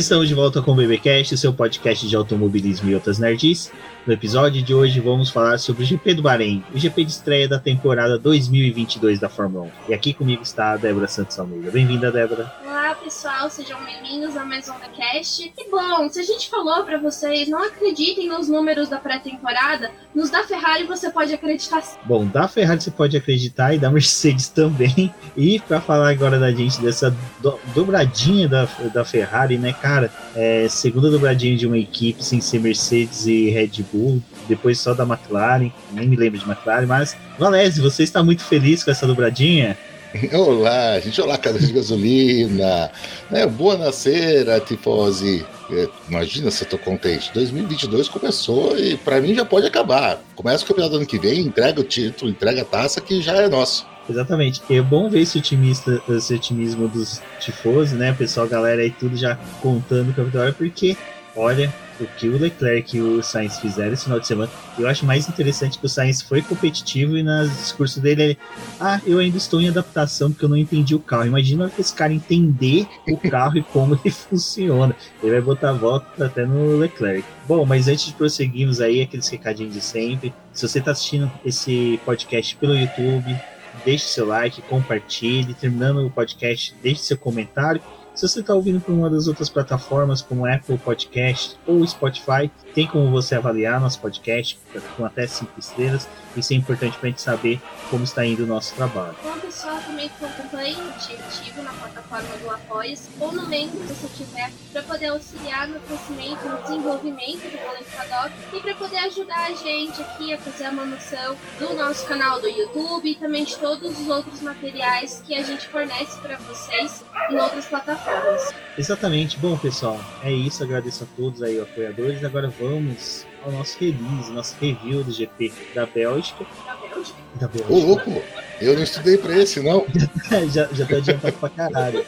Estamos 0.00 0.28
de 0.28 0.34
volta 0.34 0.62
com 0.62 0.72
o 0.72 0.74
BBcast, 0.74 1.36
seu 1.36 1.52
podcast 1.52 2.08
de 2.08 2.16
automobilismo 2.16 2.88
e 2.88 2.94
outras 2.94 3.18
nerds. 3.18 3.70
No 4.06 4.14
episódio 4.14 4.62
de 4.62 4.72
hoje 4.72 4.98
vamos 4.98 5.28
falar 5.28 5.58
sobre 5.58 5.82
o 5.82 5.86
GP 5.86 6.14
do 6.14 6.22
Bahrein, 6.22 6.64
o 6.74 6.78
GP 6.78 7.04
de 7.04 7.10
estreia 7.10 7.46
da 7.46 7.58
temporada 7.58 8.18
2022 8.18 9.20
da 9.20 9.28
Fórmula 9.28 9.66
1. 9.66 9.90
E 9.90 9.94
aqui 9.94 10.14
comigo 10.14 10.42
está 10.42 10.72
a 10.72 10.78
Débora 10.78 11.06
Santos 11.06 11.38
Almeida. 11.38 11.70
Bem-vinda, 11.70 12.10
Débora. 12.10 12.50
Olá, 12.90 12.98
pessoal, 12.98 13.48
sejam 13.48 13.78
bem-vindos 13.84 14.36
a 14.36 14.44
mais 14.44 14.68
um 14.68 14.72
BBcast. 14.72 15.52
E 15.56 15.70
bom, 15.70 16.08
se 16.08 16.18
a 16.18 16.24
gente 16.24 16.50
falou 16.50 16.82
para 16.82 16.98
vocês, 16.98 17.48
não 17.48 17.62
acreditem 17.62 18.28
nos 18.28 18.48
números 18.48 18.88
da 18.88 18.98
pré-temporada, 18.98 19.92
nos 20.12 20.28
da 20.28 20.42
Ferrari 20.42 20.82
você 20.82 21.08
pode 21.08 21.32
acreditar 21.32 21.82
sim. 21.82 21.96
Bom, 22.04 22.26
da 22.26 22.48
Ferrari 22.48 22.80
você 22.80 22.90
pode 22.90 23.16
acreditar 23.16 23.72
e 23.72 23.78
da 23.78 23.92
Mercedes 23.92 24.48
também. 24.50 25.14
E 25.36 25.60
para 25.60 25.80
falar 25.80 26.10
agora 26.10 26.36
da 26.36 26.50
gente 26.50 26.80
dessa 26.80 27.16
do 27.38 27.60
dobradinha 27.72 28.48
da, 28.48 28.64
da 28.92 29.04
Ferrari, 29.04 29.56
né, 29.56 29.72
cara? 29.72 30.12
É, 30.34 30.66
segunda 30.68 31.12
dobradinha 31.12 31.56
de 31.56 31.68
uma 31.68 31.78
equipe 31.78 32.24
sem 32.24 32.40
ser 32.40 32.58
Mercedes 32.58 33.24
e 33.24 33.50
Red 33.50 33.84
Bull, 33.92 34.20
depois 34.48 34.80
só 34.80 34.94
da 34.94 35.04
McLaren, 35.04 35.70
nem 35.92 36.08
me 36.08 36.16
lembro 36.16 36.40
de 36.40 36.44
McLaren, 36.44 36.86
mas 36.86 37.16
Valese, 37.38 37.80
você 37.80 38.02
está 38.02 38.20
muito 38.20 38.42
feliz 38.42 38.82
com 38.82 38.90
essa 38.90 39.06
dobradinha? 39.06 39.78
Olá, 40.32 40.98
gente, 40.98 41.20
olá, 41.20 41.38
casa 41.38 41.58
de 41.58 41.72
gasolina. 41.72 42.90
É, 43.32 43.46
boa 43.46 43.78
nascera, 43.78 44.58
tifose. 44.58 45.46
É, 45.70 45.88
imagina 46.08 46.50
se 46.50 46.64
eu 46.64 46.68
tô 46.68 46.76
contente. 46.76 47.30
2022 47.32 48.08
começou 48.08 48.76
e 48.76 48.96
para 48.96 49.20
mim 49.20 49.36
já 49.36 49.44
pode 49.44 49.68
acabar. 49.68 50.18
Começa 50.34 50.64
o 50.64 50.66
campeonato 50.66 50.96
ano 50.96 51.06
que 51.06 51.16
vem, 51.16 51.42
entrega 51.42 51.80
o 51.80 51.84
título, 51.84 52.28
entrega 52.28 52.62
a 52.62 52.64
taça 52.64 53.00
que 53.00 53.22
já 53.22 53.36
é 53.36 53.48
nosso. 53.48 53.86
Exatamente. 54.08 54.60
É 54.68 54.82
bom 54.82 55.08
ver 55.08 55.20
esse, 55.20 55.38
otimista, 55.38 56.02
esse 56.08 56.34
otimismo 56.34 56.88
dos 56.88 57.22
tifosos, 57.38 57.92
né? 57.92 58.12
Pessoal, 58.12 58.48
galera 58.48 58.82
aí, 58.82 58.90
tudo 58.90 59.16
já 59.16 59.38
contando 59.62 60.10
o 60.10 60.12
campeonato, 60.12 60.56
porque, 60.56 60.96
olha, 61.36 61.72
o 62.00 62.06
que 62.16 62.28
o 62.28 62.38
Leclerc 62.38 62.96
e 62.96 63.00
o 63.00 63.22
Sainz 63.22 63.58
fizeram 63.58 63.92
esse 63.92 64.04
final 64.04 64.20
de 64.20 64.26
semana, 64.26 64.50
eu 64.78 64.88
acho 64.88 65.04
mais 65.04 65.28
interessante 65.28 65.78
que 65.78 65.86
o 65.86 65.88
Sainz 65.88 66.22
foi 66.22 66.42
competitivo 66.42 67.16
e 67.16 67.22
no 67.22 67.48
discurso 67.48 68.00
dele 68.00 68.22
ele, 68.22 68.38
ah, 68.80 69.00
eu 69.06 69.18
ainda 69.18 69.36
estou 69.36 69.60
em 69.60 69.68
adaptação 69.68 70.30
porque 70.30 70.44
eu 70.44 70.48
não 70.48 70.56
entendi 70.56 70.94
o 70.94 71.00
carro. 71.00 71.26
Imagina 71.26 71.70
esse 71.78 71.94
cara 71.94 72.12
entender 72.12 72.86
o 73.08 73.16
carro 73.16 73.58
e 73.58 73.62
como 73.62 73.98
ele 74.02 74.10
funciona. 74.14 74.94
Ele 75.22 75.32
vai 75.32 75.40
botar 75.40 75.70
a 75.70 75.74
volta 75.74 76.24
até 76.24 76.44
no 76.44 76.76
Leclerc. 76.76 77.24
Bom, 77.46 77.64
mas 77.64 77.88
antes 77.88 78.06
de 78.06 78.12
prosseguirmos 78.12 78.80
aí, 78.80 79.02
aqueles 79.02 79.28
recadinhos 79.28 79.74
de 79.74 79.80
sempre, 79.80 80.32
se 80.52 80.66
você 80.66 80.78
está 80.78 80.92
assistindo 80.92 81.30
esse 81.44 82.00
podcast 82.04 82.56
pelo 82.56 82.76
YouTube, 82.76 83.36
deixe 83.84 84.06
seu 84.06 84.26
like, 84.26 84.62
compartilhe. 84.62 85.54
Terminando 85.54 86.06
o 86.06 86.10
podcast, 86.10 86.74
deixe 86.82 87.02
seu 87.02 87.16
comentário. 87.16 87.80
Se 88.20 88.28
você 88.28 88.40
está 88.40 88.52
ouvindo 88.52 88.82
por 88.82 88.92
uma 88.92 89.08
das 89.08 89.26
outras 89.28 89.48
plataformas, 89.48 90.20
como 90.20 90.44
Apple 90.44 90.76
Podcast 90.76 91.56
ou 91.66 91.86
Spotify, 91.86 92.50
tem 92.74 92.86
como 92.86 93.10
você 93.10 93.34
avaliar 93.34 93.80
nosso 93.80 93.98
podcast 93.98 94.58
com 94.94 95.06
até 95.06 95.26
5 95.26 95.58
estrelas. 95.58 96.06
Isso 96.36 96.52
é 96.52 96.56
importante 96.56 96.96
para 96.98 97.08
a 97.08 97.10
gente 97.10 97.22
saber 97.22 97.60
como 97.90 98.04
está 98.04 98.24
indo 98.24 98.44
o 98.44 98.46
nosso 98.46 98.74
trabalho. 98.74 99.16
Bom, 99.22 99.38
pessoal, 99.40 99.78
também 99.80 100.08
que 100.08 100.24
acompanhe 100.24 100.76
o 100.76 100.88
ativo 100.90 101.62
na 101.62 101.72
plataforma 101.72 102.36
do 102.36 102.50
apoia 102.50 102.94
ou 103.18 103.32
no 103.32 103.46
membro, 103.46 103.78
se 103.86 103.94
você 103.94 104.24
tiver, 104.24 104.50
para 104.72 104.82
poder 104.82 105.06
auxiliar 105.06 105.68
no 105.68 105.80
crescimento, 105.80 106.48
no 106.48 106.62
desenvolvimento 106.62 107.42
do 107.50 107.58
Boleto 107.58 107.90
Paddock 107.96 108.32
e 108.52 108.60
para 108.60 108.74
poder 108.74 108.98
ajudar 108.98 109.46
a 109.46 109.54
gente 109.54 110.00
aqui 110.00 110.32
a 110.32 110.38
fazer 110.38 110.64
a 110.64 110.72
manutenção 110.72 111.36
do 111.58 111.74
nosso 111.74 112.06
canal 112.06 112.40
do 112.40 112.48
YouTube 112.48 113.10
e 113.10 113.14
também 113.14 113.44
de 113.44 113.56
todos 113.56 113.98
os 113.98 114.08
outros 114.08 114.40
materiais 114.40 115.22
que 115.26 115.34
a 115.34 115.42
gente 115.42 115.66
fornece 115.68 116.18
para 116.20 116.36
vocês 116.38 117.04
em 117.30 117.36
outras 117.36 117.66
plataformas. 117.66 118.54
Exatamente. 118.78 119.38
Bom, 119.38 119.56
pessoal, 119.56 120.00
é 120.22 120.32
isso. 120.32 120.62
Agradeço 120.62 121.04
a 121.04 121.06
todos 121.16 121.42
aí, 121.42 121.60
apoiadores. 121.60 122.24
Agora 122.24 122.48
vamos 122.48 123.26
ao 123.44 123.52
nosso 123.52 123.78
release, 123.78 124.30
nosso 124.32 124.56
review 124.60 125.02
do 125.02 125.12
GP 125.12 125.52
da 125.74 125.86
Bélgica. 125.86 126.44
Da 126.64 126.76
Bélgica? 126.76 127.18
Da 127.40 127.48
Bélgica. 127.48 127.72
Ô, 127.72 127.78
louco, 127.78 128.22
eu 128.60 128.74
não 128.74 128.82
estudei 128.82 129.16
pra 129.16 129.36
esse, 129.36 129.60
não. 129.60 129.86
já, 130.50 130.66
já 130.66 130.86
tô 130.86 130.96
adiantado 130.96 131.36
pra 131.38 131.48
caralho. 131.48 132.04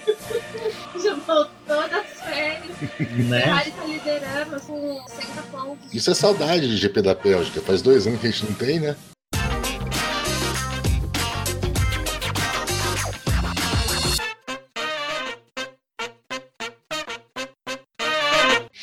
Já 1.03 1.15
voltou 1.15 1.50
das 1.66 2.06
férias. 2.20 3.28
Né? 3.28 3.41
Ferrari 3.41 3.70
tá 3.72 3.84
liderando 3.84 4.60
com 4.60 5.04
60 5.09 5.43
pontos. 5.50 5.94
Isso 5.94 6.10
é 6.10 6.15
saudade 6.15 6.69
de 6.69 6.76
GP 6.76 7.03
da 7.03 7.15
Bélgica. 7.15 7.60
Faz 7.60 7.81
dois 7.82 8.06
anos 8.06 8.20
que 8.20 8.26
a 8.26 8.31
gente 8.31 8.44
não 8.47 8.54
tem, 8.54 8.81
né? 8.81 8.97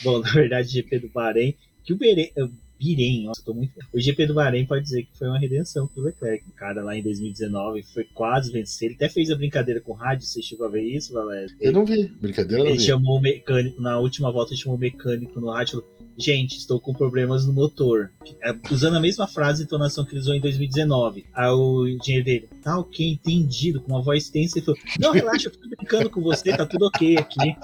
Bom, 0.02 0.20
na 0.20 0.32
verdade, 0.32 0.70
GP 0.70 1.00
do 1.00 1.10
Bahrein, 1.10 1.56
que 1.90 1.94
o 1.94 1.98
Bahrein, 2.80 3.26
nossa, 3.26 3.44
tô 3.44 3.54
muito. 3.54 3.74
O 3.94 4.00
GP 4.00 4.28
do 4.28 4.34
Bahrein 4.34 4.66
pode 4.66 4.84
dizer 4.84 5.04
que 5.04 5.18
foi 5.18 5.28
uma 5.28 5.40
redenção 5.40 5.88
pro 5.88 6.04
Leclerc. 6.04 6.48
O 6.48 6.54
cara 6.54 6.82
lá 6.82 6.96
em 6.96 7.04
2019 7.04 7.84
foi 7.84 8.06
quase 8.06 8.52
vencer. 8.52 8.88
Ele 8.88 8.96
até 8.96 9.10
fez 9.10 9.30
a 9.30 9.36
brincadeira 9.36 9.82
com 9.82 9.92
o 9.92 9.96
rádio. 9.96 10.26
Você 10.26 10.42
chegou 10.42 10.66
a 10.66 10.70
ver 10.70 10.84
isso, 10.84 11.14
Valério? 11.14 11.54
Eu 11.60 11.74
não 11.74 11.84
vi. 11.86 12.08
Brincadeira, 12.22 12.64
não 12.64 12.70
Ele 12.70 12.78
vi. 12.78 12.86
chamou 12.86 13.18
o 13.18 13.22
mecânico, 13.22 13.82
na 13.82 14.00
última 14.00 14.32
volta, 14.32 14.56
chamou 14.56 14.78
o 14.78 14.80
mecânico 14.80 15.42
no 15.42 15.50
rádio 15.50 15.70
e 15.70 15.72
falou: 15.72 15.88
Gente, 16.18 16.58
estou 16.58 16.80
com 16.80 16.94
problemas 16.94 17.46
no 17.46 17.52
motor. 17.54 18.12
É, 18.42 18.56
usando 18.72 18.96
a 18.96 19.02
mesma 19.02 19.28
frase 19.28 19.64
e 19.64 19.66
entonação 19.66 20.06
que 20.06 20.14
ele 20.14 20.22
usou 20.22 20.36
em 20.36 20.42
2019. 20.42 21.26
Aí 21.34 21.50
o 21.50 21.88
engenheiro 21.88 22.26
dele, 22.26 22.50
tá 22.64 22.80
ok, 22.80 23.10
entendido, 23.10 23.82
com 23.82 23.92
uma 23.92 24.02
voz 24.02 24.30
tensa, 24.30 24.58
ele 24.58 24.66
falou: 24.66 24.80
Não, 25.00 25.12
relaxa, 25.12 25.50
eu 25.50 25.52
tô 25.52 25.68
brincando 25.68 26.10
com 26.10 26.22
você, 26.22 26.56
tá 26.56 26.66
tudo 26.66 26.86
ok 26.86 27.18
aqui. 27.18 27.56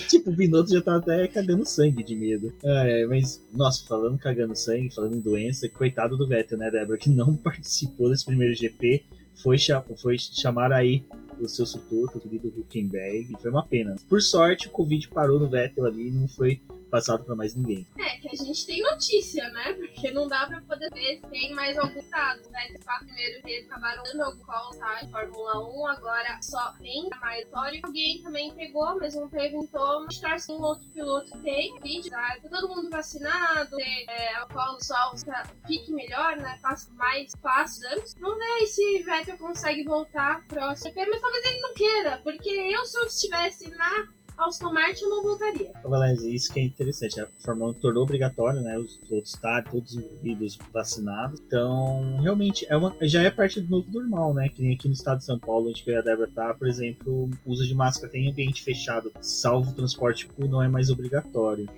tipo, 0.08 0.30
o 0.30 0.32
Binotto 0.32 0.72
já 0.72 0.82
tá 0.82 0.96
até 0.96 1.26
cagando 1.28 1.66
sangue 1.66 2.02
de 2.02 2.14
medo. 2.14 2.52
É, 2.62 3.06
mas, 3.06 3.42
nossa, 3.52 3.84
falando 3.86 4.18
cagando 4.18 4.56
sangue, 4.56 4.94
falando 4.94 5.16
em 5.16 5.20
doença, 5.20 5.68
coitado 5.68 6.16
do 6.16 6.26
Vettel, 6.26 6.58
né, 6.58 6.70
Débora, 6.70 6.98
que 6.98 7.10
não 7.10 7.36
participou 7.36 8.10
desse 8.10 8.24
primeiro 8.24 8.54
GP, 8.54 9.04
foi, 9.34 9.56
foi 9.96 10.18
chamar 10.18 10.72
aí 10.72 11.04
o 11.40 11.48
seu 11.48 11.66
substituto, 11.66 12.18
o 12.18 12.20
querido 12.20 12.48
Huckenberg, 12.48 13.36
foi 13.40 13.50
uma 13.50 13.66
pena. 13.66 13.96
Por 14.08 14.22
sorte, 14.22 14.68
o 14.68 14.70
Covid 14.70 15.08
parou 15.08 15.40
no 15.40 15.48
Vettel 15.48 15.86
ali 15.86 16.10
não 16.10 16.28
foi 16.28 16.60
passado 16.92 17.24
para 17.24 17.34
mais 17.34 17.54
ninguém. 17.54 17.86
É, 17.98 18.18
que 18.18 18.28
a 18.28 18.36
gente 18.36 18.66
tem 18.66 18.82
notícia, 18.82 19.48
né? 19.48 19.72
Porque 19.72 20.10
não 20.10 20.28
dá 20.28 20.46
pra 20.46 20.60
poder 20.60 20.90
ver 20.92 21.16
se 21.16 21.26
tem 21.28 21.54
mais 21.54 21.78
algum 21.78 22.02
caso, 22.10 22.42
né? 22.50 22.68
Os 22.78 22.84
quatro 22.84 23.06
primeiros 23.06 23.42
dias 23.42 23.64
acabaram 23.64 24.02
dando 24.02 24.22
algum 24.22 24.44
call, 24.44 24.70
tá? 24.76 25.00
Fórmula 25.10 25.70
1, 25.70 25.86
agora 25.86 26.38
só 26.42 26.72
tem 26.78 27.08
a 27.10 27.16
maior 27.18 27.42
Alguém 27.82 28.22
também 28.22 28.54
pegou, 28.54 28.98
mas 28.98 29.14
não 29.14 29.28
teve. 29.28 29.56
Mostrar 29.72 30.38
se 30.38 30.52
um 30.52 30.60
outro 30.60 30.86
piloto 30.90 31.30
tem 31.42 31.78
vídeo, 31.80 32.10
tá? 32.10 32.36
Tá 32.42 32.48
todo 32.48 32.68
mundo 32.68 32.90
vacinado, 32.90 33.76
ter, 33.76 34.04
é, 34.08 34.34
alcohol 34.34 34.78
só 34.80 35.12
fique 35.66 35.90
melhor, 35.92 36.36
né? 36.36 36.58
Faça 36.60 36.92
mais 36.92 37.32
fácil 37.40 37.88
anos. 37.88 38.14
Vamos 38.20 38.38
ver 38.38 38.66
se 38.66 39.02
Vettel 39.02 39.38
consegue 39.38 39.84
voltar 39.84 40.44
próximo. 40.46 40.92
Mas 40.94 41.20
talvez 41.20 41.44
ele 41.46 41.60
não 41.60 41.74
queira, 41.74 42.20
porque 42.22 42.50
eu, 42.50 42.84
se 42.84 42.98
eu 42.98 43.06
estivesse 43.06 43.70
na 43.70 44.08
Aston 44.38 44.72
Martin, 44.72 45.04
eu 45.04 45.10
não 45.10 45.22
voltaria. 45.22 45.70
Valência, 45.84 46.28
isso 46.28 46.52
que 46.52 46.60
é 46.60 46.64
interessante. 46.64 47.20
A 47.20 47.28
Fórmula 47.38 47.70
1 47.70 47.74
tornou 47.74 48.02
obrigatório, 48.02 48.60
né? 48.60 48.78
Os 48.78 48.98
outros 49.10 49.34
estádios, 49.34 49.72
todos 49.72 49.94
envolvidos 49.94 50.58
vacinados. 50.72 51.40
Então, 51.46 52.18
realmente, 52.20 52.66
é 52.68 52.76
uma, 52.76 52.94
já 53.02 53.22
é 53.22 53.30
parte 53.30 53.60
do 53.60 53.70
novo 53.70 53.90
normal, 53.90 54.34
né? 54.34 54.48
Que 54.48 54.62
nem 54.62 54.74
aqui 54.74 54.88
no 54.88 54.94
estado 54.94 55.18
de 55.18 55.24
São 55.24 55.38
Paulo, 55.38 55.70
onde 55.70 55.94
a 55.94 56.00
Débora 56.00 56.30
tá, 56.34 56.54
por 56.54 56.68
exemplo, 56.68 57.30
o 57.44 57.50
uso 57.50 57.66
de 57.66 57.74
máscara 57.74 58.12
tem 58.12 58.30
ambiente 58.30 58.62
fechado, 58.62 59.12
salvo 59.20 59.70
o 59.70 59.74
transporte 59.74 60.26
público, 60.26 60.52
não 60.52 60.62
é 60.62 60.68
mais 60.68 60.90
obrigatório. 60.90 61.68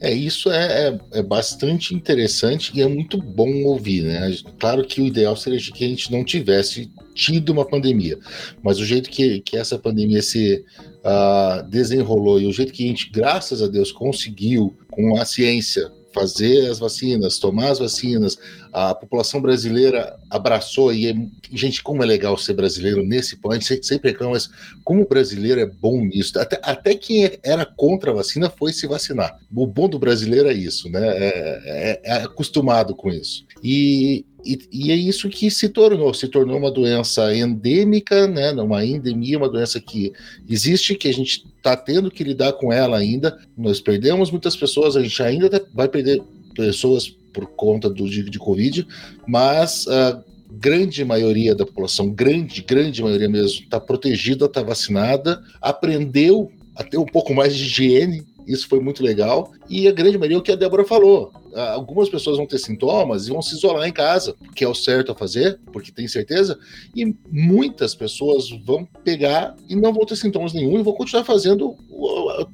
É, 0.00 0.12
isso 0.12 0.50
é, 0.50 0.88
é, 0.88 1.00
é, 1.12 1.22
bastante 1.22 1.94
interessante 1.94 2.72
e 2.74 2.82
é 2.82 2.88
muito 2.88 3.20
bom 3.20 3.64
ouvir, 3.64 4.02
né? 4.04 4.34
Claro 4.58 4.86
que 4.86 5.00
o 5.00 5.06
ideal 5.06 5.36
seria 5.36 5.58
que 5.58 5.84
a 5.84 5.88
gente 5.88 6.12
não 6.12 6.24
tivesse 6.24 6.90
tido 7.16 7.50
uma 7.50 7.64
pandemia, 7.64 8.18
mas 8.62 8.78
o 8.78 8.84
jeito 8.84 9.08
que, 9.08 9.40
que 9.40 9.56
essa 9.56 9.78
pandemia 9.78 10.22
se 10.22 10.62
uh, 11.02 11.68
desenrolou 11.68 12.38
e 12.38 12.46
o 12.46 12.52
jeito 12.52 12.72
que 12.72 12.84
a 12.84 12.88
gente, 12.88 13.10
graças 13.10 13.62
a 13.62 13.66
Deus, 13.66 13.90
conseguiu 13.90 14.76
com 14.90 15.16
a 15.18 15.24
ciência 15.24 15.90
fazer 16.16 16.70
as 16.70 16.78
vacinas, 16.78 17.38
tomar 17.38 17.68
as 17.68 17.78
vacinas, 17.78 18.38
a 18.72 18.94
população 18.94 19.38
brasileira 19.38 20.16
abraçou 20.30 20.90
e, 20.90 21.30
gente, 21.52 21.82
como 21.82 22.02
é 22.02 22.06
legal 22.06 22.38
ser 22.38 22.54
brasileiro 22.54 23.04
nesse 23.04 23.36
ponto, 23.36 23.62
sempre 23.62 24.12
reclama, 24.12 24.32
mas 24.32 24.48
como 24.82 25.02
o 25.02 25.08
brasileiro 25.08 25.60
é 25.60 25.66
bom 25.66 26.00
nisso, 26.00 26.38
até, 26.38 26.58
até 26.62 26.94
quem 26.94 27.38
era 27.42 27.66
contra 27.66 28.12
a 28.12 28.14
vacina 28.14 28.48
foi 28.48 28.72
se 28.72 28.86
vacinar. 28.86 29.38
O 29.54 29.66
bom 29.66 29.90
do 29.90 29.98
brasileiro 29.98 30.48
é 30.48 30.54
isso, 30.54 30.88
né? 30.88 31.06
É, 31.06 31.60
é, 31.66 32.00
é 32.02 32.12
acostumado 32.22 32.96
com 32.96 33.10
isso. 33.10 33.44
E, 33.62 34.24
e, 34.46 34.86
e, 34.86 34.92
é 34.92 34.94
isso 34.94 35.28
que 35.28 35.50
se 35.50 35.68
tornou, 35.68 36.14
se 36.14 36.28
tornou 36.28 36.56
uma 36.56 36.70
doença 36.70 37.34
endêmica, 37.34 38.26
né, 38.26 38.52
uma 38.52 38.84
endemia, 38.84 39.38
uma 39.38 39.48
doença 39.48 39.80
que 39.80 40.12
existe, 40.48 40.94
que 40.94 41.08
a 41.08 41.12
gente 41.12 41.46
está 41.56 41.76
tendo 41.76 42.10
que 42.10 42.22
lidar 42.22 42.52
com 42.52 42.72
ela 42.72 42.96
ainda. 42.96 43.38
Nós 43.56 43.80
perdemos 43.80 44.30
muitas 44.30 44.56
pessoas, 44.56 44.96
a 44.96 45.02
gente 45.02 45.22
ainda 45.22 45.50
vai 45.74 45.88
perder 45.88 46.22
pessoas 46.54 47.08
por 47.32 47.46
conta 47.46 47.90
do 47.90 48.08
de, 48.08 48.22
de 48.22 48.38
Covid, 48.38 48.86
mas 49.26 49.86
a 49.88 50.22
grande 50.50 51.04
maioria 51.04 51.54
da 51.54 51.66
população, 51.66 52.10
grande, 52.10 52.62
grande 52.62 53.02
maioria 53.02 53.28
mesmo, 53.28 53.64
está 53.64 53.78
protegida, 53.78 54.46
está 54.46 54.62
vacinada, 54.62 55.42
aprendeu 55.60 56.50
a 56.74 56.82
ter 56.82 56.96
um 56.96 57.04
pouco 57.04 57.34
mais 57.34 57.54
de 57.54 57.64
higiene 57.64 58.24
isso 58.46 58.68
foi 58.68 58.80
muito 58.80 59.02
legal. 59.02 59.52
E 59.68 59.88
a 59.88 59.92
grande 59.92 60.16
maioria 60.16 60.36
é 60.36 60.40
o 60.40 60.42
que 60.42 60.52
a 60.52 60.56
Débora 60.56 60.84
falou. 60.84 61.32
Algumas 61.56 62.08
pessoas 62.08 62.36
vão 62.36 62.46
ter 62.46 62.58
sintomas 62.58 63.26
e 63.26 63.30
vão 63.30 63.40
se 63.40 63.54
isolar 63.54 63.88
em 63.88 63.92
casa, 63.92 64.34
que 64.54 64.62
é 64.62 64.68
o 64.68 64.74
certo 64.74 65.12
a 65.12 65.14
fazer, 65.14 65.58
porque 65.72 65.90
tem 65.90 66.06
certeza. 66.06 66.58
E 66.94 67.14
muitas 67.30 67.94
pessoas 67.94 68.50
vão 68.64 68.84
pegar 69.04 69.56
e 69.68 69.74
não 69.74 69.92
vão 69.92 70.04
ter 70.04 70.16
sintomas 70.16 70.52
nenhum 70.52 70.78
e 70.78 70.82
vão 70.82 70.92
continuar 70.92 71.24
fazendo, 71.24 71.74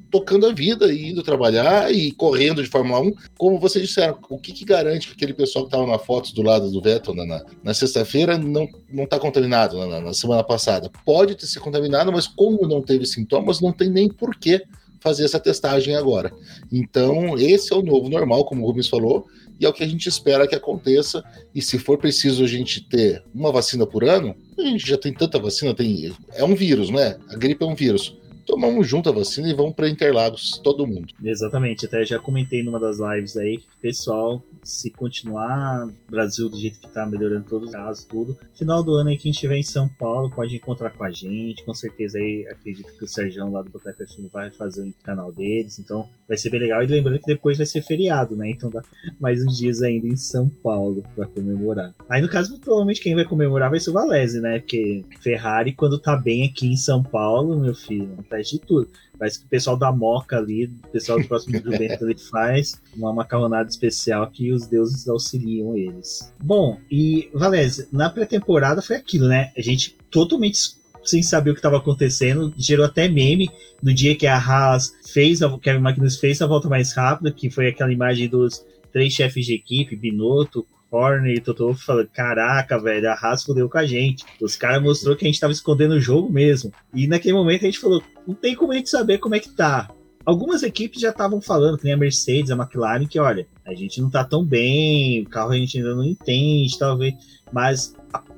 tocando 0.09 0.45
a 0.45 0.53
vida 0.53 0.93
e 0.93 1.09
indo 1.09 1.21
trabalhar 1.21 1.93
e 1.93 2.11
correndo 2.11 2.63
de 2.63 2.69
Fórmula 2.69 3.01
1. 3.01 3.13
Como 3.37 3.59
vocês 3.59 3.85
disseram, 3.85 4.17
o 4.29 4.37
que, 4.37 4.53
que 4.53 4.63
garante 4.63 5.07
que 5.07 5.13
aquele 5.13 5.33
pessoal 5.33 5.65
que 5.65 5.75
estava 5.75 5.85
na 5.85 5.99
foto 5.99 6.33
do 6.33 6.41
lado 6.41 6.71
do 6.71 6.81
Vettel 6.81 7.13
na, 7.13 7.25
na, 7.25 7.45
na 7.63 7.73
sexta-feira 7.73 8.37
não 8.37 8.67
está 9.03 9.19
contaminado 9.19 9.77
na, 9.85 9.99
na 9.99 10.13
semana 10.13 10.43
passada? 10.43 10.89
Pode 11.05 11.35
ter 11.35 11.45
se 11.45 11.59
contaminado, 11.59 12.11
mas 12.11 12.27
como 12.27 12.67
não 12.67 12.81
teve 12.81 13.05
sintomas, 13.05 13.59
não 13.59 13.73
tem 13.73 13.89
nem 13.89 14.07
porquê 14.07 14.63
fazer 15.03 15.25
essa 15.25 15.39
testagem 15.39 15.95
agora. 15.95 16.31
Então, 16.71 17.37
esse 17.37 17.73
é 17.73 17.75
o 17.75 17.83
novo 17.83 18.09
normal, 18.09 18.45
como 18.45 18.63
o 18.63 18.65
Rubens 18.65 18.87
falou, 18.87 19.27
e 19.59 19.65
é 19.65 19.69
o 19.69 19.73
que 19.73 19.83
a 19.83 19.87
gente 19.87 20.07
espera 20.07 20.47
que 20.47 20.55
aconteça. 20.55 21.23
E 21.53 21.61
se 21.61 21.77
for 21.77 21.97
preciso 21.97 22.43
a 22.43 22.47
gente 22.47 22.81
ter 22.87 23.21
uma 23.35 23.51
vacina 23.51 23.85
por 23.85 24.03
ano, 24.03 24.33
a 24.57 24.61
gente 24.61 24.87
já 24.87 24.97
tem 24.97 25.13
tanta 25.13 25.37
vacina, 25.37 25.75
tem 25.75 26.11
é 26.33 26.43
um 26.43 26.55
vírus, 26.55 26.89
né? 26.89 27.17
A 27.29 27.35
gripe 27.35 27.63
é 27.63 27.67
um 27.67 27.75
vírus 27.75 28.17
tomamos 28.45 28.87
junto 28.87 29.09
a 29.09 29.11
vacina 29.11 29.49
e 29.49 29.53
vamos 29.53 29.73
para 29.73 29.89
Interlagos, 29.89 30.59
todo 30.63 30.85
mundo. 30.85 31.07
Exatamente, 31.23 31.85
até 31.85 32.05
já 32.05 32.19
comentei 32.19 32.61
numa 32.61 32.79
das 32.79 32.97
lives 32.99 33.37
aí, 33.37 33.61
pessoal, 33.81 34.43
se 34.63 34.89
continuar 34.91 35.89
Brasil 36.09 36.49
do 36.49 36.57
jeito 36.57 36.79
que 36.79 36.89
tá, 36.89 37.05
melhorando 37.05 37.45
todos 37.45 37.69
os 37.69 37.75
casos, 37.75 38.03
tudo, 38.05 38.37
final 38.53 38.83
do 38.83 38.93
ano 38.95 39.09
aí, 39.09 39.17
quem 39.17 39.31
estiver 39.31 39.57
em 39.57 39.63
São 39.63 39.87
Paulo 39.87 40.29
pode 40.29 40.55
encontrar 40.55 40.91
com 40.91 41.03
a 41.03 41.11
gente, 41.11 41.63
com 41.63 41.73
certeza 41.73 42.17
aí, 42.17 42.47
acredito 42.49 42.91
que 42.97 43.03
o 43.03 43.07
Sérgio 43.07 43.49
lá 43.51 43.61
do 43.61 43.69
Boteco 43.69 44.05
FM 44.05 44.31
vai 44.31 44.49
fazer 44.51 44.87
o 44.87 44.93
canal 45.03 45.31
deles, 45.31 45.79
então 45.79 46.07
vai 46.27 46.37
ser 46.37 46.49
bem 46.49 46.61
legal, 46.61 46.83
e 46.83 46.87
lembrando 46.87 47.19
que 47.19 47.27
depois 47.27 47.57
vai 47.57 47.65
ser 47.65 47.81
feriado, 47.81 48.35
né, 48.35 48.49
então 48.49 48.69
dá 48.69 48.81
mais 49.19 49.43
uns 49.43 49.57
dias 49.57 49.81
ainda 49.81 50.07
em 50.07 50.15
São 50.15 50.47
Paulo 50.47 51.03
para 51.15 51.27
comemorar. 51.27 51.93
Aí 52.09 52.21
no 52.21 52.29
caso, 52.29 52.59
provavelmente 52.59 53.01
quem 53.01 53.15
vai 53.15 53.25
comemorar 53.25 53.69
vai 53.69 53.79
ser 53.79 53.89
o 53.89 53.93
Valese, 53.93 54.39
né, 54.39 54.59
porque 54.59 55.03
Ferrari 55.21 55.73
quando 55.73 55.99
tá 55.99 56.15
bem 56.15 56.45
aqui 56.45 56.67
em 56.67 56.77
São 56.77 57.03
Paulo, 57.03 57.59
meu 57.59 57.75
filho, 57.75 58.17
de 58.43 58.59
tudo. 58.59 58.89
Parece 59.23 59.39
que 59.39 59.45
o 59.45 59.47
pessoal 59.47 59.77
da 59.77 59.89
Moca 59.89 60.35
ali, 60.35 60.65
o 60.65 60.89
pessoal 60.89 61.17
do 61.17 61.25
próximo 61.25 61.57
do 61.61 61.73
ele 61.73 62.17
faz 62.29 62.81
uma 62.93 63.13
macarronada 63.13 63.69
especial 63.69 64.29
que 64.29 64.51
os 64.51 64.67
deuses 64.67 65.07
auxiliam 65.07 65.77
eles. 65.77 66.33
Bom, 66.43 66.77
e 66.91 67.29
Valézia, 67.33 67.87
na 67.89 68.09
pré-temporada 68.09 68.81
foi 68.81 68.97
aquilo, 68.97 69.29
né? 69.29 69.53
A 69.57 69.61
gente 69.61 69.95
totalmente 70.11 70.57
sem 71.05 71.23
saber 71.23 71.51
o 71.51 71.53
que 71.53 71.59
estava 71.59 71.77
acontecendo, 71.77 72.53
gerou 72.57 72.85
até 72.85 73.07
meme 73.07 73.49
no 73.81 73.93
dia 73.93 74.13
que 74.13 74.27
a 74.27 74.37
Haas 74.37 74.93
fez, 75.13 75.41
a 75.41 75.57
Kevin 75.57 75.79
Magnus 75.79 76.19
fez 76.19 76.41
a 76.41 76.45
volta 76.45 76.67
mais 76.67 76.91
rápida, 76.91 77.31
que 77.31 77.49
foi 77.49 77.67
aquela 77.67 77.93
imagem 77.93 78.27
dos 78.27 78.65
três 78.91 79.13
chefes 79.13 79.45
de 79.45 79.53
equipe, 79.53 79.95
Binotto, 79.95 80.67
Horner 80.93 81.35
e 81.35 81.41
Toto 81.41 81.73
falando: 81.73 82.07
Caraca, 82.09 82.79
velho, 82.79 83.09
a 83.09 83.13
Haas 83.13 83.43
fudeu 83.43 83.67
com 83.67 83.77
a 83.77 83.85
gente. 83.85 84.23
Os 84.39 84.55
caras 84.55 84.81
mostrou 84.81 85.15
que 85.15 85.25
a 85.25 85.27
gente 85.27 85.39
tava 85.39 85.51
escondendo 85.51 85.95
o 85.95 85.99
jogo 85.99 86.31
mesmo. 86.31 86.71
E 86.93 87.07
naquele 87.07 87.33
momento 87.33 87.63
a 87.63 87.65
gente 87.65 87.79
falou: 87.79 88.03
Não 88.27 88.35
tem 88.35 88.55
como 88.55 88.71
a 88.71 88.75
gente 88.75 88.89
saber 88.89 89.17
como 89.17 89.35
é 89.35 89.39
que 89.39 89.49
tá. 89.49 89.89
Algumas 90.25 90.63
equipes 90.63 91.01
já 91.01 91.09
estavam 91.09 91.41
falando, 91.41 91.77
que 91.77 91.83
nem 91.83 91.93
a 91.93 91.97
Mercedes, 91.97 92.49
a 92.49 92.55
McLaren, 92.55 93.05
que 93.05 93.19
olha, 93.19 93.45
a 93.65 93.73
gente 93.73 93.99
não 93.99 94.09
tá 94.09 94.23
tão 94.23 94.43
bem, 94.43 95.21
o 95.21 95.29
carro 95.29 95.51
a 95.51 95.57
gente 95.57 95.77
ainda 95.77 95.93
não 95.93 96.03
entende, 96.05 96.79
talvez, 96.79 97.13
mas 97.51 97.93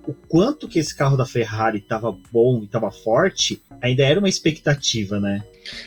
o 0.08 0.14
quanto 0.14 0.68
que 0.68 0.80
esse 0.80 0.96
carro 0.96 1.16
da 1.16 1.28
Ferrari 1.28 1.78
estava 1.78 2.12
bom 2.32 2.60
e 2.62 2.66
estava 2.66 2.90
forte, 2.90 3.62
ainda 3.80 4.04
era 4.04 4.20
uma 4.20 4.30
expectativa, 4.30 5.20
né? 5.20 5.44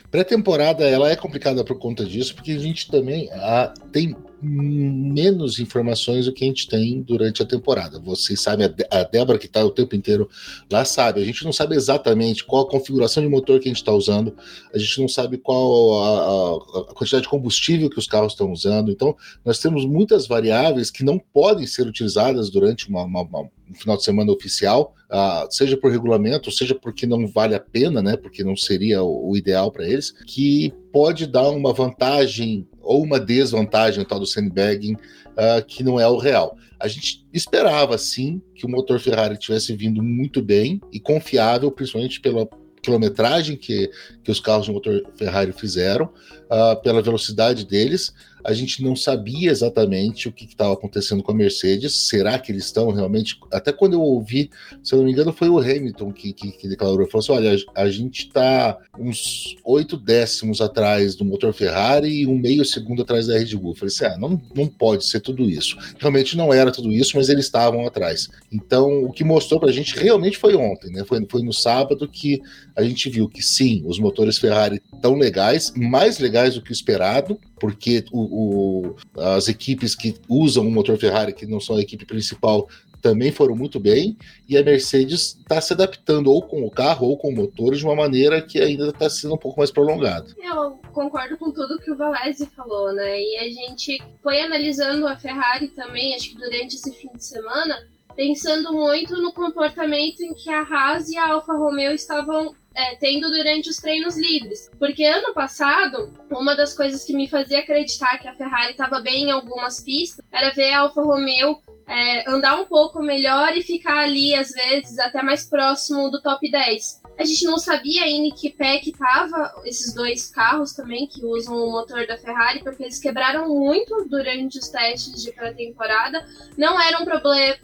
Pré-temporada 0.08 0.84
ela 0.84 1.10
é 1.10 1.16
complicada 1.16 1.64
por 1.64 1.78
conta 1.78 2.04
disso, 2.04 2.34
porque 2.34 2.52
a 2.52 2.58
gente 2.58 2.88
também 2.88 3.28
ah, 3.32 3.74
tem 3.92 4.14
menos 4.40 5.58
informações 5.58 6.26
do 6.26 6.32
que 6.32 6.44
a 6.44 6.46
gente 6.46 6.68
tem 6.68 7.02
durante 7.02 7.42
a 7.42 7.46
temporada. 7.46 7.98
Vocês 7.98 8.40
sabem, 8.40 8.72
a 8.90 9.02
Débora 9.02 9.38
que 9.38 9.46
está 9.46 9.64
o 9.64 9.70
tempo 9.70 9.96
inteiro 9.96 10.28
lá 10.70 10.84
sabe, 10.84 11.20
a 11.20 11.24
gente 11.24 11.44
não 11.44 11.52
sabe 11.52 11.74
exatamente 11.74 12.44
qual 12.44 12.62
a 12.62 12.70
configuração 12.70 13.22
de 13.22 13.28
motor 13.28 13.58
que 13.58 13.68
a 13.68 13.70
gente 13.70 13.82
está 13.82 13.92
usando, 13.92 14.34
a 14.72 14.78
gente 14.78 15.00
não 15.00 15.08
sabe 15.08 15.38
qual 15.38 16.02
a, 16.02 16.90
a, 16.90 16.94
quantidade 16.94 17.22
de 17.22 17.28
combustível 17.28 17.90
que 17.90 17.98
os 17.98 18.06
carros 18.06 18.32
estão 18.32 18.52
usando, 18.52 18.90
então 18.90 19.16
nós 19.44 19.58
temos 19.58 19.84
muitas 19.84 20.26
variáveis 20.26 20.90
que 20.90 21.04
não 21.04 21.18
podem 21.18 21.66
ser 21.66 21.86
utilizadas 21.86 22.50
durante 22.50 22.88
uma, 22.88 23.02
uma, 23.02 23.22
uma 23.22 23.50
um 23.70 23.74
final 23.74 23.96
de 23.96 24.04
semana 24.04 24.32
oficial, 24.32 24.94
uh, 25.10 25.46
seja 25.50 25.76
por 25.76 25.90
regulamento, 25.90 26.50
seja 26.50 26.74
porque 26.74 27.06
não 27.06 27.26
vale 27.26 27.54
a 27.54 27.60
pena, 27.60 28.02
né, 28.02 28.16
porque 28.16 28.42
não 28.42 28.56
seria 28.56 29.02
o, 29.02 29.30
o 29.30 29.36
ideal 29.36 29.70
para 29.70 29.86
eles, 29.86 30.12
que 30.26 30.72
pode 30.92 31.26
dar 31.26 31.50
uma 31.50 31.72
vantagem 31.72 32.66
ou 32.88 33.02
uma 33.02 33.20
desvantagem, 33.20 34.02
tal 34.02 34.18
do 34.18 34.26
sandbagging, 34.26 34.94
uh, 34.94 35.62
que 35.66 35.84
não 35.84 36.00
é 36.00 36.08
o 36.08 36.16
real. 36.16 36.56
A 36.80 36.88
gente 36.88 37.22
esperava, 37.34 37.98
sim, 37.98 38.40
que 38.54 38.64
o 38.64 38.68
motor 38.68 38.98
Ferrari 38.98 39.36
tivesse 39.36 39.76
vindo 39.76 40.02
muito 40.02 40.40
bem 40.40 40.80
e 40.90 40.98
confiável, 40.98 41.70
principalmente 41.70 42.18
pela 42.18 42.48
quilometragem 42.82 43.56
que, 43.56 43.90
que 44.24 44.30
os 44.30 44.40
carros 44.40 44.64
de 44.64 44.72
motor 44.72 45.02
Ferrari 45.16 45.52
fizeram, 45.52 46.06
uh, 46.06 46.80
pela 46.82 47.02
velocidade 47.02 47.66
deles, 47.66 48.10
a 48.48 48.54
gente 48.54 48.82
não 48.82 48.96
sabia 48.96 49.50
exatamente 49.50 50.26
o 50.26 50.32
que 50.32 50.46
estava 50.46 50.72
acontecendo 50.72 51.22
com 51.22 51.30
a 51.30 51.34
Mercedes. 51.34 52.08
Será 52.08 52.38
que 52.38 52.50
eles 52.50 52.64
estão 52.64 52.90
realmente. 52.90 53.38
Até 53.52 53.72
quando 53.72 53.92
eu 53.92 54.00
ouvi, 54.00 54.48
se 54.82 54.94
eu 54.94 55.00
não 55.00 55.04
me 55.04 55.12
engano, 55.12 55.34
foi 55.34 55.50
o 55.50 55.58
Hamilton 55.58 56.10
que, 56.14 56.32
que, 56.32 56.52
que 56.52 56.66
declarou: 56.66 57.06
falou 57.06 57.22
assim: 57.22 57.32
olha, 57.32 57.56
a 57.74 57.90
gente 57.90 58.20
está 58.20 58.78
uns 58.98 59.54
oito 59.62 59.98
décimos 59.98 60.62
atrás 60.62 61.14
do 61.14 61.26
motor 61.26 61.52
Ferrari 61.52 62.22
e 62.22 62.26
um 62.26 62.38
meio 62.38 62.64
segundo 62.64 63.02
atrás 63.02 63.26
da 63.26 63.36
Red 63.36 63.54
Bull. 63.54 63.72
Eu 63.72 63.76
falei 63.76 63.94
assim: 63.94 64.04
ah, 64.06 64.16
não, 64.16 64.40
não 64.54 64.66
pode 64.66 65.04
ser 65.04 65.20
tudo 65.20 65.44
isso. 65.44 65.76
Realmente 65.98 66.34
não 66.34 66.50
era 66.50 66.72
tudo 66.72 66.90
isso, 66.90 67.18
mas 67.18 67.28
eles 67.28 67.44
estavam 67.44 67.86
atrás. 67.86 68.30
Então, 68.50 69.04
o 69.04 69.12
que 69.12 69.24
mostrou 69.24 69.60
para 69.60 69.68
a 69.68 69.72
gente 69.72 69.94
realmente 69.94 70.38
foi 70.38 70.54
ontem, 70.54 70.90
né? 70.90 71.04
Foi, 71.04 71.22
foi 71.30 71.42
no 71.42 71.52
sábado 71.52 72.08
que 72.08 72.40
a 72.74 72.82
gente 72.82 73.10
viu 73.10 73.28
que 73.28 73.42
sim, 73.42 73.82
os 73.84 73.98
motores 73.98 74.38
Ferrari 74.38 74.80
tão 75.02 75.16
legais, 75.16 75.70
mais 75.76 76.18
legais 76.18 76.54
do 76.54 76.62
que 76.62 76.70
o 76.70 76.72
esperado, 76.72 77.38
porque 77.58 78.04
o, 78.12 78.20
o, 78.20 78.96
as 79.16 79.48
equipes 79.48 79.94
que 79.94 80.14
usam 80.28 80.66
o 80.66 80.70
motor 80.70 80.96
Ferrari, 80.98 81.32
que 81.32 81.46
não 81.46 81.60
são 81.60 81.76
a 81.76 81.80
equipe 81.80 82.04
principal, 82.04 82.68
também 83.00 83.30
foram 83.32 83.54
muito 83.54 83.78
bem, 83.78 84.16
e 84.48 84.56
a 84.56 84.62
Mercedes 84.62 85.36
está 85.40 85.60
se 85.60 85.72
adaptando 85.72 86.30
ou 86.30 86.42
com 86.42 86.64
o 86.64 86.70
carro 86.70 87.06
ou 87.06 87.16
com 87.16 87.28
o 87.28 87.34
motor 87.34 87.74
de 87.74 87.84
uma 87.84 87.94
maneira 87.94 88.42
que 88.42 88.60
ainda 88.60 88.88
está 88.88 89.08
sendo 89.08 89.34
um 89.34 89.38
pouco 89.38 89.58
mais 89.58 89.70
prolongado. 89.70 90.34
Eu 90.38 90.78
concordo 90.92 91.36
com 91.36 91.50
tudo 91.50 91.78
que 91.78 91.90
o 91.90 91.96
Valese 91.96 92.46
falou, 92.46 92.92
né? 92.92 93.20
E 93.20 93.36
a 93.38 93.44
gente 93.44 94.02
foi 94.22 94.40
analisando 94.40 95.06
a 95.06 95.16
Ferrari 95.16 95.68
também, 95.68 96.14
acho 96.14 96.30
que 96.30 96.38
durante 96.38 96.74
esse 96.74 96.92
fim 96.92 97.10
de 97.14 97.24
semana, 97.24 97.86
pensando 98.16 98.72
muito 98.72 99.16
no 99.16 99.32
comportamento 99.32 100.20
em 100.20 100.34
que 100.34 100.50
a 100.50 100.62
Haas 100.62 101.08
e 101.08 101.16
a 101.16 101.32
Alfa 101.32 101.54
Romeo 101.54 101.92
estavam 101.92 102.54
é, 102.78 102.94
tendo 102.94 103.28
durante 103.28 103.68
os 103.68 103.78
treinos 103.78 104.16
livres. 104.16 104.70
Porque 104.78 105.04
ano 105.04 105.34
passado, 105.34 106.14
uma 106.30 106.54
das 106.54 106.74
coisas 106.74 107.02
que 107.02 107.12
me 107.12 107.26
fazia 107.28 107.58
acreditar 107.58 108.18
que 108.18 108.28
a 108.28 108.34
Ferrari 108.34 108.70
estava 108.70 109.00
bem 109.00 109.24
em 109.24 109.30
algumas 109.32 109.80
pistas 109.80 110.24
era 110.30 110.54
ver 110.54 110.72
a 110.72 110.80
Alfa 110.82 111.02
Romeo 111.02 111.60
é, 111.88 112.30
andar 112.30 112.60
um 112.60 112.66
pouco 112.66 113.02
melhor 113.02 113.56
e 113.56 113.62
ficar 113.62 113.98
ali, 113.98 114.32
às 114.32 114.50
vezes, 114.50 114.96
até 115.00 115.22
mais 115.22 115.44
próximo 115.44 116.08
do 116.08 116.22
top 116.22 116.48
10. 116.48 117.02
A 117.18 117.24
gente 117.24 117.46
não 117.46 117.58
sabia 117.58 118.04
ainda 118.04 118.32
que 118.36 118.50
pé 118.50 118.78
que 118.78 118.92
tava 118.92 119.60
esses 119.64 119.92
dois 119.92 120.30
carros 120.30 120.72
também, 120.72 121.08
que 121.08 121.24
usam 121.24 121.56
o 121.56 121.72
motor 121.72 122.06
da 122.06 122.16
Ferrari, 122.16 122.62
porque 122.62 122.84
eles 122.84 123.00
quebraram 123.00 123.48
muito 123.48 124.06
durante 124.08 124.58
os 124.58 124.68
testes 124.68 125.20
de 125.24 125.32
pré-temporada. 125.32 126.24
Não 126.56 126.80
eram 126.80 127.04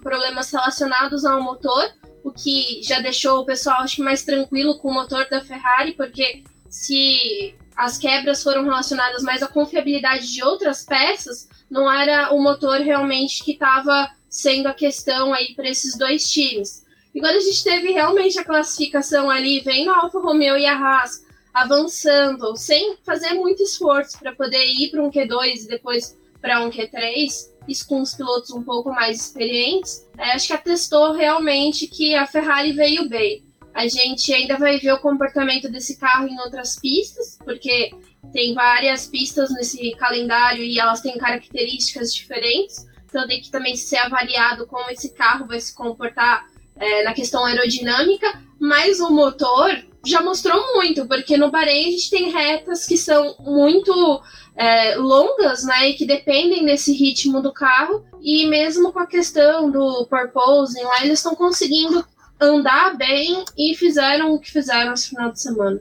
problemas 0.03 0.51
relacionados 0.51 1.25
ao 1.25 1.41
motor, 1.41 1.89
o 2.25 2.33
que 2.33 2.83
já 2.83 3.01
deixou 3.01 3.41
o 3.41 3.45
pessoal 3.45 3.83
acho 3.83 4.03
mais 4.03 4.25
tranquilo 4.25 4.79
com 4.79 4.89
o 4.89 4.95
motor 4.95 5.29
da 5.29 5.45
Ferrari, 5.45 5.93
porque 5.93 6.43
se 6.71 7.55
as 7.77 7.99
quebras 7.99 8.43
foram 8.43 8.65
relacionadas 8.65 9.23
mais 9.23 9.43
à 9.43 9.47
confiabilidade 9.47 10.33
de 10.33 10.43
outras 10.43 10.85
peças, 10.85 11.49
não 11.71 11.91
era 11.93 12.33
o 12.33 12.43
motor 12.43 12.81
realmente 12.81 13.45
que 13.45 13.53
estava 13.53 14.11
sendo 14.29 14.69
a 14.69 14.75
questão 14.75 15.35
aí 15.35 15.55
para 15.55 15.69
esses 15.69 15.97
dois 15.99 16.25
times. 16.25 16.83
E 17.15 17.21
quando 17.21 17.37
a 17.37 17.41
gente 17.41 17.63
teve 17.63 17.93
realmente 17.93 18.39
a 18.39 18.45
classificação 18.45 19.31
ali, 19.31 19.61
vendo 19.61 19.91
a 19.91 19.99
Alfa 19.99 20.19
Romeo 20.19 20.57
e 20.57 20.67
a 20.67 20.77
Haas 20.77 21.25
avançando, 21.53 22.57
sem 22.57 22.97
fazer 23.05 23.35
muito 23.35 23.63
esforço 23.63 24.19
para 24.19 24.35
poder 24.35 24.65
ir 24.65 24.91
para 24.91 25.03
um 25.03 25.11
Q2 25.11 25.65
e 25.65 25.69
depois 25.69 26.17
para 26.41 26.61
um 26.61 26.71
Q3, 26.71 27.51
isso 27.69 27.87
com 27.87 28.01
os 28.01 28.15
pilotos 28.15 28.51
um 28.51 28.63
pouco 28.63 28.91
mais 28.91 29.21
experientes, 29.21 30.07
é, 30.19 30.33
acho 30.33 30.49
que 30.49 30.53
atestou 30.53 31.13
realmente 31.13 31.87
que 31.87 32.15
a 32.15 32.27
Ferrari 32.27 32.73
veio 32.73 33.09
bem. 33.09 33.43
A 33.75 33.89
gente 33.89 34.33
ainda 34.33 34.57
vai 34.57 34.79
ver 34.79 34.93
o 34.93 35.01
comportamento 35.01 35.69
desse 35.69 35.99
carro 35.99 36.29
em 36.29 36.39
outras 36.39 36.79
pistas, 36.79 37.39
porque 37.45 37.91
tem 38.33 38.55
várias 38.55 39.07
pistas 39.07 39.51
nesse 39.53 39.93
calendário 39.93 40.63
e 40.63 40.79
elas 40.79 41.01
têm 41.01 41.19
características 41.19 42.15
diferentes. 42.15 42.87
Então 43.05 43.27
tem 43.27 43.41
que 43.41 43.51
também 43.51 43.77
ser 43.77 43.97
avaliado 43.97 44.67
como 44.67 44.91
esse 44.91 45.13
carro 45.13 45.47
vai 45.47 45.61
se 45.61 45.75
comportar 45.75 46.47
é, 46.77 47.03
na 47.03 47.13
questão 47.15 47.45
aerodinâmica. 47.45 48.41
Mas 48.61 49.01
o 49.01 49.11
motor 49.11 49.71
já 50.07 50.23
mostrou 50.23 50.75
muito, 50.75 51.07
porque 51.07 51.37
no 51.37 51.51
Bahrein 51.51 51.89
a 51.89 51.91
gente 51.91 52.11
tem 52.11 52.31
retas 52.31 52.87
que 52.87 52.97
são 52.97 53.37
muito 53.41 54.23
é, 54.57 54.97
longas, 54.97 55.65
né, 55.65 55.89
e 55.89 55.95
que 55.95 56.07
dependem 56.07 56.65
desse 56.65 56.93
ritmo 56.93 57.41
do 57.43 57.53
carro, 57.53 58.05
e 58.23 58.47
mesmo 58.47 58.93
com 58.93 59.01
a 59.01 59.07
questão 59.07 59.71
do 59.71 60.07
purposing 60.07 60.83
lá, 60.83 61.05
eles 61.05 61.19
estão 61.19 61.35
conseguindo 61.35 62.05
andar 62.41 62.97
bem 62.97 63.45
e 63.57 63.75
fizeram 63.77 64.33
o 64.33 64.39
que 64.39 64.51
fizeram 64.51 64.93
esse 64.93 65.11
final 65.11 65.33
de 65.33 65.41
semana 65.41 65.81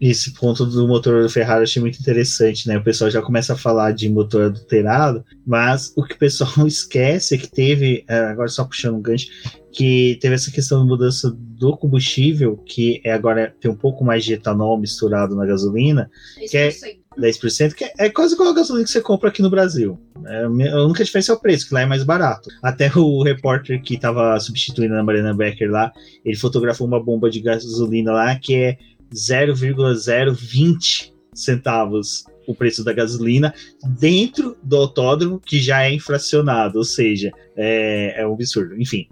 esse 0.00 0.32
ponto 0.32 0.64
do 0.64 0.86
motor 0.86 1.22
do 1.22 1.28
Ferrari 1.28 1.60
eu 1.60 1.64
achei 1.64 1.82
muito 1.82 1.98
interessante, 1.98 2.68
né? 2.68 2.78
O 2.78 2.84
pessoal 2.84 3.10
já 3.10 3.20
começa 3.20 3.54
a 3.54 3.56
falar 3.56 3.92
de 3.92 4.08
motor 4.08 4.44
adulterado, 4.44 5.24
mas 5.44 5.92
o 5.96 6.04
que 6.04 6.14
o 6.14 6.18
pessoal 6.18 6.52
esquece 6.66 7.34
é 7.34 7.38
que 7.38 7.48
teve, 7.48 8.04
é, 8.08 8.16
agora 8.16 8.48
só 8.48 8.64
puxando 8.64 8.96
um 8.96 9.02
gancho, 9.02 9.26
que 9.72 10.16
teve 10.20 10.34
essa 10.34 10.50
questão 10.50 10.82
de 10.82 10.88
mudança 10.88 11.34
do 11.36 11.76
combustível, 11.76 12.56
que 12.56 13.00
é 13.04 13.12
agora 13.12 13.54
tem 13.60 13.70
um 13.70 13.76
pouco 13.76 14.04
mais 14.04 14.24
de 14.24 14.34
etanol 14.34 14.78
misturado 14.78 15.34
na 15.34 15.44
gasolina, 15.44 16.08
10%. 16.38 16.50
que 16.50 16.56
é 16.56 16.70
10%, 17.18 17.74
que 17.74 17.90
é 17.98 18.08
quase 18.08 18.34
igual 18.34 18.50
a 18.50 18.54
gasolina 18.54 18.84
que 18.84 18.90
você 18.90 19.00
compra 19.00 19.28
aqui 19.28 19.42
no 19.42 19.50
Brasil. 19.50 19.98
É, 20.24 20.44
a 20.44 20.84
única 20.84 21.04
diferença 21.04 21.32
é 21.32 21.34
o 21.34 21.40
preço, 21.40 21.68
que 21.68 21.74
lá 21.74 21.82
é 21.82 21.86
mais 21.86 22.04
barato. 22.04 22.48
Até 22.62 22.90
o 22.94 23.22
repórter 23.24 23.82
que 23.82 23.94
estava 23.94 24.38
substituindo 24.40 24.94
a 24.94 25.02
Mariana 25.02 25.34
Becker 25.34 25.70
lá, 25.70 25.92
ele 26.24 26.36
fotografou 26.36 26.86
uma 26.86 27.02
bomba 27.02 27.30
de 27.30 27.40
gasolina 27.40 28.12
lá 28.12 28.36
que 28.36 28.54
é 28.54 28.78
0,020 29.14 31.14
centavos 31.34 32.24
o 32.48 32.54
preço 32.54 32.82
da 32.82 32.94
gasolina 32.94 33.54
dentro 34.00 34.56
do 34.62 34.76
autódromo 34.78 35.38
que 35.38 35.60
já 35.60 35.82
é 35.82 35.92
inflacionado, 35.92 36.78
ou 36.78 36.84
seja, 36.84 37.30
é, 37.54 38.22
é 38.22 38.26
um 38.26 38.32
absurdo. 38.32 38.80
Enfim, 38.80 39.06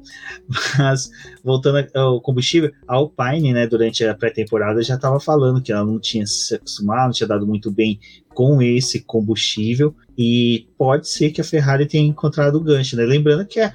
mas 0.78 1.10
voltando 1.44 1.86
ao 1.94 2.18
combustível, 2.20 2.72
a 2.88 2.94
Alpine, 2.94 3.52
né, 3.52 3.66
durante 3.66 4.04
a 4.06 4.14
pré-temporada 4.14 4.82
já 4.82 4.94
estava 4.94 5.20
falando 5.20 5.60
que 5.60 5.70
ela 5.70 5.84
não 5.84 6.00
tinha 6.00 6.26
se 6.26 6.54
acostumado, 6.54 7.08
não 7.08 7.12
tinha 7.12 7.28
dado 7.28 7.46
muito 7.46 7.70
bem 7.70 8.00
com 8.30 8.62
esse 8.62 9.00
combustível 9.00 9.94
e 10.16 10.66
pode 10.78 11.08
ser 11.08 11.30
que 11.30 11.40
a 11.40 11.44
Ferrari 11.44 11.86
tenha 11.86 12.06
encontrado 12.06 12.56
o 12.56 12.60
gancho, 12.60 12.96
né? 12.96 13.04
Lembrando 13.04 13.44
que 13.44 13.60
a 13.60 13.72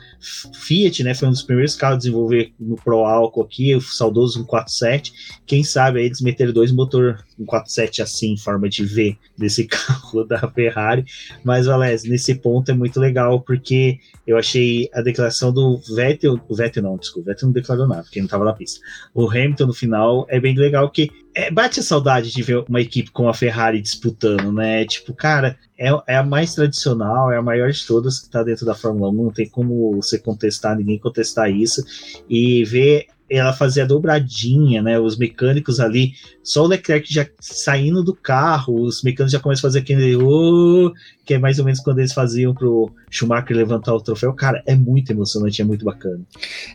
Fiat, 0.53 1.03
né, 1.03 1.13
foi 1.13 1.27
um 1.27 1.31
dos 1.31 1.43
primeiros 1.43 1.75
carros 1.75 1.95
a 1.95 2.00
desenvolver 2.00 2.53
no 2.60 2.75
Pro 2.75 3.05
álcool 3.05 3.43
aqui, 3.43 3.75
o 3.75 3.81
saudoso 3.81 4.39
147. 4.39 5.13
Quem 5.45 5.63
sabe 5.63 6.00
aí 6.00 6.05
eles 6.05 6.21
meteram 6.21 6.51
dois 6.51 6.71
motor 6.71 7.24
147 7.38 8.01
assim, 8.01 8.33
em 8.33 8.38
forma 8.38 8.67
de 8.67 8.83
V 8.83 9.17
desse 9.38 9.65
carro 9.69 10.24
da 10.24 10.50
Ferrari. 10.50 11.05
Mas, 11.43 11.67
Valéz, 11.67 12.03
nesse 12.03 12.33
ponto 12.36 12.71
é 12.71 12.74
muito 12.74 13.00
legal 13.00 13.41
porque 13.41 14.00
eu 14.25 14.38
achei 14.38 14.89
a 14.93 15.01
declaração 15.01 15.53
do 15.53 15.77
Vettel, 15.95 16.39
o 16.48 16.55
Vettel 16.55 16.83
não, 16.83 16.98
desculpa, 16.98 17.29
o 17.29 17.31
Vettel 17.31 17.48
não 17.48 17.53
declarou 17.53 17.88
nada, 17.88 18.03
porque 18.03 18.19
não 18.19 18.25
estava 18.25 18.45
na 18.45 18.53
pista. 18.53 18.79
O 19.13 19.29
Hamilton 19.29 19.67
no 19.67 19.74
final 19.74 20.25
é 20.29 20.39
bem 20.39 20.55
legal 20.55 20.89
que 20.89 21.10
é, 21.35 21.50
bate 21.50 21.79
a 21.79 21.83
saudade 21.83 22.31
de 22.31 22.43
ver 22.43 22.63
uma 22.67 22.81
equipe 22.81 23.11
com 23.11 23.29
a 23.29 23.33
Ferrari 23.33 23.81
disputando, 23.81 24.51
né? 24.51 24.85
Tipo, 24.85 25.13
cara, 25.13 25.57
é, 25.77 25.89
é 26.07 26.15
a 26.17 26.23
mais 26.23 26.53
tradicional, 26.53 27.31
é 27.31 27.38
a 27.38 27.41
maior 27.41 27.71
de 27.71 27.85
todas 27.85 28.19
que 28.19 28.25
está 28.25 28.43
dentro 28.43 28.65
da 28.65 28.75
Fórmula 28.75 29.09
1, 29.09 29.13
não 29.13 29.31
tem 29.31 29.47
como 29.50 29.95
você 29.95 30.19
contestar, 30.19 30.77
ninguém 30.77 31.00
contestar 31.00 31.50
isso. 31.50 31.83
E 32.29 32.63
ver 32.65 33.07
ela 33.29 33.53
fazer 33.53 33.81
a 33.81 33.85
dobradinha, 33.85 34.81
né? 34.81 35.00
Os 35.00 35.17
mecânicos 35.17 35.79
ali, 35.79 36.13
só 36.43 36.63
o 36.63 36.67
Leclerc 36.67 37.11
já 37.11 37.25
saindo 37.39 38.03
do 38.03 38.13
carro, 38.13 38.81
os 38.81 39.01
mecânicos 39.01 39.31
já 39.31 39.39
começam 39.39 39.61
a 39.61 39.71
fazer 39.71 39.79
aquele 39.79 40.17
oh, 40.17 40.91
que 41.25 41.35
é 41.35 41.38
mais 41.39 41.57
ou 41.57 41.63
menos 41.63 41.79
quando 41.79 42.00
eles 42.00 42.11
faziam 42.11 42.53
pro 42.53 42.91
Schumacher 43.09 43.55
levantar 43.55 43.93
o 43.93 44.01
troféu. 44.01 44.33
Cara, 44.33 44.61
é 44.65 44.75
muito 44.75 45.11
emocionante, 45.11 45.61
é 45.61 45.65
muito 45.65 45.85
bacana. 45.85 46.21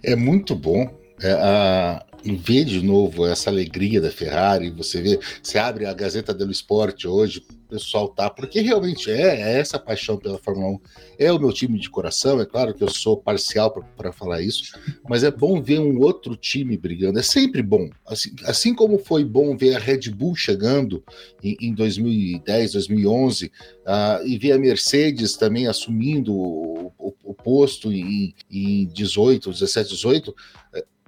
É 0.03 0.17
muito 0.17 0.55
bom. 0.55 0.91
É, 1.21 1.33
a, 1.33 2.06
ver 2.25 2.65
de 2.65 2.83
novo 2.83 3.27
essa 3.27 3.51
alegria 3.51 4.01
da 4.01 4.11
Ferrari, 4.11 4.71
você 4.71 5.01
vê, 5.01 5.21
você 5.43 5.59
abre 5.59 5.87
a 5.87 5.93
Gazeta 5.93 6.35
dello 6.35 6.51
Sport 6.51 7.05
hoje, 7.05 7.43
o 7.67 7.69
pessoal 7.69 8.09
tá, 8.09 8.31
porque 8.31 8.61
realmente 8.61 9.11
é, 9.11 9.41
é, 9.41 9.59
essa 9.59 9.79
paixão 9.79 10.17
pela 10.17 10.39
Fórmula 10.39 10.69
1. 10.69 10.81
É 11.19 11.33
o 11.33 11.39
meu 11.39 11.53
time 11.53 11.79
de 11.79 11.91
coração, 11.91 12.41
é 12.41 12.47
claro 12.47 12.73
que 12.73 12.83
eu 12.83 12.89
sou 12.89 13.17
parcial 13.17 13.73
para 13.97 14.13
falar 14.13 14.41
isso, 14.41 14.73
mas 15.09 15.25
é 15.25 15.31
bom 15.31 15.61
ver 15.61 15.81
um 15.81 16.01
outro 16.01 16.37
time 16.37 16.77
brigando, 16.77 17.19
é 17.19 17.23
sempre 17.23 17.63
bom. 17.63 17.91
Assim, 18.07 18.31
assim 18.45 18.75
como 18.75 18.99
foi 18.99 19.25
bom 19.25 19.57
ver 19.57 19.75
a 19.75 19.79
Red 19.81 20.11
Bull 20.11 20.37
chegando 20.37 21.03
em, 21.43 21.57
em 21.61 21.75
2010, 21.75 22.73
2011, 22.73 23.47
uh, 23.47 24.27
e 24.27 24.39
ver 24.39 24.53
a 24.53 24.59
Mercedes 24.59 25.37
também 25.37 25.67
assumindo 25.67 26.33
o, 26.33 26.93
o, 26.99 27.15
o 27.25 27.35
posto 27.35 27.93
em, 27.93 28.33
em 28.51 28.87
18, 28.87 29.51
17, 29.51 29.91
18 29.91 30.35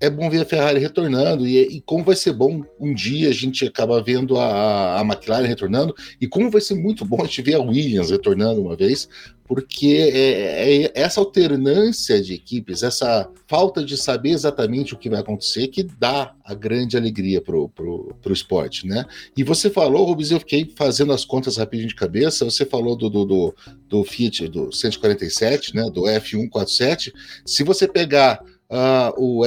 é 0.00 0.08
bom 0.08 0.30
ver 0.30 0.42
a 0.42 0.44
Ferrari 0.44 0.78
retornando 0.78 1.46
e, 1.46 1.58
e, 1.58 1.80
como 1.80 2.04
vai 2.04 2.14
ser 2.14 2.32
bom 2.32 2.62
um 2.78 2.94
dia 2.94 3.28
a 3.28 3.32
gente 3.32 3.66
acaba 3.66 4.02
vendo 4.02 4.38
a, 4.38 5.00
a 5.00 5.02
McLaren 5.02 5.46
retornando 5.46 5.94
e 6.20 6.28
como 6.28 6.50
vai 6.50 6.60
ser 6.60 6.74
muito 6.74 7.04
bom 7.04 7.20
a 7.20 7.24
gente 7.24 7.42
ver 7.42 7.54
a 7.54 7.60
Williams 7.60 8.10
retornando 8.10 8.60
uma 8.60 8.76
vez, 8.76 9.08
porque 9.44 10.10
é, 10.12 10.84
é 10.84 10.92
essa 10.94 11.20
alternância 11.20 12.20
de 12.20 12.34
equipes, 12.34 12.82
essa 12.82 13.28
falta 13.46 13.82
de 13.82 13.96
saber 13.96 14.30
exatamente 14.30 14.94
o 14.94 14.98
que 14.98 15.08
vai 15.08 15.20
acontecer 15.20 15.68
que 15.68 15.82
dá 15.82 16.34
a 16.44 16.54
grande 16.54 16.96
alegria 16.96 17.40
pro, 17.40 17.68
pro, 17.70 18.14
pro 18.20 18.32
esporte, 18.32 18.86
né? 18.86 19.06
E 19.36 19.42
você 19.42 19.70
falou, 19.70 20.04
Rubens, 20.04 20.30
eu 20.30 20.38
fiquei 20.38 20.70
fazendo 20.76 21.12
as 21.12 21.24
contas 21.24 21.56
rapidinho 21.56 21.88
de 21.88 21.94
cabeça, 21.94 22.44
você 22.44 22.66
falou 22.66 22.94
do, 22.94 23.08
do, 23.08 23.24
do, 23.24 23.54
do 23.88 24.04
Fiat, 24.04 24.48
do 24.48 24.70
147, 24.70 25.74
né, 25.74 25.90
do 25.90 26.02
F147, 26.02 27.12
se 27.46 27.64
você 27.64 27.88
pegar 27.88 28.40
uh, 28.70 29.12
o, 29.16 29.42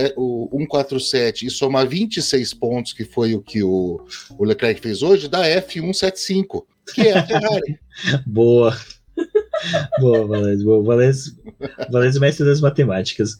o 0.55 0.59
147 0.59 1.45
e 1.45 1.49
somar 1.49 1.87
26 1.87 2.53
pontos, 2.53 2.93
que 2.93 3.05
foi 3.05 3.35
o 3.35 3.41
que 3.41 3.63
o, 3.63 4.05
o 4.37 4.43
Leclerc 4.43 4.81
fez 4.81 5.01
hoje, 5.01 5.27
dá 5.27 5.43
F175, 5.43 6.63
que 6.93 7.01
é 7.01 7.17
a 7.17 7.25
Ferrari. 7.25 7.79
Boa. 8.25 8.75
Boa, 9.99 10.27
Valézio. 10.27 10.65
Boa. 10.65 10.83
Valézio, 10.83 11.35
Valézio 11.91 12.21
mestre 12.21 12.45
das 12.45 12.61
matemáticas. 12.61 13.37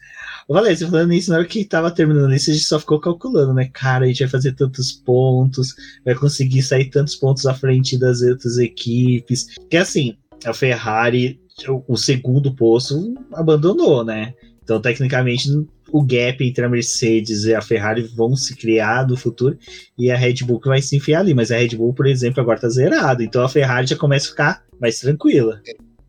Valézio, 0.48 0.90
falando 0.90 1.10
nisso, 1.10 1.32
na 1.32 1.38
hora 1.38 1.46
que 1.46 1.64
tava 1.64 1.90
terminando 1.92 2.34
isso, 2.34 2.50
a 2.50 2.54
gente 2.54 2.66
só 2.66 2.80
ficou 2.80 3.00
calculando, 3.00 3.54
né? 3.54 3.70
Cara, 3.74 4.06
a 4.06 4.08
gente 4.08 4.20
vai 4.20 4.30
fazer 4.30 4.54
tantos 4.54 4.92
pontos, 4.92 5.74
vai 6.04 6.14
conseguir 6.14 6.62
sair 6.62 6.90
tantos 6.90 7.16
pontos 7.16 7.46
à 7.46 7.54
frente 7.54 7.98
das 7.98 8.22
outras 8.22 8.58
equipes. 8.58 9.48
Que 9.70 9.78
assim, 9.78 10.18
a 10.46 10.54
Ferrari, 10.54 11.40
o 11.88 11.98
segundo 11.98 12.54
posto, 12.54 13.16
abandonou, 13.34 14.04
né? 14.04 14.34
Então, 14.64 14.80
tecnicamente, 14.80 15.50
o 15.92 16.04
gap 16.04 16.44
entre 16.44 16.64
a 16.64 16.70
Mercedes 16.70 17.46
e 17.46 17.54
a 17.54 17.62
Ferrari 17.62 18.02
vão 18.02 18.36
se 18.36 18.56
criar 18.56 19.08
no 19.08 19.18
futuro 19.18 19.58
e 19.98 20.10
a 20.10 20.16
Red 20.16 20.46
Bull 20.46 20.60
que 20.60 20.70
vai 20.70 20.82
se 20.82 20.96
enfiar 20.96 21.20
ali. 21.20 21.34
Mas 21.34 21.52
a 21.52 21.58
Red 21.58 21.76
Bull, 21.76 21.94
por 21.94 22.08
exemplo, 22.08 22.42
agora 22.42 22.58
está 22.58 22.70
zerado. 22.70 23.22
Então 23.24 23.44
a 23.44 23.50
Ferrari 23.50 23.88
já 23.88 23.96
começa 23.96 24.28
a 24.28 24.30
ficar 24.30 24.64
mais 24.80 25.00
tranquila. 25.00 25.62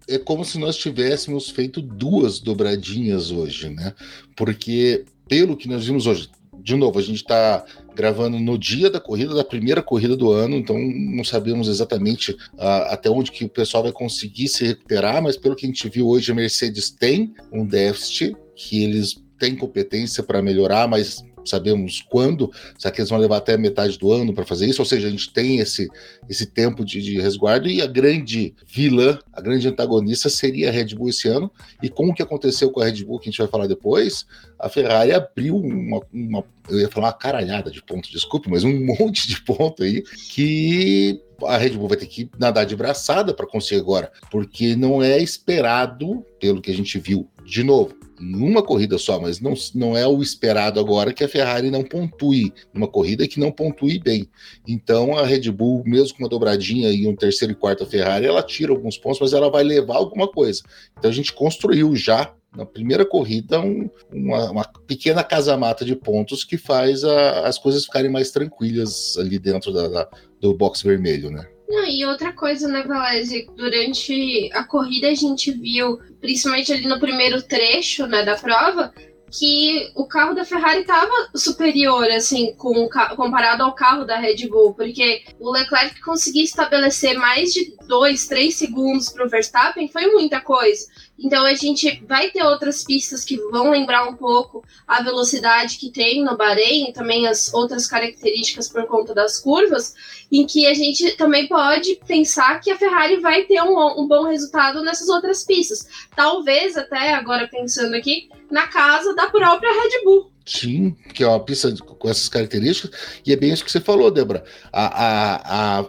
É, 0.08 0.14
é 0.14 0.18
como 0.18 0.44
se 0.44 0.58
nós 0.58 0.76
tivéssemos 0.76 1.50
feito 1.50 1.80
duas 1.80 2.38
dobradinhas 2.38 3.30
hoje, 3.30 3.70
né? 3.70 3.94
Porque, 4.36 5.04
pelo 5.28 5.56
que 5.56 5.68
nós 5.68 5.86
vimos 5.86 6.06
hoje, 6.06 6.28
de 6.62 6.76
novo, 6.76 6.98
a 6.98 7.02
gente 7.02 7.16
está 7.16 7.64
gravando 7.94 8.38
no 8.38 8.56
dia 8.56 8.88
da 8.88 9.00
corrida, 9.00 9.34
da 9.34 9.44
primeira 9.44 9.82
corrida 9.82 10.16
do 10.16 10.30
ano, 10.30 10.56
então 10.56 10.78
não 10.78 11.24
sabemos 11.24 11.66
exatamente 11.66 12.32
uh, 12.32 12.86
até 12.88 13.10
onde 13.10 13.32
que 13.32 13.44
o 13.44 13.48
pessoal 13.48 13.82
vai 13.82 13.92
conseguir 13.92 14.48
se 14.48 14.64
recuperar, 14.64 15.20
mas 15.20 15.36
pelo 15.36 15.56
que 15.56 15.66
a 15.66 15.68
gente 15.68 15.88
viu 15.88 16.08
hoje, 16.08 16.30
a 16.30 16.34
Mercedes 16.34 16.90
tem 16.90 17.34
um 17.52 17.66
déficit 17.66 18.36
que 18.54 18.82
eles 18.82 19.22
têm 19.38 19.56
competência 19.56 20.22
para 20.22 20.42
melhorar, 20.42 20.86
mas 20.86 21.22
sabemos 21.44 22.00
quando, 22.08 22.50
será 22.78 22.92
que 22.92 23.00
eles 23.00 23.10
vão 23.10 23.18
levar 23.18 23.38
até 23.38 23.56
metade 23.56 23.98
do 23.98 24.12
ano 24.12 24.32
para 24.32 24.44
fazer 24.44 24.66
isso? 24.66 24.80
Ou 24.80 24.86
seja, 24.86 25.08
a 25.08 25.10
gente 25.10 25.32
tem 25.32 25.58
esse, 25.58 25.88
esse 26.28 26.46
tempo 26.46 26.84
de, 26.84 27.02
de, 27.02 27.20
resguardo 27.20 27.68
e 27.68 27.82
a 27.82 27.86
grande 27.86 28.54
vilã, 28.66 29.18
a 29.32 29.40
grande 29.40 29.68
antagonista 29.68 30.28
seria 30.28 30.68
a 30.68 30.72
Red 30.72 30.94
Bull 30.94 31.08
esse 31.08 31.28
ano. 31.28 31.50
E 31.82 31.88
com 31.88 32.08
o 32.08 32.14
que 32.14 32.22
aconteceu 32.22 32.70
com 32.70 32.80
a 32.80 32.84
Red 32.84 33.04
Bull, 33.04 33.18
que 33.18 33.28
a 33.28 33.32
gente 33.32 33.38
vai 33.38 33.48
falar 33.48 33.66
depois, 33.66 34.26
a 34.58 34.68
Ferrari 34.68 35.12
abriu 35.12 35.56
uma, 35.56 36.00
uma 36.12 36.44
eu 36.68 36.78
ia 36.78 36.88
falar 36.88 37.08
uma 37.08 37.12
caralhada 37.12 37.70
de 37.70 37.82
pontos, 37.82 38.10
desculpe, 38.10 38.48
mas 38.48 38.62
um 38.62 38.72
monte 38.86 39.26
de 39.26 39.42
ponto 39.42 39.82
aí 39.82 40.02
que 40.30 41.20
a 41.44 41.56
Red 41.56 41.70
Bull 41.70 41.88
vai 41.88 41.98
ter 41.98 42.06
que 42.06 42.30
nadar 42.38 42.64
de 42.64 42.76
braçada 42.76 43.34
para 43.34 43.46
conseguir 43.46 43.80
agora, 43.80 44.12
porque 44.30 44.76
não 44.76 45.02
é 45.02 45.20
esperado, 45.20 46.24
pelo 46.38 46.62
que 46.62 46.70
a 46.70 46.74
gente 46.74 47.00
viu, 47.00 47.28
de 47.44 47.64
novo, 47.64 47.96
numa 48.22 48.62
corrida 48.62 48.96
só, 48.98 49.20
mas 49.20 49.40
não, 49.40 49.54
não 49.74 49.96
é 49.96 50.06
o 50.06 50.22
esperado 50.22 50.78
agora 50.78 51.12
que 51.12 51.24
a 51.24 51.28
Ferrari 51.28 51.70
não 51.70 51.82
pontue 51.82 52.52
numa 52.72 52.86
corrida 52.86 53.26
que 53.26 53.40
não 53.40 53.50
pontue 53.50 53.98
bem. 53.98 54.28
Então 54.66 55.18
a 55.18 55.26
Red 55.26 55.50
Bull, 55.50 55.82
mesmo 55.84 56.16
com 56.16 56.22
uma 56.22 56.28
dobradinha 56.28 56.90
e 56.90 57.06
um 57.08 57.16
terceiro 57.16 57.52
e 57.52 57.56
quarto 57.56 57.82
a 57.82 57.86
Ferrari, 57.86 58.26
ela 58.26 58.42
tira 58.42 58.72
alguns 58.72 58.96
pontos, 58.96 59.20
mas 59.20 59.32
ela 59.32 59.50
vai 59.50 59.64
levar 59.64 59.96
alguma 59.96 60.28
coisa. 60.28 60.62
Então 60.96 61.10
a 61.10 61.14
gente 61.14 61.32
construiu 61.32 61.96
já 61.96 62.32
na 62.56 62.64
primeira 62.64 63.04
corrida 63.04 63.60
um, 63.60 63.90
uma, 64.12 64.50
uma, 64.50 64.64
pequena 64.86 65.24
casamata 65.24 65.84
de 65.84 65.96
pontos 65.96 66.44
que 66.44 66.58
faz 66.58 67.02
a, 67.02 67.46
as 67.46 67.58
coisas 67.58 67.86
ficarem 67.86 68.10
mais 68.10 68.30
tranquilas 68.30 69.16
ali 69.18 69.38
dentro 69.38 69.72
da, 69.72 69.88
da, 69.88 70.08
do 70.38 70.54
box 70.54 70.82
vermelho, 70.82 71.30
né? 71.30 71.46
Não, 71.72 71.86
e 71.86 72.04
outra 72.04 72.34
coisa, 72.34 72.68
né, 72.68 72.82
Valese? 72.82 73.46
Durante 73.56 74.50
a 74.52 74.62
corrida 74.62 75.08
a 75.08 75.14
gente 75.14 75.50
viu, 75.50 75.98
principalmente 76.20 76.70
ali 76.70 76.86
no 76.86 77.00
primeiro 77.00 77.40
trecho 77.40 78.06
né, 78.06 78.22
da 78.22 78.36
prova, 78.36 78.92
que 79.30 79.90
o 79.94 80.06
carro 80.06 80.34
da 80.34 80.44
Ferrari 80.44 80.82
estava 80.82 81.30
superior, 81.34 82.04
assim, 82.10 82.54
com, 82.56 82.86
comparado 83.16 83.62
ao 83.62 83.74
carro 83.74 84.04
da 84.04 84.18
Red 84.18 84.46
Bull, 84.48 84.74
porque 84.74 85.24
o 85.40 85.50
Leclerc 85.50 85.98
conseguir 86.02 86.42
estabelecer 86.42 87.16
mais 87.16 87.54
de 87.54 87.74
2, 87.86 88.26
3 88.26 88.54
segundos 88.54 89.08
para 89.08 89.24
o 89.24 89.30
Verstappen 89.30 89.88
foi 89.88 90.08
muita 90.08 90.42
coisa. 90.42 90.86
Então 91.22 91.46
a 91.46 91.54
gente 91.54 92.02
vai 92.06 92.30
ter 92.30 92.42
outras 92.42 92.82
pistas 92.82 93.24
que 93.24 93.36
vão 93.36 93.70
lembrar 93.70 94.08
um 94.08 94.16
pouco 94.16 94.64
a 94.86 95.02
velocidade 95.02 95.78
que 95.78 95.90
tem 95.90 96.24
no 96.24 96.36
Bahrein 96.36 96.88
e 96.88 96.92
também 96.92 97.28
as 97.28 97.54
outras 97.54 97.86
características 97.86 98.68
por 98.68 98.86
conta 98.86 99.14
das 99.14 99.38
curvas, 99.38 99.94
em 100.30 100.44
que 100.44 100.66
a 100.66 100.74
gente 100.74 101.12
também 101.16 101.46
pode 101.46 101.94
pensar 102.06 102.60
que 102.60 102.70
a 102.70 102.76
Ferrari 102.76 103.18
vai 103.20 103.44
ter 103.44 103.62
um, 103.62 104.00
um 104.00 104.08
bom 104.08 104.24
resultado 104.24 104.82
nessas 104.82 105.08
outras 105.08 105.44
pistas. 105.44 105.86
Talvez 106.16 106.76
até 106.76 107.14
agora 107.14 107.46
pensando 107.46 107.94
aqui 107.94 108.28
na 108.50 108.66
casa 108.66 109.14
da 109.14 109.28
própria 109.30 109.72
Red 109.72 110.04
Bull. 110.04 110.31
Sim, 110.44 110.96
que 111.14 111.22
é 111.22 111.26
uma 111.26 111.40
pista 111.40 111.72
com 111.76 112.08
essas 112.08 112.28
características, 112.28 112.90
e 113.24 113.32
é 113.32 113.36
bem 113.36 113.52
isso 113.52 113.64
que 113.64 113.70
você 113.70 113.80
falou, 113.80 114.10
Débora. 114.10 114.42
A, 114.72 114.86
a, 114.86 115.80
a, 115.80 115.88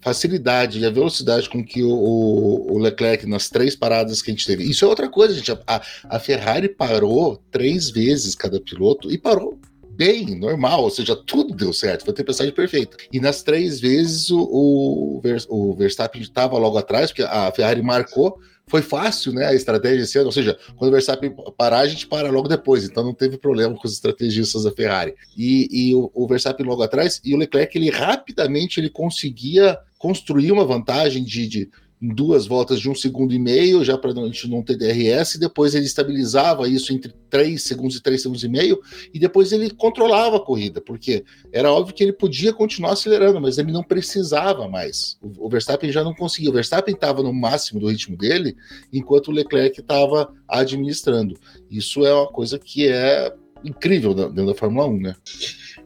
facilidade 0.00 0.78
e 0.78 0.86
a 0.86 0.90
velocidade 0.90 1.48
com 1.48 1.64
que 1.64 1.82
o, 1.82 1.90
o, 1.90 2.78
Leclerc, 2.78 3.26
nas 3.26 3.48
três 3.48 3.74
paradas 3.74 4.20
que 4.20 4.30
a 4.30 4.34
gente 4.34 4.46
teve. 4.46 4.64
Isso 4.64 4.84
é 4.84 4.88
outra 4.88 5.08
coisa, 5.08 5.34
gente. 5.34 5.50
A, 5.66 5.82
a 6.04 6.18
Ferrari 6.18 6.68
parou 6.68 7.42
três 7.50 7.90
vezes 7.90 8.34
cada 8.34 8.60
piloto 8.60 9.10
e 9.10 9.18
parou 9.18 9.58
bem, 9.90 10.38
normal, 10.38 10.82
ou 10.84 10.90
seja, 10.90 11.14
tudo 11.14 11.54
deu 11.54 11.72
certo, 11.72 12.04
foi 12.04 12.12
a 12.12 12.16
tempestade 12.16 12.52
perfeita. 12.52 12.96
E 13.12 13.20
nas 13.20 13.42
três 13.42 13.78
vezes 13.80 14.30
o, 14.30 14.40
o, 14.40 15.22
o 15.48 15.74
Verstappen 15.74 16.20
estava 16.20 16.58
logo 16.58 16.78
atrás, 16.78 17.10
porque 17.10 17.22
a 17.22 17.52
Ferrari 17.52 17.82
marcou 17.82 18.38
foi 18.66 18.82
fácil, 18.82 19.32
né, 19.32 19.46
a 19.46 19.54
estratégia 19.54 20.02
esse 20.02 20.16
ano, 20.16 20.26
ou 20.26 20.32
seja, 20.32 20.58
quando 20.76 20.90
o 20.90 20.92
Verstappen 20.92 21.34
parar, 21.56 21.80
a 21.80 21.86
gente 21.86 22.06
para 22.06 22.30
logo 22.30 22.48
depois, 22.48 22.84
então 22.84 23.04
não 23.04 23.12
teve 23.12 23.36
problema 23.36 23.76
com 23.76 23.86
os 23.86 23.92
estrategistas 23.92 24.64
da 24.64 24.72
Ferrari. 24.72 25.14
E, 25.36 25.68
e 25.70 25.94
o, 25.94 26.10
o, 26.14 26.26
Verstappen 26.26 26.64
logo 26.64 26.82
atrás, 26.82 27.20
e 27.24 27.34
o 27.34 27.38
Leclerc, 27.38 27.76
ele 27.76 27.90
rapidamente 27.90 28.80
ele 28.80 28.88
conseguia 28.88 29.78
construir 29.98 30.50
uma 30.52 30.64
vantagem 30.64 31.22
de, 31.22 31.46
de 31.46 31.70
em 32.02 32.08
duas 32.08 32.48
voltas 32.48 32.80
de 32.80 32.90
um 32.90 32.94
segundo 32.96 33.32
e 33.32 33.38
meio, 33.38 33.84
já 33.84 33.96
para 33.96 34.10
a 34.10 34.26
gente 34.26 34.50
não 34.50 34.60
ter 34.60 34.76
DRS, 34.76 35.38
depois 35.38 35.72
ele 35.72 35.86
estabilizava 35.86 36.68
isso 36.68 36.92
entre 36.92 37.14
três 37.30 37.62
segundos 37.62 37.96
e 37.96 38.02
três 38.02 38.20
segundos 38.20 38.42
e 38.42 38.48
meio, 38.48 38.80
e 39.14 39.20
depois 39.20 39.52
ele 39.52 39.70
controlava 39.70 40.36
a 40.36 40.40
corrida, 40.40 40.80
porque 40.80 41.24
era 41.52 41.72
óbvio 41.72 41.94
que 41.94 42.02
ele 42.02 42.12
podia 42.12 42.52
continuar 42.52 42.94
acelerando, 42.94 43.40
mas 43.40 43.56
ele 43.56 43.70
não 43.70 43.84
precisava 43.84 44.66
mais. 44.68 45.16
O, 45.22 45.48
Verstappen 45.48 45.92
já 45.92 46.02
não 46.02 46.12
conseguia. 46.12 46.50
O 46.50 46.52
Verstappen 46.52 46.92
estava 46.92 47.22
no 47.22 47.32
máximo 47.32 47.78
do 47.78 47.88
ritmo 47.88 48.16
dele, 48.16 48.56
enquanto 48.92 49.28
o 49.28 49.32
Leclerc 49.32 49.78
estava 49.78 50.34
administrando. 50.48 51.38
Isso 51.70 52.04
é 52.04 52.12
uma 52.12 52.26
coisa 52.26 52.58
que 52.58 52.88
é 52.88 53.32
incrível 53.64 54.12
dentro 54.12 54.46
da 54.46 54.54
Fórmula 54.54 54.88
1, 54.88 54.98
né? 54.98 55.14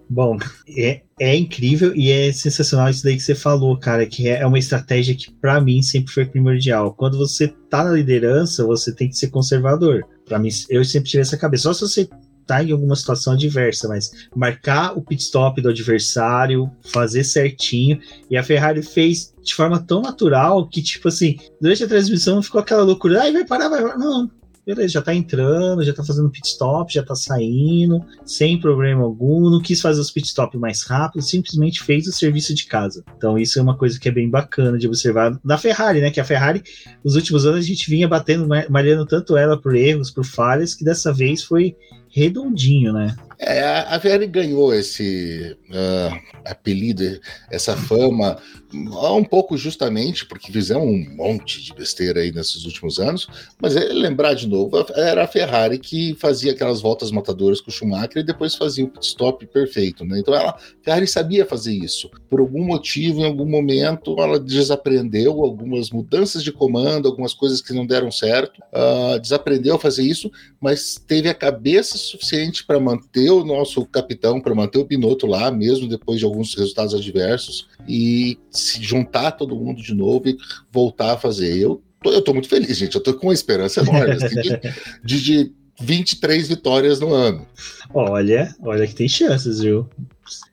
Bom, 0.09 0.37
é, 0.77 1.03
é 1.19 1.37
incrível 1.37 1.95
e 1.95 2.11
é 2.11 2.33
sensacional 2.33 2.89
isso 2.89 3.03
daí 3.03 3.17
que 3.17 3.23
você 3.23 3.35
falou, 3.35 3.77
cara, 3.77 4.07
que 4.07 4.29
é 4.29 4.47
uma 4.47 4.59
estratégia 4.59 5.17
que 5.17 5.33
para 5.33 5.61
mim 5.61 5.83
sempre 5.83 6.13
foi 6.13 6.25
primordial. 6.25 6.95
Quando 6.95 7.19
você 7.19 7.49
tá 7.69 7.83
na 7.83 7.91
liderança, 7.91 8.65
você 8.65 8.95
tem 8.95 9.09
que 9.09 9.17
ser 9.17 9.29
conservador. 9.29 10.05
Para 10.25 10.39
mim, 10.39 10.49
eu 10.71 10.85
sempre 10.85 11.11
tive 11.11 11.23
essa 11.23 11.37
cabeça. 11.37 11.65
Só 11.65 11.75
se 11.75 11.81
você 11.81 12.09
tá 12.47 12.63
em 12.63 12.71
alguma 12.71 12.95
situação 12.95 13.33
adversa, 13.33 13.89
mas 13.89 14.29
marcar 14.35 14.97
o 14.97 15.03
pit 15.03 15.21
stop 15.21 15.61
do 15.61 15.69
adversário, 15.69 16.71
fazer 16.93 17.25
certinho. 17.25 17.99
E 18.31 18.37
a 18.37 18.43
Ferrari 18.43 18.83
fez 18.83 19.35
de 19.43 19.55
forma 19.55 19.83
tão 19.83 20.01
natural 20.01 20.69
que, 20.69 20.81
tipo 20.81 21.09
assim, 21.09 21.37
durante 21.61 21.83
a 21.83 21.89
transmissão 21.89 22.43
ficou 22.43 22.61
aquela 22.61 22.85
loucura. 22.85 23.23
Ai, 23.23 23.33
vai 23.33 23.45
parar, 23.45 23.69
vai 23.69 23.83
parar. 23.83 23.99
Não, 23.99 24.31
beleza, 24.67 24.89
já 24.89 25.03
tá 25.03 25.15
entrando, 25.15 25.85
já 25.85 25.93
tá 25.93 26.03
fazendo 26.03 26.29
pit 26.29 26.49
stop, 26.49 26.93
já 26.93 27.05
tá 27.05 27.15
saindo, 27.15 28.05
sem 28.25 28.61
problema 28.61 29.05
algum, 29.05 29.49
não 29.49 29.63
quis 29.63 29.81
fazer 29.81 30.01
os 30.01 30.11
pit 30.11 30.27
stop 30.27 30.59
mais 30.59 30.83
rápido, 30.83 31.23
simplesmente 31.23 31.85
fez 31.85 32.09
o 32.09 32.13
serviço 32.13 32.53
de 32.53 32.67
casa. 32.67 33.05
Então 33.17 33.39
isso 33.39 33.61
é 33.61 33.63
uma 33.63 33.77
coisa 33.77 34.01
que 34.01 34.09
é 34.09 34.13
bem 34.13 34.29
bacana 34.29 34.77
de 34.77 34.89
observar 34.89 35.39
na 35.45 35.57
Ferrari, 35.57 36.01
né? 36.01 36.11
Que 36.11 36.21
a 36.21 36.25
Ferrari, 36.25 36.65
nos 37.05 37.15
últimos 37.15 37.47
anos 37.47 37.61
a 37.61 37.69
gente 37.69 37.89
vinha 37.89 38.09
batendo, 38.09 38.49
malhando 38.69 39.07
tanto 39.07 39.37
ela 39.37 39.57
por 39.57 39.77
erros, 39.77 40.11
por 40.11 40.25
falhas, 40.25 40.75
que 40.75 40.85
dessa 40.85 41.13
vez 41.13 41.45
foi 41.45 41.77
redondinho, 42.09 42.93
né? 42.93 43.15
É, 43.39 43.63
a 43.63 44.01
Ferrari 44.01 44.27
ganhou 44.27 44.73
esse 44.73 45.57
uh, 45.71 46.41
apelido, 46.45 47.21
essa 47.51 47.77
fama, 47.77 48.39
um 48.73 49.25
pouco 49.25 49.57
justamente 49.57 50.27
porque 50.27 50.51
fizeram 50.51 50.87
um 50.87 51.07
monte 51.15 51.63
de 51.63 51.75
besteira 51.75 52.21
aí 52.21 52.33
nesses 52.33 52.65
últimos 52.65 52.99
anos, 52.99 53.27
mas 53.61 53.77
é 53.77 53.85
lembrar 53.93 54.35
de 54.35 54.49
novo, 54.49 54.85
era 54.95 55.25
a 55.25 55.29
Ferrari 55.29 55.79
que 55.79 56.15
fazia 56.19 56.53
aquelas 56.53 56.81
voltas 56.81 57.11
matadoras 57.11 57.61
com 57.61 57.71
o 57.71 57.73
Schumacher 57.73 58.19
e 58.19 58.27
depois 58.27 58.55
fazia 58.55 58.85
o 58.85 58.89
pit 58.89 59.07
stop 59.07 59.47
perfeito, 59.47 60.05
né? 60.05 60.19
Então 60.19 60.35
ela, 60.35 60.51
a 60.51 60.59
Ferrari 60.83 61.07
sabia 61.07 61.45
fazer 61.45 61.73
isso. 61.73 62.11
Por 62.29 62.41
algum 62.41 62.65
motivo, 62.65 63.21
em 63.21 63.25
algum 63.25 63.47
momento, 63.47 64.17
ela 64.19 64.39
desaprendeu 64.39 65.43
algumas 65.43 65.91
mudanças 65.91 66.43
de 66.43 66.53
comando, 66.53 67.07
algumas 67.07 67.35
coisas 67.35 67.61
que 67.61 67.73
não 67.73 67.87
deram 67.87 68.11
certo, 68.11 68.61
uh, 68.73 69.19
desaprendeu 69.21 69.77
a 69.77 69.79
fazer 69.79 70.03
isso, 70.03 70.31
mas 70.61 70.97
teve 71.07 71.29
a 71.29 71.35
cabeça 71.35 71.99
suficiente 71.99 72.65
para 72.65 72.81
manter 72.81 73.26
manter 73.27 73.31
o 73.31 73.45
nosso 73.45 73.85
capitão, 73.87 74.41
para 74.41 74.55
manter 74.55 74.79
o 74.79 74.85
Binotto 74.85 75.27
lá, 75.27 75.51
mesmo 75.51 75.89
depois 75.89 76.19
de 76.19 76.25
alguns 76.25 76.55
resultados 76.55 76.95
adversos, 76.95 77.69
e 77.89 78.39
se 78.51 78.83
juntar 78.83 79.33
todo 79.33 79.57
mundo 79.57 79.83
de 79.83 79.95
novo 79.95 80.29
e 80.29 80.37
voltar 80.73 81.15
a 81.15 81.19
fazer. 81.19 81.57
Eu 81.59 81.83
tô, 82.03 82.13
eu 82.13 82.23
tô 82.23 82.33
muito 82.33 82.49
feliz, 82.49 82.77
gente. 82.77 82.95
Eu 82.95 83.03
tô 83.03 83.15
com 83.15 83.27
uma 83.27 83.35
esperança 83.35 83.81
enorme 83.81 84.13
assim, 84.13 84.41
de, 84.41 84.61
de, 85.05 85.23
de 85.23 85.53
23 85.81 86.49
vitórias 86.49 87.01
no 87.01 87.13
ano. 87.13 87.47
Olha, 87.93 88.55
olha 88.61 88.87
que 88.87 88.95
tem 88.95 89.09
chances, 89.09 89.61
viu? 89.61 89.89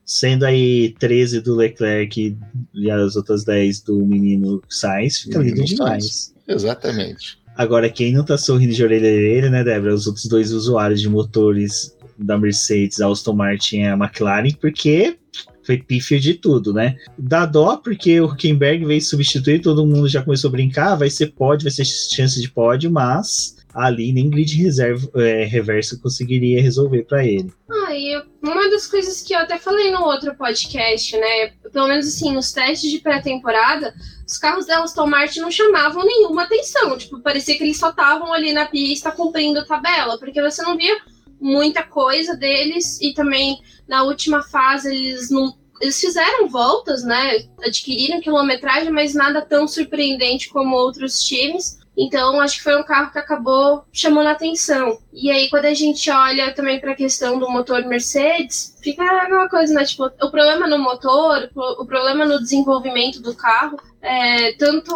Sendo 0.05 0.45
aí 0.45 0.93
13 0.99 1.41
do 1.41 1.55
Leclerc 1.55 2.37
e 2.73 2.91
as 2.91 3.15
outras 3.15 3.43
10 3.43 3.81
do 3.81 4.05
menino 4.05 4.61
Sainz, 4.69 5.19
fica 5.19 5.39
lindo 5.39 5.63
demais. 5.63 6.33
Exatamente. 6.47 7.41
Agora, 7.55 7.89
quem 7.89 8.11
não 8.11 8.25
tá 8.25 8.37
sorrindo 8.37 8.73
de 8.73 8.83
orelha 8.83 9.09
a 9.09 9.13
orelha, 9.13 9.49
né, 9.49 9.63
Débora? 9.63 9.93
Os 9.93 10.07
outros 10.07 10.25
dois 10.25 10.51
usuários 10.51 10.99
de 10.99 11.07
motores 11.07 11.92
da 12.17 12.37
Mercedes, 12.37 13.01
a 13.01 13.07
Aston 13.07 13.33
Martin 13.33 13.77
e 13.77 13.87
a 13.87 13.93
McLaren, 13.93 14.51
porque 14.59 15.17
foi 15.63 15.77
pífio 15.77 16.19
de 16.19 16.35
tudo, 16.35 16.73
né? 16.73 16.97
Dá 17.17 17.45
dó 17.45 17.77
porque 17.77 18.19
o 18.19 18.25
Huckenberg 18.25 18.85
veio 18.85 19.01
substituir, 19.01 19.61
todo 19.61 19.85
mundo 19.85 20.07
já 20.07 20.21
começou 20.21 20.49
a 20.49 20.51
brincar, 20.51 20.95
vai 20.95 21.09
ser 21.09 21.27
pódio, 21.27 21.63
vai 21.63 21.71
ser 21.71 21.85
chance 21.85 22.39
de 22.39 22.49
pódio, 22.49 22.91
mas 22.91 23.55
ali 23.73 24.13
nem 24.13 24.29
grid 24.29 24.55
reserva, 24.55 25.09
é, 25.15 25.45
reverso 25.45 25.99
conseguiria 25.99 26.61
resolver 26.61 27.03
para 27.03 27.25
ele. 27.25 27.51
Ah, 27.69 27.95
e 27.95 28.21
uma 28.41 28.69
das 28.69 28.85
coisas 28.85 29.21
que 29.23 29.33
eu 29.33 29.39
até 29.39 29.57
falei 29.57 29.89
no 29.89 30.03
outro 30.03 30.35
podcast, 30.35 31.17
né? 31.17 31.53
Pelo 31.71 31.87
menos 31.87 32.07
assim, 32.07 32.31
nos 32.31 32.51
testes 32.51 32.91
de 32.91 32.99
pré-temporada, 32.99 33.93
os 34.27 34.37
carros 34.37 34.67
da 34.67 34.83
Aston 34.83 35.07
Martin 35.07 35.39
não 35.39 35.49
chamavam 35.49 36.05
nenhuma 36.05 36.43
atenção. 36.43 36.95
Tipo, 36.97 37.19
parecia 37.19 37.57
que 37.57 37.63
eles 37.63 37.77
só 37.77 37.89
estavam 37.89 38.31
ali 38.31 38.53
na 38.53 38.65
pista 38.65 39.11
cumprindo 39.11 39.65
tabela, 39.65 40.19
porque 40.19 40.41
você 40.41 40.61
não 40.61 40.77
via 40.77 40.95
muita 41.43 41.83
coisa 41.83 42.35
deles 42.35 42.99
e 43.01 43.13
também 43.13 43.59
na 43.87 44.03
última 44.03 44.41
fase 44.41 44.95
eles 44.95 45.29
não 45.29 45.53
eles 45.81 45.99
fizeram 45.99 46.47
voltas, 46.47 47.03
né? 47.03 47.45
Adquiriram 47.61 48.21
quilometragem, 48.21 48.89
mas 48.89 49.13
nada 49.13 49.41
tão 49.41 49.67
surpreendente 49.67 50.47
como 50.47 50.77
outros 50.77 51.21
times. 51.21 51.77
Então, 51.97 52.39
acho 52.39 52.57
que 52.57 52.63
foi 52.63 52.79
um 52.79 52.83
carro 52.83 53.11
que 53.11 53.19
acabou 53.19 53.83
chamando 53.91 54.27
a 54.27 54.31
atenção. 54.31 54.97
E 55.11 55.29
aí, 55.29 55.49
quando 55.49 55.65
a 55.65 55.73
gente 55.73 56.09
olha 56.09 56.53
também 56.53 56.79
para 56.79 56.93
a 56.93 56.95
questão 56.95 57.37
do 57.37 57.49
motor 57.49 57.85
Mercedes, 57.85 58.77
fica 58.81 59.03
aquela 59.03 59.49
coisa, 59.49 59.73
né? 59.73 59.83
Tipo, 59.83 60.05
o 60.05 60.31
problema 60.31 60.67
no 60.67 60.79
motor, 60.79 61.49
o 61.53 61.85
problema 61.85 62.25
no 62.25 62.39
desenvolvimento 62.39 63.21
do 63.21 63.35
carro, 63.35 63.77
é, 64.01 64.53
tanto 64.53 64.93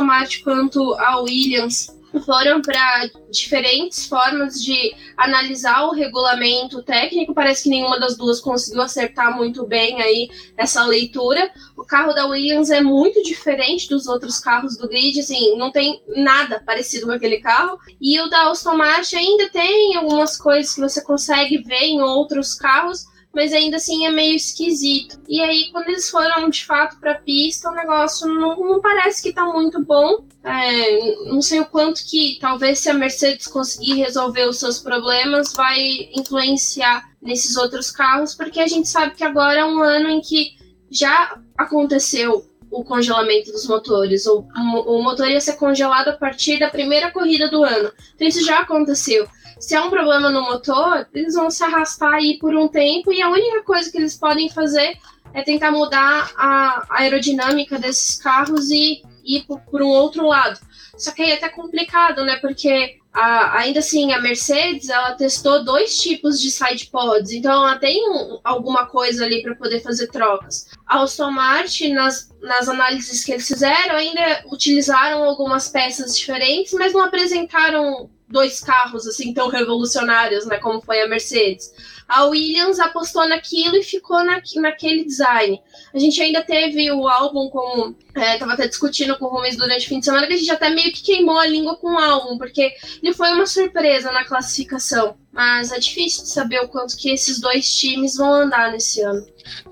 Martin 0.00 0.42
quanto 0.42 0.94
a 0.94 1.20
Williams 1.20 1.99
foram 2.18 2.60
para 2.60 3.08
diferentes 3.30 4.06
formas 4.06 4.62
de 4.62 4.94
analisar 5.16 5.84
o 5.84 5.92
regulamento 5.92 6.82
técnico. 6.82 7.34
Parece 7.34 7.64
que 7.64 7.68
nenhuma 7.70 8.00
das 8.00 8.16
duas 8.16 8.40
conseguiu 8.40 8.82
acertar 8.82 9.36
muito 9.36 9.66
bem 9.66 10.00
aí 10.02 10.28
essa 10.56 10.84
leitura. 10.84 11.50
O 11.76 11.84
carro 11.84 12.12
da 12.12 12.26
Williams 12.26 12.70
é 12.70 12.80
muito 12.80 13.22
diferente 13.22 13.88
dos 13.88 14.06
outros 14.06 14.38
carros 14.38 14.76
do 14.76 14.88
grid, 14.88 15.20
assim, 15.20 15.56
não 15.56 15.70
tem 15.70 16.02
nada 16.08 16.62
parecido 16.64 17.06
com 17.06 17.12
aquele 17.12 17.38
carro. 17.38 17.78
E 18.00 18.20
o 18.20 18.28
da 18.28 18.50
Aston 18.50 18.76
Martin 18.76 19.16
ainda 19.16 19.48
tem 19.50 19.96
algumas 19.96 20.36
coisas 20.36 20.74
que 20.74 20.80
você 20.80 21.02
consegue 21.02 21.58
ver 21.58 21.84
em 21.84 22.00
outros 22.00 22.54
carros, 22.54 23.06
mas 23.34 23.52
ainda 23.52 23.76
assim 23.76 24.06
é 24.06 24.10
meio 24.10 24.34
esquisito. 24.34 25.20
E 25.28 25.40
aí, 25.40 25.70
quando 25.70 25.88
eles 25.88 26.10
foram 26.10 26.50
de 26.50 26.64
fato 26.64 26.98
para 26.98 27.12
a 27.12 27.18
pista, 27.18 27.70
o 27.70 27.74
negócio 27.74 28.26
não, 28.26 28.56
não, 28.56 28.80
parece 28.80 29.22
que 29.22 29.32
tá 29.32 29.44
muito 29.44 29.82
bom. 29.84 30.24
É, 30.42 31.14
não 31.26 31.40
sei 31.40 31.60
o 31.60 31.66
quanto 31.66 32.04
que 32.04 32.38
talvez 32.40 32.80
se 32.80 32.90
a 32.90 32.94
Mercedes 32.94 33.46
conseguir 33.46 33.94
resolver 33.94 34.48
os 34.48 34.58
seus 34.58 34.78
problemas 34.78 35.52
vai 35.52 35.78
influenciar 36.14 37.08
nesses 37.22 37.56
outros 37.56 37.90
carros, 37.90 38.34
porque 38.34 38.58
a 38.58 38.66
gente 38.66 38.88
sabe 38.88 39.14
que 39.14 39.24
agora 39.24 39.60
é 39.60 39.64
um 39.64 39.80
ano 39.80 40.08
em 40.08 40.20
que 40.20 40.56
já 40.90 41.38
aconteceu 41.56 42.49
o 42.70 42.84
congelamento 42.84 43.52
dos 43.52 43.66
motores. 43.66 44.26
O, 44.26 44.46
o 44.86 45.02
motor 45.02 45.28
ia 45.28 45.40
ser 45.40 45.54
congelado 45.54 46.08
a 46.08 46.16
partir 46.16 46.58
da 46.58 46.70
primeira 46.70 47.10
corrida 47.10 47.50
do 47.50 47.64
ano. 47.64 47.92
Então 48.14 48.28
isso 48.28 48.44
já 48.44 48.60
aconteceu. 48.60 49.28
Se 49.58 49.74
há 49.74 49.84
um 49.84 49.90
problema 49.90 50.30
no 50.30 50.42
motor, 50.42 51.06
eles 51.12 51.34
vão 51.34 51.50
se 51.50 51.62
arrastar 51.62 52.14
aí 52.14 52.38
por 52.38 52.54
um 52.54 52.66
tempo 52.66 53.12
e 53.12 53.20
a 53.20 53.28
única 53.28 53.62
coisa 53.62 53.90
que 53.90 53.98
eles 53.98 54.16
podem 54.16 54.48
fazer 54.48 54.96
é 55.34 55.42
tentar 55.42 55.70
mudar 55.70 56.30
a 56.36 56.86
aerodinâmica 56.90 57.78
desses 57.78 58.16
carros 58.16 58.70
e 58.70 59.02
ir 59.24 59.44
por, 59.46 59.60
por 59.60 59.82
um 59.82 59.88
outro 59.88 60.26
lado. 60.26 60.58
Só 60.96 61.12
que 61.12 61.22
aí 61.22 61.30
é 61.30 61.34
até 61.34 61.48
complicado, 61.48 62.24
né? 62.24 62.36
Porque 62.36 62.99
a, 63.12 63.58
ainda 63.58 63.80
assim 63.80 64.12
a 64.12 64.20
Mercedes 64.20 64.88
ela 64.88 65.14
testou 65.14 65.64
dois 65.64 65.96
tipos 65.96 66.40
de 66.40 66.50
side 66.50 66.86
pods, 66.86 67.32
então 67.32 67.52
ela 67.52 67.78
tem 67.78 68.08
um, 68.08 68.40
alguma 68.44 68.86
coisa 68.86 69.24
ali 69.24 69.42
para 69.42 69.56
poder 69.56 69.80
fazer 69.80 70.06
trocas. 70.08 70.68
A 70.86 71.02
Aston 71.02 71.30
Martin, 71.30 71.92
nas, 71.92 72.30
nas 72.40 72.68
análises 72.68 73.24
que 73.24 73.32
eles 73.32 73.48
fizeram, 73.48 73.96
ainda 73.96 74.44
utilizaram 74.46 75.24
algumas 75.24 75.68
peças 75.68 76.16
diferentes, 76.16 76.72
mas 76.72 76.92
não 76.92 77.02
apresentaram 77.02 78.08
dois 78.30 78.60
carros 78.60 79.06
assim 79.06 79.34
tão 79.34 79.48
revolucionários, 79.48 80.46
né, 80.46 80.58
como 80.58 80.80
foi 80.80 81.02
a 81.02 81.08
Mercedes. 81.08 81.72
A 82.08 82.24
Williams 82.24 82.80
apostou 82.80 83.28
naquilo 83.28 83.76
e 83.76 83.84
ficou 83.84 84.24
na, 84.24 84.42
naquele 84.56 85.04
design. 85.04 85.60
A 85.94 85.98
gente 85.98 86.20
ainda 86.20 86.42
teve 86.42 86.90
o 86.90 87.06
álbum 87.06 87.48
com. 87.48 87.94
É, 88.16 88.36
tava 88.36 88.54
até 88.54 88.66
discutindo 88.66 89.16
com 89.16 89.26
o 89.26 89.28
Rubens 89.28 89.56
durante 89.56 89.86
o 89.86 89.88
fim 89.88 90.00
de 90.00 90.06
semana 90.06 90.26
que 90.26 90.32
a 90.32 90.36
gente 90.36 90.50
até 90.50 90.70
meio 90.70 90.92
que 90.92 91.04
queimou 91.04 91.38
a 91.38 91.46
língua 91.46 91.76
com 91.76 91.92
o 91.92 91.98
álbum, 91.98 92.36
porque 92.36 92.72
ele 93.00 93.14
foi 93.14 93.30
uma 93.30 93.46
surpresa 93.46 94.10
na 94.10 94.24
classificação. 94.24 95.14
Mas 95.32 95.70
é 95.70 95.78
difícil 95.78 96.24
de 96.24 96.30
saber 96.30 96.60
o 96.60 96.68
quanto 96.68 96.96
que 96.96 97.10
esses 97.10 97.40
dois 97.40 97.72
times 97.76 98.16
vão 98.16 98.32
andar 98.32 98.72
nesse 98.72 99.00
ano. 99.02 99.24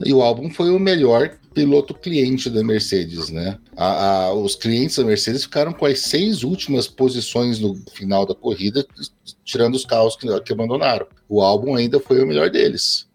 E 0.05 0.15
o 0.15 0.23
álbum 0.23 0.49
foi 0.49 0.71
o 0.71 0.79
melhor 0.79 1.37
piloto 1.59 1.93
cliente 1.93 2.49
da 2.49 2.63
Mercedes, 2.63 3.31
né? 3.31 3.59
A, 3.77 4.27
a, 4.27 4.33
os 4.33 4.55
clientes 4.55 4.97
da 4.97 5.05
Mercedes 5.05 5.43
ficaram 5.43 5.73
com 5.73 5.87
as 5.87 6.01
seis 6.01 6.45
últimas 6.45 6.87
posições 6.87 7.59
no 7.59 7.75
final 7.93 8.25
da 8.25 8.35
corrida, 8.35 8.87
tirando 9.45 9.75
os 9.75 9.85
carros 9.85 10.15
que, 10.15 10.41
que 10.43 10.53
abandonaram. 10.53 11.07
O 11.29 11.43
álbum 11.43 11.75
ainda 11.75 11.99
foi 11.99 12.23
o 12.23 12.27
melhor 12.27 12.49
deles. 12.49 13.09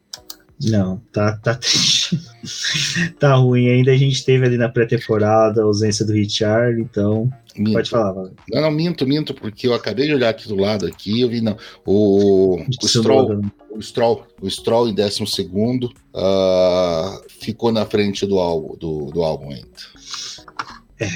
Não, 0.61 1.01
tá, 1.11 1.37
tá 1.37 1.55
triste. 1.57 2.19
tá 3.19 3.35
ruim. 3.35 3.69
Ainda 3.69 3.91
a 3.91 3.97
gente 3.97 4.23
teve 4.23 4.45
ali 4.45 4.57
na 4.57 4.69
pré-temporada 4.69 5.61
a 5.61 5.65
ausência 5.65 6.05
do 6.05 6.13
Richard, 6.13 6.79
então. 6.81 7.29
Minto. 7.55 7.73
Pode 7.73 7.89
falar, 7.89 8.11
Valeu. 8.11 8.33
Não, 8.51 8.61
não, 8.61 8.71
minto, 8.71 9.05
minto, 9.05 9.33
porque 9.33 9.67
eu 9.67 9.73
acabei 9.73 10.07
de 10.07 10.15
olhar 10.15 10.29
aqui 10.29 10.47
do 10.47 10.55
lado 10.55 10.87
aqui 10.87 11.21
eu 11.21 11.29
vi, 11.29 11.39
não. 11.39 11.55
O, 11.85 12.59
o 12.59 12.87
Stroll, 12.87 13.41
o 13.71 13.81
Stroll, 13.81 14.25
o 14.41 14.49
Stroll 14.49 14.89
em 14.89 14.93
12 14.95 15.25
segundo 15.27 15.85
uh, 16.13 17.21
ficou 17.43 17.71
na 17.71 17.85
frente 17.85 18.25
do 18.25 18.39
álbum, 18.39 18.75
do, 18.77 19.11
do 19.11 19.23
álbum 19.23 19.51
ainda. 19.51 19.67
É, 20.99 21.07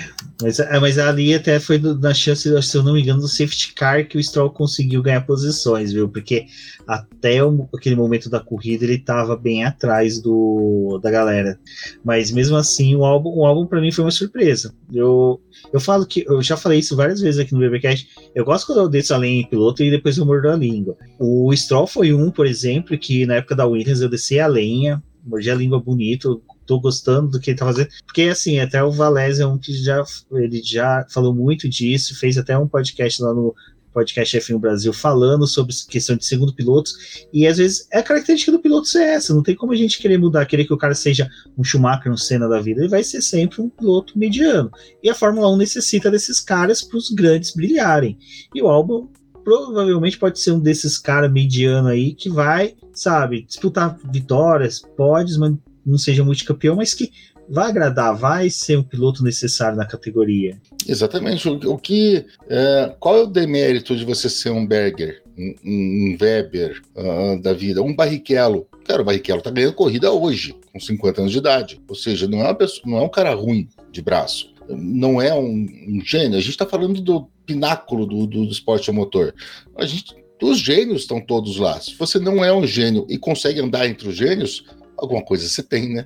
mas, 0.41 0.59
é, 0.59 0.79
mas 0.79 0.97
ali 0.97 1.33
até 1.33 1.59
foi 1.59 1.77
na 1.77 2.13
chance, 2.13 2.49
se 2.61 2.77
eu 2.77 2.83
não 2.83 2.93
me 2.93 3.01
engano, 3.01 3.21
do 3.21 3.27
safety 3.27 3.73
car 3.73 4.07
que 4.07 4.17
o 4.17 4.23
Stroll 4.23 4.49
conseguiu 4.49 5.01
ganhar 5.01 5.21
posições, 5.21 5.93
viu? 5.93 6.09
Porque 6.09 6.47
até 6.87 7.43
o, 7.43 7.67
aquele 7.75 7.95
momento 7.95 8.29
da 8.29 8.39
corrida 8.39 8.83
ele 8.83 8.95
estava 8.95 9.35
bem 9.35 9.63
atrás 9.63 10.19
do, 10.19 10.99
da 11.01 11.11
galera. 11.11 11.59
Mas 12.03 12.31
mesmo 12.31 12.55
assim, 12.55 12.95
o 12.95 13.05
álbum, 13.05 13.29
o 13.29 13.45
álbum 13.45 13.65
para 13.65 13.79
mim 13.79 13.91
foi 13.91 14.03
uma 14.03 14.11
surpresa. 14.11 14.73
Eu, 14.91 15.39
eu 15.71 15.79
falo 15.79 16.05
que 16.05 16.25
eu 16.27 16.41
já 16.41 16.57
falei 16.57 16.79
isso 16.79 16.95
várias 16.95 17.21
vezes 17.21 17.39
aqui 17.39 17.53
no 17.53 17.59
BBcast. 17.59 18.07
Eu 18.33 18.45
gosto 18.45 18.67
quando 18.67 18.79
eu 18.79 18.89
desço 18.89 19.13
a 19.13 19.17
lenha 19.17 19.41
em 19.41 19.47
piloto 19.47 19.83
e 19.83 19.91
depois 19.91 20.17
eu 20.17 20.25
mordo 20.25 20.49
a 20.49 20.55
língua. 20.55 20.97
O 21.19 21.55
Stroll 21.55 21.87
foi 21.87 22.13
um, 22.13 22.31
por 22.31 22.45
exemplo, 22.45 22.97
que 22.97 23.25
na 23.25 23.35
época 23.35 23.55
da 23.55 23.65
Williams 23.65 24.01
eu 24.01 24.09
desci 24.09 24.39
a 24.39 24.47
lenha, 24.47 25.01
mordi 25.23 25.49
a 25.49 25.55
língua 25.55 25.79
bonito, 25.79 26.41
tô 26.65 26.79
gostando 26.79 27.29
do 27.29 27.39
que 27.39 27.51
ele 27.51 27.57
tá 27.57 27.65
fazendo. 27.65 27.89
Porque, 28.05 28.23
assim, 28.23 28.59
até 28.59 28.83
o 28.83 28.91
Valézio 28.91 29.43
é 29.43 29.47
um 29.47 29.57
que 29.57 29.73
já, 29.73 30.03
ele 30.31 30.61
já 30.63 31.05
falou 31.09 31.33
muito 31.33 31.67
disso, 31.67 32.17
fez 32.19 32.37
até 32.37 32.57
um 32.57 32.67
podcast 32.67 33.21
lá 33.21 33.33
no 33.33 33.55
podcast 33.97 34.37
F1 34.37 34.59
Brasil 34.59 34.93
falando 34.93 35.47
sobre 35.47 35.73
questão 35.89 36.15
de 36.15 36.23
segundo 36.23 36.53
pilotos. 36.53 37.25
E 37.33 37.47
às 37.47 37.57
vezes 37.57 37.87
é 37.91 37.97
a 37.97 38.03
característica 38.03 38.51
do 38.51 38.59
piloto 38.59 38.87
ser 38.87 39.01
essa. 39.01 39.33
Não 39.33 39.41
tem 39.41 39.55
como 39.55 39.73
a 39.73 39.75
gente 39.75 39.97
querer 39.97 40.19
mudar, 40.19 40.45
querer 40.45 40.65
que 40.65 40.73
o 40.73 40.77
cara 40.77 40.93
seja 40.93 41.27
um 41.57 41.63
Schumacher, 41.63 42.11
um 42.11 42.17
Senna 42.17 42.47
da 42.47 42.61
vida. 42.61 42.81
Ele 42.81 42.89
vai 42.89 43.03
ser 43.03 43.23
sempre 43.23 43.59
um 43.59 43.69
piloto 43.69 44.15
mediano. 44.15 44.69
E 45.01 45.09
a 45.09 45.15
Fórmula 45.15 45.51
1 45.51 45.57
necessita 45.57 46.11
desses 46.11 46.39
caras 46.39 46.83
para 46.83 46.95
os 46.95 47.09
grandes 47.09 47.55
brilharem. 47.55 48.19
E 48.53 48.61
o 48.61 48.67
Albon 48.67 49.09
provavelmente 49.47 50.17
pode 50.17 50.41
ser 50.41 50.51
um 50.51 50.59
desses 50.59 50.97
caras 50.97 51.31
mediano 51.31 51.87
aí 51.87 52.13
que 52.13 52.29
vai, 52.29 52.75
sabe, 52.91 53.43
disputar 53.43 53.97
vitórias, 54.11 54.81
pode, 54.97 55.39
mas 55.39 55.53
não 55.85 55.97
seja 55.97 56.21
multicampeão, 56.21 56.75
mas 56.75 56.93
que 56.93 57.13
vai 57.49 57.69
agradar, 57.69 58.13
vai 58.13 58.49
ser 58.49 58.77
um 58.77 58.83
piloto 58.83 59.23
necessário 59.23 59.77
na 59.77 59.85
categoria. 59.85 60.59
Exatamente. 60.85 61.47
O, 61.47 61.77
que, 61.77 62.25
é, 62.49 62.93
qual 62.99 63.19
é 63.19 63.23
o 63.23 63.27
demérito 63.27 63.95
de 63.95 64.03
você 64.03 64.27
ser 64.27 64.49
um 64.49 64.67
Berger, 64.67 65.23
um, 65.37 65.55
um 65.63 66.17
Weber 66.19 66.81
uh, 66.93 67.41
da 67.41 67.53
vida, 67.53 67.81
um 67.81 67.95
Barrichello? 67.95 68.67
Cara, 68.85 69.01
o 69.01 69.05
Barrichello 69.05 69.41
tá 69.41 69.49
ganhando 69.49 69.75
corrida 69.75 70.11
hoje, 70.11 70.57
com 70.73 70.79
50 70.79 71.21
anos 71.21 71.31
de 71.31 71.37
idade. 71.37 71.81
Ou 71.87 71.95
seja, 71.95 72.27
não 72.27 72.45
é, 72.45 72.53
pessoa, 72.53 72.83
não 72.85 72.97
é 72.97 73.01
um 73.01 73.09
cara 73.09 73.33
ruim 73.33 73.69
de 73.93 74.01
braço. 74.01 74.56
Não 74.69 75.21
é 75.21 75.33
um, 75.33 75.67
um 75.87 76.01
gênio. 76.03 76.37
A 76.37 76.41
gente 76.41 76.51
está 76.51 76.65
falando 76.65 77.01
do 77.01 77.27
pináculo 77.45 78.05
do, 78.05 78.27
do, 78.27 78.45
do 78.45 78.51
esporte 78.51 78.89
a 78.89 78.93
motor. 78.93 79.33
A 79.75 79.85
gente 79.85 80.15
os 80.41 80.59
gênios 80.59 81.01
estão 81.01 81.19
todos 81.19 81.57
lá. 81.57 81.79
Se 81.79 81.95
você 81.95 82.19
não 82.19 82.43
é 82.43 82.53
um 82.53 82.65
gênio 82.65 83.05
e 83.09 83.17
consegue 83.17 83.59
andar 83.59 83.87
entre 83.87 84.07
os 84.07 84.15
gênios, 84.15 84.63
alguma 84.97 85.23
coisa 85.23 85.47
você 85.47 85.63
tem, 85.63 85.93
né? 85.93 86.05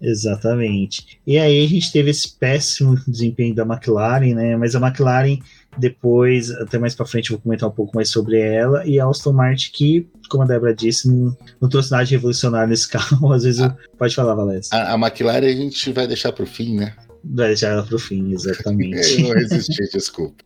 Exatamente. 0.00 1.18
E 1.26 1.38
aí 1.38 1.64
a 1.64 1.68
gente 1.68 1.92
teve 1.92 2.10
esse 2.10 2.36
péssimo 2.36 2.98
desempenho 3.06 3.54
da 3.54 3.64
McLaren, 3.64 4.34
né? 4.34 4.56
Mas 4.56 4.74
a 4.74 4.80
McLaren 4.80 5.38
depois, 5.76 6.50
até 6.50 6.78
mais 6.78 6.94
para 6.94 7.06
frente, 7.06 7.30
vou 7.30 7.38
comentar 7.38 7.68
um 7.68 7.72
pouco 7.72 7.94
mais 7.94 8.10
sobre 8.10 8.40
ela 8.40 8.84
e 8.84 8.98
a 8.98 9.06
Aston 9.06 9.32
Martin 9.32 9.70
que, 9.72 10.08
como 10.28 10.42
a 10.42 10.46
Débora 10.46 10.74
disse, 10.74 11.06
não, 11.08 11.36
não 11.60 11.68
trouxe 11.68 11.90
nada 11.90 12.04
de 12.04 12.12
revolucionário 12.12 12.68
nesse 12.68 12.88
carro. 12.90 13.32
Às 13.32 13.44
vezes, 13.44 13.66
pode 13.96 14.14
falar, 14.14 14.34
Valéria. 14.34 14.62
A, 14.72 14.94
a 14.94 14.98
McLaren 14.98 15.46
a 15.46 15.54
gente 15.54 15.92
vai 15.92 16.06
deixar 16.06 16.32
para 16.32 16.42
o 16.42 16.46
fim, 16.46 16.74
né? 16.76 16.94
Vai 17.24 17.48
deixar 17.48 17.68
ela 17.68 17.82
para 17.82 17.96
o 17.96 17.98
fim, 17.98 18.32
exatamente. 18.32 19.20
Eu 19.22 19.28
não 19.28 19.34
resisti, 19.34 19.90
desculpa. 19.92 20.44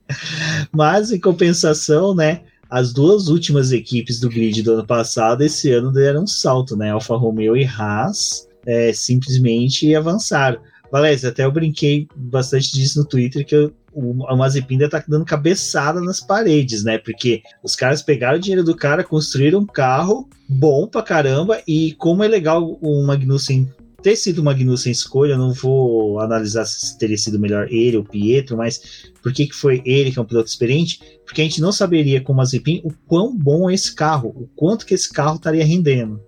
Mas, 0.73 1.13
em 1.13 1.21
compensação, 1.21 2.15
né? 2.15 2.43
as 2.73 2.91
duas 2.91 3.29
últimas 3.29 3.71
equipes 3.71 4.19
do 4.19 4.31
grid 4.31 4.63
do 4.63 4.73
ano 4.73 4.87
passado, 4.87 5.43
esse 5.43 5.71
ano 5.71 5.93
deram 5.93 6.23
um 6.23 6.27
salto, 6.27 6.75
né? 6.75 6.91
Alfa 6.91 7.15
Romeo 7.15 7.55
e 7.55 7.67
Haas 7.67 8.49
é, 8.67 8.95
simplesmente 8.95 9.95
avançaram. 9.95 10.59
Valéria, 10.91 11.29
até 11.29 11.45
eu 11.45 11.53
brinquei 11.53 12.09
bastante 12.17 12.73
disso 12.73 12.99
no 12.99 13.05
Twitter, 13.05 13.45
que 13.45 13.55
eu, 13.55 13.75
o, 13.93 14.27
a 14.27 14.35
Mazepin 14.35 14.75
ainda 14.75 14.89
tá 14.89 15.05
dando 15.07 15.27
cabeçada 15.27 16.01
nas 16.01 16.19
paredes, 16.19 16.83
né? 16.83 16.97
Porque 16.97 17.43
os 17.63 17.77
caras 17.77 18.01
pegaram 18.01 18.39
o 18.39 18.41
dinheiro 18.41 18.65
do 18.65 18.75
cara, 18.75 19.05
construíram 19.05 19.61
um 19.61 19.67
carro 19.67 20.27
bom 20.49 20.87
pra 20.87 21.03
caramba, 21.03 21.61
e 21.69 21.93
como 21.99 22.25
é 22.25 22.29
legal 22.29 22.79
o 22.81 23.03
Magnussen 23.03 23.71
ter 24.03 24.17
sido 24.17 24.41
o 24.41 24.45
Magnussen 24.45 24.91
escolha, 24.91 25.39
não 25.39 25.53
vou 25.53 26.21
analisar 26.21 26.65
se 26.65 26.99
teria 26.99 27.17
sido 27.17 27.39
melhor 27.39 27.69
ele 27.71 27.97
ou 27.97 28.05
Pietro, 28.05 28.57
mas 28.57 29.11
por 29.23 29.33
que, 29.33 29.47
que 29.47 29.55
foi 29.55 29.81
ele 29.85 30.11
que 30.11 30.19
é 30.19 30.23
um 30.23 30.27
piloto 30.27 30.49
experiente? 30.49 31.01
Porque 31.25 31.41
a 31.41 31.45
gente 31.45 31.61
não 31.61 31.73
saberia 31.73 32.21
com 32.21 32.33
o 32.33 32.37
Mazepin 32.37 32.83
o 32.85 32.93
quão 33.07 33.37
bom 33.37 33.71
é 33.71 33.75
esse 33.75 33.95
carro, 33.95 34.29
o 34.31 34.49
quanto 34.57 34.85
que 34.85 34.95
esse 34.95 35.11
carro 35.11 35.37
estaria 35.37 35.65
rendendo. 35.65 36.21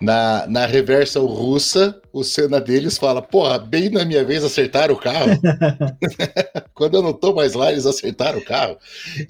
Na, 0.00 0.46
na 0.46 0.66
reversa 0.66 1.18
russa, 1.18 1.98
o 2.16 2.24
cena 2.24 2.58
deles 2.58 2.96
fala: 2.96 3.20
Porra, 3.20 3.58
bem 3.58 3.90
na 3.90 4.04
minha 4.04 4.24
vez 4.24 4.42
acertaram 4.42 4.94
o 4.94 4.98
carro. 4.98 5.38
Quando 6.74 6.94
eu 6.94 7.02
não 7.02 7.12
tô 7.12 7.34
mais 7.34 7.52
lá, 7.54 7.70
eles 7.70 7.84
acertaram 7.84 8.38
o 8.38 8.44
carro. 8.44 8.78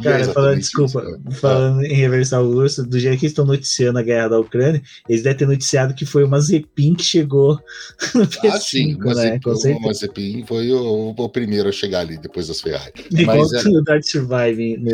Cara, 0.02 0.20
é 0.20 0.24
falando, 0.24 0.58
desculpa, 0.58 1.02
isso, 1.28 1.40
falando 1.40 1.84
em 1.84 1.94
reversar 1.94 2.42
o 2.42 2.48
urso, 2.48 2.84
do 2.84 2.98
jeito 2.98 3.18
que 3.18 3.26
eles 3.26 3.32
estão 3.32 3.44
noticiando 3.44 3.98
a 3.98 4.02
guerra 4.02 4.28
da 4.28 4.38
Ucrânia, 4.38 4.80
eles 5.08 5.22
devem 5.22 5.38
ter 5.38 5.46
noticiado 5.46 5.94
que 5.94 6.06
foi 6.06 6.22
o 6.22 6.28
Mazepin 6.28 6.94
que 6.94 7.02
chegou 7.02 7.58
no 8.14 8.26
P5, 8.26 8.50
ah, 8.50 8.60
sim, 8.60 8.96
né? 8.96 9.40
o 9.74 9.80
Mazepin 9.80 10.44
foi 10.46 10.70
o, 10.72 11.14
o, 11.16 11.28
primeiro 11.28 11.68
a 11.68 11.72
chegar 11.72 12.00
ali 12.00 12.16
depois 12.16 12.46
das 12.46 12.60
Ferrari. 12.60 12.92
Igual 13.10 13.38
Mas, 13.38 13.52
é... 13.52 13.68
no 13.68 13.82
Dark 13.82 14.04
Survive 14.04 14.76
no, 14.76 14.92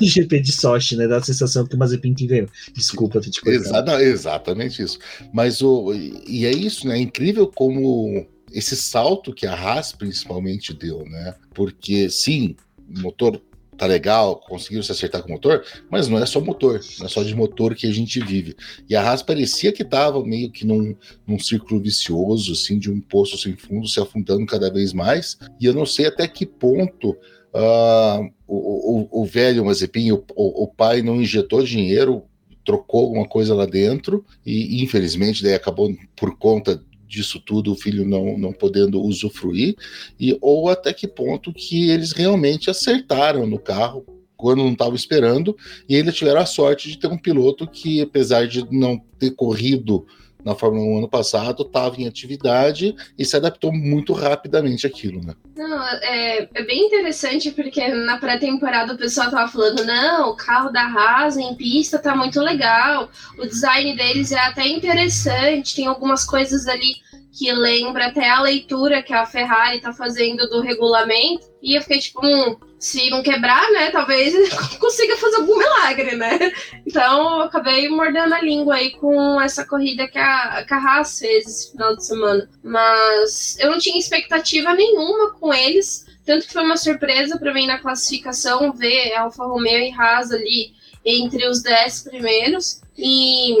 no 0.00 0.06
GP 0.06 0.40
de 0.40 0.52
Sochi, 0.52 0.96
né? 0.96 1.08
Dá 1.08 1.18
a 1.18 1.22
sensação 1.22 1.66
que 1.66 1.74
o 1.74 1.78
Mazepin 1.78 2.14
que 2.14 2.26
veio. 2.26 2.48
Desculpa, 2.74 3.20
tô 3.20 3.30
te 3.30 3.40
cortando. 3.40 4.00
exatamente 4.00 4.82
isso. 4.82 4.98
Mas 5.32 5.60
o. 5.62 5.92
E 6.26 6.46
é 6.46 6.50
isso, 6.50 6.86
né? 6.86 6.91
É 6.92 6.98
incrível 6.98 7.46
como 7.46 8.26
esse 8.52 8.76
salto 8.76 9.32
que 9.32 9.46
a 9.46 9.54
Haas 9.54 9.92
principalmente 9.92 10.74
deu, 10.74 11.04
né? 11.04 11.34
Porque 11.54 12.10
sim, 12.10 12.56
motor 12.88 13.40
tá 13.76 13.86
legal, 13.86 14.36
conseguiram 14.36 14.82
se 14.82 14.92
acertar 14.92 15.22
com 15.22 15.28
o 15.28 15.32
motor, 15.32 15.64
mas 15.90 16.06
não 16.06 16.18
é 16.18 16.26
só 16.26 16.40
motor, 16.40 16.80
não 16.98 17.06
é 17.06 17.08
só 17.08 17.22
de 17.22 17.34
motor 17.34 17.74
que 17.74 17.86
a 17.86 17.92
gente 17.92 18.20
vive. 18.20 18.54
E 18.88 18.94
a 18.94 19.02
Haas 19.02 19.22
parecia 19.22 19.72
que 19.72 19.82
estava 19.82 20.22
meio 20.24 20.50
que 20.50 20.66
num, 20.66 20.94
num 21.26 21.38
círculo 21.38 21.80
vicioso, 21.80 22.52
assim, 22.52 22.78
de 22.78 22.90
um 22.90 23.00
poço 23.00 23.38
sem 23.38 23.56
fundo, 23.56 23.88
se 23.88 23.98
afundando 23.98 24.46
cada 24.46 24.70
vez 24.70 24.92
mais. 24.92 25.38
E 25.58 25.66
eu 25.66 25.74
não 25.74 25.86
sei 25.86 26.06
até 26.06 26.28
que 26.28 26.44
ponto 26.44 27.10
uh, 27.10 28.30
o, 28.46 29.08
o, 29.10 29.22
o, 29.22 29.24
velho 29.24 29.64
Mazepin, 29.64 30.12
o, 30.12 30.24
o 30.36 30.68
pai, 30.68 31.02
não 31.02 31.20
injetou 31.20 31.64
dinheiro 31.64 32.22
trocou 32.64 33.04
alguma 33.04 33.26
coisa 33.26 33.54
lá 33.54 33.66
dentro 33.66 34.24
e 34.44 34.82
infelizmente 34.82 35.42
daí 35.42 35.54
acabou 35.54 35.94
por 36.16 36.36
conta 36.36 36.82
disso 37.12 37.38
tudo, 37.38 37.72
o 37.72 37.76
filho 37.76 38.08
não, 38.08 38.38
não 38.38 38.52
podendo 38.52 39.02
usufruir, 39.02 39.76
e 40.18 40.36
ou 40.40 40.70
até 40.70 40.94
que 40.94 41.06
ponto 41.06 41.52
que 41.52 41.90
eles 41.90 42.12
realmente 42.12 42.70
acertaram 42.70 43.46
no 43.46 43.58
carro 43.58 44.06
quando 44.34 44.64
não 44.64 44.72
estava 44.72 44.96
esperando, 44.96 45.54
e 45.88 45.94
ainda 45.94 46.10
tiveram 46.10 46.40
a 46.40 46.46
sorte 46.46 46.88
de 46.88 46.98
ter 46.98 47.06
um 47.06 47.18
piloto 47.18 47.64
que, 47.64 48.00
apesar 48.00 48.48
de 48.48 48.66
não 48.72 48.98
ter 49.18 49.30
corrido 49.32 50.04
na 50.44 50.54
Fórmula 50.54 50.84
1 50.84 50.98
ano 50.98 51.08
passado, 51.08 51.62
estava 51.62 52.00
em 52.00 52.06
atividade 52.06 52.94
e 53.18 53.24
se 53.24 53.36
adaptou 53.36 53.72
muito 53.72 54.12
rapidamente 54.12 54.86
àquilo, 54.86 55.20
né? 55.24 55.34
Não, 55.56 55.82
é, 56.02 56.48
é 56.54 56.62
bem 56.64 56.86
interessante 56.86 57.50
porque 57.50 57.86
na 57.88 58.18
pré-temporada 58.18 58.94
o 58.94 58.98
pessoal 58.98 59.30
tava 59.30 59.50
falando, 59.50 59.84
não, 59.84 60.30
o 60.30 60.36
carro 60.36 60.70
da 60.70 60.82
Haas 60.82 61.36
em 61.36 61.54
pista 61.54 61.98
tá 61.98 62.16
muito 62.16 62.40
legal, 62.40 63.08
o 63.38 63.46
design 63.46 63.96
deles 63.96 64.32
é 64.32 64.38
até 64.38 64.66
interessante, 64.66 65.76
tem 65.76 65.86
algumas 65.86 66.24
coisas 66.24 66.66
ali 66.66 66.94
que 67.32 67.50
lembra 67.50 68.06
até 68.06 68.28
a 68.28 68.42
leitura 68.42 69.02
que 69.02 69.14
a 69.14 69.24
Ferrari 69.24 69.80
tá 69.80 69.92
fazendo 69.92 70.46
do 70.48 70.60
regulamento. 70.60 71.50
E 71.62 71.76
eu 71.76 71.80
fiquei 71.80 71.98
tipo, 71.98 72.20
hum, 72.24 72.56
se 72.78 73.08
não 73.08 73.22
quebrar, 73.22 73.70
né, 73.70 73.90
talvez 73.90 74.34
consiga 74.78 75.16
fazer 75.16 75.36
algum 75.36 75.56
milagre, 75.56 76.14
né? 76.14 76.52
Então 76.86 77.38
eu 77.38 77.42
acabei 77.42 77.88
mordendo 77.88 78.34
a 78.34 78.42
língua 78.42 78.74
aí 78.74 78.90
com 78.90 79.40
essa 79.40 79.64
corrida 79.64 80.06
que 80.06 80.18
a, 80.18 80.64
que 80.66 80.74
a 80.74 80.76
Haas 80.76 81.18
fez 81.18 81.46
esse 81.46 81.72
final 81.72 81.96
de 81.96 82.04
semana. 82.04 82.50
Mas 82.62 83.56
eu 83.58 83.70
não 83.70 83.78
tinha 83.78 83.98
expectativa 83.98 84.74
nenhuma 84.74 85.32
com 85.32 85.54
eles. 85.54 86.06
Tanto 86.26 86.46
que 86.46 86.52
foi 86.52 86.62
uma 86.62 86.76
surpresa 86.76 87.38
para 87.38 87.54
mim 87.54 87.66
na 87.66 87.78
classificação 87.78 88.72
ver 88.72 89.14
Alfa 89.14 89.44
Romeo 89.44 89.80
e 89.80 89.92
Haas 89.92 90.30
ali 90.30 90.72
entre 91.04 91.48
os 91.48 91.62
dez 91.62 92.02
primeiros. 92.02 92.82
E 92.96 93.56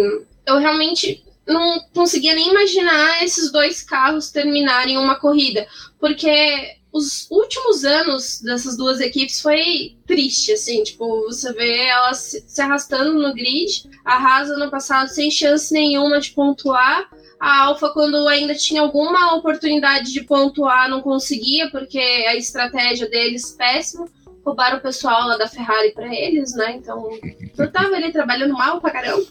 eu 0.46 0.58
realmente 0.58 1.24
não 1.46 1.80
conseguia 1.94 2.34
nem 2.34 2.50
imaginar 2.50 3.22
esses 3.22 3.50
dois 3.50 3.82
carros 3.82 4.30
terminarem 4.30 4.96
uma 4.96 5.16
corrida, 5.16 5.66
porque 5.98 6.76
os 6.92 7.26
últimos 7.30 7.84
anos 7.84 8.40
dessas 8.42 8.76
duas 8.76 9.00
equipes 9.00 9.40
foi 9.40 9.96
triste, 10.06 10.52
assim, 10.52 10.82
tipo, 10.82 11.22
você 11.22 11.52
vê 11.54 11.86
elas 11.86 12.36
se 12.46 12.60
arrastando 12.60 13.14
no 13.14 13.32
grid, 13.32 13.88
a 14.04 14.16
Haas 14.16 14.50
no 14.58 14.70
passado 14.70 15.08
sem 15.08 15.30
chance 15.30 15.72
nenhuma 15.72 16.20
de 16.20 16.30
pontuar, 16.32 17.08
a 17.40 17.64
Alfa 17.64 17.88
quando 17.88 18.28
ainda 18.28 18.54
tinha 18.54 18.82
alguma 18.82 19.34
oportunidade 19.34 20.12
de 20.12 20.22
pontuar 20.22 20.88
não 20.88 21.00
conseguia, 21.00 21.70
porque 21.70 21.98
a 21.98 22.36
estratégia 22.36 23.08
deles 23.08 23.52
péssima, 23.56 24.06
roubaram 24.44 24.78
o 24.78 24.80
pessoal 24.80 25.28
lá 25.28 25.36
da 25.36 25.46
Ferrari 25.46 25.92
para 25.92 26.12
eles, 26.14 26.54
né, 26.54 26.76
então 26.76 27.10
eu 27.58 27.70
tava 27.70 27.94
ali 27.94 28.12
trabalhando 28.12 28.54
mal 28.54 28.80
pra 28.80 28.90
caramba. 28.90 29.26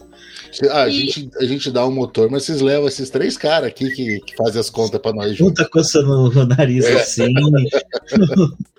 Ah, 0.69 0.84
a, 0.84 0.88
e... 0.88 0.91
gente, 0.91 1.30
a 1.38 1.45
gente 1.45 1.71
dá 1.71 1.86
um 1.86 1.91
motor, 1.91 2.30
mas 2.30 2.43
vocês 2.43 2.62
levam 2.62 2.88
esses 2.88 3.10
três 3.10 3.38
caras 3.38 3.69
aqui 3.69 3.89
que, 3.91 4.19
que 4.21 4.36
fazem 4.36 4.60
as 4.60 4.69
contas 4.69 5.00
para 5.02 5.13
nós. 5.13 5.38
Puta 5.38 5.67
coçando 5.69 6.30
o 6.30 6.45
nariz 6.45 6.86
é. 6.86 7.02
assim. 7.02 7.34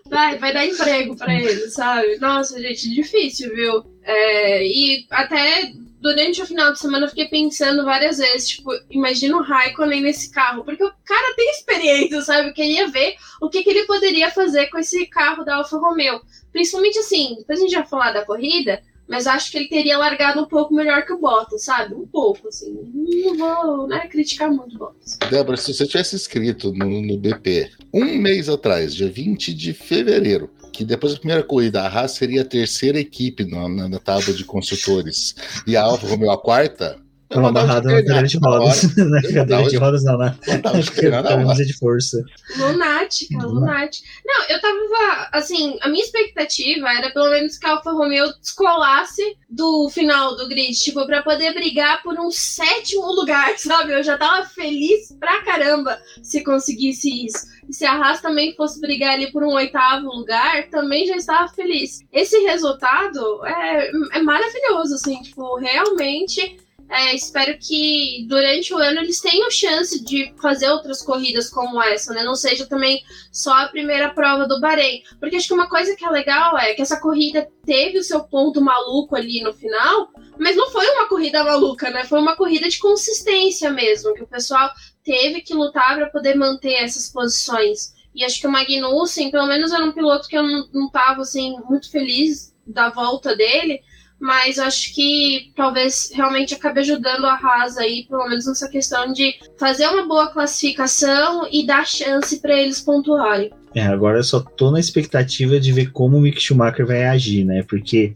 vai, 0.08 0.38
vai 0.38 0.52
dar 0.52 0.66
emprego 0.66 1.16
para 1.16 1.34
eles, 1.34 1.72
sabe? 1.74 2.18
Nossa, 2.18 2.60
gente, 2.60 2.92
difícil, 2.94 3.54
viu? 3.54 3.91
É, 4.04 4.66
e 4.66 5.06
até 5.10 5.72
durante 6.02 6.42
o 6.42 6.46
final 6.46 6.72
de 6.72 6.80
semana 6.80 7.06
eu 7.06 7.08
fiquei 7.08 7.28
pensando 7.28 7.84
várias 7.84 8.18
vezes, 8.18 8.48
tipo, 8.48 8.70
imagina 8.90 9.36
o 9.36 9.42
Raikkonen 9.42 10.02
nesse 10.02 10.30
carro, 10.32 10.64
porque 10.64 10.82
o 10.82 10.92
cara 11.04 11.34
tem 11.36 11.50
experiência, 11.50 12.20
sabe? 12.22 12.48
Eu 12.48 12.54
queria 12.54 12.88
ver 12.88 13.14
o 13.40 13.48
que, 13.48 13.62
que 13.62 13.70
ele 13.70 13.86
poderia 13.86 14.30
fazer 14.30 14.66
com 14.66 14.78
esse 14.78 15.06
carro 15.06 15.44
da 15.44 15.56
Alfa 15.56 15.78
Romeo. 15.78 16.20
Principalmente 16.52 16.98
assim, 16.98 17.36
depois 17.38 17.60
a 17.60 17.62
gente 17.62 17.74
vai 17.74 17.86
falar 17.86 18.12
da 18.12 18.24
corrida, 18.24 18.82
mas 19.08 19.26
acho 19.26 19.50
que 19.50 19.58
ele 19.58 19.68
teria 19.68 19.96
largado 19.96 20.40
um 20.40 20.46
pouco 20.46 20.74
melhor 20.74 21.04
que 21.04 21.12
o 21.12 21.18
Bottas, 21.18 21.64
sabe? 21.64 21.94
Um 21.94 22.06
pouco, 22.06 22.48
assim. 22.48 22.76
Não 22.92 23.36
vou 23.36 23.86
né, 23.86 24.06
criticar 24.08 24.50
muito 24.50 24.74
o 24.74 24.78
Bottas. 24.78 25.18
Débora, 25.30 25.56
se 25.56 25.72
você 25.72 25.86
tivesse 25.86 26.16
escrito 26.16 26.72
no, 26.72 27.00
no 27.00 27.16
BP 27.16 27.70
um 27.92 28.16
mês 28.16 28.48
atrás, 28.48 28.94
dia 28.94 29.08
20 29.08 29.54
de 29.54 29.72
fevereiro, 29.72 30.50
que 30.82 30.88
depois 30.88 31.12
da 31.12 31.18
primeira 31.18 31.42
corrida 31.42 31.82
a 31.82 31.88
Haas 31.88 32.12
seria 32.12 32.42
a 32.42 32.44
terceira 32.44 32.98
equipe 32.98 33.44
na, 33.44 33.68
na, 33.68 33.88
na 33.88 33.98
tábua 33.98 34.34
de 34.34 34.44
construtores. 34.44 35.34
E 35.66 35.76
a 35.76 35.82
Alfa 35.82 36.06
Romeo 36.06 36.30
a 36.30 36.38
quarta, 36.38 36.98
Tava 37.32 37.48
amarrado 37.48 37.88
na 37.88 37.94
cadeira 37.96 38.26
de 38.26 38.38
rodas. 38.38 38.96
na 38.96 39.22
cadeira 39.22 39.68
de 39.68 39.76
rodas, 39.76 40.04
não, 40.04 40.18
na 40.18 40.34
camisa 41.22 41.64
de 41.64 41.72
força. 41.78 42.22
Lunática, 42.56 43.46
lunática. 43.46 44.08
Não, 44.24 44.44
eu 44.48 44.60
tava. 44.60 45.28
Assim, 45.32 45.78
a 45.80 45.88
minha 45.88 46.04
expectativa 46.04 46.88
era 46.90 47.10
pelo 47.10 47.30
menos 47.30 47.58
que 47.58 47.66
a 47.66 47.72
Alfa 47.72 47.92
Romeo 47.92 48.32
descolasse 48.40 49.36
do 49.48 49.88
final 49.90 50.36
do 50.36 50.48
grid, 50.48 50.72
tipo, 50.72 51.04
pra 51.06 51.22
poder 51.22 51.54
brigar 51.54 52.02
por 52.02 52.18
um 52.18 52.30
sétimo 52.30 53.12
lugar, 53.12 53.56
sabe? 53.58 53.92
Eu 53.92 54.02
já 54.02 54.18
tava 54.18 54.46
feliz 54.46 55.14
pra 55.18 55.42
caramba 55.42 55.98
se 56.22 56.42
conseguisse 56.42 57.26
isso. 57.26 57.52
E 57.68 57.72
se 57.72 57.84
a 57.84 57.92
Haas 57.92 58.20
também 58.20 58.54
fosse 58.54 58.80
brigar 58.80 59.14
ali 59.14 59.30
por 59.30 59.42
um 59.42 59.54
oitavo 59.54 60.06
lugar, 60.06 60.68
também 60.68 61.06
já 61.06 61.16
estava 61.16 61.48
feliz. 61.48 62.00
Esse 62.12 62.38
resultado 62.38 63.44
é, 63.46 63.90
é 64.18 64.22
maravilhoso, 64.22 64.94
assim, 64.94 65.22
tipo, 65.22 65.56
realmente 65.56 66.58
é, 66.88 67.14
espero 67.14 67.56
que 67.58 68.26
durante 68.28 68.74
o 68.74 68.76
ano 68.76 69.00
eles 69.00 69.20
tenham 69.20 69.50
chance 69.50 70.04
de 70.04 70.34
fazer 70.40 70.68
outras 70.68 71.00
corridas 71.02 71.48
como 71.48 71.82
essa, 71.82 72.12
né? 72.12 72.22
Não 72.22 72.34
seja 72.34 72.66
também 72.66 73.02
só 73.30 73.52
a 73.52 73.68
primeira 73.68 74.10
prova 74.10 74.46
do 74.46 74.60
Bahrein. 74.60 75.02
Porque 75.18 75.36
acho 75.36 75.48
que 75.48 75.54
uma 75.54 75.68
coisa 75.68 75.96
que 75.96 76.04
é 76.04 76.10
legal 76.10 76.58
é 76.58 76.74
que 76.74 76.82
essa 76.82 77.00
corrida 77.00 77.48
teve 77.64 77.98
o 77.98 78.04
seu 78.04 78.24
ponto 78.24 78.60
maluco 78.60 79.16
ali 79.16 79.40
no 79.42 79.54
final, 79.54 80.10
mas 80.38 80.54
não 80.54 80.70
foi 80.70 80.86
uma 80.90 81.08
corrida 81.08 81.42
maluca, 81.42 81.90
né? 81.90 82.04
Foi 82.04 82.18
uma 82.18 82.36
corrida 82.36 82.68
de 82.68 82.78
consistência 82.78 83.70
mesmo, 83.70 84.14
que 84.14 84.22
o 84.22 84.28
pessoal 84.28 84.70
teve 85.02 85.40
que 85.40 85.54
lutar 85.54 85.96
para 85.96 86.10
poder 86.10 86.34
manter 86.34 86.74
essas 86.74 87.08
posições. 87.08 87.94
E 88.14 88.22
acho 88.22 88.38
que 88.38 88.46
o 88.46 88.50
Magnussen, 88.50 89.30
pelo 89.30 89.46
menos 89.46 89.72
era 89.72 89.84
um 89.84 89.92
piloto 89.92 90.28
que 90.28 90.36
eu 90.36 90.42
não, 90.42 90.68
não 90.72 90.90
tava 90.90 91.22
assim, 91.22 91.56
muito 91.68 91.90
feliz 91.90 92.54
da 92.66 92.90
volta 92.90 93.34
dele 93.34 93.80
mas 94.22 94.56
acho 94.56 94.94
que 94.94 95.50
talvez 95.56 96.12
realmente 96.14 96.54
acabe 96.54 96.78
ajudando 96.78 97.24
a 97.24 97.34
Haas 97.34 97.76
aí, 97.76 98.06
pelo 98.08 98.28
menos 98.28 98.46
nessa 98.46 98.68
questão 98.68 99.12
de 99.12 99.34
fazer 99.58 99.88
uma 99.88 100.06
boa 100.06 100.28
classificação 100.28 101.48
e 101.50 101.66
dar 101.66 101.84
chance 101.84 102.40
para 102.40 102.54
eles 102.54 102.80
pontuarem. 102.80 103.50
É, 103.74 103.82
agora 103.82 104.20
eu 104.20 104.22
só 104.22 104.38
tô 104.38 104.70
na 104.70 104.78
expectativa 104.78 105.58
de 105.58 105.72
ver 105.72 105.90
como 105.90 106.18
o 106.18 106.20
Mick 106.20 106.40
Schumacher 106.40 106.86
vai 106.86 107.04
agir, 107.04 107.44
né? 107.44 107.64
Porque 107.64 108.14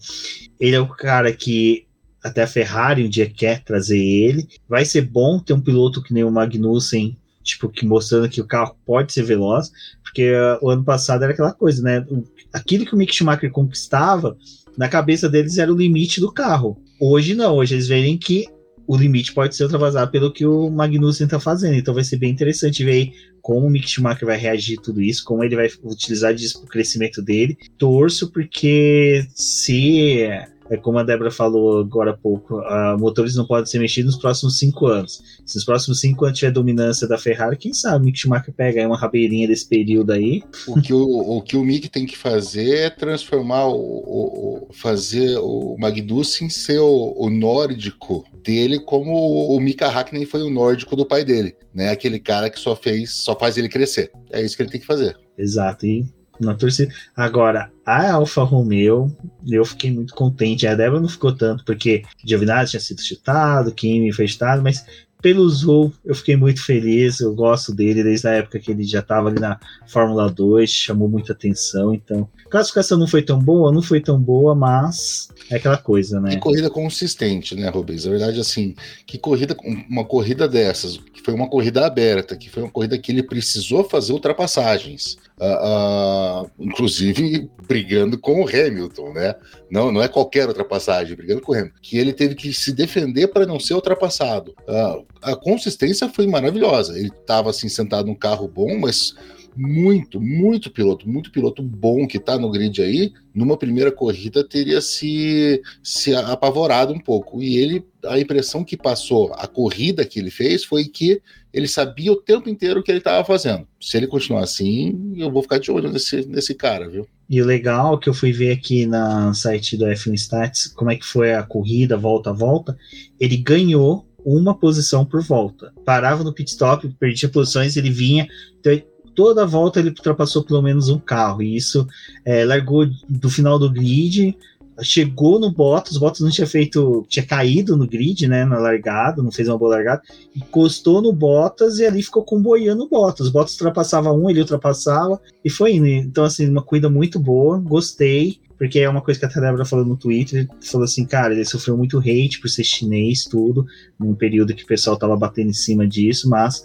ele 0.61 0.77
é 0.77 0.81
o 0.81 0.87
cara 0.87 1.33
que 1.33 1.89
até 2.23 2.45
a 2.45 2.47
Ferrari 2.47 3.05
um 3.05 3.09
dia 3.09 3.29
quer 3.29 3.65
trazer 3.65 3.99
ele. 3.99 4.47
Vai 4.69 4.85
ser 4.85 5.03
bom 5.03 5.41
ter 5.41 5.55
um 5.55 5.61
piloto 5.61 6.01
que 6.01 6.15
nem 6.15 6.23
o 6.23 6.31
Magnussen, 6.31 7.17
tipo, 7.43 7.69
que 7.69 7.85
mostrando 7.85 8.29
que 8.29 8.41
o 8.41 8.47
carro 8.47 8.77
pode 8.87 9.13
ser 9.13 9.25
veloz, 9.25 9.73
porque 10.05 10.31
uh, 10.31 10.59
o 10.63 10.71
ano 10.71 10.85
passado 10.85 11.25
era 11.25 11.33
aquela 11.33 11.53
coisa, 11.53 11.83
né? 11.83 12.07
Aquilo 12.53 12.87
que 12.87 12.95
o 12.95 12.97
Mick 12.97 13.13
Schumacher 13.13 13.51
conquistava 13.51 14.37
na 14.77 14.89
cabeça 14.89 15.29
deles 15.29 15.59
era 15.59 15.73
o 15.73 15.77
limite 15.77 16.21
do 16.21 16.33
carro. 16.33 16.77
Hoje 17.01 17.35
não, 17.35 17.57
hoje 17.57 17.75
eles 17.75 17.89
veem 17.89 18.17
que 18.17 18.47
o 18.87 18.97
limite 18.97 19.33
pode 19.33 19.57
ser 19.57 19.65
ultrapassado 19.65 20.11
pelo 20.11 20.33
que 20.33 20.47
o 20.47 20.71
Magnussen 20.71 21.25
está 21.25 21.41
fazendo. 21.41 21.75
Então 21.75 21.95
vai 21.95 22.05
ser 22.05 22.19
bem 22.19 22.31
interessante 22.31 22.85
ver 22.85 23.11
como 23.43 23.67
o 23.67 23.71
Mick 23.71 23.89
Schumacher 23.89 24.27
vai 24.27 24.37
reagir 24.37 24.79
a 24.79 24.83
tudo 24.83 25.03
isso, 25.03 25.25
como 25.25 25.43
ele 25.43 25.57
vai 25.57 25.69
utilizar 25.83 26.35
disso 26.35 26.59
para 26.61 26.67
o 26.67 26.71
crescimento 26.71 27.21
dele. 27.21 27.57
Torço 27.77 28.31
porque 28.31 29.27
se 29.35 30.29
é 30.71 30.77
como 30.77 30.99
a 30.99 31.03
Débora 31.03 31.31
falou 31.31 31.81
agora 31.81 32.11
há 32.11 32.17
pouco, 32.17 32.59
uh, 32.59 32.99
motores 32.99 33.35
não 33.35 33.47
podem 33.47 33.67
ser 33.67 33.79
mexidos 33.79 34.15
nos 34.15 34.21
próximos 34.21 34.59
cinco 34.59 34.87
anos. 34.87 35.23
Se 35.45 35.57
nos 35.57 35.65
próximos 35.65 36.01
cinco 36.01 36.25
anos 36.25 36.39
tiver 36.39 36.51
dominância 36.51 37.07
da 37.07 37.19
Ferrari, 37.19 37.57
quem 37.57 37.73
sabe 37.73 38.03
o 38.03 38.07
Mick 38.07 38.19
Schumacher 38.19 38.53
pega 38.55 38.81
aí 38.81 38.87
uma 38.87 38.99
rabeirinha 38.99 39.49
desse 39.49 39.69
período 39.69 40.13
aí. 40.13 40.43
O 40.67 40.81
que 40.81 40.93
o, 40.93 41.37
o, 41.37 41.43
que 41.43 41.57
o 41.57 41.65
Mick 41.65 41.89
tem 41.89 42.07
que 42.07 42.17
fazer 42.17 42.79
é 42.79 42.91
transformar 42.91 43.67
o, 43.69 43.77
o 43.77 44.69
fazer 44.73 45.39
o 45.39 45.77
Magnussen 45.79 46.49
ser 46.49 46.79
o, 46.79 47.15
o 47.17 47.31
nórdico 47.31 48.25
dele 48.43 48.81
como 48.81 49.13
o, 49.13 49.57
o 49.57 49.61
Mika 49.61 49.89
Hakkinen 49.89 50.27
foi 50.27 50.43
o 50.43 50.51
nórdico 50.51 50.97
do 50.97 51.07
pai 51.07 51.25
dele, 51.25 51.55
né? 51.75 51.91
Aquele 51.91 52.19
cara 52.19 52.51
que 52.51 52.59
só 52.59 52.75
fez, 52.75 53.15
só 53.15 53.39
faz 53.39 53.57
ele 53.57 53.69
crescer. 53.69 54.11
É 54.31 54.43
isso 54.43 54.57
que 54.57 54.63
ele 54.63 54.71
tem 54.71 54.81
que 54.81 54.87
fazer. 54.87 55.17
Exato. 55.39 55.87
E 55.87 56.07
na 56.41 56.55
torcida. 56.55 56.93
Agora, 57.15 57.71
a 57.85 58.13
Alfa 58.13 58.43
Romeo, 58.43 59.15
eu 59.47 59.65
fiquei 59.65 59.91
muito 59.91 60.15
contente. 60.15 60.67
A 60.67 60.75
Débora 60.75 61.01
não 61.01 61.09
ficou 61.09 61.35
tanto, 61.35 61.65
porque 61.65 62.03
Giovinazzi 62.25 62.73
tinha 62.73 62.81
sido 62.81 63.03
chutado, 63.03 63.73
Kimi 63.73 64.13
foi 64.13 64.27
chutado, 64.27 64.63
mas 64.63 64.85
pelo 65.21 65.49
Zou, 65.49 65.93
eu 66.05 66.15
fiquei 66.15 66.37
muito 66.37 66.65
feliz. 66.65 67.21
Eu 67.21 67.35
gosto 67.35 67.75
dele 67.75 68.03
desde 68.03 68.29
a 68.29 68.33
época 68.33 68.59
que 68.59 68.71
ele 68.71 68.85
já 68.85 69.01
estava 69.01 69.29
ali 69.29 69.41
na 69.41 69.59
Fórmula 69.87 70.31
2, 70.31 70.69
chamou 70.71 71.09
muita 71.09 71.33
atenção. 71.33 71.95
Então, 71.95 72.29
a 72.47 72.49
classificação 72.49 72.99
não 72.99 73.07
foi 73.07 73.23
tão 73.23 73.39
boa, 73.39 73.73
não 73.73 73.83
foi 73.83 74.01
tão 74.01 74.21
boa, 74.21 74.55
mas 74.55 75.29
é 75.51 75.57
aquela 75.57 75.79
coisa, 75.79 76.21
né? 76.21 76.31
Que 76.31 76.39
corrida 76.39 76.71
consistente, 76.71 77.55
né, 77.55 77.69
Rubens? 77.69 78.05
Na 78.05 78.11
verdade, 78.11 78.41
assim, 78.41 78.75
que 79.07 79.19
corrida, 79.19 79.57
uma 79.89 80.05
corrida 80.05 80.49
dessas, 80.49 80.99
que 81.13 81.23
foi 81.23 81.35
uma 81.35 81.49
corrida 81.49 81.87
aberta, 81.87 82.37
que 82.37 82.49
foi 82.49 82.63
uma 82.63 82.71
corrida 82.71 82.99
que 82.99 83.11
ele 83.11 83.23
precisou 83.23 83.85
fazer 83.85 84.13
ultrapassagens. 84.13 85.17
Uh, 85.39 86.45
uh, 86.47 86.51
inclusive 86.59 87.51
brigando 87.69 88.19
com 88.19 88.43
o 88.43 88.49
Hamilton, 88.49 89.13
né? 89.13 89.35
Não, 89.71 89.93
não 89.93 90.03
é 90.03 90.09
qualquer 90.09 90.49
ultrapassagem, 90.49 91.15
brigando 91.15 91.43
com 91.43 91.53
o 91.53 91.55
Hamilton. 91.55 91.79
Que 91.83 91.99
ele 91.99 92.13
teve 92.13 92.35
que 92.35 92.53
se 92.55 92.73
defender 92.73 93.29
para 93.29 93.45
não 93.45 93.61
ser 93.61 93.75
ultrapassado. 93.75 94.55
Uh, 94.67 95.05
a 95.27 95.37
consistência 95.37 96.09
foi 96.09 96.27
maravilhosa. 96.27 96.99
Ele 96.99 97.09
estava 97.09 97.51
assim 97.51 97.69
sentado 97.69 98.07
num 98.07 98.15
carro 98.15 98.47
bom, 98.47 98.79
mas 98.79 99.15
muito, 99.57 100.21
muito 100.21 100.71
piloto, 100.71 101.09
muito 101.09 101.33
piloto 101.33 101.63
bom 101.63 102.07
que 102.07 102.19
está 102.19 102.39
no 102.39 102.51
grid 102.51 102.83
aí, 102.83 103.13
numa 103.35 103.57
primeira 103.57 103.91
corrida 103.91 104.47
teria 104.47 104.81
se, 104.83 105.63
se 105.83 106.15
apavorado 106.15 106.93
um 106.93 107.01
pouco. 107.01 107.43
E 107.43 107.57
ele, 107.57 107.85
a 108.05 108.21
impressão 108.21 108.63
que 108.63 108.77
passou, 108.77 109.33
a 109.35 109.47
corrida 109.47 110.05
que 110.05 110.21
ele 110.21 110.31
fez, 110.31 110.63
foi 110.63 110.85
que 110.85 111.23
ele 111.53 111.67
sabia 111.67 112.13
o 112.13 112.17
tempo 112.17 112.51
inteiro 112.51 112.81
o 112.81 112.83
que 112.83 112.91
ele 112.91 112.99
estava 112.99 113.25
fazendo. 113.25 113.67
Se 113.81 113.97
ele 113.97 114.07
continuar 114.07 114.43
assim, 114.43 115.15
eu 115.17 115.33
vou 115.33 115.43
ficar 115.43 115.59
de 115.59 115.71
olho 115.71 115.91
nesse, 115.91 116.27
nesse 116.29 116.55
cara, 116.55 116.89
viu? 116.89 117.07
E 117.29 117.41
o 117.41 117.47
legal 117.47 117.99
que 117.99 118.09
eu 118.09 118.15
fui 118.15 118.31
ver 118.31 118.53
aqui 118.53 118.87
na 118.87 119.33
site 119.33 119.77
do 119.77 119.87
F1 119.87 120.15
Stats, 120.15 120.67
como 120.67 120.91
é 120.91 120.97
que 120.97 121.05
foi 121.05 121.35
a 121.35 121.43
corrida, 121.43 121.97
volta 121.97 122.31
a 122.31 122.35
volta, 122.35 122.77
ele 123.19 123.39
ganhou 123.39 124.07
uma 124.27 124.59
posição 124.59 125.05
por 125.05 125.23
volta. 125.23 125.73
Parava 125.85 126.25
no 126.25 126.33
pit 126.33 126.51
stop, 126.51 126.89
perdia 126.99 127.29
posições, 127.29 127.77
ele 127.77 127.91
vinha. 127.91 128.27
Então, 128.59 128.77
toda 129.15 129.45
a 129.45 129.47
volta 129.47 129.79
ele 129.79 129.91
ultrapassou 129.91 130.45
pelo 130.45 130.61
menos 130.61 130.89
um 130.89 130.99
carro. 130.99 131.43
E 131.43 131.57
isso 131.57 131.87
é, 132.25 132.45
largou 132.45 132.87
do 133.09 133.31
final 133.31 133.57
do 133.57 133.71
grid, 133.71 134.37
chegou 134.83 135.39
no 135.39 135.51
Bottas, 135.51 135.97
o 135.97 136.01
Bottas 136.01 136.21
não 136.21 136.31
tinha 136.31 136.47
feito, 136.47 137.07
tinha 137.09 137.25
caído 137.25 137.77
no 137.77 137.87
grid, 137.87 138.27
né, 138.27 138.45
na 138.45 138.59
largada, 138.59 139.23
não 139.23 139.31
fez 139.31 139.49
uma 139.49 139.57
boa 139.57 139.77
largada, 139.77 140.03
encostou 140.35 141.01
no 141.01 141.13
Bottas 141.13 141.79
e 141.79 141.87
ali 141.87 142.03
ficou 142.03 142.25
comboiando 142.25 142.83
o 142.83 142.89
Bottas. 142.89 143.29
O 143.29 143.33
Bottas 143.33 143.55
ultrapassava 143.55 144.13
um, 144.13 144.29
ele 144.29 144.41
ultrapassava 144.41 145.21
e 145.45 145.49
foi 145.49 145.75
indo. 145.75 145.87
Então, 145.87 146.25
assim, 146.25 146.49
uma 146.49 146.63
corrida 146.63 146.91
muito 146.91 147.19
boa, 147.21 147.59
gostei 147.59 148.41
porque 148.59 148.81
é 148.81 148.89
uma 148.89 149.03
coisa 149.03 149.21
que 149.21 149.27
a 149.27 149.41
Débora 149.41 149.65
falou 149.65 149.85
no 149.85 149.97
Twitter, 149.97 150.49
falou 150.61 150.85
assim, 150.85 151.05
cara, 151.05 151.35
ele 151.35 151.45
sofreu 151.45 151.77
muito 151.77 151.99
hate 151.99 152.41
por 152.41 152.49
ser 152.49 152.65
chinês, 152.65 153.25
tudo, 153.25 153.67
num 153.99 154.15
período 154.15 154.55
que 154.55 154.65
o 154.65 154.67
pessoal 154.67 154.97
tava 154.97 155.17
batendo 155.17 155.51
em 155.51 155.55
cima 155.55 155.87
disso, 155.87 156.29
mas 156.29 156.63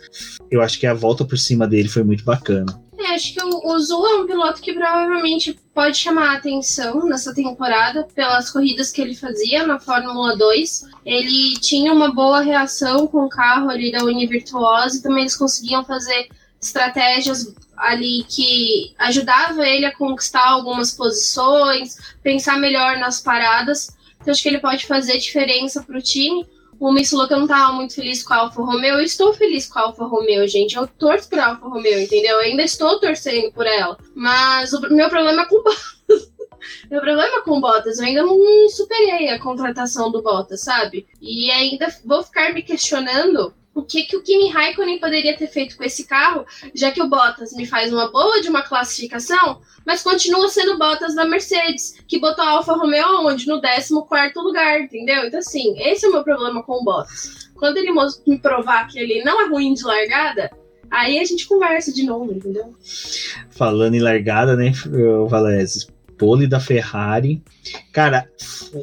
eu 0.49 0.61
acho 0.61 0.79
que 0.79 0.87
a 0.87 0.93
volta 0.93 1.25
por 1.25 1.37
cima 1.37 1.67
dele 1.67 1.89
foi 1.89 2.03
muito 2.03 2.23
bacana. 2.23 2.81
É, 2.97 3.15
acho 3.15 3.33
que 3.33 3.43
o, 3.43 3.79
Zul 3.79 4.05
é 4.05 4.21
um 4.21 4.27
piloto 4.27 4.61
que 4.61 4.73
provavelmente 4.73 5.57
pode 5.73 5.97
chamar 5.97 6.29
a 6.29 6.37
atenção 6.37 7.07
nessa 7.07 7.33
temporada 7.33 8.07
pelas 8.13 8.51
corridas 8.51 8.91
que 8.91 9.01
ele 9.01 9.15
fazia 9.15 9.65
na 9.65 9.79
Fórmula 9.79 10.37
2. 10.37 10.85
Ele 11.03 11.59
tinha 11.59 11.91
uma 11.93 12.13
boa 12.13 12.41
reação 12.41 13.07
com 13.07 13.25
o 13.25 13.29
carro 13.29 13.69
ali 13.69 13.91
da 13.91 14.03
Univirtuose, 14.03 15.01
também 15.01 15.21
eles 15.21 15.35
conseguiam 15.35 15.83
fazer 15.83 16.27
estratégias 16.61 17.55
ali 17.81 18.23
que 18.29 18.93
ajudava 18.99 19.67
ele 19.67 19.85
a 19.85 19.95
conquistar 19.95 20.47
algumas 20.47 20.91
posições, 20.91 21.97
pensar 22.21 22.59
melhor 22.59 22.97
nas 22.97 23.19
paradas. 23.19 23.97
Então 24.21 24.31
acho 24.31 24.43
que 24.43 24.49
ele 24.49 24.59
pode 24.59 24.85
fazer 24.85 25.17
diferença 25.17 25.81
para 25.81 25.97
o 25.97 26.01
time. 26.01 26.47
O 26.79 26.91
Miss 26.91 27.09
que 27.09 27.15
eu 27.15 27.37
não 27.37 27.43
estava 27.43 27.73
muito 27.73 27.95
feliz 27.95 28.23
com 28.23 28.33
a 28.33 28.37
Alfa 28.37 28.61
Romeo. 28.61 28.95
Eu 28.95 29.01
estou 29.01 29.33
feliz 29.33 29.67
com 29.67 29.79
a 29.79 29.83
Alfa 29.83 30.05
Romeo, 30.05 30.47
gente. 30.47 30.75
Eu 30.75 30.85
torço 30.85 31.27
para 31.27 31.43
a 31.43 31.49
Alfa 31.49 31.67
Romeo, 31.67 31.99
entendeu? 31.99 32.35
Eu 32.35 32.41
ainda 32.41 32.61
estou 32.61 32.99
torcendo 32.99 33.51
por 33.51 33.65
ela. 33.65 33.97
Mas 34.15 34.73
o 34.73 34.81
meu 34.93 35.09
problema 35.09 35.41
é 35.41 35.45
com 35.45 35.55
o 35.55 35.63
Bottas. 35.65 36.31
meu 36.89 37.01
problema 37.01 37.41
com 37.41 37.57
o 37.57 37.61
Bottas, 37.61 37.97
eu 37.97 38.05
ainda 38.05 38.23
não 38.23 38.69
superei 38.69 39.29
a 39.29 39.39
contratação 39.39 40.11
do 40.11 40.21
Bottas, 40.21 40.61
sabe? 40.61 41.07
E 41.19 41.49
ainda 41.49 41.87
vou 42.05 42.21
ficar 42.23 42.53
me 42.53 42.61
questionando 42.61 43.53
o 43.73 43.81
que, 43.83 44.03
que 44.03 44.17
o 44.17 44.21
Kimi 44.21 44.49
Raikkonen 44.49 44.99
poderia 44.99 45.35
ter 45.37 45.47
feito 45.47 45.77
com 45.77 45.83
esse 45.83 46.05
carro, 46.05 46.45
já 46.75 46.91
que 46.91 47.01
o 47.01 47.07
Bottas 47.07 47.53
me 47.53 47.65
faz 47.65 47.91
uma 47.91 48.11
boa 48.11 48.41
de 48.41 48.49
uma 48.49 48.63
classificação, 48.63 49.61
mas 49.85 50.03
continua 50.03 50.49
sendo 50.49 50.77
Bottas 50.77 51.15
da 51.15 51.25
Mercedes, 51.25 51.95
que 52.07 52.19
botou 52.19 52.43
a 52.43 52.49
Alfa 52.49 52.73
Romeo 52.73 53.25
onde? 53.25 53.47
No 53.47 53.61
14 53.61 53.93
lugar, 54.35 54.81
entendeu? 54.81 55.25
Então, 55.25 55.39
assim, 55.39 55.79
esse 55.79 56.05
é 56.05 56.09
o 56.09 56.11
meu 56.11 56.23
problema 56.23 56.63
com 56.63 56.81
o 56.81 56.83
Bottas. 56.83 57.49
Quando 57.55 57.77
ele 57.77 57.91
me 58.27 58.39
provar 58.39 58.87
que 58.87 58.99
ele 58.99 59.23
não 59.23 59.41
é 59.41 59.47
ruim 59.47 59.73
de 59.73 59.83
largada, 59.83 60.51
aí 60.89 61.19
a 61.19 61.23
gente 61.23 61.47
conversa 61.47 61.93
de 61.93 62.03
novo, 62.03 62.33
entendeu? 62.33 62.75
Falando 63.49 63.95
em 63.95 63.99
largada, 63.99 64.55
né, 64.55 64.73
Valese? 65.29 65.87
Pole 66.21 66.45
da 66.45 66.59
Ferrari. 66.59 67.41
Cara, 67.91 68.29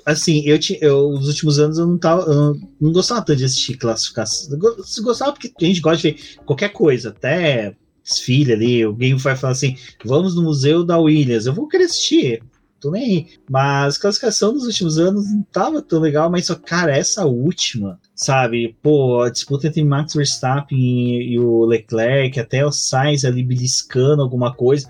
assim, 0.04 0.42
eu, 0.44 0.58
eu 0.80 1.10
últimos 1.10 1.60
anos 1.60 1.78
eu 1.78 1.86
não 1.86 1.96
tava, 1.96 2.22
eu 2.22 2.60
não 2.80 2.92
gostava 2.92 3.22
tanto 3.22 3.38
de 3.38 3.44
assistir 3.44 3.76
classificação. 3.76 4.58
Eu 4.60 5.04
gostava 5.04 5.32
porque 5.32 5.52
a 5.56 5.64
gente 5.64 5.80
gosta 5.80 5.98
de 5.98 6.14
ver 6.14 6.36
qualquer 6.44 6.70
coisa, 6.70 7.10
até 7.10 7.76
desfile 8.02 8.52
ali, 8.52 8.82
alguém 8.82 9.14
vai 9.14 9.36
falar 9.36 9.52
assim, 9.52 9.76
vamos 10.04 10.34
no 10.34 10.42
museu 10.42 10.82
da 10.82 10.98
Williams, 10.98 11.46
eu 11.46 11.54
vou 11.54 11.68
querer 11.68 11.84
assistir 11.84 12.42
tô 12.80 12.90
nem 12.90 13.02
aí. 13.02 13.26
Mas 13.48 13.96
a 13.96 14.00
classificação 14.00 14.52
dos 14.52 14.64
últimos 14.64 14.98
anos 14.98 15.24
não 15.30 15.42
tava 15.52 15.82
tão 15.82 16.00
legal, 16.00 16.30
mas 16.30 16.46
só, 16.46 16.54
cara, 16.54 16.96
essa 16.96 17.24
última, 17.24 17.98
sabe? 18.14 18.76
Pô, 18.82 19.22
a 19.22 19.30
disputa 19.30 19.66
entre 19.66 19.84
Max 19.84 20.14
Verstappen 20.14 20.78
e, 20.78 21.34
e 21.34 21.38
o 21.38 21.64
Leclerc, 21.64 22.38
até 22.38 22.64
o 22.64 22.72
Sainz 22.72 23.24
ali 23.24 23.42
beliscando 23.42 24.22
alguma 24.22 24.54
coisa, 24.54 24.88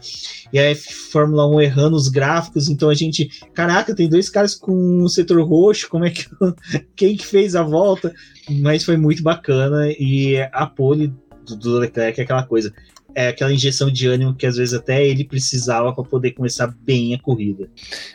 e 0.53 0.59
a 0.59 0.75
Fórmula 1.11 1.49
1 1.49 1.61
errando 1.61 1.97
os 1.97 2.09
gráficos, 2.09 2.69
então 2.69 2.89
a 2.89 2.95
gente, 2.95 3.29
caraca, 3.53 3.95
tem 3.95 4.09
dois 4.09 4.29
caras 4.29 4.55
com 4.55 5.03
o 5.03 5.09
setor 5.09 5.41
roxo, 5.47 5.89
como 5.89 6.05
é 6.05 6.11
que. 6.11 6.27
quem 6.95 7.17
que 7.17 7.27
fez 7.27 7.55
a 7.55 7.63
volta? 7.63 8.15
Mas 8.49 8.85
foi 8.85 8.97
muito 8.97 9.23
bacana, 9.23 9.89
e 9.89 10.37
a 10.53 10.67
pole 10.67 11.13
do, 11.47 11.57
do 11.57 11.79
Leclerc 11.79 12.21
é 12.21 12.25
aquela 12.25 12.43
coisa 12.43 12.73
é 13.15 13.29
aquela 13.29 13.53
injeção 13.53 13.91
de 13.91 14.07
ânimo 14.07 14.35
que 14.35 14.47
às 14.47 14.57
vezes 14.57 14.75
até 14.75 15.07
ele 15.07 15.25
precisava 15.25 15.93
para 15.93 16.05
poder 16.05 16.33
começar 16.33 16.67
bem 16.83 17.15
a 17.15 17.19
corrida. 17.19 17.69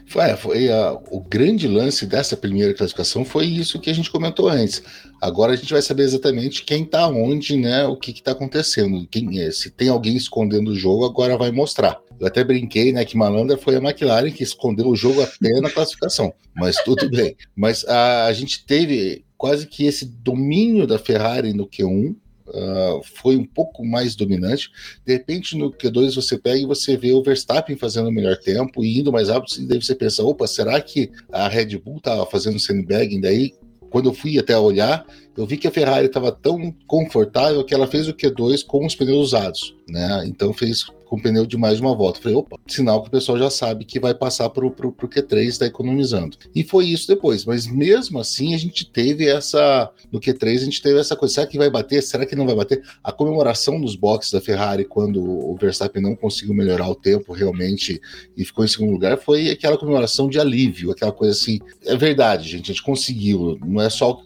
Foi, 0.05 0.35
foi 0.37 0.69
a, 0.69 0.93
o 1.11 1.19
grande 1.19 1.67
lance 1.67 2.05
dessa 2.05 2.37
primeira 2.37 2.73
classificação 2.73 3.25
foi 3.25 3.45
isso 3.45 3.79
que 3.79 3.89
a 3.89 3.93
gente 3.93 4.11
comentou 4.11 4.47
antes. 4.47 4.83
Agora 5.21 5.53
a 5.53 5.55
gente 5.55 5.71
vai 5.71 5.81
saber 5.81 6.03
exatamente 6.03 6.63
quem 6.63 6.83
está 6.83 7.07
onde, 7.07 7.57
né? 7.57 7.85
O 7.85 7.95
que 7.95 8.11
está 8.11 8.31
acontecendo. 8.31 9.07
Quem 9.09 9.41
é, 9.41 9.51
se 9.51 9.71
tem 9.71 9.89
alguém 9.89 10.15
escondendo 10.15 10.71
o 10.71 10.75
jogo, 10.75 11.05
agora 11.05 11.37
vai 11.37 11.51
mostrar. 11.51 11.99
Eu 12.19 12.27
até 12.27 12.43
brinquei, 12.43 12.91
né, 12.93 13.03
que 13.03 13.17
malandra 13.17 13.57
foi 13.57 13.75
a 13.75 13.79
McLaren 13.79 14.31
que 14.31 14.43
escondeu 14.43 14.87
o 14.87 14.95
jogo 14.95 15.21
até 15.21 15.59
na 15.59 15.69
classificação. 15.69 16.33
Mas 16.55 16.77
tudo 16.77 17.09
bem. 17.09 17.35
Mas 17.55 17.83
a, 17.85 18.25
a 18.25 18.33
gente 18.33 18.65
teve 18.65 19.25
quase 19.37 19.67
que 19.67 19.85
esse 19.85 20.05
domínio 20.05 20.87
da 20.87 20.97
Ferrari 20.97 21.53
no 21.53 21.67
Q1 21.67 22.15
uh, 22.47 23.01
foi 23.21 23.35
um 23.35 23.45
pouco 23.45 23.85
mais 23.85 24.15
dominante. 24.15 24.71
De 25.05 25.13
repente, 25.13 25.57
no 25.57 25.71
Q2 25.71 26.15
você 26.15 26.37
pega 26.37 26.59
e 26.59 26.65
você 26.65 26.97
vê 26.97 27.11
o 27.13 27.23
Verstappen 27.23 27.77
fazendo 27.77 28.09
o 28.09 28.11
melhor 28.11 28.37
tempo 28.37 28.83
e 28.83 28.99
indo 28.99 29.11
mais 29.11 29.29
rápido, 29.29 29.61
e 29.61 29.65
daí 29.65 29.81
você 29.81 29.95
pensa, 29.95 30.23
opa, 30.23 30.47
será 30.47 30.79
que 30.81 31.11
a 31.31 31.47
Red 31.47 31.77
Bull 31.77 31.97
estava 31.97 32.25
fazendo 32.25 32.59
sandbagging? 32.59 33.21
Daí, 33.21 33.53
quando 33.89 34.09
eu 34.09 34.13
fui 34.13 34.39
até 34.39 34.57
olhar, 34.57 35.05
eu 35.37 35.45
vi 35.45 35.57
que 35.57 35.67
a 35.67 35.71
Ferrari 35.71 36.07
estava 36.07 36.31
tão 36.31 36.73
confortável 36.87 37.63
que 37.63 37.73
ela 37.73 37.87
fez 37.87 38.07
o 38.07 38.13
Q2 38.13 38.65
com 38.65 38.85
os 38.85 38.95
pneus 38.95 39.27
usados, 39.27 39.75
né? 39.87 40.23
Então 40.25 40.51
fez 40.51 40.85
com 41.13 41.19
pneu 41.19 41.45
de 41.45 41.55
mais 41.57 41.79
uma 41.79 41.95
volta. 41.95 42.19
Falei, 42.19 42.35
opa, 42.35 42.57
sinal 42.65 43.03
que 43.03 43.07
o 43.07 43.11
pessoal 43.11 43.37
já 43.37 43.51
sabe 43.51 43.85
que 43.85 43.99
vai 43.99 44.15
passar 44.15 44.49
para 44.49 44.65
o 44.65 44.71
Q3 44.71 45.45
está 45.45 45.67
economizando. 45.67 46.35
E 46.55 46.63
foi 46.63 46.87
isso 46.87 47.07
depois, 47.07 47.45
mas 47.45 47.67
mesmo 47.67 48.17
assim 48.17 48.55
a 48.55 48.57
gente 48.57 48.89
teve 48.89 49.27
essa. 49.27 49.91
No 50.11 50.19
Q3 50.19 50.55
a 50.55 50.65
gente 50.65 50.81
teve 50.81 50.99
essa 50.99 51.15
coisa: 51.15 51.35
será 51.35 51.45
que 51.45 51.55
vai 51.55 51.69
bater? 51.69 52.01
Será 52.01 52.25
que 52.25 52.35
não 52.35 52.47
vai 52.47 52.55
bater? 52.55 52.81
A 53.03 53.11
comemoração 53.11 53.77
nos 53.77 53.95
boxes 53.95 54.31
da 54.31 54.41
Ferrari 54.41 54.85
quando 54.85 55.21
o 55.21 55.55
Verstappen 55.55 56.01
não 56.01 56.15
conseguiu 56.15 56.55
melhorar 56.55 56.89
o 56.89 56.95
tempo 56.95 57.31
realmente 57.31 58.01
e 58.35 58.43
ficou 58.43 58.65
em 58.65 58.67
segundo 58.67 58.93
lugar 58.93 59.15
foi 59.19 59.51
aquela 59.51 59.77
comemoração 59.77 60.27
de 60.27 60.39
alívio, 60.39 60.89
aquela 60.89 61.11
coisa 61.11 61.33
assim. 61.33 61.59
É 61.85 61.95
verdade, 61.95 62.49
gente, 62.49 62.71
a 62.71 62.73
gente 62.73 62.83
conseguiu. 62.83 63.59
Não 63.63 63.79
é 63.79 63.89
só 63.91 64.19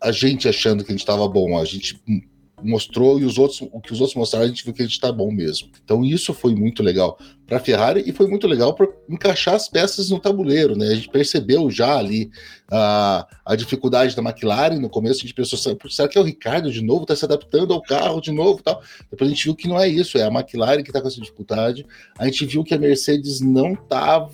a 0.00 0.12
gente 0.12 0.48
achando 0.48 0.84
que 0.84 0.92
a 0.92 0.94
gente 0.94 1.00
estava 1.00 1.26
bom, 1.26 1.58
a 1.58 1.64
gente 1.64 2.00
mostrou 2.62 3.20
e 3.20 3.24
os 3.24 3.38
outros, 3.38 3.60
o 3.60 3.80
que 3.80 3.92
os 3.92 4.00
outros 4.00 4.16
mostraram, 4.16 4.46
a 4.46 4.48
gente 4.48 4.64
viu 4.64 4.72
que 4.72 4.82
a 4.82 4.84
gente 4.84 4.94
está 4.94 5.12
bom 5.12 5.30
mesmo. 5.30 5.68
Então 5.84 6.04
isso 6.04 6.32
foi 6.34 6.54
muito 6.54 6.82
legal 6.82 7.18
para 7.50 7.58
a 7.58 7.60
Ferrari 7.60 8.04
e 8.06 8.12
foi 8.12 8.28
muito 8.28 8.46
legal 8.46 8.72
para 8.74 8.86
encaixar 9.08 9.56
as 9.56 9.68
peças 9.68 10.08
no 10.08 10.20
tabuleiro, 10.20 10.78
né? 10.78 10.86
A 10.86 10.94
gente 10.94 11.08
percebeu 11.08 11.68
já 11.68 11.98
ali 11.98 12.30
a, 12.70 13.26
a 13.44 13.56
dificuldade 13.56 14.14
da 14.14 14.22
McLaren 14.22 14.78
no 14.78 14.88
começo, 14.88 15.18
a 15.18 15.22
gente 15.22 15.34
pensou, 15.34 15.58
será 15.58 16.08
que 16.08 16.16
é 16.16 16.20
o 16.20 16.24
Ricardo 16.24 16.70
de 16.70 16.80
novo, 16.80 17.02
está 17.02 17.16
se 17.16 17.24
adaptando 17.24 17.74
ao 17.74 17.82
carro 17.82 18.20
de 18.20 18.30
novo 18.30 18.62
tal? 18.62 18.80
Depois 19.10 19.28
a 19.28 19.34
gente 19.34 19.44
viu 19.44 19.56
que 19.56 19.66
não 19.66 19.80
é 19.80 19.88
isso, 19.88 20.16
é 20.16 20.22
a 20.22 20.28
McLaren 20.28 20.84
que 20.84 20.90
está 20.90 21.00
com 21.00 21.08
essa 21.08 21.20
dificuldade. 21.20 21.84
A 22.16 22.26
gente 22.26 22.46
viu 22.46 22.62
que 22.62 22.72
a 22.72 22.78
Mercedes 22.78 23.40
não 23.40 23.72
estava 23.72 24.30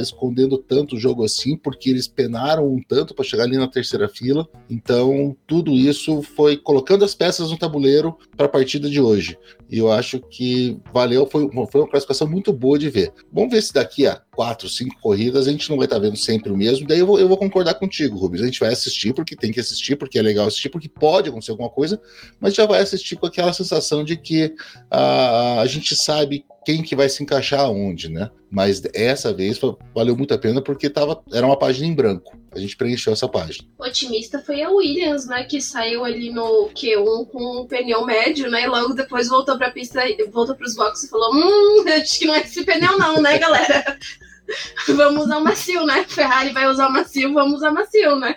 escondendo 0.00 0.56
tanto 0.56 0.94
o 0.94 1.00
jogo 1.00 1.24
assim, 1.24 1.56
porque 1.56 1.90
eles 1.90 2.06
penaram 2.06 2.72
um 2.72 2.80
tanto 2.80 3.12
para 3.12 3.24
chegar 3.24 3.42
ali 3.42 3.56
na 3.56 3.66
terceira 3.66 4.08
fila. 4.08 4.46
Então, 4.70 5.36
tudo 5.48 5.72
isso 5.72 6.22
foi 6.22 6.56
colocando 6.56 7.04
as 7.04 7.14
peças 7.14 7.50
no 7.50 7.58
tabuleiro 7.58 8.16
para 8.36 8.46
a 8.46 8.48
partida 8.48 8.88
de 8.88 9.00
hoje. 9.00 9.36
E 9.68 9.78
eu 9.78 9.90
acho 9.90 10.20
que 10.20 10.78
valeu, 10.92 11.26
foi, 11.26 11.48
foi 11.70 11.80
uma 11.80 11.88
classificação 11.88 12.28
muito 12.28 12.51
boa 12.52 12.78
de 12.78 12.88
ver. 12.88 13.12
Vamos 13.32 13.50
ver 13.50 13.62
se 13.62 13.72
daqui 13.72 14.06
a 14.06 14.20
quatro, 14.34 14.68
cinco 14.68 14.96
corridas 15.00 15.46
a 15.46 15.50
gente 15.50 15.68
não 15.70 15.76
vai 15.76 15.86
estar 15.86 15.96
tá 15.96 16.02
vendo 16.02 16.16
sempre 16.16 16.50
o 16.50 16.56
mesmo. 16.56 16.86
Daí 16.86 16.98
eu 16.98 17.06
vou, 17.06 17.18
eu 17.18 17.28
vou 17.28 17.36
concordar 17.36 17.74
contigo, 17.74 18.16
Rubens. 18.16 18.42
A 18.42 18.46
gente 18.46 18.60
vai 18.60 18.72
assistir 18.72 19.14
porque 19.14 19.36
tem 19.36 19.52
que 19.52 19.60
assistir, 19.60 19.96
porque 19.96 20.18
é 20.18 20.22
legal 20.22 20.46
assistir, 20.46 20.68
porque 20.68 20.88
pode 20.88 21.28
acontecer 21.28 21.50
alguma 21.50 21.70
coisa, 21.70 22.00
mas 22.40 22.54
já 22.54 22.66
vai 22.66 22.80
assistir 22.80 23.16
com 23.16 23.26
aquela 23.26 23.52
sensação 23.52 24.04
de 24.04 24.16
que 24.16 24.46
uh, 24.46 25.60
a 25.60 25.66
gente 25.66 25.94
sabe 25.96 26.44
quem 26.64 26.82
que 26.82 26.94
vai 26.94 27.08
se 27.08 27.22
encaixar 27.22 27.60
aonde, 27.60 28.08
né? 28.08 28.30
Mas 28.50 28.82
essa 28.94 29.32
vez 29.32 29.58
valeu 29.94 30.16
muito 30.16 30.32
a 30.34 30.38
pena 30.38 30.62
porque 30.62 30.88
tava, 30.88 31.22
era 31.32 31.46
uma 31.46 31.58
página 31.58 31.86
em 31.86 31.94
branco. 31.94 32.41
A 32.54 32.58
gente 32.58 32.76
preencheu 32.76 33.12
essa 33.12 33.28
página. 33.28 33.66
O 33.78 33.84
otimista 33.84 34.38
foi 34.38 34.62
a 34.62 34.70
Williams, 34.70 35.26
né? 35.26 35.44
Que 35.44 35.60
saiu 35.60 36.04
ali 36.04 36.30
no 36.30 36.70
Q1 36.74 37.28
com 37.28 37.62
um 37.62 37.66
pneu 37.66 38.04
médio, 38.04 38.50
né? 38.50 38.64
E 38.64 38.66
logo 38.66 38.92
depois 38.92 39.28
voltou 39.28 39.56
pra 39.56 39.70
pista, 39.70 40.02
voltou 40.30 40.54
pros 40.54 40.74
boxes 40.74 41.04
e 41.04 41.10
falou: 41.10 41.34
Hum, 41.34 41.84
acho 42.00 42.18
que 42.18 42.26
não 42.26 42.34
é 42.34 42.40
esse 42.40 42.64
pneu, 42.64 42.98
não, 42.98 43.22
né, 43.22 43.38
galera? 43.38 43.98
vamos 44.88 45.24
usar 45.24 45.38
o 45.38 45.44
macio, 45.44 45.86
né? 45.86 46.04
Ferrari 46.04 46.50
vai 46.50 46.66
usar 46.68 46.88
o 46.88 46.92
macio, 46.92 47.32
vamos 47.32 47.56
usar 47.56 47.70
macio, 47.70 48.16
né? 48.16 48.36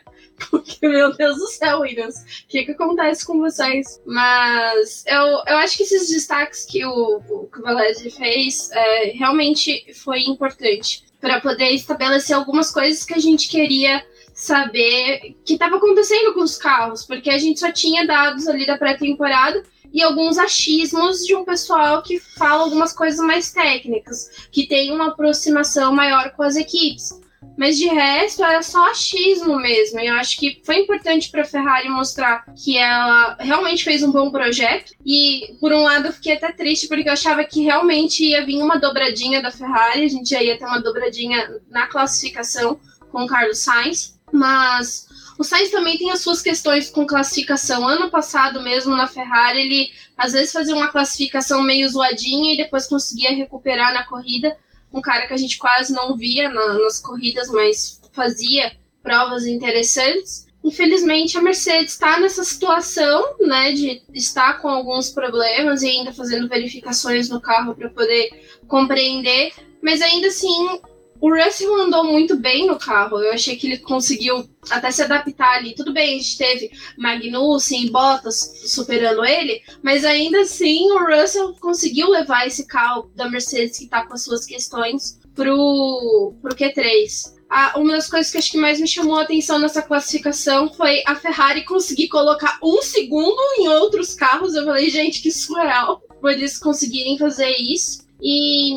Porque, 0.49 0.87
meu 0.87 1.15
Deus 1.15 1.37
do 1.37 1.47
céu, 1.47 1.79
Williams, 1.79 2.17
o 2.17 2.47
que, 2.49 2.65
que 2.65 2.71
acontece 2.71 3.25
com 3.25 3.39
vocês? 3.39 4.01
Mas 4.05 5.05
eu, 5.07 5.43
eu 5.47 5.57
acho 5.57 5.77
que 5.77 5.83
esses 5.83 6.09
destaques 6.09 6.65
que 6.65 6.85
o, 6.85 7.21
o, 7.29 7.49
Valese 7.61 8.09
fez 8.11 8.69
é, 8.71 9.11
realmente 9.11 9.93
foi 9.93 10.21
importante 10.23 11.05
para 11.19 11.41
poder 11.41 11.71
estabelecer 11.71 12.35
algumas 12.35 12.71
coisas 12.71 13.03
que 13.03 13.13
a 13.13 13.19
gente 13.19 13.49
queria 13.49 14.05
saber 14.33 15.35
que 15.45 15.53
estava 15.53 15.77
acontecendo 15.77 16.33
com 16.33 16.41
os 16.41 16.57
carros, 16.57 17.05
porque 17.05 17.29
a 17.29 17.37
gente 17.37 17.59
só 17.59 17.71
tinha 17.71 18.05
dados 18.05 18.47
ali 18.47 18.65
da 18.65 18.77
pré-temporada 18.77 19.63
e 19.93 20.03
alguns 20.03 20.37
achismos 20.37 21.25
de 21.25 21.33
um 21.33 21.45
pessoal 21.45 22.03
que 22.03 22.19
fala 22.19 22.63
algumas 22.63 22.91
coisas 22.91 23.25
mais 23.25 23.53
técnicas, 23.53 24.29
que 24.51 24.67
tem 24.67 24.91
uma 24.91 25.07
aproximação 25.07 25.93
maior 25.93 26.31
com 26.31 26.43
as 26.43 26.57
equipes. 26.57 27.17
Mas 27.57 27.77
de 27.77 27.87
resto 27.87 28.43
era 28.43 28.61
só 28.61 28.89
achismo 28.89 29.57
mesmo. 29.57 29.99
E 29.99 30.07
eu 30.07 30.15
acho 30.15 30.37
que 30.37 30.61
foi 30.65 30.79
importante 30.79 31.29
para 31.29 31.41
a 31.41 31.45
Ferrari 31.45 31.89
mostrar 31.89 32.45
que 32.55 32.77
ela 32.77 33.37
realmente 33.39 33.83
fez 33.83 34.03
um 34.03 34.11
bom 34.11 34.29
projeto. 34.29 34.93
E 35.05 35.55
por 35.59 35.71
um 35.71 35.83
lado 35.83 36.07
eu 36.07 36.13
fiquei 36.13 36.33
até 36.33 36.51
triste 36.51 36.87
porque 36.87 37.07
eu 37.07 37.13
achava 37.13 37.43
que 37.43 37.61
realmente 37.61 38.25
ia 38.25 38.45
vir 38.45 38.61
uma 38.61 38.77
dobradinha 38.77 39.41
da 39.41 39.51
Ferrari, 39.51 40.03
a 40.03 40.09
gente 40.09 40.29
já 40.29 40.41
ia 40.41 40.57
ter 40.57 40.65
uma 40.65 40.81
dobradinha 40.81 41.61
na 41.69 41.87
classificação 41.87 42.79
com 43.11 43.23
o 43.23 43.27
Carlos 43.27 43.59
Sainz. 43.59 44.19
Mas 44.31 45.07
o 45.37 45.43
Sainz 45.43 45.69
também 45.69 45.97
tem 45.97 46.11
as 46.11 46.21
suas 46.21 46.41
questões 46.41 46.89
com 46.89 47.05
classificação. 47.05 47.87
Ano 47.87 48.09
passado 48.09 48.61
mesmo 48.61 48.95
na 48.95 49.07
Ferrari, 49.07 49.61
ele 49.61 49.91
às 50.17 50.33
vezes 50.33 50.51
fazia 50.51 50.75
uma 50.75 50.89
classificação 50.89 51.61
meio 51.61 51.87
zoadinha 51.89 52.53
e 52.53 52.57
depois 52.57 52.87
conseguia 52.87 53.33
recuperar 53.33 53.93
na 53.93 54.05
corrida 54.05 54.55
um 54.95 55.01
cara 55.01 55.27
que 55.27 55.33
a 55.33 55.37
gente 55.37 55.57
quase 55.57 55.93
não 55.93 56.15
via 56.15 56.49
na, 56.49 56.79
nas 56.79 56.99
corridas, 57.01 57.49
mas 57.49 58.01
fazia 58.13 58.71
provas 59.03 59.45
interessantes. 59.45 60.47
Infelizmente, 60.63 61.37
a 61.37 61.41
Mercedes 61.41 61.91
está 61.91 62.19
nessa 62.19 62.43
situação, 62.43 63.35
né, 63.41 63.73
de 63.73 64.01
estar 64.13 64.59
com 64.61 64.69
alguns 64.69 65.09
problemas 65.11 65.83
e 65.83 65.89
ainda 65.89 66.13
fazendo 66.13 66.47
verificações 66.47 67.29
no 67.29 67.39
carro 67.39 67.75
para 67.75 67.89
poder 67.89 68.29
compreender, 68.67 69.51
mas 69.83 70.01
ainda 70.01 70.27
assim 70.27 70.79
o 71.19 71.33
Russell 71.33 71.73
andou 71.81 72.03
muito 72.03 72.35
bem 72.37 72.67
no 72.67 72.77
carro. 72.77 73.19
Eu 73.19 73.33
achei 73.33 73.55
que 73.55 73.67
ele 73.67 73.77
conseguiu 73.77 74.47
até 74.69 74.91
se 74.91 75.01
adaptar 75.01 75.57
ali. 75.57 75.73
Tudo 75.75 75.93
bem, 75.93 76.15
a 76.15 76.21
gente 76.21 76.37
teve 76.37 76.71
Magnussen 76.97 77.85
e 77.85 77.89
Bottas 77.89 78.63
superando 78.65 79.23
ele, 79.25 79.61
mas 79.81 80.03
ainda 80.03 80.41
assim 80.41 80.91
o 80.91 81.05
Russell 81.05 81.55
conseguiu 81.59 82.09
levar 82.09 82.45
esse 82.45 82.67
carro 82.67 83.09
da 83.15 83.29
Mercedes 83.29 83.77
que 83.77 83.85
está 83.85 84.05
com 84.05 84.13
as 84.13 84.23
suas 84.23 84.45
questões 84.45 85.19
pro, 85.33 86.33
pro 86.41 86.55
Q3. 86.55 87.35
Ah, 87.49 87.73
uma 87.77 87.93
das 87.93 88.09
coisas 88.09 88.31
que 88.31 88.37
acho 88.37 88.51
que 88.51 88.57
mais 88.57 88.79
me 88.79 88.87
chamou 88.87 89.17
a 89.17 89.21
atenção 89.21 89.59
nessa 89.59 89.81
classificação 89.81 90.73
foi 90.73 91.03
a 91.05 91.15
Ferrari 91.15 91.63
conseguir 91.63 92.07
colocar 92.07 92.57
um 92.61 92.81
segundo 92.81 93.39
em 93.59 93.67
outros 93.67 94.13
carros. 94.13 94.55
Eu 94.55 94.65
falei, 94.65 94.89
gente, 94.89 95.21
que 95.21 95.31
surreal 95.31 96.01
por 96.19 96.31
eles 96.31 96.57
conseguirem 96.57 97.17
fazer 97.17 97.55
isso. 97.57 98.04
E 98.21 98.73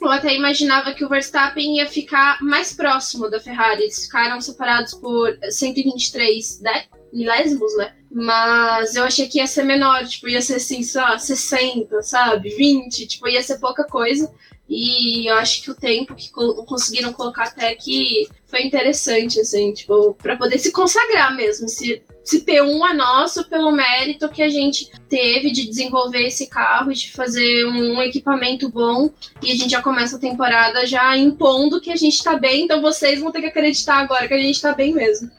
eu 0.00 0.10
até 0.10 0.34
imaginava 0.34 0.94
que 0.94 1.04
o 1.04 1.08
Verstappen 1.08 1.76
ia 1.76 1.86
ficar 1.86 2.38
mais 2.42 2.72
próximo 2.72 3.30
da 3.30 3.40
Ferrari. 3.40 3.82
Eles 3.82 4.04
ficaram 4.04 4.40
separados 4.40 4.94
por 4.94 5.38
123 5.50 6.60
né? 6.60 6.84
milésimos, 7.12 7.76
né? 7.76 7.94
Mas 8.10 8.96
eu 8.96 9.04
achei 9.04 9.28
que 9.28 9.38
ia 9.38 9.46
ser 9.46 9.64
menor, 9.64 10.06
tipo, 10.06 10.28
ia 10.28 10.40
ser 10.40 10.56
assim, 10.56 10.82
só 10.82 11.18
60, 11.18 12.02
sabe? 12.02 12.50
20, 12.50 13.06
tipo, 13.06 13.28
ia 13.28 13.42
ser 13.42 13.58
pouca 13.58 13.84
coisa. 13.84 14.32
E 14.68 15.30
eu 15.30 15.36
acho 15.36 15.62
que 15.62 15.70
o 15.70 15.74
tempo 15.74 16.14
que 16.14 16.30
conseguiram 16.30 17.12
colocar 17.12 17.44
até 17.44 17.74
que 17.74 18.28
foi 18.46 18.62
interessante, 18.62 19.40
assim, 19.40 19.72
tipo, 19.72 20.14
para 20.14 20.36
poder 20.36 20.58
se 20.58 20.72
consagrar 20.72 21.34
mesmo. 21.34 21.68
Se, 21.68 22.02
se 22.28 22.44
P1 22.44 22.90
é 22.90 22.92
nosso 22.92 23.48
pelo 23.48 23.72
mérito 23.72 24.28
que 24.28 24.42
a 24.42 24.50
gente 24.50 24.90
teve 25.08 25.50
de 25.50 25.66
desenvolver 25.66 26.26
esse 26.26 26.46
carro 26.46 26.92
de 26.92 27.10
fazer 27.10 27.64
um, 27.64 28.02
equipamento 28.02 28.68
bom. 28.68 29.08
E 29.42 29.50
a 29.50 29.56
gente 29.56 29.70
já 29.70 29.80
começa 29.80 30.16
a 30.16 30.20
temporada 30.20 30.84
já 30.84 31.16
impondo 31.16 31.80
que 31.80 31.90
a 31.90 31.96
gente 31.96 32.22
tá 32.22 32.36
bem, 32.36 32.64
então 32.64 32.82
vocês 32.82 33.18
vão 33.18 33.32
ter 33.32 33.40
que 33.40 33.46
acreditar 33.46 34.00
agora 34.00 34.28
que 34.28 34.34
a 34.34 34.42
gente 34.42 34.60
tá 34.60 34.74
bem 34.74 34.92
mesmo. 34.92 35.30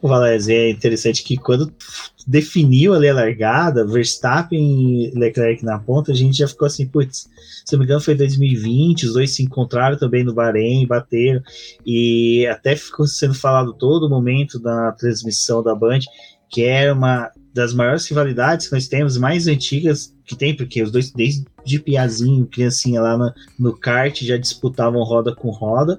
O 0.00 0.08
Valézio, 0.08 0.56
é 0.56 0.70
interessante 0.70 1.22
que 1.22 1.36
quando 1.36 1.70
definiu 2.26 2.94
ali 2.94 3.08
a 3.08 3.14
largada, 3.14 3.86
Verstappen 3.86 4.58
e 4.60 5.10
Leclerc 5.10 5.62
na 5.62 5.78
ponta, 5.78 6.12
a 6.12 6.14
gente 6.14 6.38
já 6.38 6.48
ficou 6.48 6.66
assim, 6.66 6.86
putz, 6.86 7.28
se 7.64 7.72
não 7.72 7.80
me 7.80 7.84
engano 7.84 8.00
foi 8.00 8.14
2020, 8.14 9.06
os 9.06 9.12
dois 9.12 9.34
se 9.34 9.42
encontraram 9.42 9.98
também 9.98 10.24
no 10.24 10.32
Bahrein, 10.32 10.86
bateram, 10.86 11.42
e 11.84 12.46
até 12.46 12.76
ficou 12.76 13.06
sendo 13.06 13.34
falado 13.34 13.72
todo 13.72 14.08
momento 14.08 14.60
na 14.60 14.92
transmissão 14.92 15.62
da 15.62 15.74
Band, 15.74 16.00
que 16.50 16.64
era 16.64 16.92
uma 16.92 17.30
das 17.54 17.72
maiores 17.72 18.06
rivalidades 18.06 18.66
que 18.68 18.74
nós 18.74 18.88
temos, 18.88 19.16
mais 19.16 19.46
antigas 19.46 20.14
que 20.24 20.36
tem, 20.36 20.54
porque 20.54 20.82
os 20.82 20.90
dois, 20.90 21.10
desde 21.10 21.44
de 21.64 21.78
piazinho, 21.78 22.46
criancinha 22.46 23.00
lá 23.00 23.16
no, 23.16 23.32
no 23.58 23.76
kart, 23.76 24.22
já 24.22 24.36
disputavam 24.36 25.02
roda 25.02 25.34
com 25.34 25.50
roda. 25.50 25.98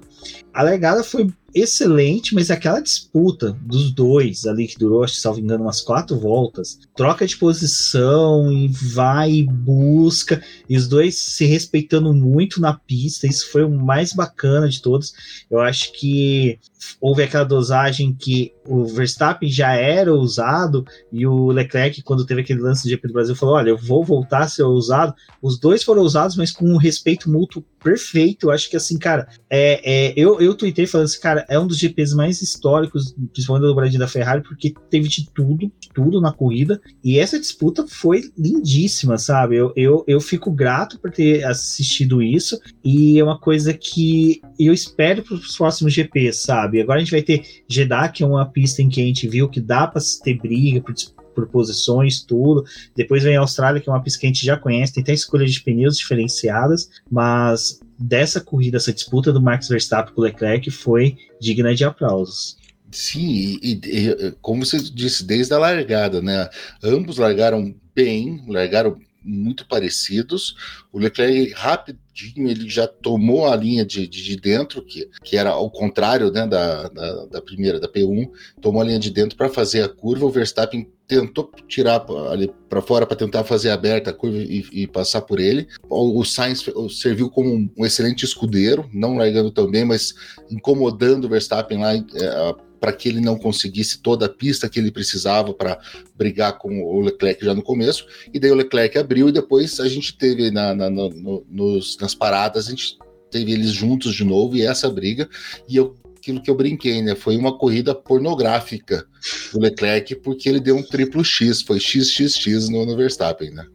A 0.52 0.62
largada 0.62 1.02
foi 1.02 1.32
excelente, 1.54 2.34
mas 2.34 2.50
aquela 2.50 2.80
disputa 2.80 3.56
dos 3.62 3.90
dois 3.92 4.46
ali, 4.46 4.66
que 4.66 4.78
durou, 4.78 5.04
acho 5.04 5.16
salvo 5.16 5.40
engano, 5.40 5.64
umas 5.64 5.80
quatro 5.80 6.18
voltas, 6.18 6.78
troca 6.96 7.26
de 7.26 7.36
posição 7.36 8.52
e 8.52 8.68
vai 8.68 9.32
e 9.32 9.42
busca, 9.44 10.42
e 10.68 10.76
os 10.76 10.88
dois 10.88 11.16
se 11.18 11.44
respeitando 11.44 12.12
muito 12.12 12.60
na 12.60 12.74
pista, 12.74 13.26
isso 13.26 13.50
foi 13.50 13.64
o 13.64 13.70
mais 13.70 14.12
bacana 14.12 14.68
de 14.68 14.80
todos. 14.80 15.12
Eu 15.50 15.60
acho 15.60 15.92
que 15.92 16.58
houve 17.00 17.22
aquela 17.22 17.44
dosagem 17.44 18.14
que 18.14 18.52
o 18.66 18.84
Verstappen 18.84 19.50
já 19.50 19.72
era 19.72 20.14
usado 20.14 20.84
e 21.12 21.26
o 21.26 21.48
Leclerc, 21.48 22.02
quando 22.02 22.26
teve 22.26 22.40
aquele 22.40 22.60
lance 22.60 22.84
do 22.84 22.90
GP 22.90 23.08
do 23.08 23.14
Brasil, 23.14 23.36
falou: 23.36 23.56
Olha, 23.56 23.70
eu 23.70 23.78
vou 23.78 24.04
voltar 24.04 24.42
a 24.42 24.48
ser 24.48 24.64
usado. 24.64 25.14
Os 25.40 25.58
dois 25.58 25.82
foram 25.82 26.02
usados, 26.02 26.36
mas 26.36 26.50
com 26.50 26.66
um 26.66 26.76
respeito 26.76 27.30
mútuo 27.30 27.64
perfeito. 27.82 28.46
Eu 28.46 28.50
acho 28.50 28.70
que 28.70 28.76
assim, 28.76 28.98
cara, 28.98 29.26
é, 29.50 29.80
é, 29.84 30.14
eu, 30.16 30.40
eu 30.40 30.54
tuitei 30.54 30.86
falando 30.86 31.06
assim, 31.06 31.20
cara, 31.20 31.44
é 31.48 31.58
um 31.58 31.66
dos 31.66 31.78
GPs 31.78 32.14
mais 32.14 32.40
históricos, 32.40 33.14
principalmente 33.32 33.68
do 33.68 33.74
Brasil 33.74 33.98
da 33.98 34.08
Ferrari, 34.08 34.42
porque 34.42 34.72
teve 34.90 35.08
de 35.08 35.30
tudo, 35.32 35.70
tudo 35.94 36.20
na 36.20 36.32
corrida. 36.32 36.80
E 37.02 37.18
essa 37.18 37.38
disputa 37.38 37.86
foi 37.86 38.22
lindíssima, 38.36 39.18
sabe? 39.18 39.56
Eu, 39.56 39.72
eu, 39.76 40.04
eu 40.06 40.20
fico 40.20 40.50
grato 40.50 40.98
por 40.98 41.10
ter 41.10 41.44
assistido 41.44 42.22
isso. 42.22 42.58
E 42.84 43.18
é 43.18 43.24
uma 43.24 43.38
coisa 43.38 43.72
que 43.74 44.40
eu 44.58 44.72
espero 44.72 45.22
para 45.22 45.34
os 45.34 45.56
próximos 45.56 45.92
GPs, 45.92 46.38
sabe? 46.38 46.80
Agora 46.80 46.98
a 46.98 47.02
gente 47.02 47.12
vai 47.12 47.22
ter 47.22 47.42
Jeddah, 47.68 48.08
que 48.08 48.22
é 48.22 48.26
uma 48.26 48.46
pista 48.46 48.82
em 48.82 48.88
que 48.88 49.00
a 49.00 49.04
gente 49.04 49.28
viu 49.28 49.48
que 49.48 49.60
dá 49.60 49.86
para 49.86 50.02
ter 50.22 50.34
briga 50.38 50.80
por 50.80 50.94
por 51.34 51.46
posições, 51.46 52.22
tudo. 52.22 52.64
Depois 52.94 53.22
vem 53.22 53.36
a 53.36 53.40
Austrália, 53.40 53.80
que 53.80 53.88
é 53.88 53.92
uma 53.92 54.02
pista 54.02 54.20
que 54.20 54.26
a 54.26 54.28
gente 54.28 54.44
já 54.44 54.56
conhece, 54.56 54.92
tem 54.92 55.02
até 55.02 55.12
escolha 55.12 55.46
de 55.46 55.60
pneus 55.60 55.96
diferenciadas, 55.96 56.90
mas 57.10 57.80
dessa 57.98 58.40
corrida, 58.40 58.76
essa 58.76 58.92
disputa 58.92 59.32
do 59.32 59.40
Max 59.40 59.68
Verstappen 59.68 60.14
com 60.14 60.20
o 60.20 60.24
Leclerc 60.24 60.70
foi 60.70 61.16
digna 61.40 61.74
de 61.74 61.84
aplausos. 61.84 62.56
Sim, 62.90 63.58
e, 63.62 63.80
e, 63.84 64.32
como 64.42 64.66
você 64.66 64.78
disse, 64.78 65.24
desde 65.24 65.54
a 65.54 65.58
largada, 65.58 66.20
né? 66.20 66.48
Ambos 66.82 67.16
largaram 67.16 67.74
bem, 67.94 68.44
largaram 68.46 68.98
muito 69.24 69.66
parecidos. 69.66 70.54
O 70.92 70.98
Leclerc 70.98 71.52
rapidinho 71.54 72.48
ele 72.48 72.68
já 72.68 72.86
tomou 72.86 73.46
a 73.46 73.56
linha 73.56 73.84
de, 73.84 74.06
de, 74.06 74.22
de 74.22 74.36
dentro, 74.36 74.82
que, 74.82 75.08
que 75.22 75.36
era 75.36 75.50
ao 75.50 75.70
contrário 75.70 76.30
né, 76.30 76.46
da, 76.46 76.88
da, 76.88 77.26
da 77.26 77.42
primeira, 77.42 77.80
da 77.80 77.88
P1, 77.88 78.30
tomou 78.60 78.80
a 78.82 78.84
linha 78.84 78.98
de 78.98 79.10
dentro 79.10 79.36
para 79.36 79.48
fazer 79.48 79.82
a 79.82 79.88
curva. 79.88 80.26
O 80.26 80.30
Verstappen 80.30 80.88
tentou 81.06 81.50
tirar 81.68 82.04
ali 82.30 82.50
para 82.68 82.80
fora 82.80 83.06
para 83.06 83.16
tentar 83.16 83.44
fazer 83.44 83.70
aberta 83.70 84.10
a 84.10 84.14
curva 84.14 84.38
e, 84.38 84.64
e, 84.72 84.86
passar 84.86 85.22
por 85.22 85.40
ele. 85.40 85.68
O, 85.88 86.20
o 86.20 86.24
Sainz 86.24 86.64
serviu 86.90 87.28
como 87.28 87.54
um, 87.54 87.84
excelente 87.84 88.24
escudeiro, 88.24 88.88
não 88.92 89.16
largando 89.16 89.50
tão 89.50 89.70
bem, 89.70 89.84
mas 89.84 90.14
incomodando 90.50 91.24
o 91.24 91.28
Verstappen 91.28 91.78
lá. 91.78 91.94
É, 91.94 92.71
para 92.82 92.92
que 92.92 93.08
ele 93.08 93.20
não 93.20 93.38
conseguisse 93.38 94.00
toda 94.02 94.26
a 94.26 94.28
pista 94.28 94.68
que 94.68 94.76
ele 94.76 94.90
precisava 94.90 95.54
para 95.54 95.78
brigar 96.16 96.58
com 96.58 96.82
o 96.82 97.00
Leclerc 97.00 97.44
já 97.44 97.54
no 97.54 97.62
começo. 97.62 98.04
E 98.34 98.40
daí 98.40 98.50
o 98.50 98.56
Leclerc 98.56 98.98
abriu 98.98 99.28
e 99.28 99.32
depois 99.32 99.78
a 99.78 99.88
gente 99.88 100.18
teve 100.18 100.50
na, 100.50 100.74
na 100.74 100.90
no, 100.90 101.46
nos, 101.48 101.96
nas 101.98 102.12
paradas, 102.12 102.66
a 102.66 102.70
gente 102.70 102.98
teve 103.30 103.52
eles 103.52 103.70
juntos 103.70 104.16
de 104.16 104.24
novo 104.24 104.56
e 104.56 104.62
essa 104.62 104.90
briga. 104.90 105.28
E 105.68 105.76
eu 105.76 105.96
aquilo 106.22 106.40
que 106.40 106.48
eu 106.48 106.54
brinquei, 106.54 107.02
né? 107.02 107.16
Foi 107.16 107.36
uma 107.36 107.58
corrida 107.58 107.92
pornográfica 107.92 109.04
do 109.52 109.58
Leclerc, 109.58 110.14
porque 110.16 110.48
ele 110.48 110.60
deu 110.60 110.76
um 110.76 110.82
triplo 110.82 111.24
X, 111.24 111.62
foi 111.62 111.80
XXX 111.80 112.68
no, 112.68 112.86
no 112.86 112.96
Verstappen, 112.96 113.50
né? 113.50 113.66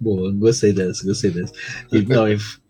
Boa, 0.00 0.32
gostei 0.32 0.72
dessa, 0.72 1.04
gostei 1.06 1.30
dessa. 1.30 1.52
E, 1.92 2.02
não, 2.02 2.26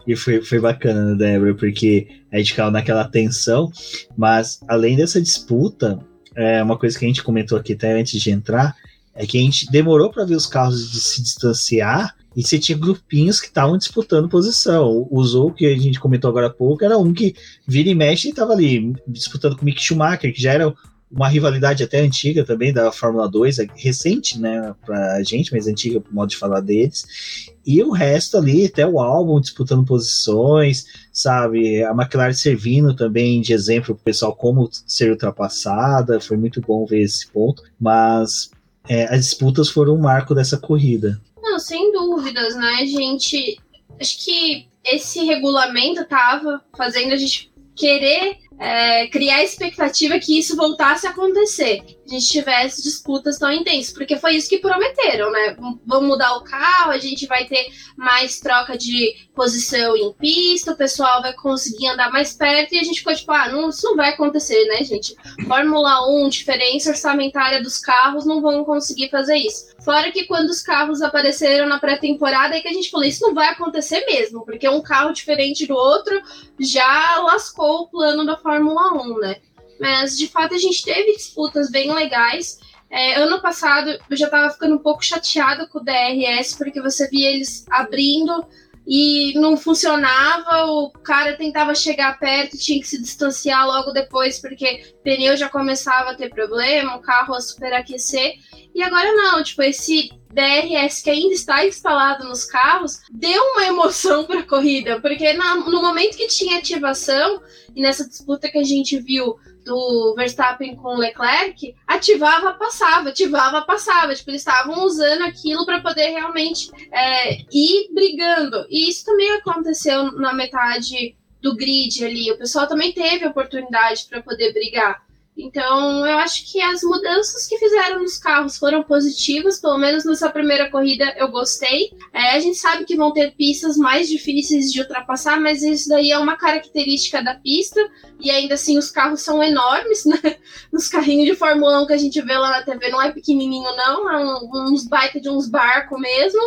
E 0.06 0.16
foi, 0.16 0.42
foi 0.42 0.58
bacana, 0.58 1.06
né, 1.06 1.14
Débora? 1.14 1.54
Porque 1.54 2.08
a 2.32 2.38
gente 2.38 2.54
caiu 2.54 2.70
naquela 2.70 3.04
tensão, 3.04 3.70
mas 4.16 4.60
além 4.66 4.96
dessa 4.96 5.20
disputa, 5.20 5.98
é 6.34 6.62
uma 6.62 6.78
coisa 6.78 6.98
que 6.98 7.04
a 7.04 7.08
gente 7.08 7.22
comentou 7.22 7.58
aqui 7.58 7.74
até 7.74 7.92
antes 7.98 8.20
de 8.20 8.30
entrar, 8.30 8.74
é 9.14 9.26
que 9.26 9.38
a 9.38 9.40
gente 9.40 9.70
demorou 9.70 10.10
para 10.10 10.24
ver 10.24 10.34
os 10.34 10.46
carros 10.46 10.90
de 10.90 11.00
se 11.00 11.22
distanciar 11.22 12.16
e 12.34 12.42
você 12.42 12.58
tinha 12.58 12.78
grupinhos 12.78 13.40
que 13.40 13.48
estavam 13.48 13.76
disputando 13.76 14.28
posição. 14.28 15.06
O 15.10 15.22
Zou, 15.22 15.52
que 15.52 15.66
a 15.66 15.78
gente 15.78 16.00
comentou 16.00 16.30
agora 16.30 16.46
há 16.46 16.50
pouco, 16.50 16.84
era 16.84 16.96
um 16.96 17.12
que 17.12 17.34
vira 17.66 17.90
e 17.90 17.94
mexe 17.94 18.28
e 18.28 18.30
estava 18.30 18.52
ali 18.52 18.94
disputando 19.06 19.54
com 19.54 19.62
o 19.62 19.64
Mick 19.64 19.82
Schumacher, 19.82 20.32
que 20.32 20.40
já 20.40 20.52
era 20.52 20.72
uma 21.12 21.28
rivalidade 21.28 21.84
até 21.84 22.00
antiga 22.00 22.42
também 22.44 22.72
da 22.72 22.90
Fórmula 22.90 23.28
2, 23.28 23.58
é 23.58 23.66
recente, 23.76 24.40
né, 24.40 24.74
pra 24.84 25.22
gente, 25.22 25.52
mas 25.52 25.66
antiga 25.66 26.00
pro 26.00 26.14
modo 26.14 26.30
de 26.30 26.38
falar 26.38 26.60
deles. 26.60 27.50
E 27.66 27.82
o 27.82 27.90
resto 27.90 28.38
ali, 28.38 28.64
até 28.64 28.86
o 28.86 28.98
álbum 28.98 29.38
disputando 29.38 29.84
posições, 29.84 30.86
sabe? 31.12 31.84
A 31.84 31.90
McLaren 31.90 32.32
servindo 32.32 32.96
também 32.96 33.40
de 33.42 33.52
exemplo 33.52 33.94
pro 33.94 34.04
pessoal 34.04 34.34
como 34.34 34.68
ser 34.72 35.10
ultrapassada, 35.10 36.20
foi 36.20 36.36
muito 36.36 36.60
bom 36.62 36.86
ver 36.86 37.02
esse 37.02 37.28
ponto, 37.28 37.62
mas 37.78 38.50
é, 38.88 39.04
as 39.14 39.26
disputas 39.26 39.68
foram 39.68 39.94
um 39.94 40.00
marco 40.00 40.34
dessa 40.34 40.56
corrida. 40.56 41.20
Não, 41.40 41.58
sem 41.58 41.92
dúvidas, 41.92 42.56
né, 42.56 42.86
gente? 42.86 43.60
Acho 44.00 44.24
que 44.24 44.66
esse 44.84 45.24
regulamento 45.24 46.04
tava 46.06 46.60
fazendo 46.76 47.12
a 47.12 47.16
gente 47.16 47.52
querer 47.76 48.38
é, 48.58 49.06
criar 49.08 49.42
expectativa 49.42 50.18
que 50.18 50.38
isso 50.38 50.56
voltasse 50.56 51.06
a 51.06 51.10
acontecer. 51.10 51.82
A 52.06 52.14
gente 52.14 52.28
tivesse 52.28 52.82
disputas 52.82 53.38
tão 53.38 53.50
intensas, 53.52 53.92
porque 53.92 54.16
foi 54.16 54.34
isso 54.34 54.48
que 54.48 54.58
prometeram, 54.58 55.30
né? 55.30 55.56
Vamos 55.86 56.08
mudar 56.08 56.36
o 56.36 56.44
carro, 56.44 56.90
a 56.90 56.98
gente 56.98 57.26
vai 57.26 57.46
ter 57.46 57.68
mais 57.96 58.40
troca 58.40 58.76
de 58.76 59.14
posição 59.34 59.96
em 59.96 60.12
pista, 60.14 60.72
o 60.72 60.76
pessoal 60.76 61.22
vai 61.22 61.32
conseguir 61.32 61.88
andar 61.88 62.10
mais 62.10 62.32
perto 62.34 62.74
e 62.74 62.78
a 62.78 62.82
gente 62.82 62.98
ficou 62.98 63.14
tipo, 63.14 63.32
ah, 63.32 63.48
não, 63.48 63.68
isso 63.68 63.86
não 63.86 63.96
vai 63.96 64.10
acontecer, 64.10 64.64
né, 64.66 64.82
gente? 64.84 65.14
Fórmula 65.46 66.08
1, 66.08 66.28
diferença 66.28 66.90
orçamentária 66.90 67.62
dos 67.62 67.78
carros, 67.78 68.26
não 68.26 68.42
vão 68.42 68.64
conseguir 68.64 69.08
fazer 69.08 69.36
isso. 69.36 69.72
Fora 69.84 70.12
que 70.12 70.24
quando 70.26 70.48
os 70.48 70.62
carros 70.62 71.02
apareceram 71.02 71.66
na 71.66 71.78
pré-temporada, 71.78 72.56
é 72.56 72.60
que 72.60 72.68
a 72.68 72.72
gente 72.72 72.90
falou, 72.90 73.06
isso 73.06 73.26
não 73.26 73.34
vai 73.34 73.48
acontecer 73.48 74.04
mesmo, 74.06 74.44
porque 74.44 74.68
um 74.68 74.80
carro 74.80 75.12
diferente 75.12 75.66
do 75.66 75.74
outro 75.74 76.20
já 76.58 77.18
lascou 77.20 77.82
o 77.82 77.88
plano 77.88 78.24
da 78.24 78.36
Fórmula 78.36 79.02
1, 79.02 79.18
né? 79.18 79.36
Mas 79.80 80.16
de 80.16 80.28
fato 80.28 80.54
a 80.54 80.58
gente 80.58 80.84
teve 80.84 81.16
disputas 81.16 81.70
bem 81.70 81.92
legais. 81.92 82.60
É, 82.88 83.16
ano 83.16 83.40
passado 83.40 83.90
eu 84.08 84.16
já 84.16 84.26
estava 84.26 84.50
ficando 84.50 84.76
um 84.76 84.78
pouco 84.78 85.04
chateada 85.04 85.66
com 85.66 85.78
o 85.78 85.84
DRS, 85.84 86.54
porque 86.56 86.80
você 86.80 87.08
via 87.08 87.30
eles 87.30 87.66
abrindo 87.68 88.46
e 88.86 89.32
não 89.38 89.56
funcionava, 89.56 90.66
o 90.66 90.90
cara 90.90 91.36
tentava 91.36 91.74
chegar 91.74 92.18
perto, 92.18 92.58
tinha 92.58 92.80
que 92.80 92.88
se 92.88 93.00
distanciar 93.00 93.66
logo 93.66 93.92
depois, 93.92 94.40
porque 94.40 94.94
o 94.94 95.02
pneu 95.02 95.36
já 95.36 95.48
começava 95.48 96.10
a 96.10 96.14
ter 96.14 96.30
problema, 96.30 96.96
o 96.96 97.00
carro 97.02 97.34
a 97.34 97.40
superaquecer. 97.40 98.34
E 98.74 98.82
agora 98.82 99.12
não, 99.12 99.42
tipo, 99.42 99.62
esse 99.62 100.10
DRS 100.32 101.02
que 101.02 101.10
ainda 101.10 101.34
está 101.34 101.64
instalado 101.64 102.24
nos 102.24 102.44
carros 102.44 103.00
deu 103.12 103.42
uma 103.52 103.64
emoção 103.66 104.24
para 104.24 104.40
a 104.40 104.46
corrida, 104.46 105.00
porque 105.00 105.32
na, 105.34 105.56
no 105.56 105.82
momento 105.82 106.16
que 106.16 106.26
tinha 106.26 106.58
ativação, 106.58 107.42
e 107.74 107.82
nessa 107.82 108.08
disputa 108.08 108.50
que 108.50 108.58
a 108.58 108.64
gente 108.64 108.98
viu 108.98 109.36
do 109.64 110.14
Verstappen 110.16 110.76
com 110.76 110.96
o 110.96 110.98
Leclerc, 110.98 111.74
ativava, 111.86 112.54
passava, 112.54 113.10
ativava, 113.10 113.62
passava. 113.62 114.14
Tipo, 114.14 114.30
eles 114.30 114.42
estavam 114.42 114.84
usando 114.84 115.22
aquilo 115.22 115.64
para 115.64 115.80
poder 115.80 116.08
realmente 116.08 116.70
é, 116.92 117.38
ir 117.52 117.90
brigando. 117.92 118.66
E 118.68 118.88
isso 118.88 119.04
também 119.04 119.30
aconteceu 119.32 120.12
na 120.12 120.32
metade 120.32 121.16
do 121.40 121.56
grid 121.56 122.04
ali. 122.04 122.30
O 122.30 122.38
pessoal 122.38 122.66
também 122.66 122.92
teve 122.92 123.26
oportunidade 123.26 124.06
para 124.08 124.22
poder 124.22 124.52
brigar. 124.52 125.02
Então, 125.36 126.06
eu 126.06 126.18
acho 126.18 126.50
que 126.50 126.60
as 126.60 126.82
mudanças 126.82 127.46
que 127.46 127.56
fizeram 127.56 128.00
nos 128.00 128.18
carros 128.18 128.58
foram 128.58 128.82
positivas, 128.82 129.58
pelo 129.58 129.78
menos 129.78 130.04
nessa 130.04 130.28
primeira 130.28 130.70
corrida 130.70 131.14
eu 131.16 131.28
gostei. 131.28 131.90
É, 132.12 132.32
a 132.32 132.40
gente 132.40 132.58
sabe 132.58 132.84
que 132.84 132.96
vão 132.96 133.12
ter 133.12 133.34
pistas 133.34 133.78
mais 133.78 134.08
difíceis 134.08 134.70
de 134.70 134.80
ultrapassar, 134.80 135.40
mas 135.40 135.62
isso 135.62 135.88
daí 135.88 136.10
é 136.10 136.18
uma 136.18 136.36
característica 136.36 137.22
da 137.22 137.34
pista, 137.34 137.80
e 138.22 138.30
ainda 138.30 138.54
assim 138.54 138.78
os 138.78 138.90
carros 138.90 139.20
são 139.20 139.42
enormes, 139.42 140.04
né? 140.04 140.36
Os 140.72 140.88
carrinhos 140.88 141.26
de 141.26 141.34
Fórmula 141.34 141.82
1 141.82 141.86
que 141.86 141.92
a 141.92 141.98
gente 141.98 142.22
vê 142.22 142.38
lá 142.38 142.50
na 142.50 142.62
TV 142.62 142.88
não 142.88 143.02
é 143.02 143.10
pequenininho, 143.10 143.76
não, 143.76 144.10
é 144.10 144.24
um, 144.24 144.72
uns 144.72 144.86
bike 144.86 145.20
de 145.20 145.28
uns 145.28 145.48
barcos 145.48 146.00
mesmo, 146.00 146.40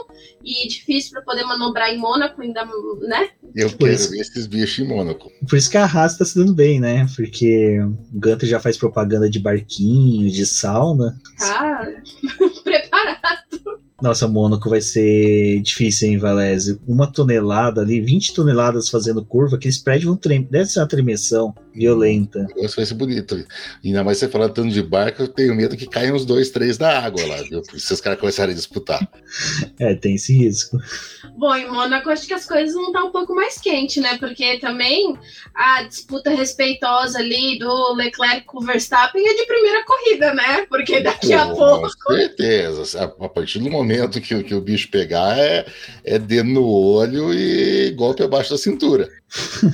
e 0.44 0.68
difícil 0.68 1.12
para 1.12 1.22
poder 1.22 1.44
manobrar 1.44 1.90
em 1.90 1.98
Mônaco, 1.98 2.42
ainda, 2.42 2.66
né? 3.02 3.30
Eu 3.56 3.70
quero 3.70 3.98
ver 4.10 4.20
esses 4.20 4.48
bichos 4.48 4.80
em 4.80 4.88
Mônaco. 4.88 5.32
Por 5.50 5.58
isso 5.58 5.70
que 5.70 5.78
a 5.78 5.86
Haas 5.86 6.18
tá 6.18 6.26
se 6.26 6.38
dando 6.38 6.54
bem, 6.54 6.80
né? 6.80 7.06
Porque 7.16 7.80
o 7.82 8.20
Gunter 8.20 8.48
já 8.48 8.60
faz 8.60 8.78
propaganda 8.78 9.30
de 9.30 9.40
barquinho, 9.40 10.30
de 10.30 10.46
sauna. 10.46 11.18
Ah, 11.42 11.86
preparado. 12.64 13.85
Nossa, 14.02 14.28
Mônaco 14.28 14.70
vai 14.70 14.82
ser 14.82 15.62
difícil, 15.62 16.10
hein, 16.10 16.18
Valese? 16.18 16.80
Uma 16.86 17.10
tonelada 17.10 17.80
ali, 17.80 18.02
20 18.02 18.34
toneladas 18.34 18.90
fazendo 18.90 19.24
curva, 19.24 19.56
aqueles 19.56 19.78
prédios 19.78 20.06
vão 20.06 20.18
tremer. 20.18 20.48
Deve 20.50 20.66
ser 20.66 20.80
uma 20.80 20.88
tremessão 20.88 21.56
violenta. 21.74 22.46
Isso 22.58 22.76
vai 22.76 22.86
ser 22.86 22.94
bonito. 22.94 23.46
Ainda 23.84 24.04
mais 24.04 24.18
você 24.18 24.28
falando 24.28 24.54
tanto 24.54 24.74
de 24.74 24.84
barco, 24.84 25.22
eu 25.22 25.28
tenho 25.30 25.56
medo 25.56 25.78
que 25.78 25.88
caiam 25.88 26.16
uns 26.16 26.26
dois, 26.26 26.50
três 26.50 26.78
da 26.78 27.00
água 27.00 27.26
lá, 27.26 27.38
viu? 27.38 27.64
Se 27.78 27.94
os 27.94 28.02
caras 28.02 28.20
começarem 28.20 28.52
a 28.52 28.56
disputar. 28.56 29.08
É, 29.78 29.94
tem 29.94 30.16
esse 30.16 30.34
risco. 30.34 30.78
Bom, 31.38 31.54
em 31.54 31.70
Mônaco 31.70 32.10
acho 32.10 32.26
que 32.26 32.34
as 32.34 32.46
coisas 32.46 32.74
vão 32.74 32.88
estar 32.88 33.04
um 33.04 33.12
pouco 33.12 33.36
mais 33.36 33.60
quentes, 33.60 34.02
né? 34.02 34.18
Porque 34.18 34.58
também 34.60 35.18
a 35.54 35.84
disputa 35.84 36.30
respeitosa 36.30 37.20
ali 37.20 37.60
do 37.60 37.94
Leclerc 37.94 38.46
com 38.46 38.60
o 38.60 38.62
Verstappen 38.62 39.28
é 39.28 39.34
de 39.34 39.46
primeira 39.46 39.84
corrida, 39.84 40.34
né? 40.34 40.66
Porque 40.70 41.02
daqui 41.02 41.28
Pô, 41.28 41.34
a 41.34 41.48
pouco. 41.48 41.90
Com 42.06 42.14
certeza. 42.14 43.14
A 43.20 43.28
partir 43.30 43.60
do 43.60 43.70
momento 43.70 43.85
que, 44.22 44.44
que 44.44 44.56
o 44.56 44.62
bicho 44.62 44.90
pegar, 44.90 45.38
é, 45.38 45.66
é 46.04 46.20
dedo 46.20 46.50
no 46.50 46.66
olho 46.66 47.34
e 47.34 47.92
golpe 47.92 48.24
abaixo 48.24 48.52
da 48.52 48.58
cintura. 48.58 49.10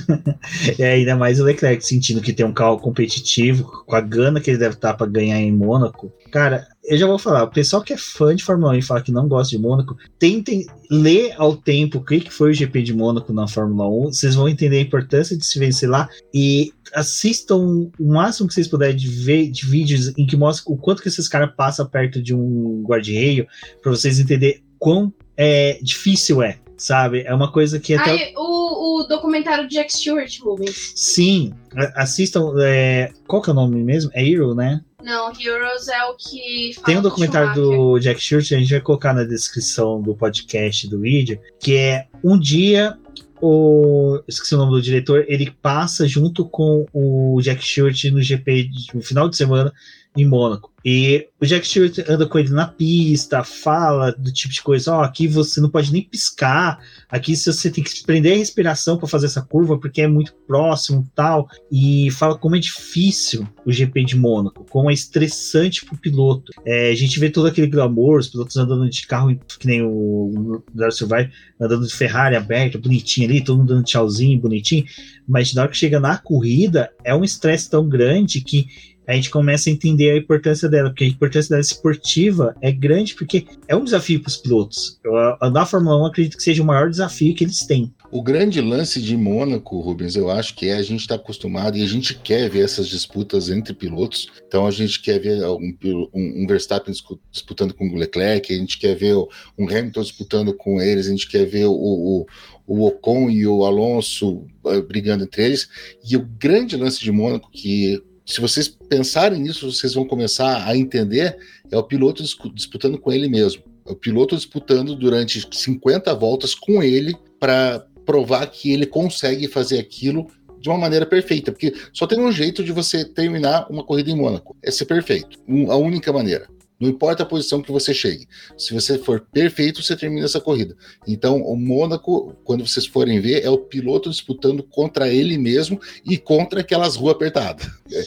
é 0.78 0.92
ainda 0.92 1.16
mais 1.16 1.40
o 1.40 1.44
Leclerc 1.44 1.86
sentindo 1.86 2.20
que 2.20 2.32
tem 2.32 2.44
um 2.44 2.52
carro 2.52 2.78
competitivo, 2.78 3.84
com 3.86 3.94
a 3.94 4.00
gana 4.00 4.40
que 4.40 4.50
ele 4.50 4.58
deve 4.58 4.74
estar 4.74 4.94
para 4.94 5.06
ganhar 5.06 5.40
em 5.40 5.52
Mônaco. 5.52 6.12
Cara, 6.32 6.66
eu 6.82 6.96
já 6.96 7.06
vou 7.06 7.18
falar, 7.18 7.44
o 7.44 7.50
pessoal 7.50 7.82
que 7.82 7.92
é 7.92 7.96
fã 7.98 8.34
de 8.34 8.42
Fórmula 8.42 8.72
1 8.72 8.76
e 8.76 8.82
fala 8.82 9.02
que 9.02 9.12
não 9.12 9.28
gosta 9.28 9.54
de 9.54 9.62
Mônaco, 9.62 9.98
tentem 10.18 10.64
ler 10.90 11.34
ao 11.36 11.54
tempo 11.54 11.98
o 11.98 12.04
que 12.04 12.30
foi 12.30 12.50
o 12.50 12.54
GP 12.54 12.82
de 12.82 12.94
Mônaco 12.94 13.34
na 13.34 13.46
Fórmula 13.46 13.86
1, 13.86 14.04
vocês 14.14 14.34
vão 14.34 14.48
entender 14.48 14.78
a 14.78 14.80
importância 14.80 15.36
de 15.36 15.44
se 15.44 15.58
vencer 15.58 15.90
lá 15.90 16.08
e 16.32 16.72
assistam 16.94 17.58
o 17.58 17.92
máximo 18.00 18.48
que 18.48 18.54
vocês 18.54 18.66
puderem 18.66 18.96
de, 18.96 19.08
ver, 19.08 19.50
de 19.50 19.66
vídeos 19.66 20.16
em 20.16 20.26
que 20.26 20.34
mostra 20.34 20.72
o 20.72 20.76
quanto 20.78 21.02
que 21.02 21.08
esses 21.08 21.28
caras 21.28 21.52
passam 21.54 21.86
perto 21.86 22.22
de 22.22 22.34
um 22.34 22.82
guarda-reio, 22.82 23.46
para 23.82 23.90
vocês 23.90 24.18
entenderem 24.18 24.62
quão 24.78 25.12
é, 25.36 25.78
difícil 25.82 26.42
é 26.42 26.58
sabe? 26.82 27.22
É 27.22 27.34
uma 27.34 27.50
coisa 27.50 27.78
que 27.78 27.94
até. 27.94 28.10
Ai, 28.10 28.32
o, 28.36 29.02
o 29.02 29.06
documentário 29.06 29.68
de 29.68 29.74
Jack 29.74 29.92
Stewart, 29.92 30.40
Rubens. 30.40 30.92
Sim, 30.96 31.52
assistam. 31.94 32.52
É... 32.60 33.10
Qual 33.26 33.40
que 33.40 33.50
é 33.50 33.52
o 33.52 33.56
nome 33.56 33.82
mesmo? 33.82 34.10
É 34.14 34.26
Hero, 34.26 34.54
né? 34.54 34.80
Não, 35.02 35.32
Heroes 35.38 35.88
é 35.88 36.04
o 36.04 36.14
que. 36.14 36.72
Tem 36.84 36.96
um 36.96 37.02
documentário 37.02 37.54
do 37.54 37.98
Jack 37.98 38.20
Stewart, 38.20 38.52
a 38.52 38.58
gente 38.58 38.70
vai 38.70 38.80
colocar 38.80 39.12
na 39.12 39.24
descrição 39.24 40.00
do 40.00 40.14
podcast 40.14 40.88
do 40.88 41.00
vídeo, 41.00 41.40
que 41.60 41.76
é 41.76 42.06
um 42.22 42.38
dia 42.38 42.96
o. 43.40 44.20
Esqueci 44.28 44.54
o 44.54 44.58
nome 44.58 44.72
do 44.72 44.82
diretor, 44.82 45.24
ele 45.28 45.50
passa 45.62 46.06
junto 46.06 46.44
com 46.44 46.86
o 46.92 47.40
Jack 47.42 47.64
Stewart 47.64 48.04
no 48.04 48.22
GP 48.22 48.70
no 48.94 49.02
final 49.02 49.28
de 49.28 49.36
semana 49.36 49.72
em 50.16 50.26
Mônaco. 50.26 50.72
E 50.84 51.28
o 51.40 51.46
Jack 51.46 51.66
Stewart 51.66 51.96
anda 52.08 52.26
com 52.26 52.38
ele 52.38 52.50
na 52.50 52.66
pista, 52.66 53.44
fala 53.44 54.10
do 54.10 54.32
tipo 54.32 54.52
de 54.52 54.60
coisa, 54.62 54.92
ó, 54.92 54.98
oh, 54.98 55.02
aqui 55.02 55.28
você 55.28 55.60
não 55.60 55.70
pode 55.70 55.92
nem 55.92 56.02
piscar, 56.02 56.80
aqui 57.08 57.36
você 57.36 57.70
tem 57.70 57.84
que 57.84 58.02
prender 58.04 58.34
a 58.34 58.36
respiração 58.36 58.96
para 58.96 59.06
fazer 59.06 59.26
essa 59.26 59.42
curva 59.42 59.78
porque 59.78 60.02
é 60.02 60.08
muito 60.08 60.34
próximo 60.46 61.08
tal, 61.14 61.48
e 61.70 62.10
fala 62.10 62.36
como 62.36 62.56
é 62.56 62.58
difícil 62.58 63.46
o 63.64 63.70
GP 63.70 64.04
de 64.04 64.16
Mônaco, 64.16 64.66
como 64.68 64.90
é 64.90 64.94
estressante 64.94 65.84
pro 65.84 65.96
piloto. 65.96 66.50
É, 66.66 66.90
a 66.90 66.94
gente 66.96 67.18
vê 67.20 67.30
todo 67.30 67.46
aquele 67.46 67.68
glamour, 67.68 68.18
os 68.18 68.28
pilotos 68.28 68.56
andando 68.56 68.88
de 68.90 69.06
carro 69.06 69.36
que 69.60 69.66
nem 69.66 69.82
o 69.82 70.62
Darcy 70.74 71.04
vai 71.04 71.30
andando 71.60 71.86
de 71.86 71.94
Ferrari 71.94 72.34
aberta, 72.34 72.76
bonitinho 72.76 73.28
ali, 73.28 73.44
todo 73.44 73.58
mundo 73.58 73.74
dando 73.74 73.84
tchauzinho, 73.84 74.40
bonitinho, 74.40 74.84
mas 75.28 75.54
na 75.54 75.62
hora 75.62 75.70
que 75.70 75.76
chega 75.76 76.00
na 76.00 76.18
corrida, 76.18 76.90
é 77.04 77.14
um 77.14 77.22
estresse 77.22 77.70
tão 77.70 77.88
grande 77.88 78.40
que 78.40 78.66
a 79.06 79.14
gente 79.14 79.30
começa 79.30 79.68
a 79.68 79.72
entender 79.72 80.10
a 80.10 80.16
importância 80.16 80.68
dela, 80.68 80.90
porque 80.90 81.04
a 81.04 81.08
importância 81.08 81.50
dela 81.50 81.60
esportiva 81.60 82.54
é 82.60 82.70
grande, 82.70 83.14
porque 83.14 83.46
é 83.66 83.74
um 83.74 83.84
desafio 83.84 84.20
para 84.20 84.28
os 84.28 84.36
pilotos. 84.36 85.00
Andar 85.40 85.62
a 85.62 85.66
Fórmula 85.66 86.02
1 86.02 86.06
acredito 86.06 86.36
que 86.36 86.42
seja 86.42 86.62
o 86.62 86.66
maior 86.66 86.88
desafio 86.88 87.34
que 87.34 87.44
eles 87.44 87.60
têm. 87.60 87.92
O 88.10 88.22
grande 88.22 88.60
lance 88.60 89.00
de 89.00 89.16
Mônaco, 89.16 89.80
Rubens, 89.80 90.16
eu 90.16 90.30
acho 90.30 90.54
que 90.54 90.68
é 90.68 90.74
a 90.74 90.82
gente 90.82 91.00
está 91.00 91.14
acostumado 91.14 91.78
e 91.78 91.82
a 91.82 91.86
gente 91.86 92.14
quer 92.14 92.48
ver 92.50 92.64
essas 92.64 92.86
disputas 92.86 93.48
entre 93.48 93.72
pilotos. 93.72 94.28
Então 94.46 94.66
a 94.66 94.70
gente 94.70 95.00
quer 95.00 95.18
ver 95.18 95.42
um, 95.46 95.74
um, 95.82 96.42
um 96.42 96.46
Verstappen 96.46 96.94
disputando 97.30 97.72
com 97.72 97.88
o 97.88 97.96
Leclerc, 97.96 98.52
a 98.52 98.58
gente 98.58 98.78
quer 98.78 98.94
ver 98.94 99.16
um 99.58 99.66
Hamilton 99.66 100.02
disputando 100.02 100.54
com 100.54 100.80
eles, 100.80 101.06
a 101.06 101.10
gente 101.10 101.28
quer 101.28 101.46
ver 101.46 101.64
o, 101.64 101.72
o, 101.72 102.26
o 102.66 102.86
Ocon 102.86 103.30
e 103.30 103.46
o 103.46 103.64
Alonso 103.64 104.44
uh, 104.64 104.82
brigando 104.86 105.24
entre 105.24 105.44
eles. 105.44 105.68
E 106.08 106.16
o 106.16 106.28
grande 106.38 106.76
lance 106.76 107.00
de 107.00 107.10
Mônaco, 107.10 107.50
que 107.50 108.02
se 108.24 108.40
vocês 108.40 108.68
pensarem 108.68 109.40
nisso, 109.40 109.70
vocês 109.70 109.94
vão 109.94 110.06
começar 110.06 110.66
a 110.66 110.76
entender, 110.76 111.36
é 111.70 111.76
o 111.76 111.82
piloto 111.82 112.22
disputando 112.54 112.98
com 112.98 113.12
ele 113.12 113.28
mesmo. 113.28 113.62
É 113.86 113.92
o 113.92 113.96
piloto 113.96 114.36
disputando 114.36 114.94
durante 114.94 115.46
50 115.50 116.14
voltas 116.14 116.54
com 116.54 116.82
ele 116.82 117.16
para 117.40 117.84
provar 118.06 118.46
que 118.46 118.72
ele 118.72 118.86
consegue 118.86 119.48
fazer 119.48 119.78
aquilo 119.78 120.28
de 120.60 120.68
uma 120.68 120.78
maneira 120.78 121.04
perfeita, 121.04 121.50
porque 121.50 121.74
só 121.92 122.06
tem 122.06 122.20
um 122.20 122.30
jeito 122.30 122.62
de 122.62 122.70
você 122.70 123.04
terminar 123.04 123.66
uma 123.68 123.82
corrida 123.82 124.10
em 124.10 124.16
Mônaco, 124.16 124.56
é 124.62 124.70
ser 124.70 124.84
perfeito, 124.84 125.40
a 125.68 125.76
única 125.76 126.12
maneira. 126.12 126.46
Não 126.82 126.88
importa 126.88 127.22
a 127.22 127.26
posição 127.26 127.62
que 127.62 127.70
você 127.70 127.94
chegue. 127.94 128.26
Se 128.58 128.74
você 128.74 128.98
for 128.98 129.20
perfeito, 129.32 129.80
você 129.80 129.94
termina 129.94 130.24
essa 130.24 130.40
corrida. 130.40 130.76
Então, 131.06 131.40
o 131.40 131.56
Mônaco, 131.56 132.34
quando 132.42 132.66
vocês 132.66 132.86
forem 132.86 133.20
ver, 133.20 133.44
é 133.44 133.48
o 133.48 133.56
piloto 133.56 134.10
disputando 134.10 134.64
contra 134.64 135.08
ele 135.08 135.38
mesmo 135.38 135.80
e 136.04 136.18
contra 136.18 136.60
aquelas 136.60 136.96
ruas 136.96 137.14
apertadas. 137.14 137.70
É, 137.92 137.98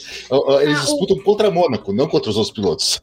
eles 0.62 0.78
ah, 0.78 0.84
disputam 0.84 1.18
contra 1.22 1.50
Mônaco, 1.50 1.90
não 1.90 2.06
contra 2.06 2.28
os 2.28 2.36
outros 2.36 2.54
pilotos. 2.54 3.00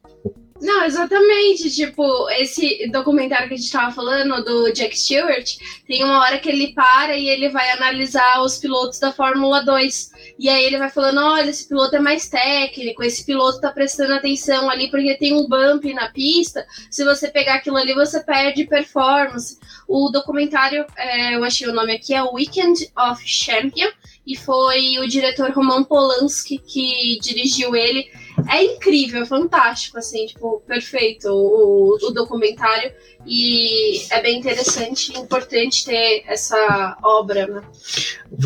Não, 0.63 0.85
exatamente. 0.85 1.69
Tipo, 1.69 2.29
esse 2.29 2.87
documentário 2.89 3.49
que 3.49 3.53
a 3.53 3.57
gente 3.57 3.69
tava 3.69 3.93
falando 3.93 4.41
do 4.45 4.71
Jack 4.71 4.97
Stewart, 4.97 5.57
tem 5.85 6.05
uma 6.05 6.21
hora 6.21 6.39
que 6.39 6.47
ele 6.47 6.73
para 6.73 7.17
e 7.17 7.27
ele 7.27 7.49
vai 7.49 7.69
analisar 7.71 8.41
os 8.41 8.57
pilotos 8.57 8.97
da 8.97 9.11
Fórmula 9.11 9.61
2. 9.65 10.11
E 10.39 10.47
aí 10.47 10.63
ele 10.63 10.77
vai 10.77 10.89
falando: 10.89 11.19
olha, 11.19 11.49
esse 11.49 11.67
piloto 11.67 11.97
é 11.97 11.99
mais 11.99 12.29
técnico, 12.29 13.03
esse 13.03 13.25
piloto 13.25 13.59
tá 13.59 13.71
prestando 13.71 14.13
atenção 14.13 14.69
ali 14.69 14.89
porque 14.89 15.17
tem 15.17 15.33
um 15.33 15.49
bump 15.49 15.93
na 15.93 16.09
pista. 16.09 16.65
Se 16.89 17.03
você 17.03 17.27
pegar 17.27 17.55
aquilo 17.55 17.75
ali, 17.75 17.93
você 17.93 18.23
perde 18.23 18.65
performance. 18.65 19.59
O 19.85 20.09
documentário, 20.09 20.85
é, 20.95 21.35
eu 21.35 21.43
achei 21.43 21.67
o 21.67 21.73
nome 21.73 21.93
aqui, 21.93 22.13
é 22.13 22.23
Weekend 22.23 22.89
of 22.97 23.21
Champion, 23.27 23.89
e 24.25 24.37
foi 24.37 24.99
o 24.99 25.07
diretor 25.07 25.51
Roman 25.51 25.83
Polanski 25.83 26.57
que 26.57 27.19
dirigiu 27.21 27.75
ele 27.75 28.07
é 28.49 28.63
incrível, 28.63 29.21
é 29.21 29.25
fantástico, 29.25 29.97
assim, 29.97 30.25
tipo, 30.25 30.61
perfeito 30.67 31.27
o, 31.29 31.97
o 32.01 32.11
documentário. 32.11 32.91
E 33.25 34.01
é 34.11 34.21
bem 34.21 34.39
interessante 34.39 35.13
e 35.13 35.17
importante 35.17 35.85
ter 35.85 36.23
essa 36.27 36.97
obra, 37.03 37.47
né? 37.47 37.61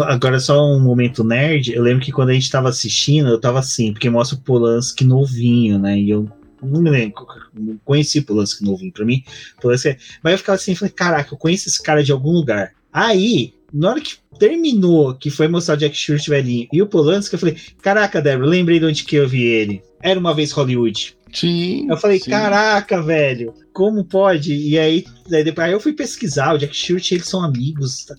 Agora, 0.03 0.39
só 0.39 0.61
um 0.63 0.79
momento 0.79 1.23
nerd. 1.23 1.73
Eu 1.73 1.81
lembro 1.81 2.03
que 2.03 2.11
quando 2.11 2.29
a 2.29 2.33
gente 2.33 2.51
tava 2.51 2.69
assistindo, 2.69 3.29
eu 3.29 3.39
tava 3.39 3.59
assim, 3.59 3.91
porque 3.91 4.09
mostra 4.09 4.37
o 4.37 4.41
Polanski 4.41 5.03
novinho, 5.03 5.79
né? 5.79 5.97
E 5.97 6.09
eu 6.09 6.29
não 6.61 6.81
me 6.81 6.89
lembro, 6.89 7.25
não 7.53 7.79
conheci 7.83 8.21
Polanski 8.21 8.63
novinho. 8.63 8.91
Pra 8.91 9.05
mim, 9.05 9.23
Polanski. 9.59 9.89
É, 9.89 9.97
mas 10.21 10.33
eu 10.33 10.37
ficava 10.37 10.55
assim, 10.57 10.75
falei, 10.75 10.93
caraca, 10.93 11.33
eu 11.33 11.37
conheço 11.37 11.69
esse 11.69 11.81
cara 11.81 12.03
de 12.03 12.11
algum 12.11 12.31
lugar. 12.31 12.73
Aí, 12.93 13.53
na 13.73 13.91
hora 13.91 14.01
que 14.01 14.17
terminou, 14.37 15.13
que 15.15 15.29
foi 15.29 15.47
mostrar 15.47 15.75
o 15.75 15.77
Jack 15.77 15.95
Stewart 15.97 16.27
velhinho 16.27 16.67
e 16.71 16.81
o 16.81 16.87
Polanski, 16.87 17.35
eu 17.35 17.39
falei, 17.39 17.57
caraca, 17.81 18.21
Débora, 18.21 18.47
lembrei 18.47 18.79
de 18.79 18.85
onde 18.85 19.03
que 19.03 19.15
eu 19.15 19.27
vi 19.27 19.43
ele. 19.43 19.81
Era 20.01 20.19
uma 20.19 20.33
vez 20.33 20.51
Hollywood. 20.51 21.17
Sim. 21.33 21.87
Eu 21.89 21.97
falei, 21.97 22.19
sim. 22.19 22.31
caraca, 22.31 23.01
velho, 23.01 23.53
como 23.73 24.03
pode? 24.03 24.53
E 24.53 24.77
aí, 24.79 25.05
daí 25.29 25.43
depois 25.43 25.67
aí 25.67 25.73
eu 25.73 25.79
fui 25.79 25.93
pesquisar, 25.93 26.53
o 26.53 26.57
Jack 26.57 26.75
Stewart, 26.75 27.11
eles 27.11 27.27
são 27.27 27.43
amigos. 27.43 28.05
Tá, 28.05 28.15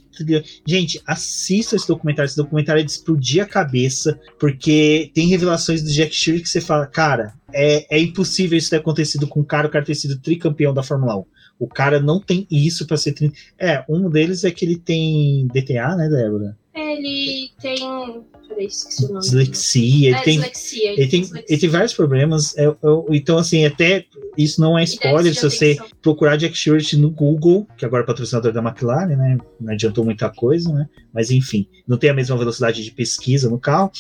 Gente, 0.67 1.01
assista 1.07 1.77
esse 1.77 1.89
documentário. 1.89 2.29
Esse 2.29 2.37
documentário 2.37 2.81
é 2.81 2.85
de 2.85 2.91
explodir 2.91 3.43
a 3.43 3.47
cabeça, 3.47 4.19
porque 4.39 5.11
tem 5.15 5.27
revelações 5.29 5.83
do 5.83 5.91
Jack 5.91 6.15
Stewart 6.15 6.43
que 6.43 6.49
você 6.49 6.61
fala, 6.61 6.87
cara, 6.87 7.33
é, 7.53 7.97
é 7.97 8.01
impossível 8.01 8.59
isso 8.59 8.71
ter 8.71 8.77
acontecido 8.77 9.27
com 9.27 9.41
um 9.41 9.45
cara, 9.45 9.67
o 9.67 9.71
cara 9.71 9.85
ter 9.85 9.95
sido 9.95 10.21
tricampeão 10.21 10.75
da 10.75 10.83
Fórmula 10.83 11.17
1. 11.19 11.25
O 11.59 11.67
cara 11.67 12.01
não 12.01 12.21
tem 12.21 12.47
isso 12.51 12.87
para 12.87 12.97
ser. 12.97 13.15
É, 13.59 13.85
um 13.89 14.09
deles 14.09 14.45
é 14.45 14.51
que 14.51 14.65
ele 14.65 14.77
tem 14.77 15.47
DTA, 15.49 15.97
né, 15.97 16.09
Débora? 16.09 16.57
Ele 16.75 17.51
tem. 17.61 18.23
Peraí, 18.49 18.67
esqueci 18.67 19.05
o 19.05 19.09
nome. 19.09 19.21
Dislexia. 19.21 20.09
Ele, 20.09 20.17
é, 20.17 20.23
tem, 20.23 20.37
dislexia, 20.37 20.93
ele, 20.93 21.07
tem, 21.09 21.21
dislexia. 21.21 21.55
ele 21.55 21.61
tem 21.61 21.69
vários 21.69 21.93
problemas. 21.93 22.57
É, 22.57 22.67
é, 22.67 22.75
então, 23.11 23.39
assim, 23.39 23.67
até 23.67 24.07
isso 24.37 24.61
não 24.61 24.79
é 24.79 24.85
spoiler. 24.85 25.35
Se 25.35 25.43
você 25.43 25.73
atenção. 25.73 25.89
procurar 26.01 26.37
Jack 26.37 26.57
Stewart 26.57 26.93
no 26.95 27.11
Google, 27.11 27.67
que 27.77 27.85
agora 27.85 28.05
é 28.05 28.07
patrocinador 28.07 28.53
da 28.53 28.63
McLaren, 28.63 29.17
né? 29.17 29.39
Não 29.61 29.73
adiantou 29.73 30.05
muita 30.05 30.31
coisa, 30.31 30.73
né? 30.73 30.89
Mas 31.13 31.31
enfim, 31.31 31.69
não 31.87 31.99
tem 31.99 32.11
a 32.11 32.15
mesma 32.15 32.37
velocidade 32.37 32.83
de 32.83 32.91
pesquisa 32.93 33.51
no 33.51 33.59
carro. 33.59 33.91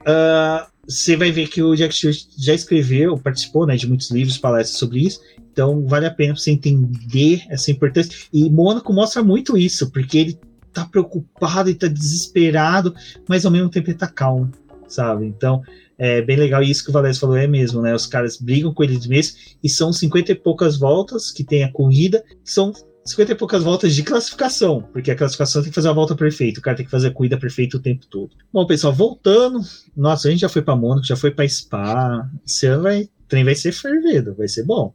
Uh, 0.00 0.74
você 0.86 1.16
vai 1.16 1.30
ver 1.30 1.48
que 1.48 1.62
o 1.62 1.74
Jack 1.74 1.94
Stewart 1.94 2.18
já 2.38 2.54
escreveu, 2.54 3.16
participou 3.16 3.66
né, 3.66 3.76
de 3.76 3.86
muitos 3.86 4.10
livros, 4.10 4.36
palestras 4.36 4.78
sobre 4.78 5.00
isso. 5.00 5.20
Então 5.54 5.86
vale 5.86 6.04
a 6.04 6.10
pena 6.10 6.34
você 6.34 6.50
entender 6.50 7.44
essa 7.48 7.70
importância. 7.70 8.12
E 8.32 8.50
Mônaco 8.50 8.92
mostra 8.92 9.22
muito 9.22 9.56
isso, 9.56 9.88
porque 9.92 10.18
ele 10.18 10.38
tá 10.72 10.84
preocupado 10.84 11.70
e 11.70 11.74
tá 11.74 11.86
desesperado, 11.86 12.92
mas 13.28 13.46
ao 13.46 13.52
mesmo 13.52 13.70
tempo 13.70 13.88
ele 13.88 13.96
tá 13.96 14.08
calmo, 14.08 14.50
sabe? 14.88 15.26
Então 15.26 15.62
é 15.96 16.20
bem 16.20 16.36
legal. 16.36 16.60
E 16.60 16.70
isso 16.72 16.82
que 16.82 16.90
o 16.90 16.92
Valério 16.92 17.16
falou 17.16 17.36
é 17.36 17.46
mesmo, 17.46 17.80
né? 17.80 17.94
Os 17.94 18.04
caras 18.04 18.36
brigam 18.36 18.74
com 18.74 18.82
eles 18.82 19.06
mesmos 19.06 19.56
e 19.62 19.68
são 19.68 19.92
50 19.92 20.32
e 20.32 20.34
poucas 20.34 20.76
voltas 20.76 21.30
que 21.30 21.44
tem 21.44 21.62
a 21.62 21.70
corrida, 21.70 22.24
são 22.42 22.72
50 23.04 23.32
e 23.32 23.34
poucas 23.36 23.62
voltas 23.62 23.94
de 23.94 24.02
classificação, 24.02 24.82
porque 24.92 25.12
a 25.12 25.14
classificação 25.14 25.62
tem 25.62 25.70
que 25.70 25.74
fazer 25.74 25.90
a 25.90 25.92
volta 25.92 26.16
perfeita, 26.16 26.58
o 26.58 26.62
cara 26.62 26.76
tem 26.76 26.86
que 26.86 26.90
fazer 26.90 27.08
a 27.08 27.12
corrida 27.12 27.38
perfeita 27.38 27.76
o 27.76 27.80
tempo 27.80 28.06
todo. 28.08 28.30
Bom, 28.52 28.66
pessoal, 28.66 28.92
voltando, 28.92 29.60
nossa, 29.96 30.26
a 30.26 30.30
gente 30.30 30.40
já 30.40 30.48
foi 30.48 30.62
para 30.62 30.74
Mônaco, 30.74 31.06
já 31.06 31.14
foi 31.14 31.30
para 31.30 31.46
Spa, 31.46 32.28
esse 32.44 32.66
ano 32.66 32.82
vai 32.82 33.08
trem 33.28 33.44
vai 33.44 33.54
ser 33.54 33.72
fervido, 33.72 34.34
vai 34.34 34.48
ser 34.48 34.64
bom. 34.64 34.92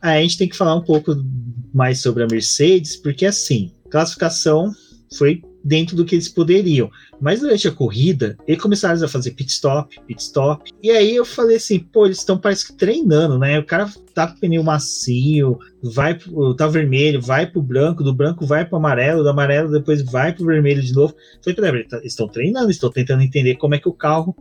Aí 0.00 0.18
a 0.18 0.22
gente 0.22 0.38
tem 0.38 0.48
que 0.48 0.56
falar 0.56 0.74
um 0.74 0.84
pouco 0.84 1.14
mais 1.72 2.00
sobre 2.00 2.22
a 2.22 2.26
Mercedes, 2.26 2.96
porque 2.96 3.26
assim, 3.26 3.72
classificação 3.90 4.72
foi 5.16 5.42
dentro 5.64 5.96
do 5.96 6.04
que 6.04 6.14
eles 6.14 6.28
poderiam. 6.28 6.90
Mas 7.20 7.40
durante 7.40 7.66
a 7.66 7.72
corrida, 7.72 8.36
eles 8.46 8.62
começaram 8.62 9.02
a 9.02 9.08
fazer 9.08 9.32
pit 9.32 9.50
stop, 9.50 10.00
pit 10.06 10.22
stop. 10.22 10.70
E 10.82 10.90
aí 10.90 11.16
eu 11.16 11.24
falei 11.24 11.56
assim, 11.56 11.80
pô, 11.80 12.06
eles 12.06 12.18
estão 12.18 12.38
parece 12.38 12.68
que 12.68 12.74
treinando, 12.74 13.38
né? 13.38 13.58
O 13.58 13.64
cara 13.64 13.90
tá 14.14 14.28
com 14.28 14.38
pneu 14.38 14.62
macio, 14.62 15.58
vai 15.82 16.14
pro, 16.14 16.54
tá 16.54 16.66
vermelho, 16.68 17.20
vai 17.20 17.46
pro 17.46 17.60
branco, 17.60 18.04
do 18.04 18.14
branco 18.14 18.46
vai 18.46 18.64
pro 18.64 18.76
amarelo, 18.76 19.22
do 19.22 19.28
amarelo 19.28 19.70
depois 19.70 20.02
vai 20.02 20.32
pro 20.32 20.46
vermelho 20.46 20.82
de 20.82 20.94
novo. 20.94 21.14
Falei, 21.42 21.56
peraí, 21.56 21.86
eles 21.92 22.12
estão 22.12 22.28
treinando, 22.28 22.70
estão 22.70 22.90
tentando 22.90 23.22
entender 23.22 23.56
como 23.56 23.74
é 23.74 23.78
que 23.78 23.88
o 23.88 23.92
carro 23.92 24.36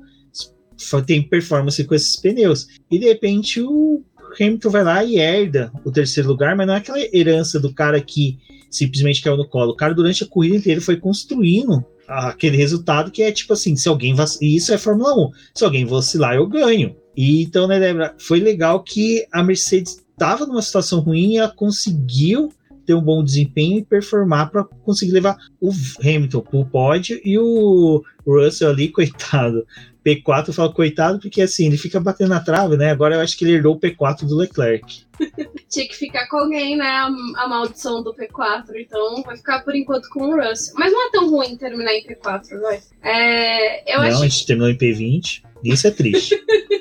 tem 1.05 1.21
performance 1.21 1.83
com 1.83 1.95
esses 1.95 2.15
pneus. 2.15 2.67
E 2.89 2.99
de 2.99 3.05
repente 3.05 3.61
o 3.61 4.03
Hamilton 4.39 4.69
vai 4.69 4.83
lá 4.83 5.03
e 5.03 5.17
herda 5.17 5.71
o 5.83 5.91
terceiro 5.91 6.29
lugar, 6.29 6.55
mas 6.55 6.67
não 6.67 6.73
é 6.73 6.77
aquela 6.77 6.99
herança 7.13 7.59
do 7.59 7.73
cara 7.73 7.99
que 8.01 8.37
simplesmente 8.69 9.21
caiu 9.21 9.37
no 9.37 9.47
colo. 9.47 9.71
O 9.71 9.75
cara, 9.75 9.93
durante 9.93 10.23
a 10.23 10.27
corrida 10.27 10.55
inteira, 10.55 10.81
foi 10.81 10.97
construindo 10.97 11.83
aquele 12.07 12.57
resultado 12.57 13.11
que 13.11 13.21
é 13.21 13.31
tipo 13.31 13.53
assim: 13.53 13.75
se 13.75 13.87
alguém 13.89 14.13
vacilar, 14.13 14.43
isso 14.43 14.73
é 14.73 14.77
Fórmula 14.77 15.13
1, 15.27 15.31
se 15.55 15.65
alguém 15.65 15.85
vacilar, 15.85 16.35
eu 16.35 16.47
ganho. 16.47 16.95
E 17.15 17.41
então, 17.41 17.67
né, 17.67 17.79
Débora, 17.79 18.15
foi 18.19 18.39
legal 18.39 18.83
que 18.83 19.25
a 19.31 19.43
Mercedes 19.43 20.03
estava 20.11 20.45
numa 20.45 20.61
situação 20.61 20.99
ruim 20.99 21.33
e 21.33 21.37
ela 21.37 21.49
conseguiu 21.49 22.51
ter 22.85 22.93
um 22.93 23.01
bom 23.01 23.21
desempenho 23.21 23.79
e 23.79 23.85
performar 23.85 24.49
para 24.49 24.63
conseguir 24.63 25.11
levar 25.11 25.35
o 25.59 25.71
Hamilton 25.99 26.39
para 26.39 26.59
o 26.59 26.65
pódio 26.65 27.19
e 27.23 27.37
o 27.37 28.01
Russell 28.25 28.69
ali, 28.69 28.87
coitado, 28.89 29.65
P4 30.07 30.47
eu 30.47 30.53
falo 30.53 30.73
coitado 30.73 31.19
porque 31.19 31.41
assim, 31.41 31.67
ele 31.67 31.77
fica 31.77 31.99
batendo 31.99 32.29
na 32.29 32.39
trave, 32.39 32.77
né? 32.77 32.91
Agora 32.91 33.15
eu 33.15 33.21
acho 33.21 33.37
que 33.37 33.43
ele 33.43 33.55
herdou 33.55 33.75
o 33.75 33.79
P4 33.79 34.25
do 34.25 34.37
Leclerc. 34.37 35.05
Tinha 35.69 35.87
que 35.87 35.95
ficar 35.95 36.27
com 36.27 36.37
alguém, 36.37 36.77
né? 36.77 36.87
A, 36.87 37.07
a, 37.07 37.47
maldição 37.47 38.01
do 38.01 38.13
P4. 38.13 38.75
Então 38.77 39.21
vai 39.23 39.35
ficar 39.35 39.59
por 39.63 39.75
enquanto 39.75 40.07
com 40.09 40.29
o 40.29 40.35
Russell. 40.35 40.75
Mas 40.77 40.91
não 40.91 41.07
é 41.07 41.11
tão 41.11 41.29
ruim 41.29 41.57
terminar 41.57 41.93
em 41.93 42.05
P4, 42.05 42.59
vai. 42.61 42.79
É, 43.03 43.93
eu 43.93 43.99
não, 43.99 44.07
acho... 44.07 44.23
a 44.23 44.27
gente 44.27 44.45
terminou 44.45 44.69
em 44.69 44.77
P20. 44.77 45.43
Isso 45.63 45.87
é 45.87 45.91
triste. 45.91 46.35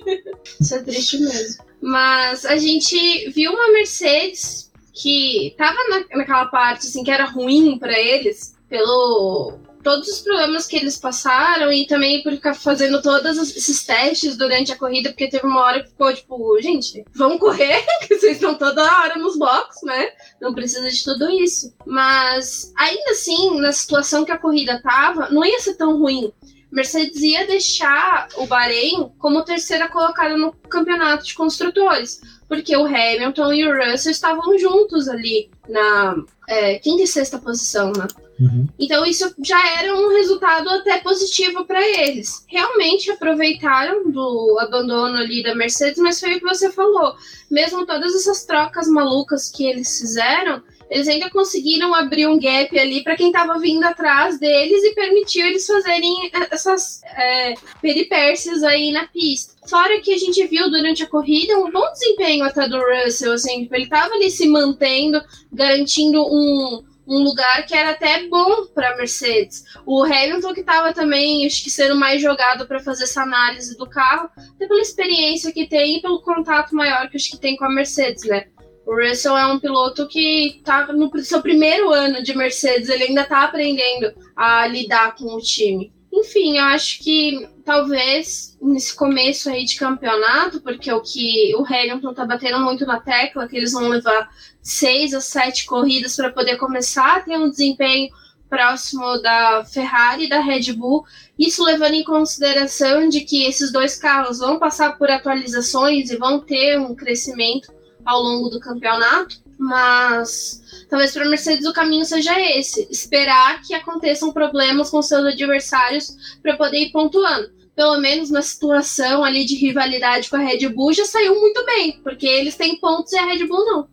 Isso 0.61 0.75
é 0.75 0.83
triste 0.83 1.19
mesmo. 1.19 1.65
Mas 1.81 2.45
a 2.45 2.57
gente 2.57 3.31
viu 3.31 3.53
uma 3.53 3.73
Mercedes 3.73 4.71
que 4.93 5.55
tava 5.59 5.77
na, 5.91 6.19
naquela 6.19 6.47
parte 6.47 6.87
assim 6.87 7.03
que 7.03 7.11
era 7.11 7.25
ruim 7.25 7.79
para 7.79 7.99
eles 7.99 8.57
pelo 8.69 9.59
todos 9.87 10.09
os 10.09 10.19
problemas 10.19 10.67
que 10.67 10.75
eles 10.75 10.99
passaram 10.99 11.73
e 11.73 11.87
também 11.87 12.21
por 12.21 12.33
ficar 12.33 12.55
fazendo 12.55 13.01
todos 13.01 13.39
esses 13.39 13.87
testes 13.87 14.37
durante 14.37 14.73
a 14.73 14.77
corrida, 14.77 15.11
porque 15.11 15.29
teve 15.29 15.47
uma 15.47 15.61
hora 15.61 15.81
que 15.81 15.91
ficou 15.91 16.13
tipo, 16.13 16.61
gente, 16.61 17.05
vamos 17.15 17.39
correr, 17.39 17.87
que 18.03 18.19
vocês 18.19 18.33
estão 18.33 18.57
toda 18.57 18.83
hora 18.83 19.17
nos 19.17 19.39
boxes, 19.39 19.85
né? 19.85 20.09
Não 20.41 20.53
precisa 20.53 20.91
de 20.91 21.05
tudo 21.05 21.31
isso. 21.31 21.73
Mas 21.87 22.73
ainda 22.77 23.13
assim, 23.13 23.61
na 23.61 23.71
situação 23.71 24.25
que 24.25 24.33
a 24.33 24.39
corrida 24.39 24.83
tava, 24.83 25.31
não 25.31 25.45
ia 25.45 25.61
ser 25.61 25.77
tão 25.77 25.97
ruim. 26.01 26.33
Mercedes 26.73 27.23
ia 27.23 27.47
deixar 27.47 28.27
o 28.39 28.45
Bahrein 28.45 29.13
como 29.19 29.45
terceira 29.45 29.89
colocada 29.89 30.37
no 30.37 30.53
campeonato 30.69 31.25
de 31.25 31.35
construtores, 31.35 32.21
porque 32.49 32.77
o 32.77 32.87
Hamilton 32.87 33.53
e 33.53 33.65
o 33.65 33.73
Russell 33.73 34.11
estavam 34.11 34.59
juntos 34.59 35.09
ali 35.09 35.49
na 35.69 36.17
é, 36.49 36.81
quinta 36.81 37.05
e 37.05 37.07
sexta 37.07 37.39
posição, 37.39 37.93
né? 37.93 38.09
Uhum. 38.39 38.69
Então 38.79 39.05
isso 39.05 39.35
já 39.43 39.79
era 39.79 39.95
um 39.95 40.09
resultado 40.09 40.69
até 40.69 40.99
positivo 41.01 41.65
para 41.65 41.81
eles. 41.83 42.45
Realmente 42.47 43.11
aproveitaram 43.11 44.11
do 44.11 44.59
abandono 44.61 45.17
ali 45.17 45.43
da 45.43 45.55
Mercedes, 45.55 45.99
mas 45.99 46.21
foi 46.21 46.35
o 46.35 46.39
que 46.39 46.45
você 46.45 46.71
falou. 46.71 47.15
Mesmo 47.51 47.87
todas 47.87 48.15
essas 48.15 48.45
trocas 48.45 48.89
malucas 48.89 49.51
que 49.51 49.67
eles 49.67 49.99
fizeram, 49.99 50.63
eles 50.91 51.09
ainda 51.09 51.29
conseguiram 51.31 51.95
abrir 51.95 52.27
um 52.27 52.39
gap 52.39 52.79
ali 52.79 53.03
para 53.03 53.17
quem 53.17 53.29
estava 53.29 53.59
vindo 53.59 53.85
atrás 53.85 54.39
deles 54.39 54.85
e 54.85 54.95
permitiu 54.95 55.47
eles 55.47 55.67
fazerem 55.67 56.31
essas 56.51 57.01
é, 57.05 57.55
peripécias 57.81 58.63
aí 58.63 58.93
na 58.93 59.07
pista. 59.09 59.55
Fora 59.69 60.01
que 60.01 60.13
a 60.13 60.19
gente 60.19 60.47
viu 60.47 60.71
durante 60.71 61.03
a 61.03 61.09
corrida 61.09 61.59
um 61.59 61.71
bom 61.73 61.91
desempenho 61.93 62.45
até 62.45 62.69
do 62.69 62.79
Russell, 62.79 63.33
assim, 63.33 63.63
tipo, 63.63 63.75
ele 63.75 63.85
estava 63.85 64.15
ali 64.15 64.31
se 64.31 64.47
mantendo, 64.47 65.21
garantindo 65.53 66.23
um, 66.25 66.85
um 67.07 67.23
lugar 67.23 67.65
que 67.67 67.75
era 67.75 67.91
até 67.91 68.27
bom 68.27 68.67
para 68.67 68.97
Mercedes. 68.97 69.65
O 69.87 70.03
Hamilton 70.03 70.53
que 70.53 70.61
estava 70.61 70.93
também, 70.93 71.47
acho 71.47 71.63
que 71.63 71.71
sendo 71.71 71.95
mais 71.95 72.21
jogado 72.21 72.67
para 72.67 72.81
fazer 72.81 73.05
essa 73.05 73.23
análise 73.23 73.77
do 73.77 73.87
carro, 73.87 74.29
até 74.55 74.67
pela 74.67 74.81
experiência 74.81 75.53
que 75.53 75.67
tem 75.67 75.99
e 75.99 76.03
pelo 76.03 76.21
contato 76.23 76.75
maior 76.75 77.09
que 77.09 77.17
acho 77.17 77.31
que 77.31 77.39
tem 77.39 77.57
com 77.57 77.65
a 77.65 77.71
Mercedes, 77.71 78.25
né? 78.25 78.47
O 78.87 78.95
Russell 78.95 79.37
é 79.37 79.47
um 79.47 79.59
piloto 79.59 80.07
que 80.07 80.59
está 80.59 80.93
no 80.93 81.11
seu 81.19 81.43
primeiro 81.43 81.93
ano 81.93 82.23
de 82.23 82.37
Mercedes, 82.37 82.89
ele 82.89 83.05
ainda 83.05 83.23
está 83.23 83.43
aprendendo 83.43 84.15
a 84.37 84.67
lidar 84.69 85.17
com 85.17 85.35
o 85.35 85.41
time. 85.41 85.93
Enfim, 86.13 86.59
eu 86.59 86.65
acho 86.65 87.03
que 87.03 87.49
talvez 87.65 88.57
nesse 88.61 88.95
começo 88.95 89.51
aí 89.51 89.65
de 89.65 89.77
campeonato, 89.77 90.61
porque 90.61 90.91
o 90.91 91.01
que 91.01 91.55
o 91.57 91.65
Hamilton 91.65 92.15
tá 92.15 92.25
batendo 92.25 92.61
muito 92.61 92.87
na 92.87 93.01
tecla, 93.01 93.47
que 93.47 93.57
eles 93.57 93.73
vão 93.73 93.89
levar 93.89 94.31
seis 94.63 95.13
a 95.13 95.21
sete 95.21 95.67
corridas 95.67 96.17
para 96.17 96.33
poder 96.33 96.57
começar 96.57 97.17
a 97.17 97.21
ter 97.21 97.37
um 97.37 97.51
desempenho 97.51 98.09
próximo 98.49 99.19
da 99.19 99.65
Ferrari 99.65 100.25
e 100.25 100.29
da 100.29 100.41
Red 100.41 100.73
Bull, 100.73 101.05
isso 101.39 101.65
levando 101.65 101.95
em 101.95 102.05
consideração 102.05 103.09
de 103.09 103.21
que 103.23 103.45
esses 103.45 103.73
dois 103.73 103.97
carros 103.97 104.39
vão 104.39 104.59
passar 104.59 104.97
por 104.97 105.11
atualizações 105.11 106.11
e 106.11 106.17
vão 106.17 106.41
ter 106.41 106.79
um 106.79 106.95
crescimento 106.95 107.73
ao 108.05 108.23
longo 108.23 108.49
do 108.49 108.61
campeonato, 108.61 109.43
mas 109.59 110.87
talvez 110.89 111.13
para 111.13 111.29
Mercedes 111.29 111.67
o 111.67 111.73
caminho 111.73 112.05
seja 112.05 112.39
esse: 112.41 112.87
esperar 112.91 113.63
que 113.63 113.75
aconteçam 113.75 114.33
problemas 114.33 114.91
com 114.91 115.03
seus 115.03 115.25
adversários 115.25 116.39
para 116.43 116.57
poder 116.57 116.79
ir 116.79 116.93
pontuando. 116.93 117.51
Pelo 117.75 118.01
menos 118.01 118.31
na 118.31 118.41
situação 118.41 119.23
ali 119.23 119.45
de 119.45 119.55
rivalidade 119.55 120.31
com 120.31 120.37
a 120.37 120.41
Red 120.41 120.69
Bull 120.71 120.95
já 120.95 121.05
saiu 121.05 121.39
muito 121.39 121.65
bem, 121.67 122.01
porque 122.03 122.27
eles 122.27 122.57
têm 122.57 122.81
pontos 122.81 123.13
e 123.13 123.19
a 123.19 123.27
Red 123.27 123.47
Bull 123.47 123.65
não. 123.67 123.89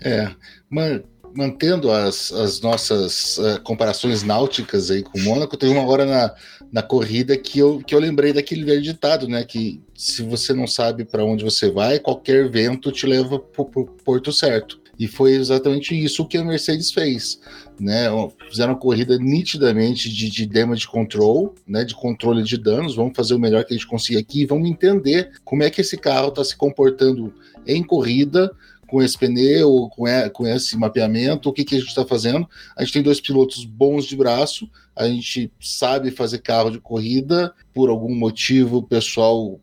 É, 0.00 0.34
mas 0.68 1.02
mantendo 1.34 1.90
as, 1.90 2.32
as 2.32 2.60
nossas 2.60 3.38
uh, 3.38 3.60
comparações 3.62 4.22
náuticas 4.22 4.90
aí 4.90 5.02
com 5.02 5.18
o 5.18 5.22
Mônaco, 5.22 5.56
teve 5.56 5.72
uma 5.72 5.86
hora 5.86 6.04
na, 6.04 6.34
na 6.70 6.82
corrida 6.82 7.36
que 7.36 7.58
eu, 7.58 7.78
que 7.78 7.94
eu 7.94 7.98
lembrei 7.98 8.32
daquele 8.32 8.64
velho 8.64 8.82
ditado, 8.82 9.28
né? 9.28 9.44
Que 9.44 9.80
se 9.94 10.22
você 10.22 10.52
não 10.52 10.66
sabe 10.66 11.04
para 11.04 11.24
onde 11.24 11.44
você 11.44 11.70
vai, 11.70 11.98
qualquer 11.98 12.50
vento 12.50 12.92
te 12.92 13.06
leva 13.06 13.38
para 13.38 13.62
o 13.62 13.86
porto 14.04 14.32
certo. 14.32 14.81
E 15.02 15.08
foi 15.08 15.32
exatamente 15.32 16.00
isso 16.00 16.24
que 16.24 16.38
a 16.38 16.44
Mercedes 16.44 16.92
fez. 16.92 17.40
Né? 17.80 18.04
Fizeram 18.48 18.74
uma 18.74 18.78
corrida 18.78 19.18
nitidamente 19.18 20.08
de, 20.08 20.30
de 20.30 20.46
damage 20.46 20.86
control, 20.86 21.56
né? 21.66 21.82
de 21.82 21.92
controle 21.92 22.44
de 22.44 22.56
danos. 22.56 22.94
Vamos 22.94 23.16
fazer 23.16 23.34
o 23.34 23.38
melhor 23.38 23.64
que 23.64 23.74
a 23.74 23.76
gente 23.76 23.88
consiga 23.88 24.20
aqui 24.20 24.42
e 24.42 24.46
vamos 24.46 24.70
entender 24.70 25.32
como 25.44 25.64
é 25.64 25.70
que 25.70 25.80
esse 25.80 25.96
carro 25.98 26.28
está 26.28 26.44
se 26.44 26.56
comportando 26.56 27.34
em 27.66 27.82
corrida 27.82 28.48
com 28.86 29.02
esse 29.02 29.18
pneu, 29.18 29.88
com, 29.90 30.04
com 30.32 30.46
esse 30.46 30.76
mapeamento, 30.76 31.48
o 31.48 31.52
que, 31.52 31.64
que 31.64 31.74
a 31.74 31.78
gente 31.80 31.88
está 31.88 32.06
fazendo. 32.06 32.48
A 32.76 32.84
gente 32.84 32.92
tem 32.92 33.02
dois 33.02 33.20
pilotos 33.20 33.64
bons 33.64 34.04
de 34.04 34.14
braço, 34.14 34.70
a 34.94 35.08
gente 35.08 35.50
sabe 35.60 36.12
fazer 36.12 36.38
carro 36.38 36.70
de 36.70 36.78
corrida, 36.78 37.52
por 37.74 37.90
algum 37.90 38.14
motivo 38.14 38.76
o 38.76 38.82
pessoal 38.84 39.58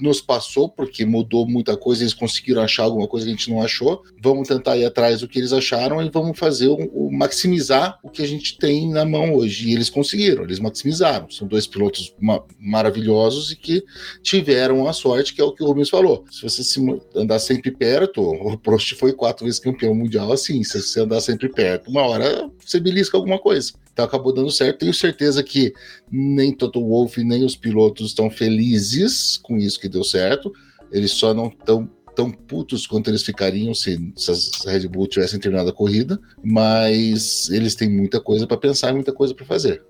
nos 0.00 0.20
passou, 0.20 0.68
porque 0.68 1.04
mudou 1.04 1.46
muita 1.46 1.76
coisa, 1.76 2.02
eles 2.02 2.14
conseguiram 2.14 2.62
achar 2.62 2.84
alguma 2.84 3.06
coisa 3.06 3.26
que 3.26 3.32
a 3.32 3.34
gente 3.36 3.50
não 3.50 3.62
achou. 3.62 4.02
Vamos 4.20 4.48
tentar 4.48 4.76
ir 4.76 4.84
atrás 4.84 5.20
do 5.20 5.28
que 5.28 5.38
eles 5.38 5.52
acharam 5.52 6.02
e 6.02 6.10
vamos 6.10 6.38
fazer 6.38 6.68
o, 6.68 6.76
o 6.76 7.10
maximizar 7.10 7.98
o 8.02 8.10
que 8.10 8.22
a 8.22 8.26
gente 8.26 8.58
tem 8.58 8.90
na 8.90 9.04
mão 9.04 9.34
hoje. 9.34 9.68
E 9.68 9.74
eles 9.74 9.88
conseguiram, 9.88 10.44
eles 10.44 10.58
maximizaram. 10.58 11.30
São 11.30 11.46
dois 11.46 11.66
pilotos 11.66 12.14
ma 12.20 12.42
maravilhosos 12.58 13.52
e 13.52 13.56
que 13.56 13.84
tiveram 14.22 14.86
a 14.86 14.92
sorte, 14.92 15.34
que 15.34 15.40
é 15.40 15.44
o 15.44 15.52
que 15.52 15.62
o 15.62 15.66
Rubens 15.66 15.88
falou. 15.88 16.24
Se 16.30 16.42
você 16.42 16.62
se 16.62 16.80
andar 17.14 17.38
sempre 17.38 17.70
perto, 17.70 18.20
o 18.22 18.58
Prost 18.58 18.94
foi 18.94 19.12
quatro 19.12 19.44
vezes 19.44 19.60
campeão 19.60 19.94
mundial 19.94 20.32
assim. 20.32 20.62
Se 20.62 20.80
você 20.80 21.00
andar 21.00 21.20
sempre 21.20 21.48
perto, 21.48 21.90
uma 21.90 22.02
hora 22.02 22.50
você 22.58 22.78
belisca 22.78 23.16
alguma 23.16 23.38
coisa. 23.38 23.72
Então 23.96 24.04
acabou 24.04 24.30
dando 24.30 24.50
certo. 24.50 24.80
Tenho 24.80 24.92
certeza 24.92 25.42
que 25.42 25.72
nem 26.12 26.52
Toto 26.52 26.86
Wolff 26.86 27.24
nem 27.24 27.42
os 27.42 27.56
pilotos 27.56 28.08
estão 28.08 28.28
felizes 28.28 29.38
com 29.38 29.56
isso 29.56 29.80
que 29.80 29.88
deu 29.88 30.04
certo. 30.04 30.52
Eles 30.92 31.12
só 31.12 31.32
não 31.32 31.46
estão 31.46 31.90
tão 32.14 32.30
putos 32.30 32.86
quanto 32.86 33.08
eles 33.08 33.22
ficariam 33.22 33.72
se, 33.72 34.12
se 34.14 34.30
as 34.30 34.50
Red 34.66 34.86
Bull 34.86 35.06
tivessem 35.06 35.40
terminado 35.40 35.70
a 35.70 35.72
corrida, 35.72 36.20
mas 36.44 37.48
eles 37.48 37.74
têm 37.74 37.88
muita 37.88 38.20
coisa 38.20 38.46
para 38.46 38.58
pensar 38.58 38.92
muita 38.92 39.14
coisa 39.14 39.34
para 39.34 39.46
fazer. 39.46 39.82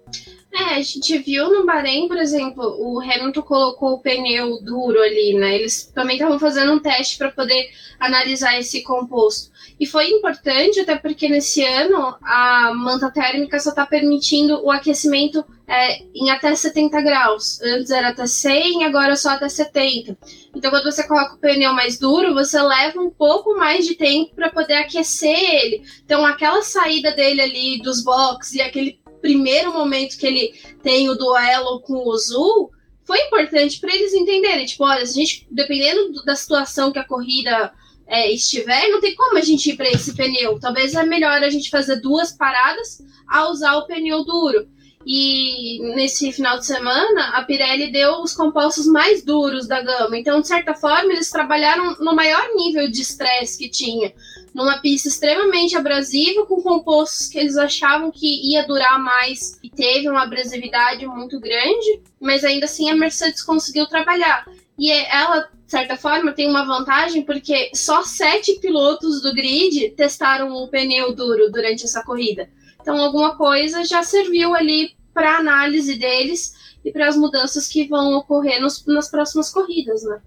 É, 0.59 0.77
a 0.77 0.83
gente 0.83 1.19
viu 1.19 1.51
no 1.51 1.67
Bahrein, 1.67 2.09
por 2.09 2.17
exemplo, 2.17 2.65
o 2.79 2.99
Hamilton 2.99 3.43
colocou 3.43 3.93
o 3.93 3.99
pneu 3.99 4.59
duro 4.63 5.03
ali, 5.03 5.35
né? 5.35 5.55
Eles 5.55 5.93
também 5.95 6.17
estavam 6.17 6.39
fazendo 6.39 6.73
um 6.73 6.79
teste 6.79 7.19
para 7.19 7.31
poder 7.31 7.69
analisar 8.01 8.59
esse 8.59 8.83
composto. 8.83 9.51
E 9.79 9.85
foi 9.85 10.09
importante, 10.09 10.81
até 10.81 10.97
porque 10.97 11.29
nesse 11.29 11.63
ano 11.63 12.17
a 12.23 12.73
manta 12.75 13.11
térmica 13.11 13.61
só 13.61 13.69
está 13.69 13.85
permitindo 13.85 14.65
o 14.65 14.71
aquecimento 14.71 15.45
é, 15.69 15.99
em 16.15 16.31
até 16.31 16.55
70 16.55 17.03
graus. 17.03 17.61
Antes 17.61 17.91
era 17.91 18.09
até 18.09 18.27
100, 18.27 18.85
agora 18.85 19.15
só 19.15 19.33
até 19.33 19.51
70. 19.51 20.17
Então, 20.55 20.71
quando 20.71 20.85
você 20.85 21.07
coloca 21.07 21.35
o 21.35 21.39
pneu 21.39 21.75
mais 21.75 21.99
duro, 21.99 22.33
você 22.33 22.63
leva 22.63 22.99
um 22.99 23.11
pouco 23.11 23.55
mais 23.59 23.85
de 23.85 23.95
tempo 23.95 24.35
para 24.35 24.49
poder 24.49 24.75
aquecer 24.75 25.39
ele. 25.39 25.83
Então, 26.03 26.25
aquela 26.25 26.63
saída 26.63 27.13
dele 27.13 27.43
ali 27.43 27.83
dos 27.83 28.03
boxes 28.03 28.55
e 28.55 28.63
aquele 28.63 28.99
primeiro 29.27 29.73
momento 29.73 30.17
que 30.17 30.27
ele 30.27 30.55
tem 30.83 31.09
o 31.09 31.17
duelo 31.17 31.81
com 31.81 32.09
o 32.09 32.17
Zul 32.17 32.71
foi 33.05 33.19
importante 33.23 33.81
para 33.81 33.95
eles 33.95 34.13
entenderem. 34.15 34.65
Tipo, 34.65 34.85
olha, 34.85 35.03
a 35.03 35.07
gente, 35.07 35.47
dependendo 35.51 36.25
da 36.25 36.37
situação 36.37 36.93
que 36.93 36.99
a 36.99 37.05
corrida 37.05 37.73
é, 38.07 38.31
estiver, 38.33 38.89
não 38.89 39.01
tem 39.01 39.17
como 39.17 39.37
a 39.37 39.43
gente 39.43 39.71
ir 39.71 39.77
para 39.77 39.91
esse 39.91 40.15
pneu. 40.15 40.61
Talvez 40.61 40.95
é 40.95 41.05
melhor 41.05 41.43
a 41.43 41.51
gente 41.51 41.71
fazer 41.71 41.97
duas 41.97 42.33
paradas 42.33 43.03
a 43.29 43.49
usar 43.49 43.77
o 43.77 43.87
pneu 43.87 44.25
duro. 44.25 44.69
E 45.05 45.79
nesse 45.95 46.33
final 46.33 46.59
de 46.59 46.67
semana, 46.67 47.29
a 47.37 47.45
Pirelli 47.45 47.93
deu 47.93 48.23
os 48.23 48.35
compostos 48.35 48.87
mais 48.87 49.23
duros 49.25 49.69
da 49.69 49.81
gama. 49.81 50.19
Então, 50.19 50.41
de 50.41 50.49
certa 50.49 50.75
forma, 50.75 51.13
eles 51.13 51.31
trabalharam 51.31 51.97
no 52.01 52.15
maior 52.15 52.49
nível 52.57 52.91
de 52.91 53.03
estresse 53.03 53.57
que 53.57 53.69
tinha. 53.69 54.13
Numa 54.57 54.79
pista 54.79 55.09
extremamente 55.09 55.77
abrasiva, 55.77 56.47
com 56.47 56.63
compostos 56.63 57.27
que 57.27 57.39
eles 57.39 57.59
achavam 57.59 58.11
que 58.11 58.55
ia 58.55 58.67
durar 58.67 58.99
mais 58.99 59.59
e 59.63 59.69
teve 59.69 60.09
uma 60.09 60.23
abrasividade 60.23 61.07
muito 61.07 61.39
grande, 61.39 62.01
mas 62.19 62.43
ainda 62.43 62.65
assim 62.65 62.89
a 62.89 62.97
Mercedes 62.97 63.43
conseguiu 63.43 63.87
trabalhar. 63.87 64.47
E 64.79 64.91
ela, 64.91 65.41
de 65.41 65.71
certa 65.71 65.95
forma, 65.99 66.33
tem 66.33 66.49
uma 66.49 66.65
vantagem 66.65 67.23
porque 67.23 67.71
só 67.75 68.03
sete 68.03 68.59
pilotos 68.59 69.21
do 69.21 69.35
grid 69.35 69.91
testaram 69.91 70.51
o 70.51 70.69
pneu 70.69 71.15
duro 71.15 71.53
durante 71.53 71.85
essa 71.85 72.03
corrida. 72.03 72.49
Então, 72.81 72.97
alguma 72.97 73.37
coisa 73.37 73.85
já 73.85 74.03
serviu 74.03 74.55
ali 74.55 74.93
para 75.13 75.37
análise 75.37 75.99
deles 75.99 76.55
e 76.83 76.91
para 76.91 77.09
as 77.09 77.17
mudanças 77.17 77.69
que 77.69 77.87
vão 77.87 78.15
ocorrer 78.15 78.59
nos, 78.59 78.83
nas 78.87 79.11
próximas 79.11 79.51
corridas, 79.51 80.03
né? 80.03 80.19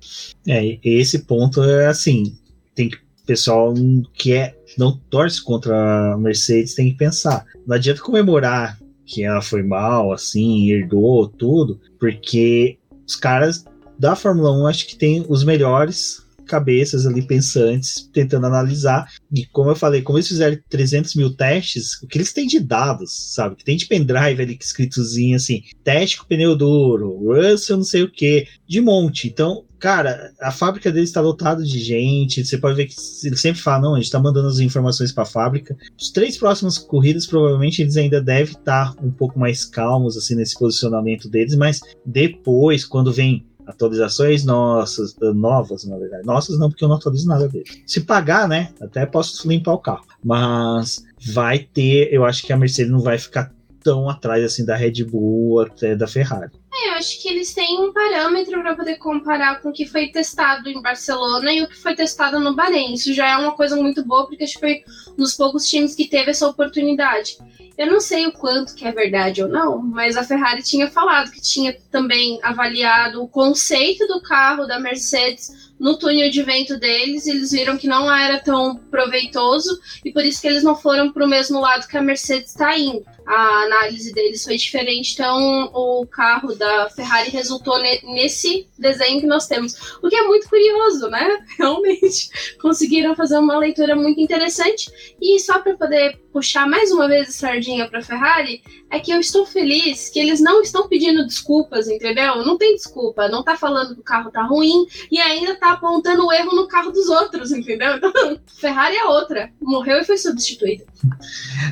É, 0.47 0.77
esse 0.83 1.25
ponto 1.25 1.63
é 1.63 1.87
assim, 1.87 2.37
tem 2.75 2.89
que 2.89 3.08
pessoal 3.29 3.75
que 4.15 4.33
é 4.33 4.55
não 4.75 4.99
torce 5.07 5.39
contra 5.39 6.13
a 6.13 6.17
Mercedes 6.17 6.73
tem 6.73 6.89
que 6.89 6.97
pensar. 6.97 7.45
Não 7.67 7.75
adianta 7.75 8.01
comemorar 8.01 8.79
que 9.05 9.23
ela 9.23 9.39
foi 9.39 9.61
mal, 9.61 10.11
assim, 10.11 10.71
herdou 10.71 11.27
tudo, 11.27 11.79
porque 11.99 12.79
os 13.07 13.15
caras 13.15 13.65
da 13.99 14.15
Fórmula 14.15 14.51
1 14.63 14.65
acho 14.65 14.87
que 14.87 14.95
tem 14.95 15.23
os 15.29 15.43
melhores 15.43 16.25
cabeças 16.49 17.05
ali 17.05 17.21
pensantes 17.21 18.09
tentando 18.11 18.47
analisar. 18.47 19.07
E 19.31 19.45
como 19.45 19.69
eu 19.69 19.75
falei, 19.75 20.01
como 20.01 20.17
eles 20.17 20.27
fizeram 20.27 20.57
300 20.67 21.15
mil 21.15 21.33
testes, 21.35 22.01
o 22.01 22.07
que 22.07 22.17
eles 22.17 22.33
têm 22.33 22.47
de 22.47 22.59
dados, 22.59 23.33
sabe? 23.33 23.55
Que 23.55 23.63
tem 23.63 23.77
de 23.77 23.85
pendrive 23.85 24.41
ali 24.41 24.57
escritozinho 24.59 25.35
assim: 25.35 25.63
teste 25.83 26.17
com 26.17 26.25
pneu 26.25 26.55
duro, 26.55 27.17
Russell 27.17 27.77
não 27.77 27.83
sei 27.83 28.03
o 28.03 28.11
que, 28.11 28.47
de 28.67 28.81
monte. 28.81 29.27
Então, 29.27 29.65
cara, 29.79 30.33
a 30.41 30.51
fábrica 30.51 30.91
deles 30.91 31.09
está 31.09 31.21
lotada 31.21 31.63
de 31.63 31.79
gente. 31.79 32.43
Você 32.43 32.57
pode 32.57 32.75
ver 32.75 32.87
que 32.87 32.95
ele 33.23 33.37
sempre 33.37 33.61
fala: 33.61 33.83
não, 33.83 33.93
a 33.93 33.97
gente 33.97 34.05
está 34.05 34.19
mandando 34.19 34.47
as 34.47 34.59
informações 34.59 35.11
para 35.11 35.23
a 35.23 35.27
fábrica. 35.27 35.75
Os 35.99 36.11
três 36.11 36.37
próximas 36.37 36.77
corridas, 36.77 37.25
provavelmente, 37.25 37.81
eles 37.81 37.97
ainda 37.97 38.21
devem 38.21 38.53
estar 38.53 38.95
tá 38.95 39.01
um 39.01 39.11
pouco 39.11 39.39
mais 39.39 39.63
calmos 39.65 40.17
assim 40.17 40.35
nesse 40.35 40.57
posicionamento 40.57 41.29
deles, 41.29 41.55
mas 41.55 41.79
depois, 42.05 42.85
quando 42.85 43.13
vem 43.13 43.45
atualizações 43.69 44.43
nossas, 44.43 45.15
novas, 45.35 45.85
na 45.85 45.97
verdade. 45.97 46.25
Nossas 46.25 46.57
não, 46.57 46.69
porque 46.69 46.83
eu 46.83 46.89
não 46.89 46.95
atualizo 46.95 47.27
nada 47.27 47.47
dele. 47.47 47.65
Se 47.85 48.01
pagar, 48.01 48.47
né? 48.47 48.73
Até 48.81 49.05
posso 49.05 49.47
limpar 49.47 49.73
o 49.73 49.79
carro. 49.79 50.05
Mas 50.23 51.03
vai 51.33 51.59
ter, 51.59 52.11
eu 52.11 52.25
acho 52.25 52.45
que 52.45 52.51
a 52.51 52.57
Mercedes 52.57 52.91
não 52.91 52.99
vai 52.99 53.17
ficar 53.17 53.51
tão 53.83 54.09
atrás 54.09 54.43
assim 54.43 54.65
da 54.65 54.75
Red 54.75 55.03
Bull 55.05 55.61
até 55.61 55.95
da 55.95 56.07
Ferrari. 56.07 56.51
É, 56.81 56.89
eu 56.89 56.93
acho 56.93 57.21
que 57.21 57.27
eles 57.27 57.53
têm 57.53 57.79
um 57.81 57.91
parâmetro 57.91 58.61
para 58.61 58.75
poder 58.75 58.95
comparar 58.97 59.61
com 59.61 59.69
o 59.69 59.73
que 59.73 59.85
foi 59.85 60.07
testado 60.07 60.69
em 60.69 60.81
Barcelona 60.81 61.51
e 61.51 61.61
o 61.61 61.67
que 61.67 61.75
foi 61.75 61.93
testado 61.93 62.39
no 62.39 62.55
Bahrein. 62.55 62.93
Isso 62.93 63.13
já 63.13 63.27
é 63.31 63.37
uma 63.37 63.51
coisa 63.51 63.75
muito 63.75 64.03
boa, 64.05 64.25
porque 64.27 64.43
acho 64.43 64.53
que 64.53 64.59
foi 64.59 64.83
um 65.11 65.17
dos 65.17 65.35
poucos 65.35 65.67
times 65.67 65.93
que 65.93 66.07
teve 66.07 66.31
essa 66.31 66.47
oportunidade. 66.47 67.37
Eu 67.77 67.87
não 67.87 67.99
sei 67.99 68.27
o 68.27 68.31
quanto 68.31 68.75
que 68.75 68.85
é 68.85 68.91
verdade 68.91 69.41
ou 69.41 69.49
não, 69.49 69.81
mas 69.81 70.17
a 70.17 70.23
Ferrari 70.23 70.61
tinha 70.61 70.89
falado 70.89 71.31
que 71.31 71.41
tinha 71.41 71.77
também 71.91 72.39
avaliado 72.43 73.21
o 73.21 73.27
conceito 73.27 74.05
do 74.07 74.21
carro 74.21 74.65
da 74.65 74.79
Mercedes 74.79 75.68
no 75.79 75.97
túnel 75.97 76.29
de 76.29 76.43
vento 76.43 76.77
deles, 76.77 77.25
eles 77.25 77.51
viram 77.51 77.77
que 77.77 77.87
não 77.87 78.13
era 78.13 78.39
tão 78.39 78.75
proveitoso 78.75 79.79
e 80.03 80.11
por 80.11 80.25
isso 80.25 80.41
que 80.41 80.47
eles 80.47 80.63
não 80.63 80.75
foram 80.75 81.11
para 81.11 81.25
o 81.25 81.29
mesmo 81.29 81.59
lado 81.59 81.87
que 81.87 81.97
a 81.97 82.01
Mercedes 82.01 82.49
está 82.49 82.77
indo. 82.77 83.05
A 83.25 83.63
análise 83.63 84.11
deles 84.11 84.43
foi 84.43 84.57
diferente, 84.57 85.13
então 85.13 85.69
o 85.73 86.05
carro 86.07 86.55
da 86.55 86.89
Ferrari 86.89 87.29
resultou 87.29 87.79
ne 87.79 87.99
nesse 88.03 88.67
desenho 88.77 89.21
que 89.21 89.27
nós 89.27 89.45
temos, 89.45 89.75
o 90.01 90.09
que 90.09 90.15
é 90.15 90.23
muito 90.23 90.49
curioso, 90.49 91.07
né? 91.09 91.45
Realmente 91.57 92.57
conseguiram 92.59 93.15
fazer 93.15 93.37
uma 93.37 93.57
leitura 93.57 93.95
muito 93.95 94.19
interessante 94.19 94.91
e 95.21 95.39
só 95.39 95.59
para 95.59 95.75
poder 95.75 96.19
puxar 96.33 96.67
mais 96.67 96.91
uma 96.91 97.07
vez 97.07 97.29
a 97.29 97.31
sardinha 97.31 97.87
para 97.87 97.99
a 97.99 98.03
Ferrari, 98.03 98.63
é 98.89 98.99
que 98.99 99.11
eu 99.11 99.19
estou 99.19 99.45
feliz 99.45 100.09
que 100.09 100.19
eles 100.19 100.39
não 100.39 100.61
estão 100.61 100.87
pedindo 100.87 101.25
desculpas, 101.25 101.87
entendeu? 101.87 102.43
Não 102.43 102.57
tem 102.57 102.75
desculpa, 102.75 103.27
não 103.27 103.43
tá 103.43 103.55
falando 103.55 103.93
que 103.93 104.01
o 104.01 104.03
carro 104.03 104.31
tá 104.31 104.43
ruim 104.43 104.87
e 105.11 105.19
ainda 105.19 105.55
apontando 105.73 106.25
o 106.25 106.31
erro 106.31 106.55
no 106.55 106.67
carro 106.67 106.91
dos 106.91 107.07
outros, 107.09 107.51
entendeu? 107.51 107.95
Então, 107.95 108.11
Ferrari 108.47 108.95
é 108.95 109.05
outra, 109.05 109.49
morreu 109.61 109.97
e 109.99 110.03
foi 110.03 110.17
substituída. 110.17 110.83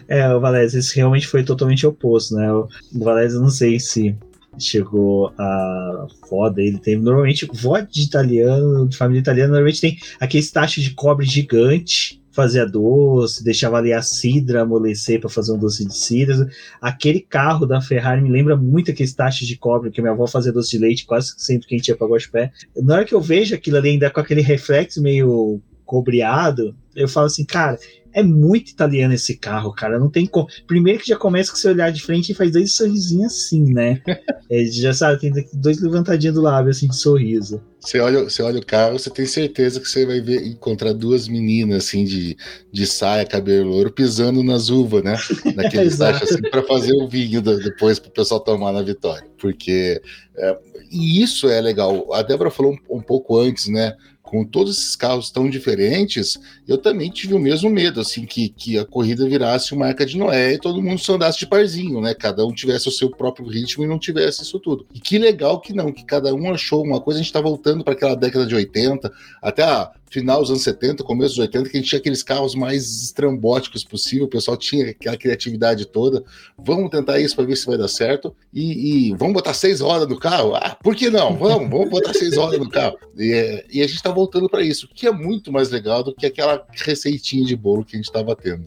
É, 0.07 0.33
o 0.33 0.39
Valézio, 0.39 0.79
isso 0.79 0.95
realmente 0.95 1.27
foi 1.27 1.43
totalmente 1.43 1.85
oposto, 1.85 2.35
né? 2.35 2.51
O 2.51 2.67
Valézio, 2.93 3.39
não 3.39 3.49
sei 3.49 3.79
se 3.79 4.15
chegou 4.59 5.31
a 5.37 6.07
foda, 6.27 6.61
ele 6.61 6.79
tem 6.79 6.97
normalmente 6.97 7.47
vó 7.53 7.79
de 7.79 8.01
italiano, 8.01 8.87
de 8.87 8.97
família 8.97 9.19
italiana, 9.19 9.49
normalmente 9.49 9.81
tem 9.81 9.99
aquele 10.19 10.45
tacho 10.47 10.81
de 10.81 10.91
cobre 10.91 11.25
gigante 11.25 12.19
fazia 12.37 12.67
doce, 12.67 13.43
deixava 13.43 13.77
ali 13.77 13.91
a 13.91 14.03
cidra 14.03 14.61
amolecer 14.61 15.19
para 15.19 15.27
fazer 15.27 15.51
um 15.53 15.57
doce 15.57 15.83
de 15.83 15.97
cidra. 15.97 16.47
Aquele 16.79 17.19
carro 17.19 17.65
da 17.65 17.81
Ferrari 17.81 18.21
me 18.21 18.29
lembra 18.29 18.55
muito 18.55 18.91
aqueles 18.91 19.11
tachos 19.11 19.47
de 19.47 19.57
cobre 19.57 19.89
que 19.89 19.99
minha 20.01 20.13
avó 20.13 20.27
fazia 20.27 20.53
doce 20.53 20.69
de 20.69 20.77
leite 20.77 21.07
quase 21.07 21.33
sempre 21.35 21.67
que 21.67 21.73
a 21.73 21.77
gente 21.79 21.87
ia 21.87 21.97
para 21.97 22.05
Guaxupé. 22.05 22.51
Na 22.75 22.93
hora 22.93 23.05
que 23.05 23.15
eu 23.15 23.19
vejo 23.19 23.55
aquilo 23.55 23.77
ali 23.77 23.89
ainda 23.89 24.11
com 24.11 24.19
aquele 24.19 24.41
reflexo 24.41 25.01
meio 25.01 25.59
cobreado, 25.83 26.75
eu 26.95 27.07
falo 27.07 27.25
assim, 27.25 27.43
cara, 27.43 27.79
é 28.13 28.23
muito 28.23 28.69
italiano 28.71 29.13
esse 29.13 29.37
carro, 29.37 29.73
cara. 29.73 29.99
Não 29.99 30.09
tem 30.09 30.25
como. 30.25 30.47
Primeiro 30.65 30.99
que 30.99 31.07
já 31.09 31.15
começa 31.15 31.51
com 31.51 31.57
você 31.57 31.69
olhar 31.69 31.91
de 31.91 32.01
frente 32.01 32.31
e 32.31 32.35
faz 32.35 32.51
dois 32.51 32.73
sorrisinhos 32.73 33.33
assim, 33.33 33.73
né? 33.73 34.01
é, 34.49 34.65
já 34.65 34.93
sabe, 34.93 35.19
tem 35.19 35.33
dois 35.53 35.81
levantadinhos 35.81 36.35
do 36.35 36.41
lábio 36.41 36.71
assim 36.71 36.87
de 36.87 36.95
sorriso. 36.95 37.61
Você 37.79 37.99
olha, 37.99 38.23
você 38.23 38.41
olha 38.41 38.59
o 38.59 38.65
carro, 38.65 38.97
você 38.97 39.09
tem 39.09 39.25
certeza 39.25 39.79
que 39.79 39.87
você 39.87 40.05
vai 40.05 40.19
ver, 40.19 40.45
encontrar 40.45 40.93
duas 40.93 41.27
meninas 41.27 41.85
assim 41.85 42.03
de, 42.03 42.35
de 42.71 42.85
saia, 42.87 43.25
cabelo 43.25 43.69
louro, 43.69 43.91
pisando 43.91 44.43
nas 44.43 44.69
uvas, 44.69 45.03
né? 45.03 45.15
Naquele 45.55 45.89
tacho 45.95 46.23
assim, 46.23 46.41
para 46.41 46.63
fazer 46.63 46.93
o 46.93 47.07
vinho 47.07 47.41
do, 47.41 47.57
depois 47.59 47.99
para 47.99 48.09
o 48.09 48.13
pessoal 48.13 48.39
tomar 48.39 48.71
na 48.71 48.81
vitória. 48.81 49.27
Porque. 49.39 50.01
É, 50.35 50.57
e 50.91 51.21
isso 51.21 51.47
é 51.49 51.61
legal. 51.61 52.13
A 52.13 52.21
Débora 52.21 52.49
falou 52.49 52.73
um, 52.73 52.97
um 52.97 53.01
pouco 53.01 53.37
antes, 53.37 53.67
né? 53.67 53.95
Com 54.27 54.43
todos 54.43 54.77
esses 54.77 54.95
carros 54.95 55.31
tão 55.31 55.49
diferentes, 55.49 56.37
eu 56.67 56.77
também 56.77 57.09
tive 57.09 57.33
o 57.33 57.39
mesmo 57.39 57.69
medo, 57.69 58.01
assim, 58.01 58.25
que, 58.25 58.49
que 58.49 58.77
a 58.77 58.83
corrida 58.83 59.27
virasse 59.27 59.73
uma 59.73 59.87
arca 59.87 60.05
de 60.05 60.17
Noé 60.17 60.53
e 60.53 60.59
todo 60.59 60.81
mundo 60.81 60.99
só 60.99 61.15
andasse 61.15 61.39
de 61.39 61.47
parzinho, 61.47 62.01
né? 62.01 62.13
Cada 62.13 62.45
um 62.45 62.51
tivesse 62.51 62.89
o 62.89 62.91
seu 62.91 63.09
próprio 63.09 63.47
ritmo 63.47 63.85
e 63.85 63.87
não 63.87 63.97
tivesse 63.97 64.43
isso 64.43 64.59
tudo. 64.59 64.85
E 64.93 64.99
que 64.99 65.17
legal 65.17 65.61
que 65.61 65.71
não, 65.71 65.93
que 65.93 66.03
cada 66.03 66.35
um 66.35 66.51
achou 66.53 66.83
uma 66.83 66.99
coisa, 66.99 67.19
a 67.19 67.23
gente 67.23 67.29
está 67.29 67.39
voltando 67.39 67.85
para 67.85 67.93
aquela 67.93 68.15
década 68.15 68.45
de 68.45 68.53
80, 68.53 69.09
até 69.41 69.63
a 69.63 69.93
final 70.09 70.41
dos 70.41 70.49
anos 70.49 70.63
70, 70.63 71.03
começo 71.03 71.35
dos 71.35 71.39
80, 71.39 71.69
que 71.69 71.77
a 71.77 71.79
gente 71.79 71.89
tinha 71.89 71.99
aqueles 71.99 72.23
carros 72.23 72.55
mais 72.55 73.03
estrambóticos 73.03 73.83
possível, 73.83 74.25
o 74.25 74.29
pessoal 74.29 74.57
tinha 74.57 74.89
aquela 74.89 75.17
criatividade 75.17 75.85
toda. 75.85 76.23
Vamos 76.57 76.89
tentar 76.89 77.19
isso 77.19 77.35
para 77.35 77.45
ver 77.45 77.55
se 77.55 77.65
vai 77.65 77.77
dar 77.77 77.87
certo. 77.87 78.35
E, 78.53 79.09
e, 79.09 79.15
vamos 79.15 79.33
botar 79.33 79.53
seis 79.53 79.81
rodas 79.81 80.07
no 80.07 80.19
carro? 80.19 80.55
Ah, 80.55 80.77
por 80.81 80.95
que 80.95 81.09
não? 81.09 81.35
Vamos, 81.37 81.69
vamos 81.69 81.89
botar 81.89 82.13
seis 82.13 82.35
rodas 82.37 82.59
no 82.59 82.69
carro. 82.69 82.97
E, 83.17 83.33
é, 83.33 83.65
e 83.71 83.81
a 83.81 83.87
gente 83.87 83.97
está 83.97 84.11
voltando 84.11 84.49
para 84.49 84.61
isso, 84.61 84.87
que 84.93 85.07
é 85.07 85.11
muito 85.11 85.51
mais 85.51 85.69
legal 85.69 86.03
do 86.03 86.15
que 86.15 86.25
aquela 86.25 86.65
receitinha 86.71 87.45
de 87.45 87.55
bolo 87.55 87.83
que 87.83 87.95
a 87.95 87.97
gente 87.97 88.07
estava 88.07 88.35
tendo. 88.35 88.65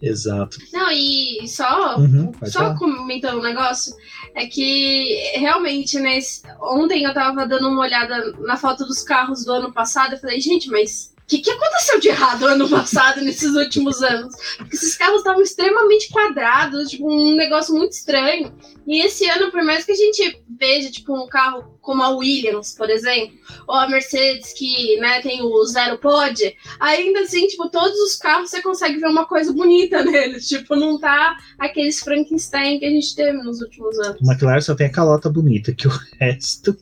Exato. 0.00 0.58
Não, 0.72 0.90
e 0.90 1.48
só, 1.48 1.96
uhum, 1.98 2.32
só 2.44 2.74
comentando 2.76 3.38
um 3.38 3.42
negócio, 3.42 3.94
é 4.34 4.46
que 4.46 5.32
realmente, 5.36 5.98
né, 5.98 6.18
ontem 6.60 7.04
eu 7.04 7.14
tava 7.14 7.46
dando 7.46 7.68
uma 7.68 7.80
olhada 7.80 8.32
na 8.40 8.56
foto 8.56 8.84
dos 8.84 9.02
carros 9.02 9.44
do 9.44 9.52
ano 9.52 9.72
passado, 9.72 10.12
eu 10.14 10.18
falei, 10.18 10.40
gente, 10.40 10.68
mas 10.70 11.14
o 11.26 11.28
que, 11.28 11.38
que 11.38 11.50
aconteceu 11.50 11.98
de 11.98 12.08
errado 12.08 12.46
ano 12.46 12.68
passado, 12.70 13.20
nesses 13.20 13.52
últimos 13.56 14.00
anos? 14.00 14.32
Porque 14.58 14.76
esses 14.76 14.96
carros 14.96 15.18
estavam 15.18 15.42
extremamente 15.42 16.08
quadrados, 16.08 16.90
tipo, 16.90 17.10
um 17.10 17.34
negócio 17.34 17.74
muito 17.74 17.90
estranho. 17.90 18.54
E 18.86 19.04
esse 19.04 19.28
ano, 19.28 19.50
por 19.50 19.64
mais 19.64 19.84
que 19.84 19.90
a 19.90 19.96
gente 19.96 20.40
veja, 20.48 20.88
tipo, 20.88 21.12
um 21.12 21.26
carro 21.26 21.76
como 21.80 22.00
a 22.00 22.10
Williams, 22.10 22.76
por 22.78 22.88
exemplo, 22.88 23.36
ou 23.66 23.74
a 23.74 23.88
Mercedes, 23.88 24.52
que 24.52 25.00
né, 25.00 25.20
tem 25.20 25.42
o 25.42 25.64
zero 25.64 25.98
pod, 25.98 26.56
ainda 26.78 27.18
assim, 27.22 27.48
tipo, 27.48 27.68
todos 27.70 27.98
os 27.98 28.14
carros 28.14 28.50
você 28.50 28.62
consegue 28.62 29.00
ver 29.00 29.08
uma 29.08 29.26
coisa 29.26 29.52
bonita 29.52 30.04
neles. 30.06 30.46
Tipo, 30.46 30.76
não 30.76 30.96
tá 30.96 31.36
aqueles 31.58 31.98
Frankenstein 31.98 32.78
que 32.78 32.84
a 32.84 32.90
gente 32.90 33.16
teve 33.16 33.36
nos 33.38 33.60
últimos 33.60 33.98
anos. 33.98 34.20
O 34.20 34.30
McLaren 34.30 34.60
só 34.60 34.76
tem 34.76 34.86
a 34.86 34.92
calota 34.92 35.28
bonita, 35.28 35.74
que 35.74 35.88
o 35.88 35.92
resto. 36.20 36.76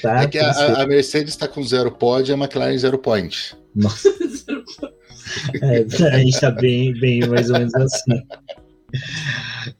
Tá, 0.00 0.22
é 0.22 0.26
que 0.26 0.38
a, 0.38 0.80
a 0.80 0.86
Mercedes 0.86 1.34
está 1.34 1.46
com 1.46 1.62
zero 1.62 1.92
pod 1.92 2.30
e 2.30 2.32
a 2.32 2.38
McLaren 2.38 2.78
zero 2.78 2.96
point. 2.96 3.60
Nossa. 3.74 4.08
é, 5.62 5.84
a 6.12 6.18
gente 6.18 6.40
tá 6.40 6.50
bem, 6.50 6.92
bem 6.98 7.20
mais 7.26 7.50
ou 7.50 7.58
menos 7.58 7.74
assim. 7.74 8.22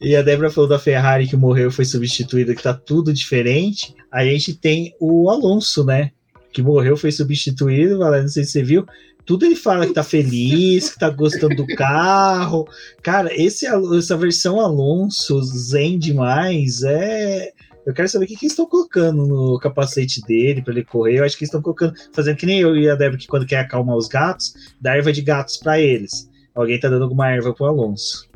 E 0.01 0.17
a 0.17 0.23
Débora 0.23 0.51
falou 0.51 0.69
da 0.69 0.79
Ferrari 0.79 1.27
que 1.27 1.37
morreu 1.37 1.71
foi 1.71 1.85
substituída, 1.85 2.55
que 2.55 2.63
tá 2.63 2.73
tudo 2.73 3.13
diferente. 3.13 3.95
A 4.11 4.25
gente 4.25 4.55
tem 4.55 4.95
o 5.01 5.29
Alonso, 5.29 5.85
né? 5.85 6.11
Que 6.53 6.63
morreu, 6.63 6.97
foi 6.97 7.13
substituído, 7.13 7.99
Valéria, 7.99 8.23
não 8.23 8.29
sei 8.29 8.45
se 8.45 8.53
você 8.53 8.63
viu. 8.63 8.87
Tudo 9.25 9.47
ele 9.47 9.55
fala 9.55 9.87
que 9.87 9.95
tá 9.95 10.03
feliz, 10.03 10.91
que 10.91 10.99
tá 10.99 11.09
gostando 11.09 11.55
do 11.55 11.67
carro. 11.67 12.67
Cara, 13.03 13.31
esse, 13.33 13.67
essa 13.67 14.17
versão 14.17 14.61
Alonso 14.61 15.41
zen 15.43 15.99
demais 15.99 16.83
é 16.83 17.53
eu 17.85 17.93
quero 17.93 18.09
saber 18.09 18.25
o 18.25 18.29
que, 18.29 18.37
que 18.37 18.45
eles 18.45 18.53
estão 18.53 18.67
colocando 18.67 19.27
no 19.27 19.59
capacete 19.59 20.21
dele 20.23 20.63
para 20.63 20.73
ele 20.73 20.85
correr. 20.85 21.19
Eu 21.19 21.25
acho 21.25 21.37
que 21.37 21.45
eles 21.45 21.49
estão 21.49 21.63
colocando, 21.63 21.95
fazendo 22.13 22.37
que 22.37 22.47
nem 22.47 22.61
eu 22.61 22.77
e 22.77 22.89
a 22.89 22.95
Débora, 22.95 23.19
que 23.19 23.27
quando 23.27 23.47
quer 23.47 23.59
acalmar 23.59 23.97
os 23.97 24.09
gatos, 24.09 24.55
dá 24.81 24.97
erva 24.97 25.13
de 25.13 25.23
gatos 25.23 25.57
para 25.57 25.81
eles. 25.81 26.31
Alguém 26.55 26.79
tá 26.79 26.89
dando 26.89 27.05
alguma 27.05 27.31
erva 27.31 27.53
pro 27.53 27.67
Alonso. 27.67 28.32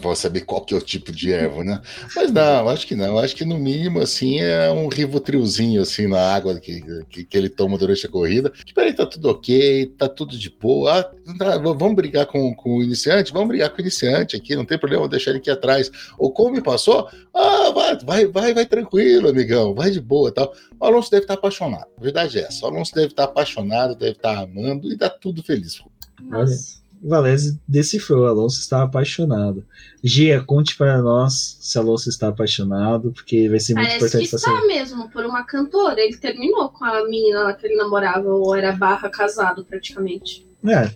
Vou 0.00 0.16
saber 0.16 0.42
qual 0.42 0.64
que 0.64 0.72
é 0.72 0.76
o 0.76 0.80
tipo 0.80 1.12
de 1.12 1.30
erva, 1.30 1.62
né? 1.62 1.80
Mas 2.16 2.32
não, 2.32 2.68
acho 2.70 2.86
que 2.86 2.94
não. 2.94 3.18
Acho 3.18 3.36
que 3.36 3.44
no 3.44 3.58
mínimo, 3.58 4.00
assim, 4.00 4.40
é 4.40 4.70
um 4.70 4.88
rivotrilzinho, 4.88 5.82
assim, 5.82 6.06
na 6.06 6.34
água 6.34 6.58
que, 6.58 6.80
que, 7.10 7.24
que 7.24 7.36
ele 7.36 7.50
toma 7.50 7.76
durante 7.76 8.06
a 8.06 8.08
corrida. 8.08 8.50
Que 8.50 8.72
peraí, 8.72 8.94
tá 8.94 9.04
tudo 9.04 9.28
ok, 9.28 9.94
tá 9.98 10.08
tudo 10.08 10.38
de 10.38 10.48
boa. 10.48 11.00
Ah, 11.00 11.34
tá, 11.38 11.58
vamos 11.58 11.94
brigar 11.94 12.24
com, 12.26 12.54
com 12.54 12.78
o 12.78 12.82
iniciante? 12.82 13.32
Vamos 13.32 13.48
brigar 13.48 13.68
com 13.68 13.76
o 13.76 13.80
iniciante 13.80 14.36
aqui, 14.36 14.56
não 14.56 14.64
tem 14.64 14.78
problema, 14.78 15.02
vou 15.02 15.10
deixar 15.10 15.32
ele 15.32 15.40
aqui 15.40 15.50
atrás. 15.50 15.90
Ou 16.18 16.32
como 16.32 16.62
passou? 16.62 17.08
Ah, 17.34 17.70
vai, 17.74 17.98
vai, 17.98 18.26
vai, 18.26 18.54
vai 18.54 18.66
tranquilo, 18.66 19.28
amigão, 19.28 19.74
vai 19.74 19.90
de 19.90 20.00
boa 20.00 20.32
tal. 20.32 20.54
O 20.80 20.86
Alonso 20.86 21.10
deve 21.10 21.24
estar 21.24 21.34
apaixonado. 21.34 21.88
A 21.98 22.02
verdade 22.02 22.38
é 22.38 22.42
essa. 22.42 22.64
O 22.64 22.68
Alonso 22.68 22.94
deve 22.94 23.08
estar 23.08 23.24
apaixonado, 23.24 23.94
deve 23.94 24.12
estar 24.12 24.38
amando 24.38 24.90
e 24.90 24.96
tá 24.96 25.10
tudo 25.10 25.42
feliz. 25.42 25.82
Nossa. 26.22 26.81
Valese 27.02 27.58
decifrou, 27.66 28.26
Alonso 28.26 28.60
está 28.60 28.82
apaixonado. 28.82 29.64
Gia, 30.02 30.40
conte 30.42 30.76
para 30.76 31.02
nós 31.02 31.58
se 31.60 31.76
Alonso 31.76 32.08
está 32.08 32.28
apaixonado, 32.28 33.12
porque 33.12 33.48
vai 33.48 33.58
ser 33.58 33.74
muito 33.74 33.88
Parece 33.88 34.04
importante 34.06 34.30
que 34.30 34.36
está 34.36 34.66
mesmo, 34.66 35.10
por 35.10 35.24
uma 35.26 35.44
cantora. 35.44 36.00
Ele 36.00 36.16
terminou 36.16 36.68
com 36.68 36.84
a 36.84 37.04
menina 37.04 37.52
que 37.54 37.66
ele 37.66 37.76
namorava, 37.76 38.28
ou 38.28 38.54
era 38.54 38.72
barra 38.72 39.08
casado 39.08 39.64
praticamente. 39.64 40.46
É, 40.64 40.88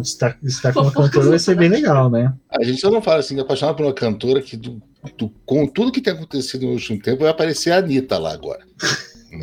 está, 0.00 0.36
está 0.44 0.72
com 0.72 0.82
uma 0.82 0.92
cantora 0.92 1.30
vai 1.30 1.38
ser 1.40 1.56
bem 1.56 1.68
legal, 1.68 2.08
né? 2.08 2.32
A 2.48 2.62
gente 2.62 2.80
só 2.80 2.88
não 2.88 3.02
fala 3.02 3.18
assim, 3.18 3.38
apaixonado 3.40 3.74
por 3.74 3.86
uma 3.86 3.92
cantora 3.92 4.40
que, 4.40 4.56
do, 4.56 4.80
do, 5.18 5.28
com 5.44 5.66
tudo 5.66 5.90
que 5.90 6.00
tem 6.00 6.12
acontecido 6.12 6.66
no 6.66 6.72
último 6.72 7.02
tempo, 7.02 7.22
vai 7.22 7.30
aparecer 7.30 7.72
a 7.72 7.78
Anitta 7.78 8.16
lá 8.16 8.32
agora. 8.32 8.64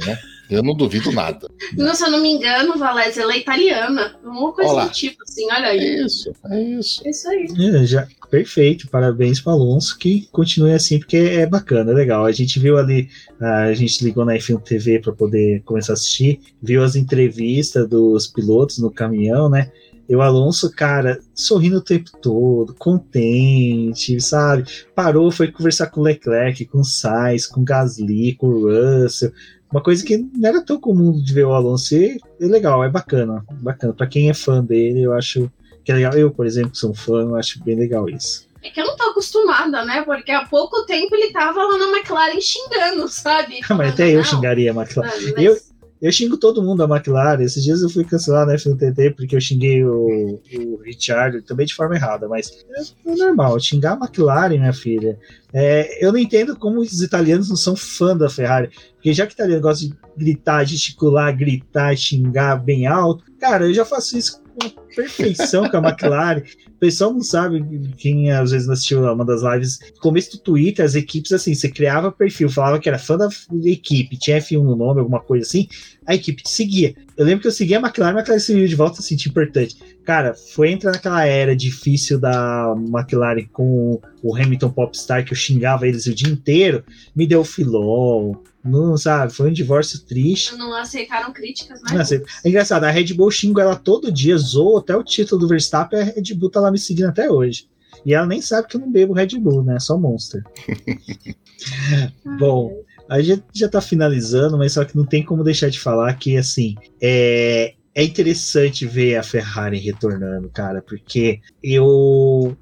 né? 0.06 0.18
Eu 0.50 0.64
não 0.64 0.76
duvido 0.76 1.12
nada. 1.12 1.50
Não, 1.78 1.94
se 1.94 2.04
eu 2.04 2.12
não 2.12 2.22
me 2.22 2.32
engano, 2.32 2.78
Valézia, 2.78 3.22
ela 3.24 3.34
é 3.34 3.38
italiana. 3.38 4.16
Uma 4.24 4.54
coisa 4.54 4.72
Olá. 4.72 4.86
do 4.86 4.92
tipo, 4.92 5.22
assim, 5.24 5.46
olha 5.52 5.68
aí. 5.68 5.80
É 5.80 6.06
isso, 6.06 6.34
é 6.50 6.62
isso. 6.62 7.02
É 7.06 7.10
isso 7.10 7.30
aí. 7.30 7.48
É, 7.58 7.86
já, 7.86 8.08
perfeito, 8.32 8.88
parabéns 8.88 9.40
para 9.42 9.54
Alonso, 9.54 9.98
que 9.98 10.28
continue 10.32 10.74
assim, 10.74 11.00
porque 11.00 11.18
é 11.18 11.46
bacana, 11.46 11.92
é 11.92 11.96
legal. 11.96 12.26
A 12.26 12.32
gente 12.32 12.60
viu 12.60 12.78
ali, 12.78 13.10
a 13.40 13.74
gente 13.74 14.04
ligou 14.04 14.26
na 14.26 14.34
F1 14.36 14.62
TV 14.62 15.00
para 15.00 15.14
poder 15.14 15.62
começar 15.64 15.94
a 15.94 15.96
assistir, 15.96 16.40
viu 16.62 16.84
as 16.84 16.96
entrevistas 16.96 17.88
dos 17.88 18.28
pilotos 18.28 18.78
no 18.78 18.92
caminhão, 18.92 19.50
né? 19.50 19.72
E 20.10 20.16
o 20.16 20.22
Alonso, 20.22 20.72
cara, 20.72 21.20
sorrindo 21.36 21.78
o 21.78 21.84
tempo 21.84 22.12
todo, 22.22 22.74
contente, 22.74 24.20
sabe? 24.22 24.66
Parou, 24.96 25.30
foi 25.32 25.52
conversar 25.52 25.88
com 25.88 26.00
o 26.00 26.04
Leclerc, 26.04 26.66
com 26.66 26.80
o 26.80 26.86
Sainz, 26.86 27.46
com 27.46 27.62
o 27.62 27.64
Gasly, 27.64 28.36
com 28.36 28.48
o 28.48 29.02
Russell. 29.04 29.34
Uma 29.70 29.82
coisa 29.82 30.06
que 30.06 30.18
não 30.18 30.48
era 30.48 30.64
tão 30.64 30.80
comum 30.80 31.12
de 31.12 31.34
ver 31.34 31.46
o 31.46 31.54
Alonso. 31.54 31.94
E 31.94 32.18
é 32.40 32.46
legal, 32.46 32.84
é 32.84 32.90
bacana. 32.90 33.44
Bacana. 33.52 33.94
Pra 33.94 34.08
quem 34.08 34.30
é 34.30 34.34
fã 34.34 34.64
dele, 34.64 35.02
eu 35.02 35.14
acho 35.14 35.52
que 35.84 35.92
é 35.92 35.96
legal. 35.96 36.14
Eu, 36.14 36.32
por 36.32 36.46
exemplo, 36.46 36.74
sou 36.74 36.92
um 36.92 36.96
fã, 36.96 37.22
eu 37.22 37.36
acho 37.36 37.62
bem 37.64 37.76
legal 37.76 38.10
isso. 38.10 38.48
É 38.64 38.70
que 38.70 38.80
eu 38.80 38.86
não 38.86 38.96
tô 38.96 39.04
acostumada, 39.04 39.84
né? 39.86 40.02
Porque 40.04 40.32
há 40.32 40.46
pouco 40.46 40.86
tempo 40.86 41.14
ele 41.16 41.32
tava 41.32 41.64
lá 41.64 41.78
na 41.78 41.98
McLaren 41.98 42.40
xingando, 42.40 43.08
sabe? 43.10 43.60
mas 43.70 43.94
até 43.94 44.10
eu 44.10 44.24
xingaria 44.24 44.72
a 44.72 44.76
McLaren. 44.76 45.12
Mas... 45.36 45.44
Eu, 45.44 45.58
eu 46.02 46.12
xingo 46.12 46.38
todo 46.38 46.62
mundo 46.62 46.86
da 46.86 46.96
McLaren. 46.96 47.42
Esses 47.42 47.64
dias 47.64 47.82
eu 47.82 47.90
fui 47.90 48.04
cancelar 48.04 48.46
na 48.46 48.58
FNTT 48.58 49.12
porque 49.12 49.36
eu 49.36 49.42
xinguei 49.42 49.84
o, 49.84 50.40
o 50.60 50.82
Richard 50.84 51.42
também 51.42 51.66
de 51.66 51.74
forma 51.74 51.96
errada, 51.96 52.28
mas 52.28 52.66
é, 53.06 53.10
normal. 53.16 53.60
Xingar 53.60 53.94
a 53.94 54.06
McLaren, 54.06 54.58
minha 54.58 54.74
filha. 54.74 55.18
É, 55.54 56.06
eu 56.06 56.12
não 56.12 56.20
entendo 56.20 56.56
como 56.56 56.80
os 56.80 57.02
italianos 57.02 57.50
não 57.50 57.56
são 57.56 57.76
fã 57.76 58.16
da 58.16 58.30
Ferrari. 58.30 58.70
Porque 58.96 59.14
já 59.14 59.26
que 59.26 59.34
o 59.34 59.36
italiano 59.36 59.62
gosta 59.62 59.86
de 59.86 59.94
gritar, 60.16 60.64
gesticular, 60.66 61.36
gritar, 61.36 61.96
xingar 61.96 62.58
bem 62.58 62.86
alto, 62.86 63.24
cara, 63.40 63.66
eu 63.66 63.74
já 63.74 63.86
faço 63.86 64.18
isso 64.18 64.42
com 64.58 64.70
perfeição 64.96 65.70
com 65.70 65.78
a 65.78 65.90
McLaren. 65.90 66.42
O 66.68 66.80
pessoal 66.80 67.14
não 67.14 67.22
sabe, 67.22 67.64
quem 67.98 68.32
às 68.32 68.52
vezes 68.52 68.68
não 68.68 68.74
assistiu 68.74 69.04
uma 69.04 69.26
das 69.26 69.42
lives, 69.42 69.80
no 69.96 70.02
começo 70.02 70.32
do 70.32 70.40
Twitter, 70.40 70.86
as 70.86 70.96
equipes 70.96 71.32
assim, 71.32 71.54
você 71.54 71.70
criava 71.70 72.12
perfil, 72.12 72.50
falava 72.50 72.80
que 72.80 72.88
era 72.90 73.00
fã 73.00 73.18
da 73.18 73.30
equipe, 73.66 74.18
tinha 74.18 74.40
F1 74.40 74.64
no 74.64 74.76
nome, 74.76 75.00
alguma 75.00 75.20
coisa 75.20 75.46
assim, 75.46 75.68
a 76.06 76.16
equipe 76.16 76.44
te 76.44 76.50
seguia. 76.50 76.96
Eu 77.16 77.26
lembro 77.26 77.42
que 77.42 77.48
eu 77.48 77.52
seguia 77.52 77.78
a 77.78 77.82
McLaren, 77.82 78.16
a 78.16 78.20
McLaren 78.20 78.40
seguiu 78.40 78.68
de 78.68 78.76
volta, 78.76 79.00
assim, 79.00 79.16
importante. 79.28 79.78
Cara, 80.06 80.34
foi 80.34 80.72
entrar 80.72 80.92
naquela 80.92 81.26
era 81.26 81.56
difícil 81.56 82.20
da 82.20 82.74
McLaren 82.78 83.46
com 83.52 84.00
o 84.24 84.36
Hamilton 84.36 84.70
Popstar, 84.70 85.26
que 85.26 85.34
eu 85.34 85.38
xingava 85.38 85.88
eles 85.88 86.06
o 86.06 86.14
dia 86.14 86.30
inteiro, 86.30 86.84
me 87.16 87.28
deu 87.28 87.44
filó, 87.44 88.36
não, 88.68 88.98
sabe? 88.98 89.34
Foi 89.34 89.50
um 89.50 89.54
divórcio 89.54 90.00
triste. 90.02 90.56
Não 90.56 90.76
aceitaram 90.76 91.32
críticas, 91.34 91.82
né? 91.82 92.04
É 92.44 92.50
engraçado, 92.50 92.84
a 92.84 92.92
Red 92.92 93.14
Bull 93.14 93.32
xinga 93.32 93.62
ela 93.62 93.76
todo 93.76 94.12
dia, 94.12 94.38
zoou 94.38 94.78
até 94.78 94.96
o 94.96 95.04
título 95.04 95.42
do 95.42 95.48
Verstappen, 95.48 96.00
a 96.00 96.04
Red 96.04 96.34
Bull 96.36 96.50
tá 96.50 96.60
lá 96.60 96.72
me 96.72 96.78
seguindo 96.78 97.08
até 97.08 97.30
hoje. 97.30 97.68
E 98.06 98.14
ela 98.14 98.28
nem 98.28 98.42
sabe 98.42 98.68
que 98.68 98.78
eu 98.78 98.82
não 98.82 98.92
bebo 98.92 99.14
Red 99.14 99.40
Bull, 99.40 99.64
né? 99.64 99.80
Só 99.80 99.98
Monster. 99.98 100.44
Bom, 102.40 102.84
a 103.10 103.22
gente 103.22 103.44
já 103.54 103.68
tá 103.68 103.82
finalizando, 103.82 104.58
mas 104.58 104.74
só 104.74 104.86
que 104.86 104.96
não 104.96 105.06
tem 105.06 105.24
como 105.24 105.44
deixar 105.44 105.70
de 105.70 105.80
falar 105.80 106.14
que, 106.16 106.38
assim, 106.38 106.76
é, 107.02 107.74
é 107.96 108.04
interessante 108.04 108.86
ver 108.86 109.16
a 109.16 109.24
Ferrari 109.24 109.80
retornando, 109.80 110.50
cara, 110.50 110.82
porque 110.82 111.42
eu 111.64 112.56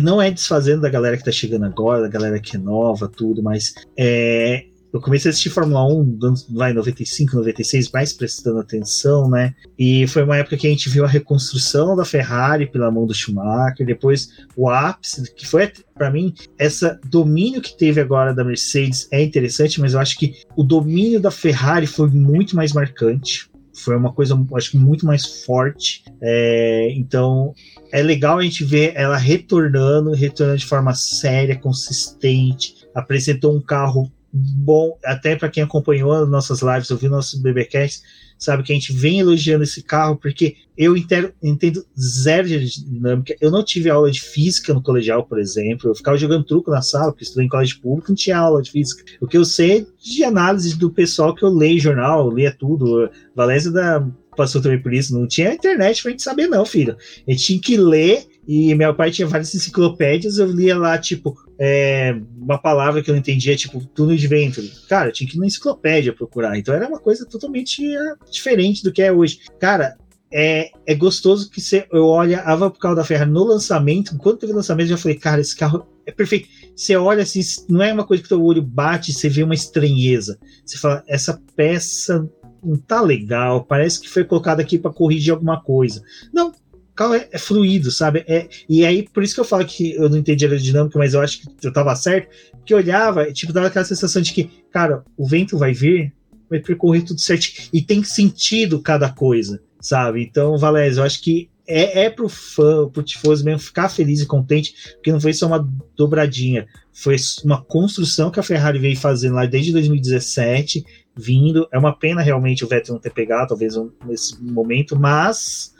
não 0.00 0.22
é 0.22 0.30
desfazendo 0.30 0.82
da 0.82 0.88
galera 0.88 1.16
que 1.16 1.24
tá 1.24 1.32
chegando 1.32 1.64
agora, 1.64 2.02
da 2.02 2.08
galera 2.08 2.38
que 2.38 2.56
é 2.56 2.58
nova, 2.58 3.08
tudo, 3.08 3.42
mas 3.42 3.74
é, 3.96 4.66
eu 4.96 5.00
comecei 5.00 5.28
a 5.28 5.30
assistir 5.30 5.50
Fórmula 5.50 5.86
1 5.86 6.18
lá 6.52 6.70
em 6.70 6.74
95, 6.74 7.36
96, 7.36 7.90
mais 7.90 8.12
prestando 8.12 8.60
atenção, 8.60 9.28
né? 9.28 9.54
E 9.78 10.06
foi 10.06 10.22
uma 10.22 10.36
época 10.36 10.56
que 10.56 10.66
a 10.66 10.70
gente 10.70 10.88
viu 10.88 11.04
a 11.04 11.08
reconstrução 11.08 11.94
da 11.94 12.04
Ferrari 12.04 12.66
pela 12.66 12.90
mão 12.90 13.06
do 13.06 13.14
Schumacher, 13.14 13.86
depois 13.86 14.30
o 14.56 14.68
ápice, 14.68 15.32
que 15.34 15.46
foi 15.46 15.70
para 15.94 16.10
mim, 16.10 16.34
esse 16.58 16.98
domínio 17.06 17.62
que 17.62 17.76
teve 17.76 18.00
agora 18.00 18.34
da 18.34 18.44
Mercedes 18.44 19.08
é 19.10 19.22
interessante, 19.22 19.80
mas 19.80 19.94
eu 19.94 20.00
acho 20.00 20.18
que 20.18 20.34
o 20.54 20.62
domínio 20.62 21.20
da 21.20 21.30
Ferrari 21.30 21.86
foi 21.86 22.08
muito 22.08 22.54
mais 22.54 22.72
marcante. 22.72 23.50
Foi 23.74 23.94
uma 23.96 24.12
coisa, 24.12 24.34
acho 24.54 24.70
que 24.70 24.78
muito 24.78 25.04
mais 25.04 25.44
forte. 25.44 26.02
É, 26.22 26.92
então, 26.96 27.54
é 27.92 28.02
legal 28.02 28.38
a 28.38 28.42
gente 28.42 28.64
ver 28.64 28.92
ela 28.94 29.16
retornando, 29.16 30.12
retornando 30.12 30.58
de 30.58 30.66
forma 30.66 30.94
séria, 30.94 31.56
consistente. 31.56 32.74
Apresentou 32.94 33.54
um 33.54 33.60
carro 33.60 34.10
bom, 34.32 34.98
até 35.04 35.36
para 35.36 35.48
quem 35.48 35.62
acompanhou 35.62 36.12
as 36.12 36.28
nossas 36.28 36.60
lives, 36.60 36.90
ouviu 36.90 37.10
nossos 37.10 37.40
BBcast, 37.40 38.02
sabe 38.38 38.62
que 38.62 38.72
a 38.72 38.74
gente 38.74 38.92
vem 38.92 39.20
elogiando 39.20 39.64
esse 39.64 39.82
carro, 39.82 40.16
porque 40.16 40.56
eu 40.76 40.96
entendo, 40.96 41.32
entendo 41.42 41.84
zero 41.98 42.46
de 42.46 42.84
dinâmica. 42.84 43.34
Eu 43.40 43.50
não 43.50 43.64
tive 43.64 43.88
aula 43.88 44.10
de 44.10 44.20
física 44.20 44.74
no 44.74 44.82
colegial, 44.82 45.24
por 45.24 45.38
exemplo. 45.38 45.90
Eu 45.90 45.94
ficava 45.94 46.18
jogando 46.18 46.44
truco 46.44 46.70
na 46.70 46.82
sala, 46.82 47.12
porque 47.12 47.24
estudei 47.24 47.46
em 47.46 47.48
colégio 47.48 47.80
público, 47.80 48.10
não 48.10 48.16
tinha 48.16 48.36
aula 48.36 48.62
de 48.62 48.70
física. 48.70 49.02
O 49.20 49.26
que 49.26 49.38
eu 49.38 49.44
sei 49.44 49.78
é 49.78 49.86
de 49.98 50.24
análise 50.24 50.76
do 50.76 50.90
pessoal 50.90 51.34
que 51.34 51.42
eu 51.42 51.48
leio 51.48 51.80
jornal, 51.80 52.26
eu 52.26 52.36
lia 52.36 52.52
tudo. 52.52 53.10
Valézia 53.34 53.70
da 53.70 54.06
passou 54.36 54.60
também 54.60 54.80
por 54.80 54.92
isso. 54.92 55.18
Não 55.18 55.26
tinha 55.26 55.54
internet 55.54 56.02
pra 56.02 56.10
gente 56.10 56.22
saber, 56.22 56.46
não, 56.46 56.64
filho. 56.66 56.96
A 57.26 57.30
gente 57.30 57.44
tinha 57.44 57.60
que 57.60 57.76
ler, 57.76 58.26
e 58.46 58.74
meu 58.74 58.94
pai 58.94 59.10
tinha 59.10 59.26
várias 59.26 59.54
enciclopédias, 59.54 60.38
eu 60.38 60.46
lia 60.46 60.76
lá, 60.76 60.96
tipo, 60.98 61.36
é, 61.58 62.16
uma 62.36 62.58
palavra 62.58 63.02
que 63.02 63.10
eu 63.10 63.14
não 63.14 63.20
entendia, 63.20 63.56
tipo, 63.56 63.84
túnel 63.86 64.16
de 64.16 64.28
vento. 64.28 64.62
Cara, 64.88 65.10
tinha 65.10 65.28
que 65.28 65.36
ir 65.36 65.40
na 65.40 65.46
enciclopédia 65.46 66.12
procurar. 66.12 66.56
Então 66.56 66.74
era 66.74 66.88
uma 66.88 67.00
coisa 67.00 67.26
totalmente 67.26 67.84
é, 67.84 68.14
diferente 68.30 68.82
do 68.82 68.92
que 68.92 69.02
é 69.02 69.10
hoje. 69.10 69.40
Cara, 69.58 69.96
é, 70.32 70.70
é 70.86 70.94
gostoso 70.94 71.50
que 71.50 71.60
você, 71.60 71.86
eu 71.92 72.06
olhava 72.06 72.70
pro 72.70 72.80
carro 72.80 72.94
da 72.94 73.04
Ferrari 73.04 73.30
no 73.30 73.44
lançamento, 73.44 74.16
quando 74.18 74.38
teve 74.38 74.52
lançamento, 74.52 74.86
eu 74.86 74.96
já 74.96 75.02
falei, 75.02 75.18
cara, 75.18 75.40
esse 75.40 75.56
carro 75.56 75.86
é 76.04 76.12
perfeito. 76.12 76.48
Você 76.74 76.96
olha 76.96 77.22
assim, 77.22 77.40
não 77.68 77.82
é 77.82 77.92
uma 77.92 78.06
coisa 78.06 78.22
que 78.22 78.28
teu 78.28 78.42
olho 78.42 78.62
bate, 78.62 79.12
você 79.12 79.28
vê 79.28 79.42
uma 79.42 79.54
estranheza. 79.54 80.38
Você 80.64 80.78
fala, 80.78 81.02
essa 81.08 81.40
peça 81.56 82.28
não 82.62 82.76
tá 82.76 83.00
legal, 83.00 83.64
parece 83.64 84.00
que 84.00 84.08
foi 84.08 84.24
colocada 84.24 84.60
aqui 84.60 84.78
para 84.78 84.92
corrigir 84.92 85.32
alguma 85.32 85.60
coisa. 85.60 86.02
Não, 86.32 86.52
carro 86.96 87.14
é, 87.14 87.28
é, 87.30 87.38
fluido, 87.38 87.90
sabe? 87.90 88.24
É, 88.26 88.48
e 88.68 88.84
aí, 88.84 89.06
por 89.08 89.22
isso 89.22 89.34
que 89.34 89.40
eu 89.40 89.44
falo 89.44 89.64
que 89.64 89.92
eu 89.92 90.08
não 90.08 90.18
entendi 90.18 90.44
a 90.44 90.48
aerodinâmica, 90.48 90.98
mas 90.98 91.14
eu 91.14 91.20
acho 91.20 91.42
que 91.42 91.66
eu 91.66 91.72
tava 91.72 91.94
certo, 91.94 92.28
porque 92.52 92.72
eu 92.72 92.78
olhava, 92.78 93.30
tipo, 93.32 93.52
dava 93.52 93.66
aquela 93.68 93.84
sensação 93.84 94.22
de 94.22 94.32
que, 94.32 94.50
cara, 94.72 95.04
o 95.16 95.26
vento 95.26 95.58
vai 95.58 95.72
vir, 95.72 96.12
vai 96.48 96.58
percorrer 96.58 97.02
tudo 97.02 97.20
certo, 97.20 97.68
e 97.72 97.82
tem 97.82 98.02
sentido 98.02 98.80
cada 98.80 99.10
coisa, 99.10 99.60
sabe? 99.80 100.22
Então, 100.22 100.56
Valézio, 100.56 101.00
eu 101.00 101.04
acho 101.04 101.22
que 101.22 101.48
é, 101.66 102.04
é 102.04 102.10
pro 102.10 102.28
fã, 102.28 102.88
pro 102.88 103.02
tifoso 103.02 103.44
mesmo 103.44 103.58
ficar 103.58 103.88
feliz 103.88 104.20
e 104.20 104.26
contente, 104.26 104.74
porque 104.94 105.12
não 105.12 105.20
foi 105.20 105.32
só 105.32 105.46
uma 105.46 105.68
dobradinha, 105.96 106.66
foi 106.92 107.16
uma 107.44 107.62
construção 107.62 108.30
que 108.30 108.40
a 108.40 108.42
Ferrari 108.42 108.78
veio 108.78 108.96
fazendo 108.96 109.34
lá 109.34 109.44
desde 109.44 109.72
2017, 109.72 110.84
vindo. 111.14 111.68
É 111.72 111.78
uma 111.78 111.96
pena 111.96 112.22
realmente 112.22 112.64
o 112.64 112.68
Vettel 112.68 112.94
não 112.94 113.00
ter 113.00 113.12
pegado, 113.12 113.48
talvez 113.48 113.74
nesse 114.06 114.40
momento, 114.42 114.98
mas 114.98 115.74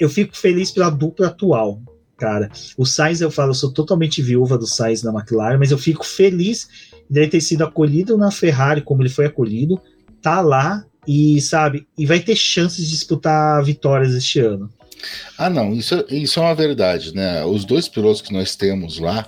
eu 0.00 0.08
fico 0.08 0.36
feliz 0.36 0.70
pela 0.70 0.88
dupla 0.88 1.26
atual, 1.26 1.80
cara. 2.16 2.50
O 2.76 2.86
Sainz, 2.86 3.20
eu 3.20 3.30
falo, 3.30 3.50
eu 3.50 3.54
sou 3.54 3.70
totalmente 3.70 4.22
viúva 4.22 4.56
do 4.56 4.66
Sainz 4.66 5.02
na 5.02 5.12
McLaren, 5.12 5.58
mas 5.58 5.70
eu 5.70 5.78
fico 5.78 6.04
feliz 6.04 6.68
de 7.08 7.26
ter 7.28 7.40
sido 7.40 7.62
acolhido 7.62 8.16
na 8.16 8.30
Ferrari 8.30 8.80
como 8.80 9.02
ele 9.02 9.08
foi 9.10 9.26
acolhido, 9.26 9.80
tá 10.22 10.40
lá 10.40 10.84
e, 11.06 11.40
sabe, 11.40 11.86
e 11.98 12.06
vai 12.06 12.20
ter 12.20 12.34
chances 12.34 12.84
de 12.84 12.90
disputar 12.92 13.62
vitórias 13.62 14.14
este 14.14 14.40
ano. 14.40 14.70
Ah, 15.36 15.50
não, 15.50 15.72
isso, 15.72 16.04
isso 16.10 16.40
é 16.40 16.42
uma 16.42 16.54
verdade, 16.54 17.14
né? 17.14 17.44
Os 17.44 17.64
dois 17.64 17.88
pilotos 17.88 18.22
que 18.22 18.32
nós 18.32 18.54
temos 18.54 18.98
lá 18.98 19.26